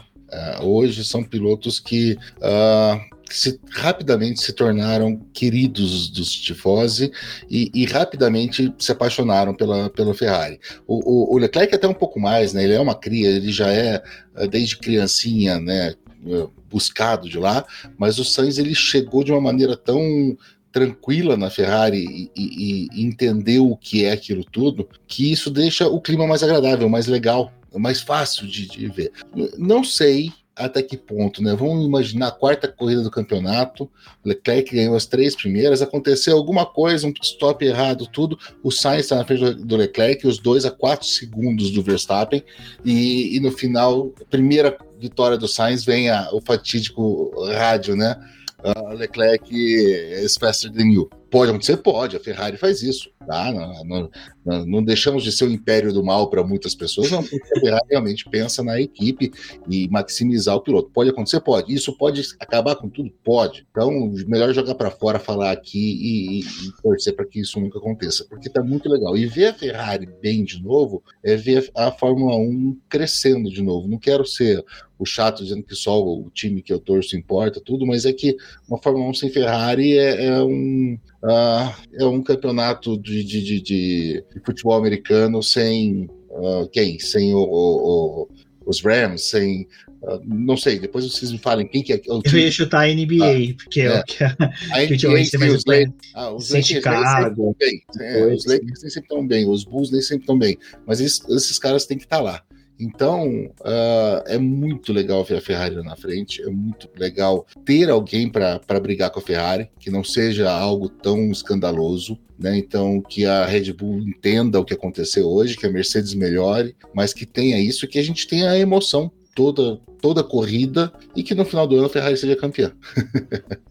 uh, 0.61 0.65
hoje 0.65 1.05
são 1.05 1.23
pilotos 1.23 1.81
que 1.81 2.17
uh, 2.39 3.12
se, 3.31 3.61
rapidamente 3.71 4.41
se 4.41 4.53
tornaram 4.53 5.17
queridos 5.33 6.09
dos 6.11 6.31
tifosi 6.33 7.11
e, 7.51 7.71
e, 7.75 7.85
rapidamente 7.85 8.73
se 8.79 8.93
apaixonaram 8.93 9.55
pela, 9.55 9.89
pela 9.91 10.15
Ferrari. 10.15 10.61
O, 10.87 11.33
o, 11.33 11.35
o, 11.35 11.39
Leclerc 11.39 11.75
até 11.75 11.87
um 11.89 11.95
pouco 11.95 12.21
mais, 12.21 12.53
né? 12.53 12.65
Ele 12.65 12.75
é 12.75 12.81
uma 12.81 12.95
cria, 12.95 13.29
ele 13.29 13.53
já 13.53 13.71
é 13.71 14.03
eh, 14.37 14.47
desde 14.47 14.77
criancinha, 14.77 15.59
né? 15.59 15.95
Eh, 16.27 16.47
buscado 16.71 17.29
de 17.29 17.39
lá, 17.39 17.65
mas 17.99 18.19
o 18.19 18.25
Sainz 18.25 18.59
ele 18.59 18.75
chegou 18.75 19.23
de 19.23 19.31
uma 19.31 19.41
maneira 19.41 19.77
tão 19.77 20.37
tranquila 20.73 21.37
na 21.37 21.51
Ferrari 21.51 21.99
e, 21.99 22.31
e, 22.35 22.89
e 22.91 23.05
entendeu 23.05 23.71
o 23.71 23.77
que 23.77 24.05
é 24.05 24.13
aquilo 24.13 24.43
tudo, 24.43 24.89
que 25.07 25.31
isso 25.31 25.51
deixa 25.51 25.87
o 25.87 26.01
clima 26.01 26.27
mais 26.27 26.43
agradável, 26.43 26.89
mais 26.89 27.07
legal, 27.07 27.53
mais 27.75 28.01
fácil 28.01 28.47
de, 28.47 28.67
de 28.67 28.89
ver. 28.89 29.13
Não 29.59 29.85
sei 29.85 30.33
até 30.57 30.83
que 30.83 30.97
ponto, 30.97 31.43
né? 31.43 31.55
Vamos 31.55 31.85
imaginar 31.85 32.29
a 32.29 32.33
quarta 32.33 32.69
corrida 32.69 33.03
do 33.03 33.11
campeonato, 33.11 33.91
Leclerc 34.25 34.75
ganhou 34.75 34.95
as 34.95 35.07
três 35.07 35.35
primeiras, 35.35 35.81
aconteceu 35.81 36.37
alguma 36.37 36.67
coisa, 36.67 37.07
um 37.07 37.13
stop 37.23 37.65
errado, 37.65 38.07
tudo, 38.07 38.39
o 38.63 38.71
Sainz 38.71 39.03
está 39.03 39.17
na 39.17 39.25
frente 39.25 39.55
do 39.55 39.77
Leclerc, 39.77 40.27
os 40.27 40.39
dois 40.39 40.65
a 40.65 40.71
quatro 40.71 41.07
segundos 41.07 41.71
do 41.71 41.83
Verstappen, 41.83 42.45
e, 42.85 43.37
e 43.37 43.41
no 43.41 43.51
final, 43.51 44.13
primeira 44.31 44.77
vitória 44.99 45.39
do 45.39 45.49
Sainz, 45.49 45.85
vem 45.85 46.11
a, 46.11 46.29
o 46.33 46.41
fatídico 46.41 47.33
rádio, 47.55 47.97
né? 47.97 48.17
Uh, 48.63 48.95
Leclerc 48.95 49.51
is 49.53 50.37
faster 50.37 50.71
you. 50.77 51.11
Pode 51.33 51.51
acontecer? 51.51 51.79
Pode. 51.79 52.15
A 52.15 52.21
Ferrari 52.21 52.59
faz 52.59 52.83
isso. 52.83 53.11
Tá? 53.27 53.51
Não, 53.51 53.85
não, 53.85 54.11
não, 54.45 54.67
não 54.67 54.85
deixamos 54.85 55.25
de 55.25 55.33
ser 55.33 55.47
o 55.47 55.51
império 55.51 55.91
do 55.91 56.05
mal 56.05 56.29
para 56.29 56.45
muitas 56.45 56.75
pessoas, 56.75 57.11
não, 57.11 57.23
porque 57.23 57.37
a 57.57 57.61
Ferrari 57.61 57.87
realmente 57.89 58.29
pensa 58.29 58.63
na 58.63 58.79
equipe 58.79 59.33
e 59.67 59.89
maximizar 59.89 60.55
o 60.55 60.61
piloto. 60.61 60.91
Pode 60.91 61.09
acontecer? 61.09 61.41
Pode. 61.41 61.73
Isso 61.73 61.97
pode 61.97 62.23
acabar 62.39 62.77
com 62.77 62.87
tudo? 62.87 63.11
Pode. 63.25 63.67
Então, 63.71 64.13
melhor 64.27 64.53
jogar 64.53 64.75
para 64.75 64.91
fora, 64.91 65.19
falar 65.19 65.53
aqui 65.53 65.79
e, 65.79 66.41
e, 66.41 66.41
e 66.41 66.83
torcer 66.83 67.17
para 67.17 67.25
que 67.25 67.41
isso 67.41 67.59
nunca 67.59 67.79
aconteça, 67.79 68.27
porque 68.29 68.51
tá 68.51 68.63
muito 68.63 68.91
legal. 68.91 69.17
E 69.17 69.25
ver 69.25 69.47
a 69.47 69.55
Ferrari 69.55 70.07
bem 70.21 70.45
de 70.45 70.63
novo 70.63 71.03
é 71.25 71.35
ver 71.35 71.71
a 71.75 71.91
Fórmula 71.91 72.37
1 72.37 72.79
crescendo 72.91 73.49
de 73.49 73.63
novo. 73.63 73.89
Não 73.89 73.99
quero 73.99 74.27
ser 74.27 74.63
o 75.03 75.05
chato 75.05 75.43
dizendo 75.43 75.65
que 75.65 75.75
só 75.75 76.01
o 76.01 76.31
time 76.31 76.63
que 76.63 76.73
eu 76.73 76.79
torço 76.79 77.17
importa, 77.17 77.61
tudo, 77.61 77.85
mas 77.85 78.05
é 78.05 78.13
que 78.13 78.37
uma 78.69 78.79
Fórmula 78.79 79.11
1 79.11 79.15
sem 79.15 79.31
Ferrari 79.31 79.99
é, 79.99 80.27
é 80.27 80.43
um, 80.43 80.97
uh, 81.23 81.75
é 81.95 82.05
um 82.05 82.23
campeonato 82.23 82.99
de, 82.99 83.25
de, 83.25 83.43
de, 83.43 83.61
de 83.61 84.25
futebol 84.45 84.75
americano 84.75 85.43
sem 85.43 86.09
uh, 86.31 86.69
quem? 86.71 86.99
Sem 86.99 87.35
o, 87.35 87.39
o, 87.39 88.23
o, 88.23 88.29
os 88.67 88.83
Rams, 88.83 89.23
sem. 89.23 89.67
Uh, 90.03 90.21
não 90.25 90.57
sei, 90.57 90.81
depois 90.81 91.05
vocês 91.05 91.31
me 91.31 91.39
falem 91.39 91.67
quem 91.67 91.83
que 91.83 91.93
é. 91.93 92.01
O 92.09 92.21
time. 92.21 92.41
Eu 92.41 92.47
ia 92.47 92.51
chutar 92.51 92.89
a 92.89 92.93
NBA, 92.93 93.55
porque 93.57 93.83
é, 93.83 94.01
o 94.01 94.05
que 94.05 94.25
a, 94.25 94.37
a 94.73 94.87
que 94.87 95.07
NBA, 95.07 95.53
os, 95.53 95.65
Lakers, 95.65 95.93
ah, 96.15 96.33
os 96.33 96.49
Lakers 96.49 96.67
Chicago. 96.67 97.57
Bem. 97.59 97.83
É, 98.01 98.27
os 98.27 98.45
Lakers 98.45 98.83
nem 98.83 98.91
sempre 98.91 99.01
estão 99.01 99.27
bem, 99.27 99.49
os 99.49 99.65
Bulls 99.65 99.93
nem 99.93 100.03
sempre 100.03 100.23
estão 100.23 100.37
bem, 100.37 100.59
mas 100.87 101.01
esses, 101.01 101.27
esses 101.29 101.59
caras 101.59 101.87
têm 101.87 101.99
que 101.99 102.05
estar 102.05 102.17
tá 102.17 102.23
lá. 102.23 102.43
Então, 102.83 103.47
uh, 103.61 104.25
é 104.27 104.37
muito 104.39 104.93
legal 104.93 105.23
ver 105.23 105.37
a 105.37 105.41
Ferrari 105.41 105.77
na 105.77 105.95
frente, 105.95 106.43
é 106.43 106.51
muito 106.51 106.89
legal 106.99 107.47
ter 107.65 107.89
alguém 107.89 108.29
para 108.29 108.81
brigar 108.81 109.09
com 109.11 109.21
a 109.21 109.23
Ferrari, 109.23 109.71
que 109.79 109.89
não 109.89 110.03
seja 110.03 110.51
algo 110.51 110.89
tão 110.89 111.31
escandaloso, 111.31 112.19
né? 112.37 112.59
Então, 112.59 113.01
que 113.01 113.25
a 113.25 113.47
Red 113.47 113.73
Bull 113.73 114.01
entenda 114.01 114.59
o 114.59 114.65
que 114.65 114.75
aconteceu 114.75 115.29
hoje, 115.29 115.57
que 115.57 115.65
a 115.65 115.71
Mercedes 115.71 116.13
melhore, 116.13 116.75
mas 116.93 117.15
que 117.15 117.25
tenha 117.25 117.61
isso, 117.61 117.87
que 117.87 118.01
a 118.01 118.03
gente 118.03 118.27
tenha 118.27 118.51
a 118.51 118.59
emoção 118.59 119.13
toda 119.35 119.81
toda 120.03 120.25
corrida 120.25 120.93
e 121.15 121.23
que 121.23 121.35
no 121.35 121.45
final 121.45 121.67
do 121.67 121.77
ano 121.77 121.87
a 121.87 121.89
Ferrari 121.89 122.17
seja 122.17 122.35
campeã. 122.35 122.73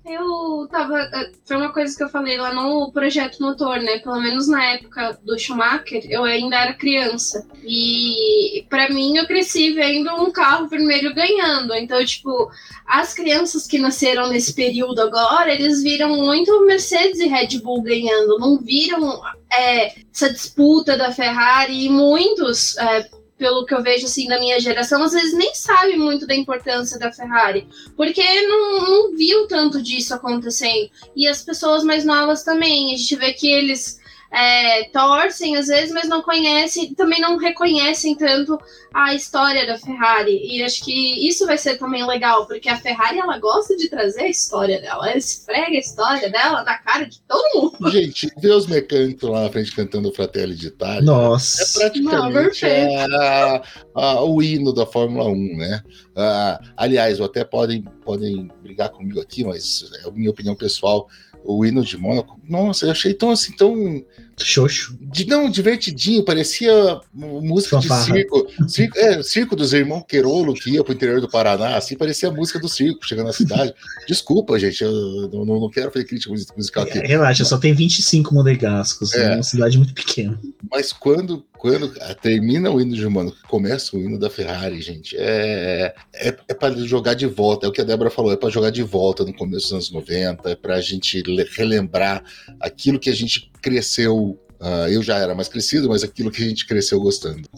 eu 0.05 0.68
tava. 0.72 0.97
Foi 1.45 1.57
uma 1.57 1.74
coisa 1.74 1.95
que 1.95 2.03
eu 2.03 2.09
falei 2.09 2.38
lá 2.38 2.53
no 2.53 2.89
projeto 2.91 3.41
motor, 3.41 3.80
né? 3.80 3.99
Pelo 3.99 4.22
menos 4.22 4.47
na 4.47 4.64
época 4.74 5.20
do 5.24 5.38
Schumacher, 5.38 6.05
eu 6.09 6.24
ainda 6.24 6.55
era 6.55 6.74
criança. 6.74 7.45
E 7.64 8.66
para 8.70 8.89
mim 8.89 9.18
eu 9.18 9.28
cresci 9.28 9.74
vendo 9.74 10.09
um 10.16 10.32
carro 10.32 10.70
vermelho 10.70 11.14
ganhando. 11.14 11.74
Então, 11.74 12.03
tipo, 12.05 12.49
as 12.88 13.14
crianças 13.14 13.68
que 13.68 13.78
nasceram 13.78 14.30
nesse 14.30 14.53
período 14.53 15.01
agora, 15.01 15.53
eles 15.53 15.84
viram 15.84 16.16
muito 16.16 16.66
Mercedes 16.66 17.20
e 17.20 17.28
Red 17.28 17.59
Bull 17.59 17.82
ganhando. 17.82 18.39
Não 18.39 18.57
viram 18.57 19.22
é, 19.51 19.93
essa 20.14 20.32
disputa 20.32 20.97
da 20.97 21.12
Ferrari 21.12 21.86
e 21.86 21.89
muitos. 21.89 22.78
É, 22.78 23.20
pelo 23.41 23.65
que 23.65 23.73
eu 23.73 23.81
vejo 23.81 24.05
assim 24.05 24.27
da 24.27 24.39
minha 24.39 24.59
geração, 24.59 25.01
às 25.01 25.13
vezes 25.13 25.33
nem 25.33 25.51
sabe 25.55 25.97
muito 25.97 26.27
da 26.27 26.35
importância 26.35 26.99
da 26.99 27.11
Ferrari, 27.11 27.67
porque 27.97 28.21
não, 28.43 28.81
não 28.85 29.17
viu 29.17 29.47
tanto 29.47 29.81
disso 29.81 30.13
acontecendo. 30.13 30.91
E 31.15 31.27
as 31.27 31.41
pessoas 31.41 31.83
mais 31.83 32.05
novas 32.05 32.43
também, 32.43 32.93
a 32.93 32.97
gente 32.97 33.15
vê 33.15 33.33
que 33.33 33.51
eles 33.51 33.99
é, 34.32 34.86
torcem 34.86 35.57
às 35.57 35.67
vezes, 35.67 35.91
mas 35.91 36.07
não 36.07 36.21
conhecem, 36.21 36.93
também 36.93 37.19
não 37.19 37.38
reconhecem 37.38 38.15
tanto 38.15 38.57
a 38.93 39.13
história 39.13 39.67
da 39.67 39.77
Ferrari. 39.77 40.39
E 40.43 40.63
acho 40.63 40.84
que 40.84 41.27
isso 41.27 41.45
vai 41.45 41.57
ser 41.57 41.77
também 41.77 42.05
legal, 42.05 42.47
porque 42.47 42.69
a 42.69 42.77
Ferrari 42.77 43.19
ela 43.19 43.38
gosta 43.38 43.75
de 43.75 43.89
trazer 43.89 44.21
a 44.21 44.29
história 44.29 44.79
dela, 44.79 45.09
ela 45.09 45.17
esfrega 45.17 45.75
a 45.75 45.79
história 45.79 46.29
dela 46.29 46.63
na 46.63 46.77
cara 46.77 47.05
de 47.05 47.21
todo 47.21 47.43
mundo. 47.53 47.91
Gente, 47.91 48.32
ver 48.38 48.51
os 48.51 48.67
mecânicos 48.67 49.29
lá 49.29 49.43
na 49.43 49.49
frente 49.49 49.75
cantando 49.75 50.09
o 50.09 50.13
Fratelli 50.13 50.55
de 50.55 50.67
Itália 50.67 51.01
Nossa. 51.01 51.63
é 51.63 51.79
praticamente 51.79 52.65
não, 52.65 53.19
a, 53.19 53.61
a, 53.95 54.23
o 54.23 54.41
hino 54.41 54.73
da 54.73 54.86
Fórmula 54.86 55.29
1, 55.29 55.57
né? 55.57 55.84
Uh, 56.11 56.71
aliás, 56.77 57.19
até 57.19 57.43
podem, 57.43 57.84
podem 58.03 58.49
brigar 58.61 58.89
comigo 58.89 59.19
aqui, 59.19 59.43
mas 59.43 59.89
é 60.03 60.07
a 60.07 60.11
minha 60.11 60.29
opinião 60.29 60.55
pessoal 60.55 61.07
o 61.43 61.65
hino 61.65 61.83
de 61.83 61.97
Mônaco. 61.97 62.39
Nossa, 62.47 62.85
eu 62.85 62.91
achei 62.91 63.13
tão 63.13 63.31
assim, 63.31 63.55
tão. 63.55 64.03
Xoxo. 64.38 64.97
De, 64.99 65.25
não, 65.25 65.49
divertidinho, 65.49 66.23
parecia 66.23 66.99
música 67.13 67.82
Fanfarra. 67.82 68.05
de 68.05 68.11
circo. 68.13 68.47
Circo, 68.67 68.97
é, 68.97 69.23
circo 69.23 69.55
dos 69.55 69.73
irmãos 69.73 70.03
Querolo 70.07 70.53
que 70.53 70.71
ia 70.71 70.84
pro 70.84 70.93
interior 70.93 71.21
do 71.21 71.29
Paraná, 71.29 71.77
assim, 71.77 71.95
parecia 71.95 72.29
a 72.29 72.32
música 72.32 72.59
do 72.59 72.67
circo 72.67 73.05
chegando 73.05 73.27
na 73.27 73.34
cidade. 73.34 73.73
Desculpa, 74.07 74.57
gente, 74.59 74.84
eu 74.84 75.29
não, 75.32 75.45
não, 75.45 75.69
quero 75.69 75.91
fazer 75.91 76.05
crítica 76.05 76.34
musical 76.55 76.84
aqui. 76.84 76.99
Relaxa, 76.99 77.45
só 77.45 77.57
tem 77.57 77.73
25 77.73 78.34
monegascos, 78.34 79.13
é, 79.13 79.34
é 79.34 79.36
uma 79.36 79.43
cidade 79.43 79.77
muito 79.77 79.93
pequena. 79.93 80.39
Mas 80.69 80.91
quando 80.91 81.45
quando 81.61 81.93
termina 82.23 82.71
o 82.71 82.82
hino 82.82 82.95
de 82.95 83.07
Mônaco, 83.07 83.38
começa 83.47 83.95
o 83.95 83.99
hino 83.99 84.17
da 84.17 84.32
Ferrari, 84.32 84.82
gente, 84.82 85.15
é, 85.15 85.93
é, 86.11 86.36
é 86.47 86.53
para 86.55 86.75
jogar 86.75 87.13
de 87.13 87.27
volta. 87.27 87.67
É 87.67 87.69
o 87.69 87.71
que 87.71 87.79
a 87.79 87.84
Débora 87.84 88.09
falou, 88.09 88.32
é 88.32 88.36
para 88.36 88.49
jogar 88.49 88.71
de 88.71 88.82
volta 88.82 89.23
no 89.23 89.32
começo 89.32 89.65
dos 89.65 89.73
anos 89.73 89.91
90, 89.91 90.49
é 90.49 90.55
para 90.55 90.77
a 90.77 90.82
gente 90.82 91.21
relembrar 91.55 92.23
aquilo 92.59 92.97
que 92.97 93.11
a 93.11 93.13
gente 93.13 93.51
cresceu. 93.61 94.30
Uh, 94.62 94.88
eu 94.91 95.01
já 95.01 95.18
era 95.18 95.34
mais 95.34 95.47
crescido, 95.47 95.89
mas 95.89 96.03
aquilo 96.03 96.30
que 96.30 96.43
a 96.43 96.45
gente 96.45 96.68
cresceu 96.68 96.99
gostando. 96.99 97.49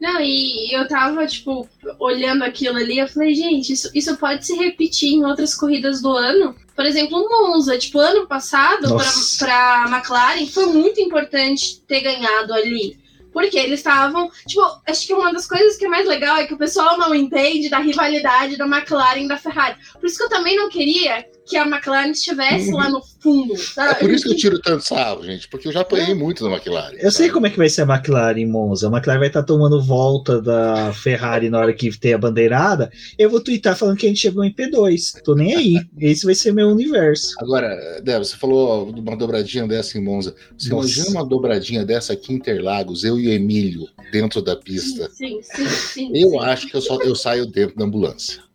Não, 0.00 0.20
e 0.20 0.72
eu 0.72 0.86
tava, 0.86 1.26
tipo, 1.26 1.68
olhando 1.98 2.44
aquilo 2.44 2.76
ali, 2.76 2.98
eu 2.98 3.08
falei, 3.08 3.34
gente, 3.34 3.72
isso, 3.72 3.90
isso 3.92 4.16
pode 4.16 4.46
se 4.46 4.54
repetir 4.54 5.14
em 5.14 5.24
outras 5.24 5.56
corridas 5.56 6.00
do 6.00 6.12
ano. 6.12 6.54
Por 6.76 6.86
exemplo, 6.86 7.18
o 7.18 7.28
Monza, 7.28 7.76
tipo, 7.76 7.98
ano 7.98 8.28
passado, 8.28 8.96
para 8.96 9.08
pra 9.38 9.96
McLaren, 9.96 10.46
foi 10.46 10.66
muito 10.66 11.00
importante 11.00 11.80
ter 11.88 12.02
ganhado 12.02 12.54
ali. 12.54 12.96
Porque 13.32 13.58
eles 13.58 13.80
estavam. 13.80 14.30
Tipo, 14.46 14.62
acho 14.86 15.06
que 15.06 15.14
uma 15.14 15.32
das 15.32 15.46
coisas 15.46 15.76
que 15.76 15.84
é 15.84 15.88
mais 15.88 16.06
legal 16.06 16.36
é 16.36 16.46
que 16.46 16.54
o 16.54 16.58
pessoal 16.58 16.96
não 16.96 17.14
entende 17.14 17.68
da 17.68 17.78
rivalidade 17.78 18.56
da 18.56 18.66
McLaren 18.66 19.24
e 19.24 19.28
da 19.28 19.36
Ferrari. 19.36 19.76
Por 19.92 20.06
isso 20.06 20.16
que 20.16 20.24
eu 20.24 20.28
também 20.28 20.56
não 20.56 20.70
queria 20.70 21.26
que 21.48 21.56
a 21.56 21.66
McLaren 21.66 22.10
estivesse 22.10 22.70
lá 22.70 22.90
no 22.90 23.02
fundo. 23.20 23.56
Sabe? 23.56 23.92
É 23.92 23.94
por 23.94 24.10
isso 24.10 24.24
que 24.24 24.32
eu 24.32 24.36
tiro 24.36 24.60
tanto 24.60 24.84
sarro, 24.84 25.24
gente, 25.24 25.48
porque 25.48 25.68
eu 25.68 25.72
já 25.72 25.80
apanhei 25.80 26.14
muito 26.14 26.44
da 26.44 26.50
McLaren. 26.50 26.94
Eu 26.94 27.10
sabe? 27.10 27.14
sei 27.14 27.30
como 27.30 27.46
é 27.46 27.50
que 27.50 27.56
vai 27.56 27.68
ser 27.68 27.82
a 27.82 27.94
McLaren 27.94 28.38
em 28.38 28.46
Monza. 28.46 28.88
A 28.88 28.90
McLaren 28.90 29.18
vai 29.18 29.28
estar 29.28 29.42
tá 29.42 29.46
tomando 29.46 29.82
volta 29.82 30.40
da 30.40 30.92
Ferrari 30.92 31.48
na 31.48 31.58
hora 31.58 31.72
que 31.72 31.96
tem 31.98 32.12
a 32.12 32.18
bandeirada. 32.18 32.90
Eu 33.18 33.30
vou 33.30 33.40
twittar 33.40 33.76
falando 33.76 33.96
que 33.96 34.06
a 34.06 34.08
gente 34.08 34.20
chegou 34.20 34.44
em 34.44 34.52
P2. 34.52 35.22
Tô 35.22 35.34
nem 35.34 35.54
aí. 35.54 35.80
Esse 35.98 36.24
vai 36.24 36.34
ser 36.34 36.52
meu 36.52 36.68
universo. 36.68 37.34
Agora, 37.38 38.00
Débora, 38.02 38.24
você 38.24 38.36
falou 38.36 38.90
uma 38.90 39.16
dobradinha 39.16 39.66
dessa 39.66 39.98
em 39.98 40.02
Monza. 40.02 40.34
Você 40.56 40.68
Nossa. 40.68 40.88
imagina 40.88 41.18
uma 41.18 41.26
dobradinha 41.26 41.84
dessa 41.84 42.12
aqui 42.12 42.32
em 42.32 42.36
Interlagos, 42.36 43.04
eu 43.04 43.18
e 43.18 43.28
o 43.28 43.32
Emílio 43.32 43.88
dentro 44.12 44.42
da 44.42 44.54
pista? 44.56 45.10
Sim, 45.10 45.40
sim, 45.42 45.66
sim. 45.66 45.68
sim 45.68 46.10
eu 46.14 46.30
sim. 46.30 46.38
acho 46.38 46.66
que 46.68 46.76
eu, 46.76 46.80
só, 46.80 46.98
eu 47.02 47.14
saio 47.14 47.46
dentro 47.46 47.76
da 47.76 47.84
ambulância. 47.84 48.47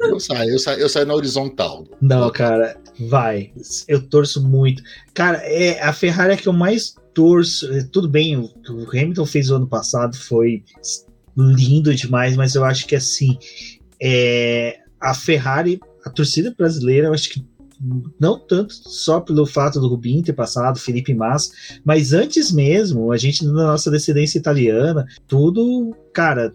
Eu 0.00 0.20
saio, 0.20 0.50
eu 0.50 0.58
saio, 0.58 0.80
eu 0.80 0.88
saio 0.88 1.06
na 1.06 1.14
horizontal. 1.14 1.86
Não, 2.00 2.30
cara, 2.30 2.76
vai. 3.08 3.52
Eu 3.88 4.02
torço 4.02 4.42
muito. 4.42 4.82
Cara, 5.12 5.38
é 5.38 5.80
a 5.82 5.92
Ferrari 5.92 6.32
é 6.32 6.36
que 6.36 6.48
eu 6.48 6.52
mais 6.52 6.94
torço. 7.12 7.72
É, 7.72 7.84
tudo 7.84 8.08
bem, 8.08 8.36
o 8.36 8.48
que 8.48 8.72
o 8.72 8.88
Hamilton 8.88 9.26
fez 9.26 9.50
o 9.50 9.56
ano 9.56 9.66
passado 9.66 10.16
foi 10.16 10.64
lindo 11.36 11.94
demais, 11.94 12.36
mas 12.36 12.54
eu 12.54 12.64
acho 12.64 12.86
que 12.86 12.96
assim. 12.96 13.38
É, 14.02 14.78
a 15.00 15.14
Ferrari, 15.14 15.80
a 16.04 16.10
torcida 16.10 16.54
brasileira, 16.56 17.08
eu 17.08 17.14
acho 17.14 17.30
que 17.30 17.44
não 18.18 18.38
tanto 18.38 18.72
só 18.72 19.20
pelo 19.20 19.46
fato 19.46 19.80
do 19.80 19.88
Rubinho 19.88 20.22
ter 20.22 20.32
passado, 20.32 20.78
Felipe 20.78 21.12
Massa, 21.12 21.52
mas 21.84 22.12
antes 22.12 22.50
mesmo, 22.50 23.12
a 23.12 23.16
gente 23.16 23.44
na 23.44 23.52
nossa 23.52 23.90
descendência 23.90 24.38
italiana, 24.38 25.06
tudo, 25.26 25.94
cara, 26.12 26.52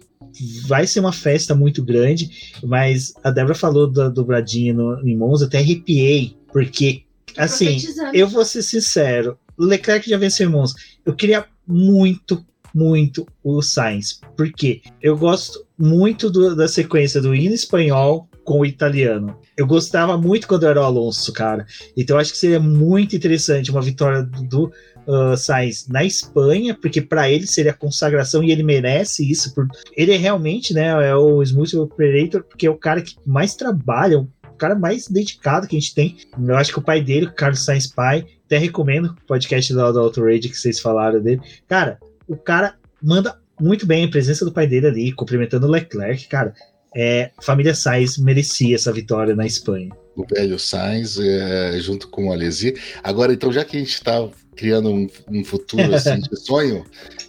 vai 0.66 0.86
ser 0.86 1.00
uma 1.00 1.12
festa 1.12 1.54
muito 1.54 1.84
grande, 1.84 2.54
mas 2.62 3.12
a 3.22 3.30
Débora 3.30 3.54
falou 3.54 3.86
do, 3.86 4.10
do 4.10 4.24
Bradinho 4.24 4.74
no, 4.74 5.08
em 5.08 5.16
Monza, 5.16 5.46
até 5.46 5.58
arrepiei, 5.58 6.36
porque, 6.52 7.02
assim, 7.36 7.78
eu 8.12 8.28
vou 8.28 8.44
ser 8.44 8.62
sincero, 8.62 9.38
o 9.58 9.64
Leclerc 9.64 10.08
já 10.08 10.16
venceu 10.16 10.48
em 10.48 10.52
Monza, 10.52 10.74
eu 11.04 11.14
queria 11.14 11.44
muito, 11.66 12.44
muito 12.74 13.26
o 13.42 13.62
Sainz, 13.62 14.20
porque 14.36 14.80
eu 15.02 15.16
gosto 15.16 15.64
muito 15.78 16.30
do, 16.30 16.54
da 16.54 16.68
sequência 16.68 17.20
do 17.20 17.34
hino 17.34 17.54
espanhol 17.54 18.28
com 18.44 18.60
o 18.60 18.66
italiano. 18.66 19.38
Eu 19.56 19.66
gostava 19.66 20.18
muito 20.18 20.48
quando 20.48 20.66
era 20.66 20.80
o 20.80 20.84
Alonso, 20.84 21.32
cara. 21.32 21.66
Então 21.96 22.16
eu 22.16 22.20
acho 22.20 22.32
que 22.32 22.38
seria 22.38 22.58
muito 22.58 23.14
interessante 23.14 23.70
uma 23.70 23.82
vitória 23.82 24.22
do, 24.22 24.72
uh, 25.06 25.36
Sainz 25.36 25.86
na 25.88 26.04
Espanha, 26.04 26.74
porque 26.74 27.00
para 27.00 27.30
ele 27.30 27.46
seria 27.46 27.72
consagração 27.72 28.42
e 28.42 28.50
ele 28.50 28.62
merece 28.62 29.28
isso. 29.30 29.54
Por... 29.54 29.66
Ele 29.96 30.12
é 30.12 30.16
realmente, 30.16 30.74
né, 30.74 30.88
é 31.08 31.14
o 31.14 31.42
Smooth 31.42 31.76
Operator, 31.78 32.42
porque 32.42 32.66
é 32.66 32.70
o 32.70 32.76
cara 32.76 33.02
que 33.02 33.16
mais 33.26 33.54
trabalha, 33.54 34.20
o 34.20 34.56
cara 34.58 34.74
mais 34.74 35.08
dedicado 35.08 35.66
que 35.66 35.76
a 35.76 35.80
gente 35.80 35.94
tem. 35.94 36.16
Eu 36.38 36.56
acho 36.56 36.72
que 36.72 36.78
o 36.78 36.82
pai 36.82 37.00
dele, 37.02 37.26
o 37.26 37.32
Carlos 37.32 37.64
Sainz 37.64 37.86
pai, 37.86 38.26
até 38.46 38.58
recomendo 38.58 39.06
o 39.06 39.26
podcast 39.26 39.72
do, 39.72 39.80
Auto 39.80 40.24
Rage 40.24 40.48
que 40.48 40.58
vocês 40.58 40.80
falaram 40.80 41.20
dele. 41.20 41.40
Cara, 41.68 41.98
o 42.28 42.36
cara 42.36 42.74
manda 43.02 43.38
muito 43.60 43.86
bem 43.86 44.04
a 44.04 44.10
presença 44.10 44.44
do 44.44 44.52
pai 44.52 44.66
dele 44.66 44.86
ali, 44.86 45.12
cumprimentando 45.12 45.66
o 45.66 45.70
Leclerc, 45.70 46.28
cara 46.28 46.54
é, 46.94 47.30
família 47.40 47.74
Sainz 47.74 48.18
merecia 48.18 48.74
essa 48.74 48.92
vitória 48.92 49.34
na 49.34 49.46
Espanha. 49.46 49.90
O 50.16 50.24
velho 50.24 50.58
Sainz, 50.58 51.18
é, 51.18 51.78
junto 51.80 52.08
com 52.08 52.28
o 52.28 52.32
Alesi. 52.32 52.74
Agora, 53.02 53.32
então, 53.32 53.52
já 53.52 53.64
que 53.64 53.76
a 53.76 53.80
gente 53.80 53.94
está 53.94 54.28
criando 54.56 54.90
um, 54.90 55.08
um 55.28 55.44
futuro 55.44 55.94
assim, 55.94 56.18
de 56.20 56.36
sonho, 56.36 56.84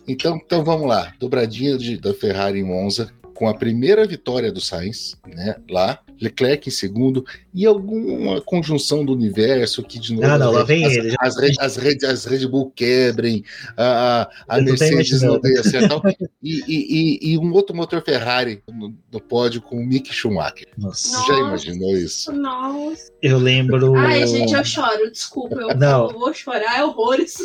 então, 0.08 0.36
então 0.38 0.64
vamos 0.64 0.88
lá. 0.88 1.14
Dobradinha 1.20 1.78
de, 1.78 1.98
da 1.98 2.14
Ferrari 2.14 2.60
em 2.60 2.64
Monza, 2.64 3.12
com 3.42 3.48
a 3.48 3.56
primeira 3.56 4.06
vitória 4.06 4.52
do 4.52 4.62
Sainz, 4.62 5.18
né, 5.26 5.56
lá, 5.68 5.98
Leclerc 6.22 6.70
em 6.70 6.72
segundo, 6.72 7.26
e 7.52 7.66
alguma 7.66 8.40
conjunção 8.40 9.04
do 9.04 9.14
universo 9.14 9.82
que 9.82 9.98
de 9.98 10.14
novo 10.14 10.28
ah, 10.28 10.38
não, 10.38 10.56
as, 10.58 10.68
vem 10.68 10.86
as, 10.86 10.94
ele. 10.94 11.16
As, 11.20 11.38
Red, 11.40 11.54
as, 11.60 11.76
Red, 11.76 11.98
as 12.06 12.26
Red 12.26 12.48
Bull 12.48 12.70
quebrem, 12.70 13.44
a, 13.76 14.30
a 14.48 14.62
Mercedes 14.62 15.24
não 15.24 15.40
dê 15.40 15.64
certo, 15.64 16.04
e, 16.40 16.64
e, 16.68 17.32
e, 17.32 17.38
um 17.40 17.52
outro 17.52 17.76
motor 17.76 18.04
Ferrari 18.04 18.62
no, 18.72 18.96
no, 19.12 19.20
pódio 19.20 19.60
com 19.60 19.78
o 19.78 19.84
Mick 19.84 20.14
Schumacher. 20.14 20.68
Nossa. 20.78 21.26
Já 21.26 21.40
imaginou 21.40 21.98
isso? 21.98 22.32
Nossa. 22.32 23.12
Eu 23.24 23.40
lembro. 23.40 23.96
Ai, 23.96 24.28
gente, 24.28 24.54
eu 24.54 24.64
choro, 24.64 25.12
desculpa, 25.12 25.56
eu, 25.56 25.76
não. 25.76 26.12
eu 26.12 26.20
vou 26.20 26.32
chorar, 26.32 26.78
é 26.78 26.84
horrores. 26.84 27.38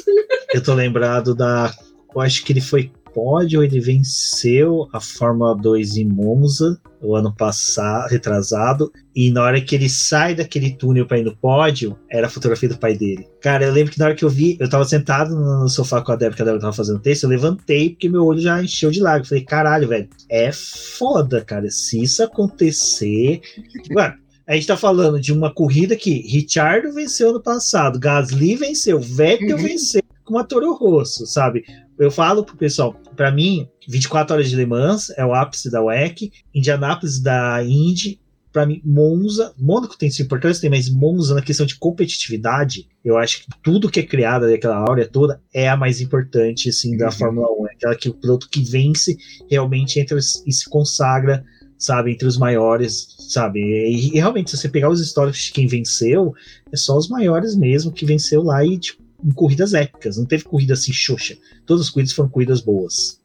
Eu 0.53 0.63
tô 0.63 0.75
lembrado 0.75 1.35
da. 1.35 1.75
Eu 2.15 2.21
acho 2.21 2.45
que 2.45 2.53
ele 2.53 2.61
foi 2.61 2.93
pódio, 3.17 3.65
ele 3.65 3.81
venceu 3.81 4.91
a 4.93 5.01
Fórmula 5.01 5.57
2 5.57 5.97
em 5.97 6.05
Monza 6.05 6.79
o 7.01 7.17
ano 7.17 7.35
passado, 7.35 8.11
retrasado, 8.11 8.93
e 9.15 9.31
na 9.31 9.43
hora 9.43 9.59
que 9.59 9.75
ele 9.75 9.89
sai 9.89 10.35
daquele 10.35 10.73
túnel 10.73 11.07
para 11.07 11.19
ir 11.19 11.25
no 11.25 11.35
pódio, 11.35 11.97
era 12.11 12.27
a 12.27 12.31
fotografia 12.31 12.69
do 12.69 12.77
pai 12.77 12.95
dele. 12.95 13.27
Cara, 13.41 13.65
eu 13.65 13.73
lembro 13.73 13.93
que 13.93 13.99
na 13.99 14.07
hora 14.07 14.15
que 14.15 14.25
eu 14.25 14.29
vi, 14.29 14.59
eu 14.61 14.69
tava 14.69 14.85
sentado 14.85 15.35
no 15.35 15.67
sofá 15.69 16.03
com 16.03 16.13
a 16.13 16.17
Débora, 16.17 16.37
que 16.37 16.43
a 16.43 16.45
Débora 16.45 16.61
tava 16.61 16.73
fazendo 16.75 17.01
texto, 17.01 17.25
eu 17.25 17.31
levantei 17.31 17.91
porque 17.91 18.09
meu 18.09 18.23
olho 18.23 18.41
já 18.41 18.63
encheu 18.63 18.91
de 18.91 19.01
lágrimas. 19.01 19.29
Falei, 19.29 19.45
caralho, 19.45 19.89
velho, 19.89 20.09
é 20.29 20.53
foda, 20.53 21.43
cara. 21.43 21.71
Se 21.71 22.03
isso 22.03 22.23
acontecer. 22.23 23.41
Mano, 23.91 24.15
a 24.47 24.55
gente 24.55 24.67
tá 24.67 24.77
falando 24.77 25.19
de 25.19 25.33
uma 25.33 25.53
corrida 25.53 25.97
que 25.97 26.21
Richard 26.21 26.91
venceu 26.93 27.33
no 27.33 27.41
passado, 27.41 27.99
Gasly 27.99 28.57
venceu, 28.57 29.01
Vettel 29.01 29.57
uhum. 29.57 29.63
venceu 29.63 30.03
com 30.27 30.35
uma 30.35 30.45
Toro 30.45 30.75
Rosso, 30.75 31.25
sabe? 31.27 31.65
Eu 31.99 32.11
falo 32.11 32.45
pro 32.45 32.57
pessoal, 32.57 32.95
para 33.15 33.31
mim, 33.31 33.69
24 33.89 34.35
horas 34.35 34.51
de 34.51 34.57
Le 34.57 34.67
Mans 34.67 35.11
é 35.17 35.25
o 35.25 35.33
ápice 35.33 35.71
da 35.71 35.83
WEC, 35.83 36.31
Indianápolis 36.55 37.21
da 37.21 37.63
Indy, 37.65 38.21
para 38.53 38.65
mim, 38.65 38.81
Monza, 38.85 39.53
Mônaco 39.59 39.99
tem 39.99 40.11
sua 40.11 40.25
importância, 40.25 40.63
tem, 40.63 40.71
mas 40.71 40.89
Monza 40.89 41.35
na 41.35 41.43
questão 41.43 41.67
de 41.67 41.77
competitividade, 41.77 42.89
eu 43.05 43.19
acho 43.19 43.41
que 43.43 43.47
tudo 43.63 43.91
que 43.91 44.01
é 44.01 44.03
criado 44.03 44.49
daquela 44.49 44.79
área 44.91 45.07
toda 45.07 45.41
é 45.53 45.69
a 45.69 45.77
mais 45.77 46.01
importante, 46.01 46.71
assim, 46.71 46.97
da 46.97 47.07
uhum. 47.07 47.13
Fórmula 47.13 47.49
1. 47.53 47.67
É 47.67 47.73
aquela 47.75 47.95
que 47.95 48.09
o 48.09 48.15
piloto 48.15 48.49
que 48.49 48.63
vence 48.63 49.17
realmente 49.51 50.01
entra 50.01 50.19
e 50.19 50.53
se 50.53 50.71
consagra, 50.71 51.45
sabe, 51.79 52.13
entre 52.13 52.27
os 52.27 52.39
maiores, 52.39 53.15
sabe? 53.29 53.61
E, 53.61 54.15
e 54.15 54.15
realmente, 54.15 54.51
se 54.51 54.57
você 54.57 54.71
pegar 54.71 54.89
os 54.89 55.03
históricos 55.03 55.43
de 55.43 55.53
quem 55.53 55.67
venceu, 55.67 56.33
é 56.73 56.77
só 56.77 56.97
os 56.97 57.11
maiores 57.11 57.55
mesmo 57.55 57.93
que 57.93 58.07
venceu 58.07 58.43
lá 58.43 58.65
e, 58.65 58.79
tipo, 58.79 59.06
em 59.25 59.33
corridas 59.33 59.75
épicas, 59.75 60.17
não 60.17 60.27
teve 60.27 60.45
corrida 60.45 60.75
assim 60.75 60.93
xoxa. 60.93 61.37
Todas 61.65 61.87
as 61.87 61.91
corridas 61.91 62.13
foram 62.13 62.29
corridas 62.29 62.61
boas. 62.61 63.21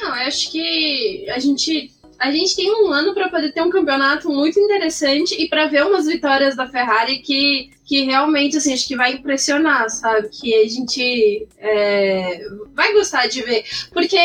Não, 0.00 0.08
eu 0.08 0.26
acho 0.26 0.50
que 0.50 1.26
a 1.30 1.38
gente 1.38 1.92
a 2.18 2.30
gente 2.30 2.56
tem 2.56 2.70
um 2.70 2.90
ano 2.90 3.12
para 3.12 3.28
poder 3.28 3.52
ter 3.52 3.60
um 3.60 3.70
campeonato 3.70 4.30
muito 4.30 4.58
interessante 4.58 5.34
e 5.34 5.48
para 5.48 5.66
ver 5.66 5.84
umas 5.84 6.06
vitórias 6.06 6.56
da 6.56 6.66
Ferrari 6.66 7.18
que, 7.18 7.70
que 7.84 8.02
realmente 8.02 8.56
assim 8.56 8.72
acho 8.72 8.86
que 8.86 8.96
vai 8.96 9.14
impressionar, 9.14 9.90
sabe? 9.90 10.28
Que 10.28 10.54
a 10.54 10.68
gente 10.68 11.48
é, 11.58 12.46
vai 12.72 12.92
gostar 12.92 13.26
de 13.26 13.42
ver, 13.42 13.64
porque 13.92 14.18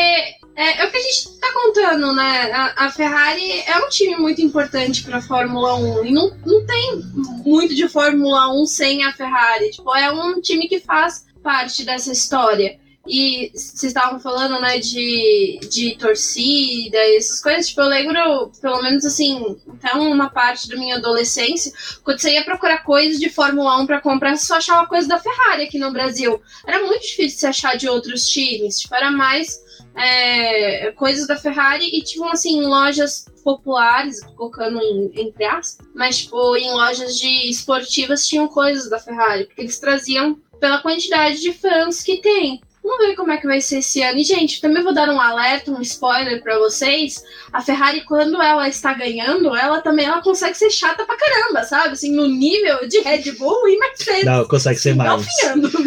é, 0.56 0.82
é, 0.82 0.86
o 0.86 0.90
que 0.90 0.96
a 0.96 1.00
gente 1.00 1.14
está 1.14 1.52
contando, 1.52 2.12
né? 2.12 2.52
A, 2.52 2.86
a, 2.86 2.90
Ferrari 2.90 3.62
é 3.66 3.78
um 3.78 3.88
time 3.88 4.16
muito 4.16 4.42
importante 4.42 5.02
para 5.02 5.18
a 5.18 5.22
Fórmula 5.22 5.74
1 5.76 6.06
e 6.06 6.12
não, 6.12 6.36
não 6.44 6.66
tem 6.66 6.96
muito 7.44 7.74
de 7.74 7.88
Fórmula 7.88 8.52
1 8.52 8.66
sem 8.66 9.04
a 9.04 9.12
Ferrari. 9.12 9.70
Tipo, 9.70 9.94
é 9.94 10.12
um 10.12 10.40
time 10.40 10.68
que 10.68 10.80
faz 10.80 11.26
parte 11.42 11.84
dessa 11.84 12.12
história. 12.12 12.78
E 13.08 13.50
vocês 13.54 13.84
estavam 13.84 14.20
falando, 14.20 14.60
né, 14.60 14.78
de, 14.78 15.58
de 15.70 15.96
torcida 15.96 16.98
e 16.98 17.16
essas 17.16 17.40
coisas. 17.40 17.68
Tipo, 17.68 17.80
eu 17.80 17.88
lembro, 17.88 18.52
pelo 18.60 18.82
menos 18.82 19.04
assim, 19.06 19.56
até 19.68 19.94
uma 19.94 20.28
parte 20.28 20.68
da 20.68 20.76
minha 20.76 20.96
adolescência, 20.96 21.72
quando 22.04 22.20
você 22.20 22.34
ia 22.34 22.44
procurar 22.44 22.84
coisas 22.84 23.18
de 23.18 23.30
Fórmula 23.30 23.80
1 23.80 23.86
para 23.86 24.00
comprar, 24.00 24.36
você 24.36 24.44
só 24.44 24.56
achava 24.56 24.86
coisa 24.86 25.08
da 25.08 25.18
Ferrari 25.18 25.64
aqui 25.64 25.78
no 25.78 25.90
Brasil. 25.90 26.40
Era 26.66 26.84
muito 26.84 27.00
difícil 27.00 27.38
se 27.38 27.46
achar 27.46 27.76
de 27.76 27.88
outros 27.88 28.28
times. 28.28 28.80
Tipo, 28.80 28.94
era 28.94 29.10
mais 29.10 29.58
é, 29.94 30.92
coisas 30.92 31.26
da 31.26 31.36
Ferrari 31.36 31.86
e 31.92 32.02
tipo 32.02 32.24
assim, 32.26 32.62
lojas 32.62 33.26
populares, 33.42 34.22
colocando 34.36 34.80
em, 34.80 35.10
entre 35.14 35.44
aspas, 35.44 35.86
mas 35.94 36.18
tipo, 36.18 36.56
em 36.56 36.70
lojas 36.72 37.18
de 37.18 37.50
esportivas 37.50 38.26
tinham 38.26 38.48
coisas 38.48 38.88
da 38.88 38.98
Ferrari, 38.98 39.46
porque 39.46 39.62
eles 39.62 39.78
traziam 39.78 40.38
pela 40.58 40.82
quantidade 40.82 41.40
de 41.40 41.52
fãs 41.52 42.02
que 42.02 42.18
tem. 42.18 42.60
Vamos 42.90 43.06
ver 43.06 43.14
como 43.14 43.30
é 43.30 43.36
que 43.36 43.46
vai 43.46 43.60
ser 43.60 43.78
esse 43.78 44.02
ano. 44.02 44.18
E, 44.18 44.24
gente, 44.24 44.60
também 44.60 44.82
vou 44.82 44.92
dar 44.92 45.08
um 45.10 45.20
alerta, 45.20 45.70
um 45.70 45.80
spoiler 45.80 46.42
para 46.42 46.58
vocês. 46.58 47.22
A 47.52 47.62
Ferrari, 47.62 48.00
quando 48.00 48.42
ela 48.42 48.68
está 48.68 48.92
ganhando, 48.92 49.54
ela 49.54 49.80
também 49.80 50.06
ela 50.06 50.20
consegue 50.20 50.58
ser 50.58 50.70
chata 50.70 51.04
pra 51.04 51.16
caramba, 51.16 51.62
sabe? 51.62 51.92
Assim, 51.92 52.10
no 52.10 52.26
nível 52.26 52.88
de 52.88 52.98
Red 52.98 53.30
Bull 53.38 53.68
e 53.68 53.78
Mercedes. 53.78 54.24
Não, 54.24 54.44
consegue 54.44 54.80
ser 54.80 54.96
mais. 54.96 55.24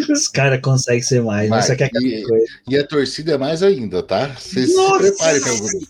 Os 0.08 0.28
caras 0.28 0.60
conseguem 0.62 1.02
ser 1.02 1.22
mais. 1.22 1.50
Mas, 1.50 1.68
isso 1.68 1.74
é 1.74 1.90
e, 2.00 2.22
coisa. 2.22 2.46
e 2.70 2.78
a 2.78 2.86
torcida 2.86 3.34
é 3.34 3.38
mais 3.38 3.62
ainda, 3.62 4.02
tá? 4.02 4.28
Vocês 4.38 4.74
se 4.74 4.98
preparem 4.98 5.40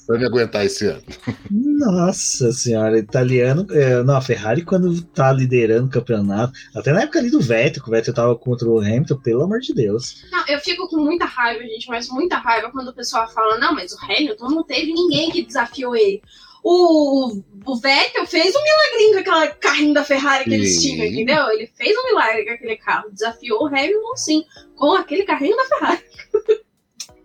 pra 0.04 0.18
me 0.18 0.26
aguentar 0.26 0.66
esse 0.66 0.86
ano. 0.86 1.02
Nossa 1.76 2.52
senhora, 2.52 2.98
italiano. 2.98 3.66
É, 3.70 4.00
não, 4.04 4.16
a 4.16 4.20
Ferrari, 4.20 4.64
quando 4.64 5.02
tá 5.06 5.32
liderando 5.32 5.88
o 5.88 5.90
campeonato, 5.90 6.52
até 6.74 6.92
na 6.92 7.02
época 7.02 7.18
ali 7.18 7.30
do 7.30 7.40
Vettel, 7.40 7.82
que 7.82 7.88
o 7.88 7.92
Vettel 7.92 8.14
tava 8.14 8.36
contra 8.36 8.68
o 8.68 8.78
Hamilton, 8.78 9.16
pelo 9.16 9.42
amor 9.42 9.58
de 9.58 9.74
Deus. 9.74 10.24
Não, 10.30 10.44
eu 10.46 10.60
fico 10.60 10.88
com 10.88 10.98
muita 10.98 11.24
raiva, 11.24 11.64
gente, 11.64 11.88
mas 11.88 12.08
muita 12.08 12.36
raiva 12.36 12.70
quando 12.70 12.88
o 12.88 12.94
pessoal 12.94 13.28
fala: 13.28 13.58
não, 13.58 13.74
mas 13.74 13.92
o 13.92 13.98
Hamilton 14.04 14.48
não 14.50 14.62
teve 14.62 14.92
ninguém 14.92 15.32
que 15.32 15.44
desafiou 15.44 15.96
ele. 15.96 16.22
O, 16.62 17.42
o 17.66 17.76
Vettel 17.76 18.26
fez 18.26 18.54
um 18.54 18.62
milagrinho 18.62 19.12
com 19.12 19.18
aquela 19.18 19.46
carrinho 19.48 19.92
da 19.92 20.04
Ferrari 20.04 20.44
que 20.44 20.54
eles 20.54 20.80
tinham, 20.80 21.06
entendeu? 21.06 21.50
Ele 21.50 21.66
fez 21.66 21.94
um 21.98 22.06
milagre 22.06 22.44
com 22.44 22.52
aquele 22.52 22.76
carro. 22.76 23.10
Desafiou 23.10 23.64
o 23.64 23.66
Hamilton, 23.66 24.16
sim, 24.16 24.44
com 24.76 24.94
aquele 24.94 25.24
carrinho 25.24 25.56
da 25.56 25.64
Ferrari. 25.64 26.04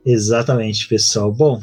Exatamente, 0.05 0.87
pessoal. 0.87 1.31
Bom, 1.31 1.61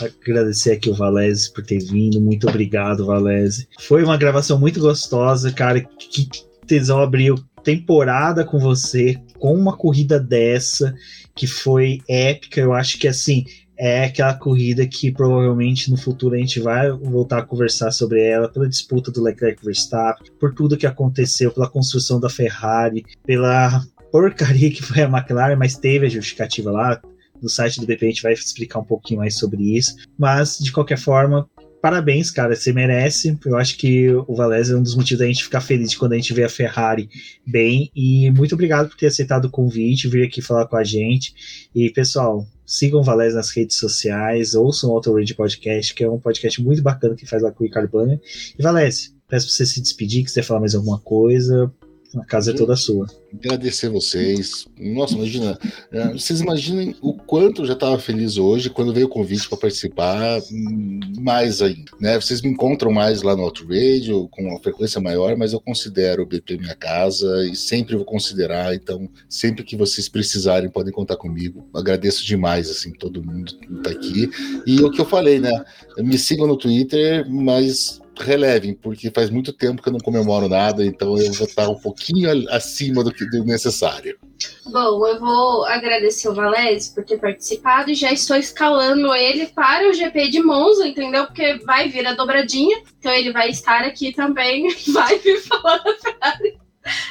agradecer 0.00 0.72
aqui 0.72 0.90
o 0.90 0.94
Valese 0.94 1.52
por 1.52 1.64
ter 1.64 1.78
vindo. 1.78 2.20
Muito 2.20 2.48
obrigado, 2.48 3.06
Valese. 3.06 3.68
Foi 3.80 4.02
uma 4.02 4.16
gravação 4.16 4.58
muito 4.58 4.80
gostosa, 4.80 5.52
cara. 5.52 5.80
Que 5.80 6.28
tesão 6.66 7.00
abriu 7.00 7.36
temporada 7.62 8.44
com 8.44 8.58
você, 8.58 9.16
com 9.38 9.54
uma 9.54 9.76
corrida 9.76 10.18
dessa, 10.18 10.94
que 11.34 11.46
foi 11.46 12.00
épica. 12.08 12.60
Eu 12.60 12.72
acho 12.72 12.98
que 12.98 13.08
assim. 13.08 13.44
É 13.84 14.04
aquela 14.04 14.34
corrida 14.34 14.86
que 14.86 15.10
provavelmente 15.10 15.90
no 15.90 15.96
futuro 15.96 16.36
a 16.36 16.38
gente 16.38 16.60
vai 16.60 16.88
voltar 16.92 17.38
a 17.38 17.42
conversar 17.42 17.90
sobre 17.90 18.22
ela, 18.22 18.48
pela 18.48 18.68
disputa 18.68 19.10
do 19.10 19.20
Leclerc 19.20 19.64
Verstappen, 19.64 20.30
por 20.38 20.54
tudo 20.54 20.76
que 20.76 20.86
aconteceu, 20.86 21.50
pela 21.50 21.68
construção 21.68 22.20
da 22.20 22.28
Ferrari, 22.28 23.04
pela 23.26 23.82
porcaria 24.12 24.70
que 24.70 24.82
foi 24.82 25.02
a 25.02 25.08
McLaren, 25.08 25.56
mas 25.56 25.76
teve 25.76 26.06
a 26.06 26.08
justificativa 26.08 26.70
lá, 26.70 27.00
no 27.42 27.48
site 27.48 27.80
do 27.80 27.86
BP 27.86 28.04
a 28.04 28.08
gente 28.08 28.22
vai 28.22 28.32
explicar 28.32 28.78
um 28.78 28.84
pouquinho 28.84 29.20
mais 29.20 29.38
sobre 29.38 29.76
isso. 29.76 29.94
Mas, 30.18 30.58
de 30.58 30.70
qualquer 30.70 30.98
forma, 30.98 31.48
parabéns, 31.82 32.30
cara, 32.30 32.54
você 32.54 32.72
merece. 32.72 33.36
Eu 33.44 33.56
acho 33.56 33.76
que 33.76 34.08
o 34.10 34.34
Valese 34.34 34.72
é 34.72 34.76
um 34.76 34.82
dos 34.82 34.94
motivos 34.94 35.18
da 35.18 35.26
gente 35.26 35.42
ficar 35.42 35.60
feliz 35.60 35.94
quando 35.96 36.12
a 36.12 36.16
gente 36.16 36.32
vê 36.32 36.44
a 36.44 36.48
Ferrari 36.48 37.08
bem. 37.44 37.90
E 37.94 38.30
muito 38.30 38.54
obrigado 38.54 38.88
por 38.88 38.96
ter 38.96 39.08
aceitado 39.08 39.46
o 39.46 39.50
convite, 39.50 40.08
vir 40.08 40.24
aqui 40.24 40.40
falar 40.40 40.66
com 40.66 40.76
a 40.76 40.84
gente. 40.84 41.34
E, 41.74 41.90
pessoal, 41.90 42.46
sigam 42.64 43.00
o 43.00 43.02
Valese 43.02 43.34
nas 43.34 43.50
redes 43.50 43.76
sociais, 43.76 44.54
ouçam 44.54 44.90
o 44.90 44.94
Auto 44.94 45.12
Radio 45.12 45.34
Podcast, 45.34 45.92
que 45.92 46.04
é 46.04 46.08
um 46.08 46.20
podcast 46.20 46.62
muito 46.62 46.82
bacana 46.82 47.16
que 47.16 47.26
faz 47.26 47.42
lá 47.42 47.50
com 47.50 47.64
o 47.64 47.66
Ricardo 47.66 47.90
Banner. 47.90 48.20
E, 48.56 48.62
Valese, 48.62 49.10
peço 49.28 49.46
pra 49.46 49.54
você 49.54 49.66
se 49.66 49.82
despedir, 49.82 50.24
quiser 50.24 50.44
falar 50.44 50.60
mais 50.60 50.76
alguma 50.76 51.00
coisa. 51.00 51.70
A 52.16 52.24
casa 52.24 52.50
é 52.50 52.54
toda 52.54 52.76
sua. 52.76 53.06
Agradecer 53.32 53.88
vocês. 53.88 54.66
Nossa, 54.78 55.14
imagina. 55.14 55.58
É, 55.90 56.12
vocês 56.12 56.40
imaginem 56.40 56.94
o 57.00 57.14
quanto 57.14 57.62
eu 57.62 57.66
já 57.66 57.72
estava 57.72 57.98
feliz 57.98 58.36
hoje 58.36 58.68
quando 58.68 58.92
veio 58.92 59.06
o 59.06 59.08
convite 59.08 59.48
para 59.48 59.56
participar, 59.56 60.40
hum, 60.52 61.00
mais 61.18 61.62
ainda. 61.62 61.90
Né? 61.98 62.20
Vocês 62.20 62.42
me 62.42 62.50
encontram 62.50 62.92
mais 62.92 63.22
lá 63.22 63.34
no 63.34 63.42
Auto 63.42 63.66
Radio, 63.66 64.28
com 64.28 64.42
uma 64.42 64.60
frequência 64.60 65.00
maior, 65.00 65.36
mas 65.36 65.54
eu 65.54 65.60
considero 65.60 66.22
o 66.22 66.26
BP 66.26 66.58
minha 66.58 66.74
casa 66.74 67.46
e 67.46 67.56
sempre 67.56 67.96
vou 67.96 68.04
considerar. 68.04 68.74
Então, 68.74 69.08
sempre 69.28 69.64
que 69.64 69.76
vocês 69.76 70.08
precisarem, 70.08 70.68
podem 70.68 70.92
contar 70.92 71.16
comigo. 71.16 71.66
Agradeço 71.72 72.26
demais, 72.26 72.68
assim, 72.68 72.92
todo 72.92 73.24
mundo 73.24 73.56
que 73.56 73.72
está 73.72 73.90
aqui. 73.90 74.30
E 74.66 74.82
o 74.82 74.90
que 74.90 75.00
eu 75.00 75.06
falei, 75.06 75.40
né? 75.40 75.64
Me 75.98 76.18
sigam 76.18 76.46
no 76.46 76.58
Twitter, 76.58 77.26
mas 77.30 78.01
relevem, 78.18 78.74
porque 78.74 79.10
faz 79.10 79.30
muito 79.30 79.52
tempo 79.52 79.82
que 79.82 79.88
eu 79.88 79.92
não 79.92 80.00
comemoro 80.00 80.48
nada, 80.48 80.84
então 80.84 81.18
eu 81.18 81.32
vou 81.32 81.46
estar 81.46 81.68
um 81.68 81.78
pouquinho 81.78 82.30
acima 82.50 83.02
do 83.02 83.12
que 83.12 83.24
do 83.26 83.44
necessário. 83.44 84.18
Bom, 84.66 85.06
eu 85.06 85.20
vou 85.20 85.64
agradecer 85.66 86.28
o 86.28 86.34
Valese 86.34 86.94
por 86.94 87.04
ter 87.04 87.18
participado 87.18 87.90
e 87.90 87.94
já 87.94 88.12
estou 88.12 88.36
escalando 88.36 89.14
ele 89.14 89.46
para 89.48 89.88
o 89.88 89.92
GP 89.92 90.28
de 90.28 90.42
Monza, 90.42 90.86
entendeu? 90.86 91.26
Porque 91.26 91.54
vai 91.64 91.88
vir 91.88 92.06
a 92.06 92.14
dobradinha, 92.14 92.82
então 92.98 93.12
ele 93.12 93.32
vai 93.32 93.50
estar 93.50 93.82
aqui 93.82 94.12
também, 94.12 94.68
vai 94.92 95.18
vir 95.18 95.40
falar 95.40 95.78
da 95.78 95.94
Ferrari 95.94 96.61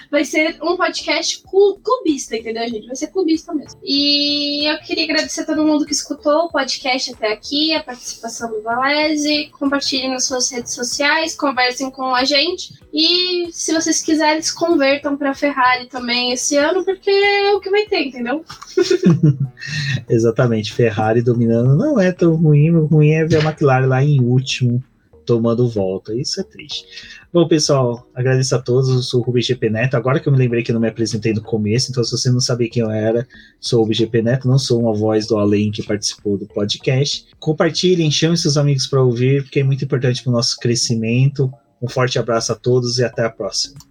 vai 0.10 0.26
ser 0.26 0.58
um 0.62 0.76
podcast 0.76 1.44
clubista, 1.44 2.36
entendeu, 2.36 2.68
gente? 2.68 2.88
Vai 2.88 2.96
ser 2.96 3.08
clubista 3.08 3.54
mesmo. 3.54 3.80
E 3.84 4.70
eu 4.72 4.78
queria 4.80 5.06
agradecer 5.06 5.42
a 5.42 5.46
todo 5.46 5.66
mundo 5.66 5.86
que 5.86 5.94
escutou 5.94 6.46
o 6.46 6.50
podcast 6.50 7.14
até 7.14 7.32
aqui, 7.32 7.74
a 7.74 7.84
participação 7.84 8.52
do 8.52 8.62
Valese. 8.62 9.50
Compartilhem 9.58 10.10
nas 10.10 10.26
suas 10.26 10.52
redes 10.52 10.74
sociais, 10.74 11.36
conversem 11.36 11.90
com 11.90 12.14
a 12.14 12.24
gente. 12.24 12.74
E 12.94 13.50
se 13.52 13.74
vocês 13.74 14.02
quiserem, 14.02 14.42
se 14.42 14.54
convertam 14.54 15.16
para 15.16 15.34
Ferrari 15.34 15.88
também 15.88 16.34
esse 16.34 16.58
ano, 16.58 16.84
porque 16.84 17.10
é 17.10 17.54
o 17.54 17.60
que 17.60 17.70
vai 17.70 17.86
ter, 17.86 18.08
entendeu? 18.08 18.44
Exatamente, 20.10 20.74
Ferrari 20.74 21.22
dominando 21.22 21.78
não 21.78 22.00
é 22.00 22.12
tão 22.12 22.36
ruim, 22.36 22.72
o 22.72 22.86
ruim 22.86 23.12
é 23.12 23.26
ver 23.26 23.38
a 23.38 23.50
McLaren 23.50 23.88
lá 23.88 24.04
em 24.04 24.22
último 24.22 24.84
tomando 25.32 25.66
volta. 25.70 26.14
Isso 26.14 26.42
é 26.42 26.44
triste. 26.44 26.84
Bom, 27.32 27.48
pessoal, 27.48 28.06
agradeço 28.14 28.54
a 28.54 28.60
todos. 28.60 28.90
Eu 28.90 29.02
sou 29.02 29.22
o 29.22 29.24
Rubens 29.24 29.46
GP 29.46 29.70
Neto. 29.70 29.96
Agora 29.96 30.20
que 30.20 30.28
eu 30.28 30.34
me 30.34 30.38
lembrei 30.38 30.62
que 30.62 30.72
eu 30.72 30.74
não 30.74 30.82
me 30.82 30.90
apresentei 30.90 31.34
no 31.34 31.42
começo, 31.42 31.90
então 31.90 32.04
se 32.04 32.12
você 32.12 32.30
não 32.30 32.42
sabia 32.42 32.70
quem 32.70 32.84
eu 32.84 32.92
era, 32.92 33.26
sou 33.58 33.80
o 33.80 33.84
Rubens 33.84 34.00
GP 34.00 34.22
Neto, 34.24 34.48
não 34.50 34.60
sou 34.60 34.82
uma 34.82 34.94
voz 34.94 35.28
do 35.28 35.38
além 35.38 35.72
que 35.72 35.84
participou 35.84 36.38
do 36.38 36.46
podcast. 36.48 37.28
Compartilhem, 37.40 38.12
chamem 38.12 38.36
seus 38.36 38.58
amigos 38.58 38.88
para 38.88 39.02
ouvir, 39.02 39.44
porque 39.44 39.62
é 39.62 39.64
muito 39.64 39.86
importante 39.86 40.22
para 40.22 40.32
o 40.32 40.34
nosso 40.34 40.58
crescimento. 40.58 41.50
Um 41.82 41.88
forte 41.88 42.20
abraço 42.20 42.52
a 42.52 42.56
todos 42.56 43.00
e 43.00 43.06
até 43.06 43.24
a 43.24 43.30
próxima. 43.30 43.91